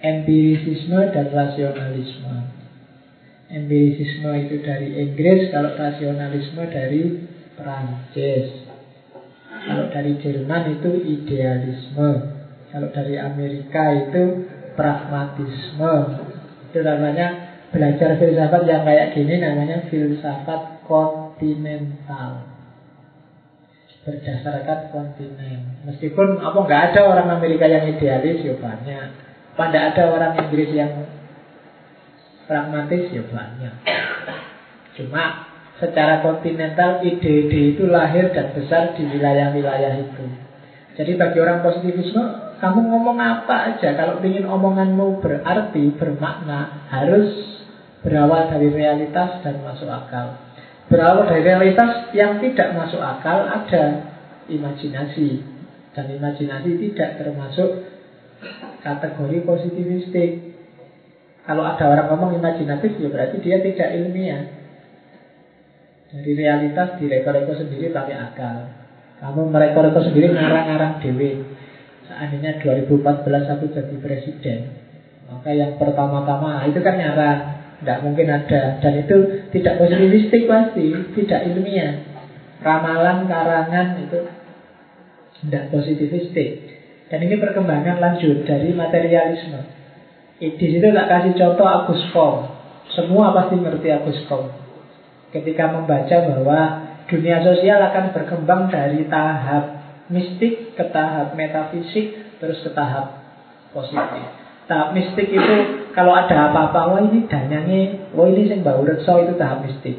empirisisme 0.00 1.12
dan 1.12 1.28
rasionalisme 1.28 2.56
Empirisisme 3.46 4.26
itu 4.42 4.58
dari 4.58 4.90
Inggris, 5.06 5.54
kalau 5.54 5.70
rasionalisme 5.78 6.66
dari 6.66 7.14
Prancis. 7.54 8.66
Kalau 9.46 9.86
dari 9.86 10.18
Jerman 10.18 10.62
itu 10.74 10.90
idealisme. 11.06 12.10
Kalau 12.74 12.90
dari 12.90 13.14
Amerika 13.22 13.94
itu 13.94 14.50
pragmatisme. 14.74 15.94
Itu 16.70 16.82
namanya 16.82 17.26
belajar 17.70 18.18
filsafat 18.18 18.66
yang 18.66 18.82
kayak 18.82 19.14
gini 19.14 19.38
namanya 19.38 19.86
filsafat 19.86 20.82
kontinental. 20.82 22.55
Berdasarkan 24.06 24.94
kontinen. 24.94 25.82
Meskipun 25.82 26.38
apa 26.38 26.54
nggak 26.54 26.82
ada 26.94 27.00
orang 27.10 27.28
Amerika 27.42 27.66
yang 27.66 27.90
idealis 27.90 28.38
ya 28.46 28.54
banyak. 28.54 29.06
Pada 29.58 29.90
ada 29.90 30.02
orang 30.14 30.32
Inggris 30.46 30.70
yang 30.70 31.10
pragmatis 32.46 33.10
ya 33.10 33.26
banyak. 33.26 33.74
Cuma 34.94 35.50
secara 35.82 36.22
kontinental 36.22 37.02
ide-ide 37.02 37.76
itu 37.76 37.84
lahir 37.90 38.30
dan 38.30 38.54
besar 38.54 38.94
di 38.94 39.04
wilayah-wilayah 39.10 39.92
itu. 40.00 40.24
Jadi 40.96 41.12
bagi 41.20 41.38
orang 41.44 41.60
positivisme, 41.60 42.24
kamu 42.56 42.80
ngomong 42.88 43.20
apa 43.20 43.76
aja, 43.76 43.92
kalau 43.92 44.24
ingin 44.24 44.48
omonganmu 44.48 45.20
berarti, 45.20 45.92
bermakna, 46.00 46.88
harus 46.88 47.28
berawal 48.00 48.48
dari 48.48 48.72
realitas 48.72 49.44
dan 49.44 49.60
masuk 49.60 49.92
akal. 49.92 50.45
Berawal 50.86 51.26
dari 51.26 51.42
realitas 51.42 52.14
yang 52.14 52.38
tidak 52.38 52.78
masuk 52.78 53.02
akal 53.02 53.42
ada 53.42 53.84
imajinasi. 54.46 55.42
Dan 55.96 56.06
imajinasi 56.14 56.78
tidak 56.78 57.18
termasuk 57.18 57.90
kategori 58.84 59.38
positivistik. 59.42 60.30
Kalau 61.42 61.62
ada 61.66 61.84
orang 61.90 62.06
ngomong 62.10 62.38
imajinatif 62.38 62.98
ya 62.98 63.08
berarti 63.10 63.42
dia 63.42 63.58
tidak 63.58 63.88
ilmiah. 63.98 64.42
Dari 66.06 66.32
realitas 66.38 67.02
direko-reko 67.02 67.52
sendiri 67.58 67.90
pakai 67.90 68.14
akal. 68.14 68.56
Kamu 69.18 69.50
mereko-reko 69.50 70.06
sendiri 70.06 70.30
ngarang-ngarang 70.30 71.02
dewi. 71.02 71.42
Seandainya 72.06 72.62
2014 72.62 73.26
aku 73.26 73.64
jadi 73.74 73.96
presiden, 73.98 74.60
maka 75.26 75.50
yang 75.50 75.74
pertama-tama 75.74 76.62
itu 76.70 76.78
kan 76.78 76.94
nyarang, 76.94 77.65
tidak 77.80 77.98
mungkin 78.00 78.32
ada 78.32 78.80
dan 78.80 78.92
itu 79.04 79.16
tidak 79.52 79.76
positivistik 79.76 80.48
pasti, 80.48 80.86
tidak 81.12 81.40
ilmiah. 81.52 81.92
Ramalan 82.64 83.28
karangan 83.28 84.00
itu 84.00 84.20
tidak 85.44 85.68
positivistik. 85.68 86.50
Dan 87.06 87.22
ini 87.22 87.38
perkembangan 87.38 88.02
lanjut 88.02 88.42
dari 88.42 88.74
materialisme. 88.74 89.60
Di 90.40 90.56
situ 90.56 90.88
tak 90.90 91.06
kasih 91.06 91.32
contoh 91.38 91.68
Agus 91.68 92.02
Kom. 92.10 92.50
Semua 92.90 93.30
pasti 93.30 93.60
ngerti 93.60 93.88
Agus 93.92 94.18
Kom. 94.26 94.50
Ketika 95.30 95.70
membaca 95.70 96.16
bahwa 96.32 96.60
dunia 97.06 97.44
sosial 97.44 97.78
akan 97.78 98.10
berkembang 98.10 98.72
dari 98.72 99.06
tahap 99.06 99.64
mistik 100.10 100.74
ke 100.74 100.84
tahap 100.90 101.38
metafisik 101.38 102.38
terus 102.42 102.58
ke 102.62 102.70
tahap 102.74 103.22
positif. 103.70 104.45
Tahap 104.66 104.98
mistik 104.98 105.30
itu 105.30 105.56
kalau 105.94 106.12
ada 106.12 106.50
apa-apa, 106.50 106.80
wah 106.90 107.00
ini 107.06 107.24
danyanya, 107.30 108.10
wah 108.12 108.26
ini 108.26 108.50
yang 108.50 108.66
bau 108.66 108.82
rekso 108.82 109.22
itu 109.22 109.38
tahap 109.38 109.62
mistik. 109.62 109.96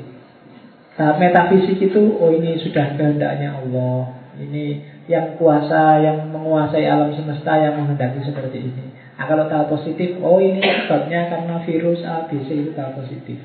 Tahap 1.00 1.18
metafisik 1.18 1.80
itu, 1.80 2.02
oh 2.20 2.36
ini 2.36 2.60
sudah 2.60 3.00
kehendaknya 3.00 3.56
Allah. 3.56 4.12
Ini 4.38 4.66
yang 5.08 5.40
kuasa, 5.40 6.04
yang 6.04 6.30
menguasai 6.30 6.84
alam 6.84 7.16
semesta 7.16 7.56
yang 7.58 7.80
menghendaki 7.80 8.22
seperti 8.28 8.60
ini. 8.60 8.86
Nah 9.18 9.26
kalau 9.26 9.48
tahap 9.50 9.72
positif, 9.72 10.20
oh 10.20 10.38
ini 10.38 10.62
sebabnya 10.62 11.32
karena 11.32 11.56
virus 11.64 12.04
A, 12.04 12.28
B, 12.28 12.44
C 12.46 12.50
itu 12.54 12.72
tahap 12.76 13.00
positif. 13.00 13.40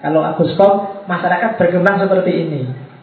Kalau 0.00 0.24
Agus 0.24 0.56
Kok, 0.56 1.04
masyarakat 1.04 1.60
berkembang 1.60 2.00
seperti 2.00 2.32
ini. 2.48 2.62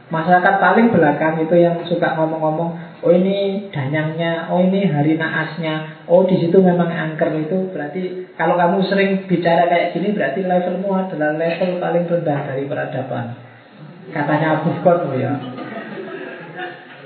Masyarakat 0.09 0.53
paling 0.57 0.89
belakang 0.89 1.37
itu 1.41 1.55
yang 1.57 1.77
suka 1.85 2.17
ngomong-ngomong, 2.17 2.86
oh 3.03 3.11
ini 3.13 3.69
danyangnya, 3.69 4.49
oh 4.49 4.61
ini 4.61 4.89
hari 4.89 5.17
naasnya, 5.17 6.05
oh 6.09 6.25
di 6.25 6.37
situ 6.41 6.57
memang 6.57 6.89
angker 6.89 7.29
itu 7.37 7.69
berarti 7.69 8.31
kalau 8.33 8.57
kamu 8.57 8.85
sering 8.89 9.11
bicara 9.29 9.69
kayak 9.69 9.93
gini 9.93 10.13
berarti 10.13 10.45
levelmu 10.45 10.89
adalah 10.93 11.37
level 11.37 11.77
paling 11.77 12.05
rendah 12.09 12.39
dari 12.49 12.63
peradaban. 12.65 13.25
Katanya 14.07 14.63
Agus 14.63 14.77
Kok 14.81 15.13
ya. 15.19 15.33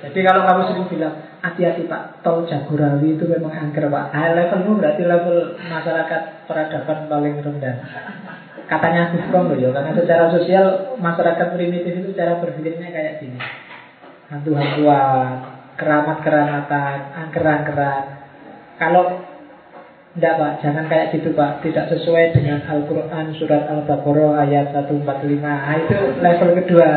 Jadi 0.02 0.20
kalau 0.26 0.42
kamu 0.50 0.62
sering 0.70 0.86
bilang, 0.90 1.16
hati-hati 1.46 1.86
Pak, 1.86 2.26
tol 2.26 2.46
Jagorawi 2.50 3.18
itu 3.18 3.26
memang 3.30 3.54
angker 3.54 3.86
Pak. 3.90 4.14
High 4.14 4.34
levelmu 4.34 4.82
berarti 4.82 5.04
level 5.06 5.58
masyarakat 5.62 6.22
peradaban 6.50 7.00
paling 7.10 7.36
rendah. 7.42 7.78
Katanya 8.72 9.12
Guskom 9.12 9.52
loh 9.52 9.60
ya, 9.60 9.68
karena 9.76 9.92
secara 9.92 10.32
sosial 10.32 10.96
masyarakat 10.96 11.60
primitif 11.60 11.92
itu 11.92 12.16
cara 12.16 12.40
berpikirnya 12.40 12.88
kayak 12.88 13.20
gini. 13.20 13.36
Hantu-hantuan, 14.32 15.60
keramat-keramatan, 15.82 16.98
angker-angkeran. 17.26 18.04
Kalau 18.78 19.04
tidak 20.12 20.34
Pak, 20.38 20.54
jangan 20.60 20.86
kayak 20.92 21.16
gitu 21.16 21.32
Pak 21.32 21.64
Tidak 21.64 21.88
sesuai 21.88 22.36
dengan 22.36 22.68
Al-Quran 22.68 23.32
Surat 23.32 23.64
Al-Baqarah 23.64 24.44
ayat 24.44 24.76
145 24.76 25.08
Nah 25.40 25.72
itu 25.80 25.98
level 26.20 26.50
kedua 26.60 26.92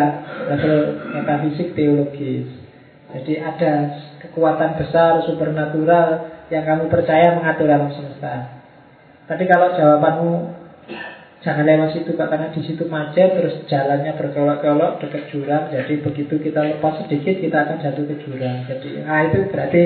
Level 0.50 0.76
metafisik 1.14 1.78
teologis 1.78 2.50
Jadi 3.14 3.38
ada 3.38 3.72
kekuatan 4.24 4.80
besar, 4.80 5.22
supernatural 5.28 6.32
yang 6.48 6.64
kamu 6.64 6.88
percaya 6.88 7.36
mengatur 7.36 7.68
alam 7.68 7.92
semesta. 7.92 8.64
Tapi 9.28 9.44
kalau 9.48 9.76
jawabanmu 9.76 10.32
jangan 11.44 11.68
lewat 11.68 11.92
situ 11.92 12.16
karena 12.16 12.48
di 12.48 12.60
situ 12.64 12.88
macet 12.88 13.36
terus 13.36 13.68
jalannya 13.68 14.16
berkelok-kelok 14.16 15.04
dekat 15.04 15.28
jurang. 15.28 15.68
Jadi 15.68 16.00
begitu 16.00 16.40
kita 16.40 16.64
lepas 16.64 17.04
sedikit 17.04 17.36
kita 17.36 17.68
akan 17.68 17.76
jatuh 17.84 18.04
ke 18.08 18.16
jurang. 18.24 18.64
Jadi 18.64 19.04
ah 19.04 19.28
itu 19.28 19.52
berarti 19.52 19.82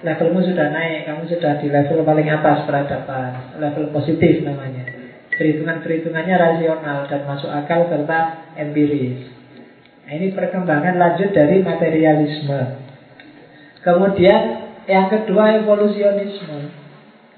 levelmu 0.00 0.40
sudah 0.40 0.72
naik. 0.72 1.04
Kamu 1.04 1.28
sudah 1.28 1.60
di 1.60 1.68
level 1.68 2.00
paling 2.02 2.28
atas 2.32 2.64
peradaban. 2.64 3.60
Level 3.60 3.92
positif 3.92 4.40
namanya. 4.40 4.88
Perhitungan-perhitungannya 5.36 6.36
rasional 6.40 7.04
dan 7.04 7.20
masuk 7.28 7.52
akal 7.52 7.92
serta 7.92 8.52
empiris. 8.56 9.28
Nah, 10.02 10.12
ini 10.16 10.32
perkembangan 10.32 10.96
lanjut 10.96 11.30
dari 11.32 11.60
materialisme. 11.60 12.60
Kemudian 13.84 14.40
yang 14.88 15.12
kedua 15.12 15.60
evolusionisme. 15.60 16.72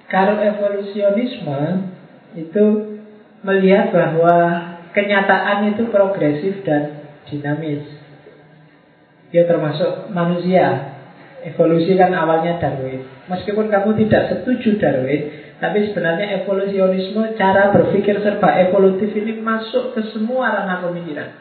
Kalau 0.08 0.38
evolusionisme 0.38 1.90
itu 2.34 2.93
melihat 3.44 3.92
bahwa 3.92 4.34
kenyataan 4.96 5.76
itu 5.76 5.86
progresif 5.92 6.64
dan 6.64 7.04
dinamis. 7.28 7.84
Ya 9.30 9.44
termasuk 9.44 10.10
manusia. 10.10 10.96
Evolusi 11.44 11.92
kan 12.00 12.08
awalnya 12.16 12.56
Darwin. 12.56 13.04
Meskipun 13.28 13.68
kamu 13.68 14.00
tidak 14.00 14.32
setuju 14.32 14.80
Darwin, 14.80 15.28
tapi 15.60 15.92
sebenarnya 15.92 16.40
evolusionisme, 16.40 17.36
cara 17.36 17.68
berpikir 17.68 18.16
serba 18.24 18.64
evolutif 18.64 19.12
ini 19.12 19.44
masuk 19.44 19.92
ke 19.92 20.00
semua 20.16 20.56
ranah 20.56 20.88
pemikiran. 20.88 21.36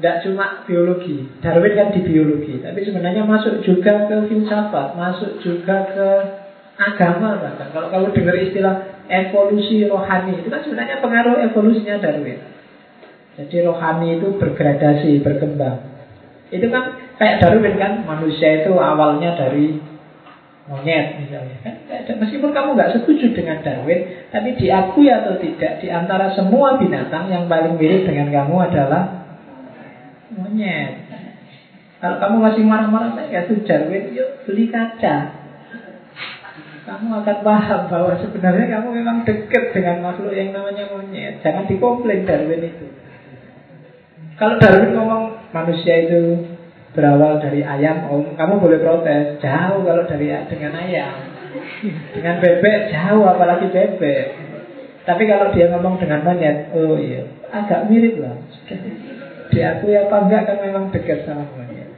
Tidak 0.00 0.16
cuma 0.24 0.64
biologi. 0.64 1.20
Darwin 1.44 1.76
kan 1.76 1.88
di 1.92 2.00
biologi, 2.00 2.64
tapi 2.64 2.80
sebenarnya 2.80 3.28
masuk 3.28 3.60
juga 3.60 4.08
ke 4.08 4.24
filsafat, 4.24 4.96
masuk 4.96 5.36
juga 5.44 5.76
ke 5.92 6.08
agama 6.80 7.36
bahkan. 7.44 7.68
Kalau 7.74 7.92
kamu 7.92 8.06
dengar 8.16 8.36
istilah 8.40 8.74
evolusi 9.08 9.88
rohani, 9.88 10.44
itu 10.44 10.48
kan 10.52 10.60
sebenarnya 10.62 11.00
pengaruh 11.00 11.40
evolusinya 11.48 11.96
Darwin. 11.98 12.38
Jadi 13.40 13.56
rohani 13.64 14.20
itu 14.20 14.36
bergradasi, 14.36 15.24
berkembang. 15.24 15.80
Itu 16.52 16.68
kan 16.68 17.16
kayak 17.16 17.40
Darwin 17.40 17.76
kan, 17.80 18.04
manusia 18.04 18.64
itu 18.64 18.76
awalnya 18.76 19.34
dari 19.36 19.80
monyet 20.68 21.24
misalnya. 21.24 21.56
Kan? 21.64 21.74
Meskipun 22.20 22.50
kamu 22.52 22.76
nggak 22.76 22.92
setuju 23.00 23.32
dengan 23.32 23.64
Darwin, 23.64 24.28
tapi 24.28 24.58
diakui 24.60 25.08
atau 25.08 25.40
tidak, 25.40 25.80
di 25.80 25.88
antara 25.88 26.36
semua 26.36 26.76
binatang 26.76 27.32
yang 27.32 27.48
paling 27.48 27.80
mirip 27.80 28.04
dengan 28.04 28.28
kamu 28.28 28.54
adalah 28.68 29.02
monyet. 30.36 31.08
Kalau 31.98 32.16
kamu 32.22 32.36
masih 32.38 32.62
marah-marah 32.62 33.16
saya 33.16 33.48
tuh 33.48 33.58
Darwin, 33.64 34.14
yuk 34.14 34.44
beli 34.46 34.70
kaca. 34.70 35.37
Kamu 36.88 37.20
akan 37.20 37.38
paham 37.44 37.80
bahwa 37.92 38.16
sebenarnya 38.16 38.80
kamu 38.80 38.88
memang 38.96 39.20
dekat 39.28 39.76
dengan 39.76 40.08
makhluk 40.08 40.32
yang 40.32 40.56
namanya 40.56 40.88
monyet. 40.88 41.36
Jangan 41.44 41.68
dikomplain 41.68 42.24
Darwin 42.24 42.64
itu. 42.64 42.88
Kalau 44.40 44.56
Darwin 44.56 44.96
ngomong 44.96 45.52
manusia 45.52 46.08
itu 46.08 46.48
berawal 46.96 47.44
dari 47.44 47.60
ayam, 47.60 48.08
oh, 48.08 48.32
kamu 48.32 48.56
boleh 48.56 48.80
protes. 48.80 49.36
Jauh 49.36 49.84
kalau 49.84 50.08
dari 50.08 50.32
dengan 50.48 50.72
ayam. 50.80 51.12
Dengan 52.16 52.40
bebek 52.40 52.88
jauh, 52.88 53.24
apalagi 53.28 53.68
bebek. 53.68 54.26
Tapi 55.04 55.22
kalau 55.28 55.52
dia 55.52 55.68
ngomong 55.68 56.00
dengan 56.00 56.24
monyet, 56.24 56.72
oh 56.72 56.96
iya, 56.96 57.28
agak 57.52 57.84
mirip 57.92 58.16
lah. 58.16 58.32
Diakui 59.52 59.92
apa 59.92 60.16
enggak 60.24 60.42
kan 60.44 60.56
memang 60.60 60.92
dekat 60.92 61.24
sama 61.24 61.48
monyet 61.56 61.88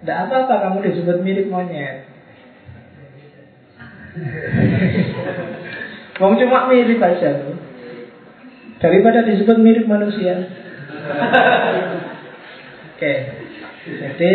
Tidak 0.00 0.18
apa-apa 0.28 0.54
kamu 0.64 0.76
disebut 0.80 1.20
mirip 1.20 1.52
monyet 1.52 2.17
Wong 6.18 6.34
cuma 6.34 6.66
mirip 6.66 6.98
aja 6.98 7.30
Daripada 8.78 9.26
disebut 9.26 9.58
mirip 9.58 9.90
manusia. 9.90 10.38
Oke. 12.94 13.14
Jadi 13.88 14.32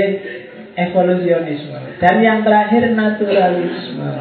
evolusionisme. 0.76 1.80
Dan 2.04 2.16
yang 2.20 2.44
terakhir 2.44 2.92
naturalisme. 2.92 4.12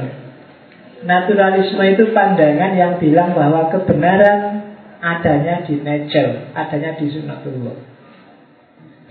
Naturalisme 1.02 1.82
itu 1.82 2.14
pandangan 2.14 2.78
yang 2.78 3.02
bilang 3.02 3.34
bahwa 3.34 3.66
kebenaran 3.74 4.70
adanya 5.02 5.66
di 5.66 5.82
nature, 5.82 6.54
adanya 6.54 6.94
di 6.94 7.10
sunatullah. 7.10 7.74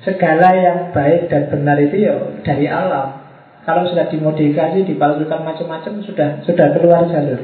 Segala 0.02 0.50
yang 0.56 0.80
baik 0.96 1.28
dan 1.28 1.52
benar 1.52 1.78
itu 1.84 2.08
ya 2.08 2.16
dari 2.42 2.72
alam. 2.72 3.21
Kalau 3.62 3.86
sudah 3.86 4.10
dimodifikasi, 4.10 4.90
dipalsukan 4.90 5.42
macam-macam 5.46 6.02
sudah 6.02 6.42
sudah 6.42 6.68
keluar 6.74 7.06
jalur. 7.06 7.42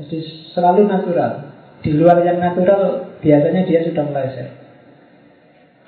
Jadi 0.00 0.18
selalu 0.56 0.88
natural. 0.88 1.52
Di 1.84 1.92
luar 1.92 2.24
yang 2.24 2.40
natural 2.40 3.12
biasanya 3.20 3.62
dia 3.68 3.84
sudah 3.84 4.02
meleset. 4.08 4.48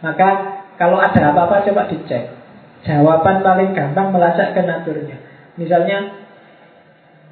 Maka 0.04 0.28
kalau 0.76 1.00
ada 1.00 1.32
apa-apa 1.32 1.64
coba 1.64 1.88
dicek. 1.88 2.36
Jawaban 2.84 3.42
paling 3.42 3.72
gampang 3.72 4.12
melacak 4.12 4.52
ke 4.52 4.62
naturnya. 4.62 5.18
Misalnya 5.56 6.26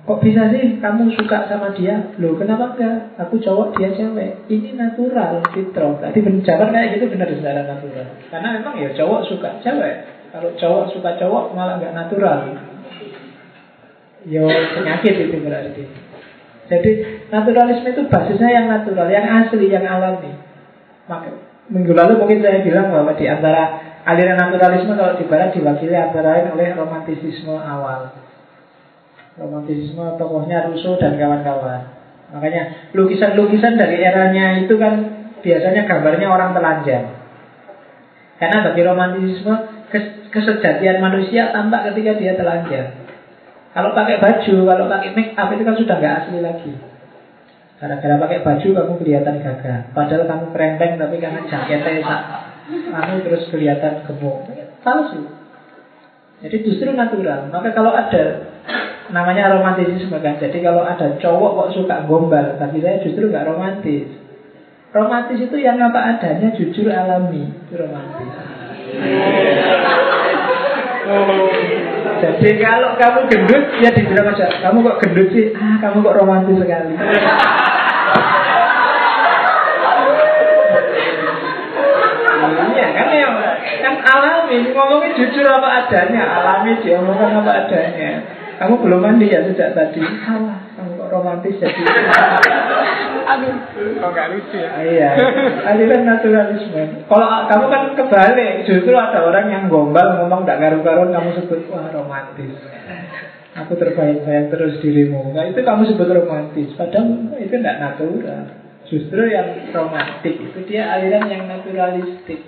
Kok 0.04 0.20
bisa 0.20 0.52
sih 0.52 0.84
kamu 0.84 1.16
suka 1.16 1.48
sama 1.48 1.72
dia? 1.72 2.12
Loh 2.20 2.36
kenapa 2.36 2.76
enggak? 2.76 3.16
Aku 3.24 3.40
cowok, 3.40 3.72
dia 3.80 3.88
cewek 3.88 4.44
Ini 4.52 4.76
natural, 4.76 5.40
fitrah 5.48 5.96
Tadi 5.96 6.20
penjabat 6.20 6.76
kayak 6.76 7.00
gitu 7.00 7.08
benar 7.08 7.32
secara 7.32 7.64
natural 7.64 8.12
Karena 8.28 8.48
memang 8.60 8.76
ya 8.84 8.92
cowok 8.92 9.20
suka 9.32 9.64
cewek 9.64 10.13
Kalau 10.35 10.51
cowok 10.59 10.85
suka 10.90 11.15
cowok 11.15 11.55
malah 11.55 11.78
enggak 11.78 11.94
natural 11.94 12.39
Yo 14.27 14.51
penyakit 14.51 15.31
itu 15.31 15.39
berarti 15.39 15.82
Jadi 16.66 16.90
naturalisme 17.31 17.86
itu 17.94 18.02
basisnya 18.11 18.51
yang 18.51 18.66
natural 18.66 19.06
Yang 19.06 19.27
asli, 19.31 19.70
yang 19.70 19.86
alami 19.86 20.35
Maka 21.06 21.31
minggu 21.70 21.94
lalu 21.94 22.19
mungkin 22.19 22.43
saya 22.43 22.66
bilang 22.66 22.90
bahwa 22.90 23.15
di 23.15 23.31
antara 23.31 23.78
aliran 24.02 24.36
naturalisme 24.36 24.98
kalau 24.98 25.15
di 25.15 25.24
barat 25.31 25.55
diwakili 25.55 25.94
antara 25.94 26.35
lain 26.35 26.52
oleh 26.52 26.77
romantisisme 26.77 27.56
awal 27.56 28.12
romantisme 29.39 30.15
tokohnya 30.15 30.70
Rousseau 30.70 30.98
dan 30.98 31.19
kawan-kawan. 31.19 31.90
Makanya 32.35 32.94
lukisan-lukisan 32.94 33.78
dari 33.78 34.02
eranya 34.02 34.62
itu 34.62 34.74
kan 34.78 34.94
biasanya 35.43 35.86
gambarnya 35.86 36.28
orang 36.31 36.51
telanjang. 36.55 37.05
Karena 38.39 38.59
bagi 38.66 38.82
romantisisme 38.82 39.55
kesejatian 40.35 40.98
manusia 40.98 41.55
tampak 41.55 41.94
ketika 41.94 42.19
dia 42.19 42.35
telanjang. 42.35 42.90
Kalau 43.70 43.94
pakai 43.94 44.19
baju, 44.19 44.56
kalau 44.66 44.85
pakai 44.90 45.11
make 45.15 45.35
up 45.39 45.51
itu 45.55 45.62
kan 45.62 45.74
sudah 45.78 45.97
nggak 46.02 46.15
asli 46.27 46.39
lagi. 46.43 46.73
Gara-gara 47.78 48.15
pakai 48.19 48.39
baju 48.43 48.69
kamu 48.70 48.94
kelihatan 49.02 49.36
gagah. 49.43 49.94
Padahal 49.94 50.27
kamu 50.27 50.44
kerempeng 50.51 50.93
tapi 50.98 51.16
karena 51.23 51.40
jaketnya 51.47 52.16
kamu 52.66 53.15
terus 53.23 53.47
kelihatan 53.51 54.02
gemuk. 54.06 54.47
Palsu. 54.82 55.27
Jadi 56.43 56.56
justru 56.66 56.90
natural. 56.93 57.51
Maka 57.51 57.70
kalau 57.73 57.94
ada 57.94 58.47
namanya 59.11 59.55
romantisisme 59.55 60.19
kan. 60.19 60.39
Jadi 60.39 60.59
kalau 60.62 60.82
ada 60.82 61.15
cowok 61.19 61.51
kok 61.56 61.73
suka 61.78 61.97
gombal, 62.06 62.59
tapi 62.59 62.82
saya 62.82 63.02
justru 63.02 63.31
nggak 63.31 63.47
romantis. 63.47 64.11
Romantis 64.94 65.43
itu 65.43 65.56
yang 65.59 65.82
apa 65.82 66.15
adanya, 66.15 66.55
jujur 66.55 66.86
alami, 66.86 67.51
itu 67.51 67.74
romantis. 67.74 68.31
Jadi 72.24 72.51
kalau 72.64 72.97
kamu 72.97 73.28
gendut, 73.28 73.64
ya 73.76 73.93
dibilang 73.93 74.32
aja, 74.32 74.48
kamu 74.64 74.81
kok 74.81 74.98
gendut 75.05 75.28
sih? 75.36 75.52
Ah, 75.52 75.76
kamu 75.85 76.01
kok 76.01 76.16
romantis 76.16 76.56
sekali. 76.56 76.97
Iya 82.74 82.86
kan 82.93 83.09
ya, 83.12 83.28
kan 83.85 83.94
alami, 84.01 84.59
ngomongnya 84.72 85.16
jujur 85.16 85.44
apa 85.44 85.68
adanya, 85.85 86.22
alami 86.40 86.81
dia 86.81 86.97
ngomong 87.01 87.44
apa 87.44 87.52
adanya. 87.68 88.10
Kamu 88.55 88.81
belum 88.81 89.01
mandi 89.02 89.28
ya 89.28 89.44
sejak 89.44 89.76
tadi. 89.76 90.01
Salah, 90.24 90.60
kamu 90.78 90.90
kok 90.97 91.09
romantis 91.12 91.60
jadi. 91.60 91.82
Aduh, 93.24 93.56
kok 93.98 94.10
gak 94.12 94.28
lucu 94.36 94.56
ya? 94.60 94.70
Iya, 94.84 95.10
aliran 95.72 96.05
naturalisme. 96.05 97.09
Kalau 97.09 97.26
kamu 97.48 97.66
kan 97.72 97.82
kebalik, 97.96 98.52
justru 98.68 98.92
ada 98.92 99.24
orang 99.24 99.46
yang 99.48 99.64
gombal 99.72 100.20
ngomong 100.20 100.44
gak 100.44 100.60
karu-karuan 100.60 101.10
kamu 101.10 101.30
sebut 101.40 101.64
wah 101.72 101.88
romantis. 101.90 102.52
Aku 103.55 103.78
terbayang-bayang 103.78 104.51
terus 104.51 104.82
dirimu. 104.82 105.32
Nah 105.32 105.46
itu 105.46 105.62
kamu 105.62 105.82
sebut 105.94 106.09
romantis. 106.10 106.68
Padahal 106.74 107.38
itu 107.38 107.55
tidak 107.55 107.78
natural. 107.80 108.42
Justru 108.84 109.22
yang 109.30 109.72
romantis 109.72 110.34
itu 110.36 110.59
dia 110.68 110.90
aliran 110.92 111.24
yang 111.30 111.48
naturalistik. 111.48 112.40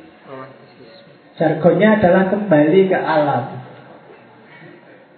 Jargonnya 1.36 2.00
adalah 2.00 2.32
kembali 2.32 2.80
ke 2.90 2.98
alam. 2.98 3.44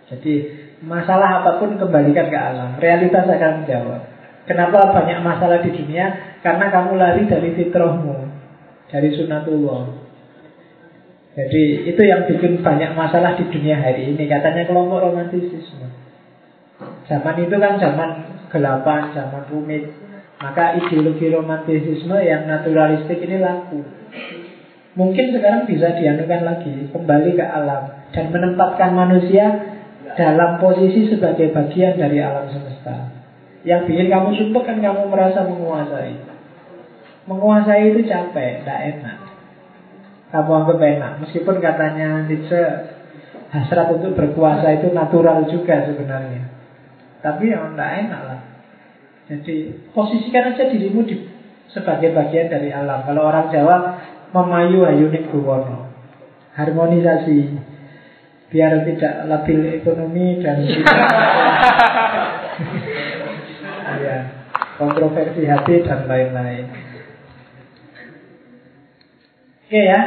Jadi 0.09 0.35
Masalah 0.78 1.43
apa 1.43 1.59
pun 1.59 1.74
kembalikan 1.74 2.30
ke 2.30 2.39
alam 2.39 2.78
Realitas 2.78 3.26
akan 3.26 3.66
menjawab 3.66 4.02
Kenapa 4.48 4.96
banyak 4.96 5.20
masalah 5.20 5.60
di 5.60 5.70
dunia? 5.76 6.38
Karena 6.40 6.72
kamu 6.72 6.96
lari 6.96 7.22
dari 7.28 7.52
fitrahmu 7.52 8.16
Dari 8.88 9.12
sunatullah 9.12 10.08
Jadi 11.36 11.84
itu 11.84 12.02
yang 12.02 12.24
bikin 12.24 12.64
banyak 12.64 12.96
masalah 12.96 13.36
di 13.36 13.44
dunia 13.52 13.76
hari 13.78 14.10
ini. 14.10 14.24
Katanya 14.26 14.64
kelompok 14.64 15.04
romantisisme. 15.04 15.86
Zaman 17.06 17.36
itu 17.44 17.56
kan 17.60 17.78
zaman 17.78 18.10
gelapan, 18.50 19.14
zaman 19.14 19.46
rumit. 19.52 19.86
Maka 20.42 20.74
ideologi 20.80 21.30
romantisisme 21.30 22.16
yang 22.24 22.48
naturalistik 22.48 23.22
ini 23.22 23.38
laku. 23.38 23.84
Mungkin 24.98 25.30
sekarang 25.30 25.62
bisa 25.70 25.94
dianukan 25.94 26.42
lagi 26.42 26.90
Kembali 26.90 27.38
ke 27.38 27.44
alam. 27.44 28.10
Dan 28.10 28.34
menempatkan 28.34 28.96
manusia 28.96 29.46
dalam 30.18 30.58
posisi 30.58 31.06
sebagai 31.06 31.54
bagian 31.54 31.94
dari 31.94 32.18
alam 32.18 32.50
semesta. 32.50 33.18
Yang 33.69 33.93
bikin 33.93 34.09
kamu 34.09 34.28
sumpah 34.32 34.62
kan 34.65 34.81
kamu 34.81 35.12
merasa 35.12 35.45
menguasai. 35.45 36.16
Menguasai 37.28 37.93
itu 37.93 38.01
capek, 38.09 38.65
tidak 38.65 38.81
enak. 38.97 39.19
Kamu 40.32 40.65
anggap 40.65 40.81
enak. 40.81 41.12
Meskipun 41.20 41.61
katanya 41.61 42.24
Nietzsche 42.24 42.65
hasrat 43.53 43.93
untuk 43.93 44.16
berkuasa 44.16 44.73
itu 44.73 44.89
natural 44.97 45.45
juga 45.53 45.85
sebenarnya. 45.85 46.49
Tapi 47.20 47.53
yang 47.53 47.77
tidak 47.77 48.09
enak 48.09 48.20
lah. 48.24 48.40
Jadi 49.28 49.77
posisikan 49.93 50.57
aja 50.57 50.73
dirimu 50.73 51.05
di 51.05 51.28
sebagai 51.69 52.16
bagian 52.16 52.49
dari 52.49 52.73
alam. 52.73 53.05
Kalau 53.05 53.28
orang 53.28 53.53
Jawa 53.53 53.77
memayu 54.32 54.89
ayuning 54.89 55.28
buwono. 55.28 55.93
Harmonisasi 56.57 57.69
biar 58.49 58.81
tidak 58.81 59.28
labil 59.28 59.77
ekonomi 59.77 60.40
dan 60.40 60.65
tidak 60.65 60.89
kontroversi 64.78 65.42
hati 65.44 65.82
dan 65.82 66.06
lain-lain. 66.06 66.64
Oke 69.68 69.80
ya, 69.84 70.00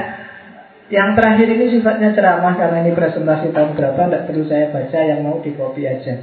yang 0.90 1.14
terakhir 1.14 1.48
ini 1.54 1.70
sifatnya 1.78 2.16
ceramah 2.18 2.58
karena 2.58 2.82
ini 2.82 2.98
presentasi 2.98 3.54
tahun 3.54 3.78
berapa, 3.78 4.02
tidak 4.10 4.26
perlu 4.26 4.44
saya 4.50 4.74
baca, 4.74 5.00
yang 5.06 5.22
mau 5.22 5.38
di 5.44 5.54
copy 5.54 5.86
aja. 5.86 6.16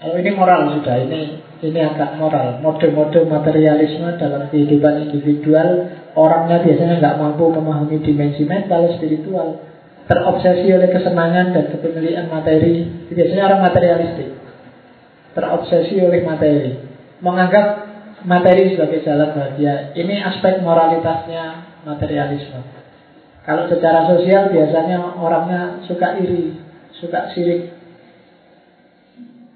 Kalau 0.00 0.16
ini 0.16 0.32
moral 0.32 0.80
sudah, 0.80 0.96
ini 1.04 1.44
ini 1.60 1.80
agak 1.84 2.16
moral. 2.16 2.64
Mode-mode 2.64 3.20
materialisme 3.28 4.16
dalam 4.16 4.48
kehidupan 4.48 5.12
individual, 5.12 5.92
orangnya 6.16 6.64
biasanya 6.64 6.96
nggak 6.98 7.18
mampu 7.20 7.44
memahami 7.52 8.00
dimensi 8.00 8.48
mental, 8.48 8.96
spiritual, 8.96 9.60
terobsesi 10.08 10.72
oleh 10.72 10.88
kesenangan 10.88 11.52
dan 11.52 11.64
kepemilikan 11.68 12.32
materi. 12.32 12.88
Biasanya 13.12 13.44
orang 13.52 13.60
materialistik, 13.60 14.39
terobsesi 15.34 15.96
oleh 16.02 16.20
materi, 16.26 16.74
menganggap 17.22 17.66
materi 18.26 18.74
sebagai 18.74 19.00
jalan 19.06 19.32
bahagia. 19.32 19.94
Ini 19.96 20.14
aspek 20.26 20.60
moralitasnya 20.60 21.70
materialisme. 21.86 22.60
Kalau 23.46 23.66
secara 23.72 24.04
sosial 24.04 24.52
biasanya 24.52 25.00
orangnya 25.16 25.80
suka 25.88 26.20
iri, 26.20 26.60
suka 27.00 27.32
sirik, 27.32 27.72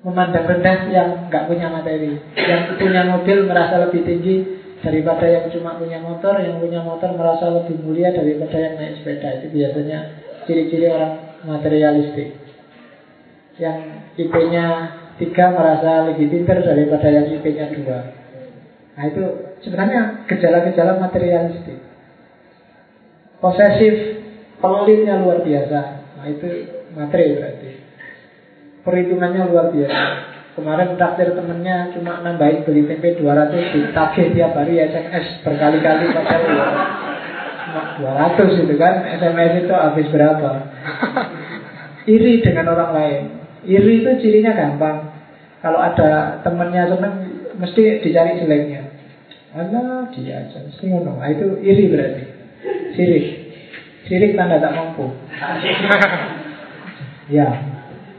memandang 0.05 0.49
rendah 0.49 0.79
yang 0.89 1.09
nggak 1.29 1.45
punya 1.49 1.69
materi. 1.69 2.17
Yang 2.37 2.81
punya 2.81 3.03
mobil 3.05 3.45
merasa 3.45 3.81
lebih 3.85 4.05
tinggi 4.09 4.37
daripada 4.81 5.25
yang 5.29 5.49
cuma 5.53 5.77
punya 5.77 6.01
motor, 6.01 6.41
yang 6.41 6.61
punya 6.61 6.81
motor 6.81 7.13
merasa 7.17 7.49
lebih 7.53 7.81
mulia 7.85 8.13
daripada 8.13 8.57
yang 8.57 8.75
naik 8.81 9.01
sepeda. 9.01 9.41
Itu 9.41 9.53
biasanya 9.53 9.99
ciri-ciri 10.49 10.87
orang 10.93 11.13
materialistik. 11.45 12.37
Yang 13.61 13.79
IP-nya 14.21 14.67
tiga 15.19 15.55
merasa 15.55 16.11
lebih 16.11 16.27
pintar 16.31 16.63
daripada 16.63 17.07
yang 17.07 17.27
IP-nya 17.39 17.71
dua. 17.79 18.01
Nah 18.95 19.05
itu 19.11 19.23
sebenarnya 19.63 20.27
gejala-gejala 20.27 21.03
materialistik. 21.03 21.79
Posesif, 23.39 23.95
pelitnya 24.59 25.21
luar 25.21 25.43
biasa. 25.43 25.81
Nah 26.19 26.27
itu 26.31 26.49
materi 26.95 27.37
berarti 27.37 27.71
perhitungannya 28.85 29.43
luar 29.51 29.73
biasa. 29.73 30.03
Kemarin 30.55 30.95
traktir 30.95 31.35
temennya 31.35 31.91
cuma 31.99 32.23
nambahin 32.23 32.63
beli 32.63 32.87
tempe 32.87 33.19
200 33.19 33.75
ditagih 33.75 34.39
tiap 34.39 34.55
hari 34.55 34.79
SMS 34.79 35.43
berkali-kali 35.43 36.15
ya. 36.15 36.23
Cuma 37.67 37.83
200 37.99 38.63
itu 38.63 38.75
kan 38.79 38.95
SMS 39.19 39.67
itu 39.67 39.75
habis 39.75 40.07
berapa 40.15 40.51
Iri 42.07 42.39
dengan 42.45 42.71
orang 42.71 42.91
lain 42.95 43.44
Iri 43.65 44.05
itu 44.05 44.11
cirinya 44.21 44.53
gampang. 44.53 45.17
Kalau 45.65 45.81
ada 45.81 46.45
temennya 46.45 46.93
seneng 46.93 47.35
Mesti 47.55 48.03
dicari 48.03 48.43
jeleknya. 48.43 48.83
Alah 49.55 50.11
dia 50.11 50.43
aja. 50.43 50.59
Mesti 50.67 50.91
ngomong 50.91 51.23
nah, 51.23 51.31
Itu 51.31 51.63
iri 51.63 51.87
berarti. 51.87 52.23
Sirik. 52.99 53.27
Sirik 54.11 54.35
tanda 54.35 54.59
tak 54.59 54.75
mampu. 54.75 55.07
Ya. 57.25 57.49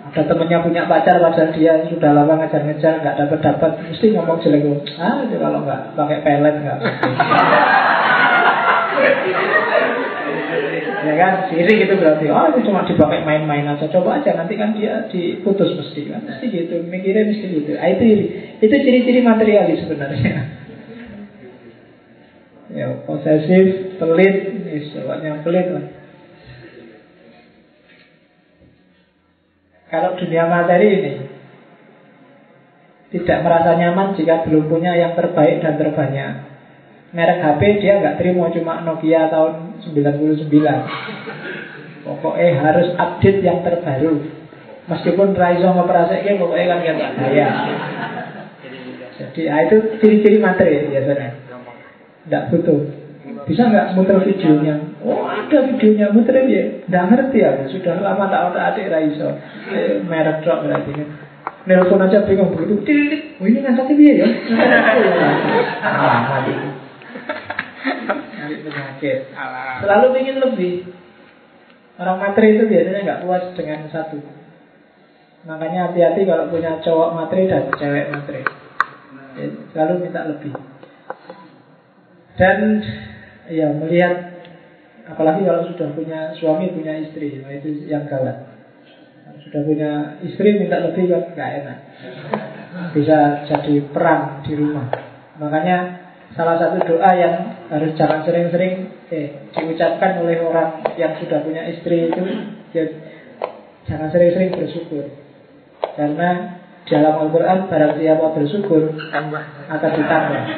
Ada 0.10 0.26
temennya 0.26 0.66
punya 0.66 0.90
pacar 0.90 1.22
padahal 1.22 1.54
dia 1.54 1.86
sudah 1.86 2.10
lama 2.10 2.42
ngejar-ngejar 2.42 3.06
nggak 3.06 3.22
dapat 3.22 3.38
dapat 3.38 3.72
mesti 3.86 4.18
ngomong 4.18 4.42
jelek. 4.42 4.66
Ah 4.98 5.22
itu 5.22 5.38
kalau 5.38 5.62
nggak 5.62 5.94
pakai 5.94 6.26
pelet 6.26 6.66
nggak 6.66 6.82
kan? 11.16 11.50
Sirik 11.52 11.88
itu 11.88 11.96
berarti 11.98 12.30
oh 12.30 12.46
itu 12.54 12.70
cuma 12.70 12.86
dipakai 12.86 13.24
main-main 13.24 13.66
aja 13.66 13.88
coba 13.90 14.22
aja 14.22 14.36
nanti 14.36 14.60
kan 14.60 14.76
dia 14.76 15.08
diputus 15.10 15.76
mesti 15.76 16.02
kan. 16.12 16.22
Mesti 16.24 16.46
gitu 16.52 16.76
mikirnya 16.86 17.32
mesti 17.32 17.46
gitu. 17.50 17.72
Ah, 17.80 17.90
itu 17.92 18.04
itu 18.62 18.76
ciri-ciri 18.76 19.26
materialis 19.26 19.84
sebenarnya. 19.88 20.36
Ya 22.76 22.92
posesif 23.08 23.98
pelit 23.98 24.36
ini 24.52 24.92
soalnya 24.92 25.40
pelit 25.42 25.68
lah. 25.72 25.86
Kalau 29.88 30.20
dunia 30.20 30.44
materi 30.50 30.88
ini 30.92 31.14
tidak 33.16 33.48
merasa 33.48 33.80
nyaman 33.80 34.18
jika 34.20 34.44
belum 34.44 34.68
punya 34.68 34.92
yang 34.98 35.16
terbaik 35.16 35.64
dan 35.64 35.80
terbanyak. 35.80 36.52
Merek 37.16 37.40
HP 37.40 37.62
dia 37.80 38.04
nggak 38.04 38.20
terima 38.20 38.52
cuma 38.52 38.84
Nokia 38.84 39.32
tahun 39.32 39.74
99. 39.91 40.49
Pokoknya 42.06 42.49
harus 42.62 42.88
update 42.98 43.41
yang 43.41 43.66
terbaru. 43.66 44.22
Meskipun 44.86 45.34
Raizo 45.34 45.66
ngoperasikan 45.74 46.38
pokoknya 46.38 46.66
kan 46.70 46.80
yang 46.86 46.98
bahaya. 47.02 47.49
Jadi 49.18 49.41
ah, 49.49 49.60
itu 49.66 49.78
ciri-ciri 49.98 50.38
materi 50.38 50.86
biasanya. 50.94 51.34
Tidak 52.26 52.44
butuh. 52.53 52.82
Bisa 53.49 53.66
nggak 53.66 53.98
muter 53.98 54.22
videonya? 54.22 54.76
Oh 55.02 55.26
ada 55.26 55.66
videonya 55.66 56.14
muter 56.14 56.45
ya. 56.45 56.86
Nggak 56.86 57.06
ngerti 57.10 57.38
ya. 57.41 57.52
Sudah 57.74 57.98
lama 57.98 58.30
tak 58.30 58.53
ada 58.53 58.60
adik 58.74 58.90
Raiso. 58.94 59.41
Eh, 59.74 60.06
merek 60.06 60.45
drop 60.45 60.62
berarti 60.62 60.91
kan. 60.94 61.10
Nelfon 61.66 62.06
aja 62.06 62.22
bingung 62.30 62.53
begitu. 62.53 62.78
Oh 63.41 63.45
ini 63.49 63.66
ngangkat 63.66 63.90
dia 63.98 64.14
ya. 64.22 64.28
Lama 65.82 66.45
itu. 66.45 66.74
Penyakit. 68.50 69.20
Selalu 69.82 70.08
ingin 70.22 70.38
lebih. 70.42 70.74
Orang 71.96 72.20
materi 72.20 72.60
itu 72.60 72.68
biasanya 72.68 73.02
nggak 73.08 73.22
puas 73.24 73.44
dengan 73.56 73.88
satu. 73.88 74.20
Makanya 75.48 75.92
hati-hati 75.92 76.28
kalau 76.28 76.52
punya 76.52 76.82
cowok 76.84 77.10
materi 77.16 77.48
dan 77.48 77.72
cewek 77.72 78.12
materi. 78.12 78.42
Selalu 79.72 79.94
minta 80.04 80.22
lebih. 80.28 80.54
Dan 82.36 82.84
ya 83.48 83.72
melihat 83.72 84.36
apalagi 85.06 85.46
kalau 85.46 85.70
sudah 85.70 85.94
punya 85.94 86.34
suami 86.42 86.74
punya 86.74 86.98
istri 86.98 87.38
nah 87.46 87.54
itu 87.54 87.86
yang 87.86 88.10
gawat 88.10 88.42
sudah 89.46 89.62
punya 89.62 89.92
istri 90.26 90.58
minta 90.58 90.82
lebih 90.82 91.06
kan 91.14 91.24
nggak 91.38 91.52
enak 91.62 91.78
bisa 92.98 93.46
jadi 93.46 93.76
perang 93.94 94.42
di 94.42 94.58
rumah 94.58 94.90
makanya 95.38 96.05
salah 96.36 96.60
satu 96.60 96.84
doa 96.84 97.12
yang 97.16 97.36
harus 97.72 97.95
jangan 97.95 98.22
sering-sering 98.28 98.91
eh 99.07 99.48
diucapkan 99.56 100.20
oleh 100.20 100.44
orang 100.44 100.84
yang 100.99 101.16
sudah 101.16 101.40
punya 101.41 101.64
istri 101.72 102.12
itu 102.12 102.22
ya, 102.76 102.84
jangan 103.88 104.12
sering-sering 104.12 104.52
bersyukur. 104.52 105.16
Karena 105.95 106.60
dalam 106.86 107.24
Al-Quran 107.26 107.72
barang 107.72 107.94
siapa 107.98 108.26
bersyukur 108.36 108.94
akan 109.72 109.91
ditambah. 109.95 110.41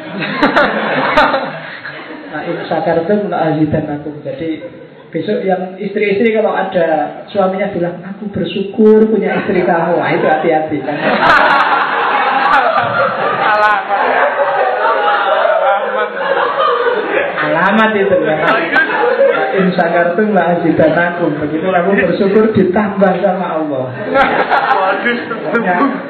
Nah 2.27 2.43
in 2.43 2.59
sakartum 2.67 3.31
la 3.31 3.55
aku. 3.55 4.11
Jadi 4.19 4.59
besok 5.15 5.47
yang 5.47 5.79
istri-istri 5.79 6.35
kalau 6.35 6.51
ada 6.51 7.23
suaminya 7.31 7.71
bilang 7.71 8.03
aku 8.03 8.27
bersyukur 8.35 9.07
punya 9.07 9.31
istri 9.39 9.63
kamu, 9.63 9.95
nah, 9.95 10.11
itu 10.11 10.27
hati-hati 10.27 10.77
kan. 10.85 10.97
Alamat. 13.47 13.87
Alamat 17.67 17.99
itu 17.99 18.15
ya. 18.23 18.37
In 19.59 19.67
sakartum 19.75 20.31
la 20.31 20.55
aku. 20.55 21.25
Begitu 21.43 21.67
aku 21.67 21.91
bersyukur 21.99 22.55
ditambah 22.55 23.11
sama 23.19 23.59
Allah. 23.59 23.91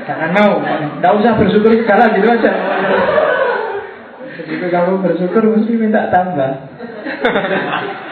Jangan 0.05 0.29
mau, 0.37 0.61
tidak 0.61 1.11
usah 1.17 1.33
bersyukur 1.33 1.73
sekarang 1.81 2.13
gitu 2.13 2.29
aja. 2.29 2.51
Begitu 4.37 4.65
kamu 4.69 5.01
bersyukur 5.01 5.43
mesti 5.49 5.73
minta 5.73 6.13
tambah. 6.13 6.69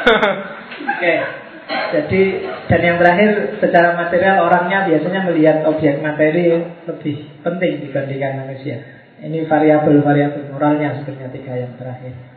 Oke. 0.10 0.98
Okay. 0.98 1.18
Jadi 1.66 2.22
dan 2.66 2.82
yang 2.82 2.98
terakhir 2.98 3.62
secara 3.62 3.94
material 3.94 4.42
orangnya 4.42 4.90
biasanya 4.90 5.22
melihat 5.30 5.58
objek 5.70 6.02
materi 6.02 6.66
lebih 6.90 7.18
penting 7.46 7.86
dibandingkan 7.86 8.42
manusia. 8.42 8.82
Ini 9.22 9.46
variabel-variabel 9.46 10.50
moralnya 10.50 10.98
sebenarnya 11.02 11.30
tiga 11.34 11.54
yang 11.58 11.74
terakhir. 11.78 12.35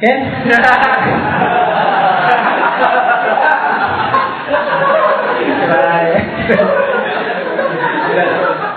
Oke. 0.00 0.08
Okay? 0.08 0.16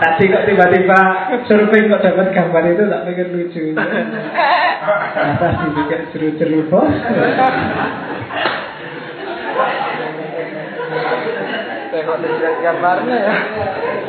Tadi 0.03 0.23
kok 0.27 0.43
tiba-tiba 0.43 0.99
surfing 1.47 1.87
kok 1.87 2.03
dapat 2.03 2.27
gambar 2.35 2.63
itu 2.75 2.83
tak 2.91 3.03
pikir 3.07 3.27
lucu. 3.31 3.71
Atas 5.15 5.53
dipikir 5.63 6.11
seru-seru 6.11 6.67
bos. 6.67 6.91
Tengok 11.87 12.17
lihat 12.19 12.55
gambarnya 12.67 13.15
ya. 13.15 13.33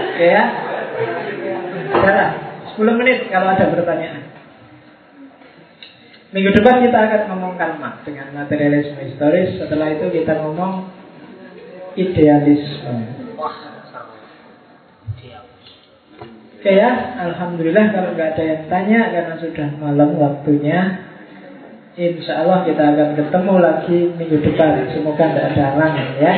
Oke 0.02 0.26
ya. 0.26 0.44
Sudahlah, 1.94 2.30
10 2.74 2.98
menit 2.98 3.30
kalau 3.30 3.54
ada 3.54 3.70
pertanyaan. 3.70 4.33
Minggu 6.34 6.50
depan 6.50 6.82
kita 6.82 6.98
akan 6.98 7.20
ngomong 7.30 7.54
karma 7.54 8.02
dengan 8.02 8.26
materialisme 8.34 8.98
historis. 9.06 9.54
Setelah 9.54 9.94
itu 9.94 10.10
kita 10.10 10.42
ngomong 10.42 10.90
idealisme. 11.94 13.22
Oke 16.58 16.72
ya, 16.74 16.90
Alhamdulillah 17.22 17.86
kalau 17.94 18.18
nggak 18.18 18.34
ada 18.34 18.42
yang 18.50 18.62
tanya 18.66 19.00
karena 19.14 19.34
sudah 19.38 19.68
malam 19.78 20.18
waktunya. 20.18 21.06
Insya 21.94 22.42
Allah 22.42 22.66
kita 22.66 22.82
akan 22.82 23.14
ketemu 23.14 23.54
lagi 23.62 23.98
minggu 24.18 24.42
depan. 24.42 24.90
Semoga 24.90 25.30
tidak 25.30 25.54
ada 25.54 25.62
halangan 25.70 26.08
ya. 26.18 26.34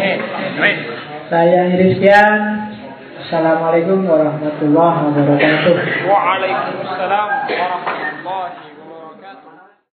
Saya 1.33 1.73
Iriskian. 1.73 2.41
Assalamualaikum 3.25 4.05
warahmatullahi 4.05 5.09
wabarakatuh. 5.09 5.75
Waalaikumsalam 6.05 7.29
warahmatullahi 7.49 8.66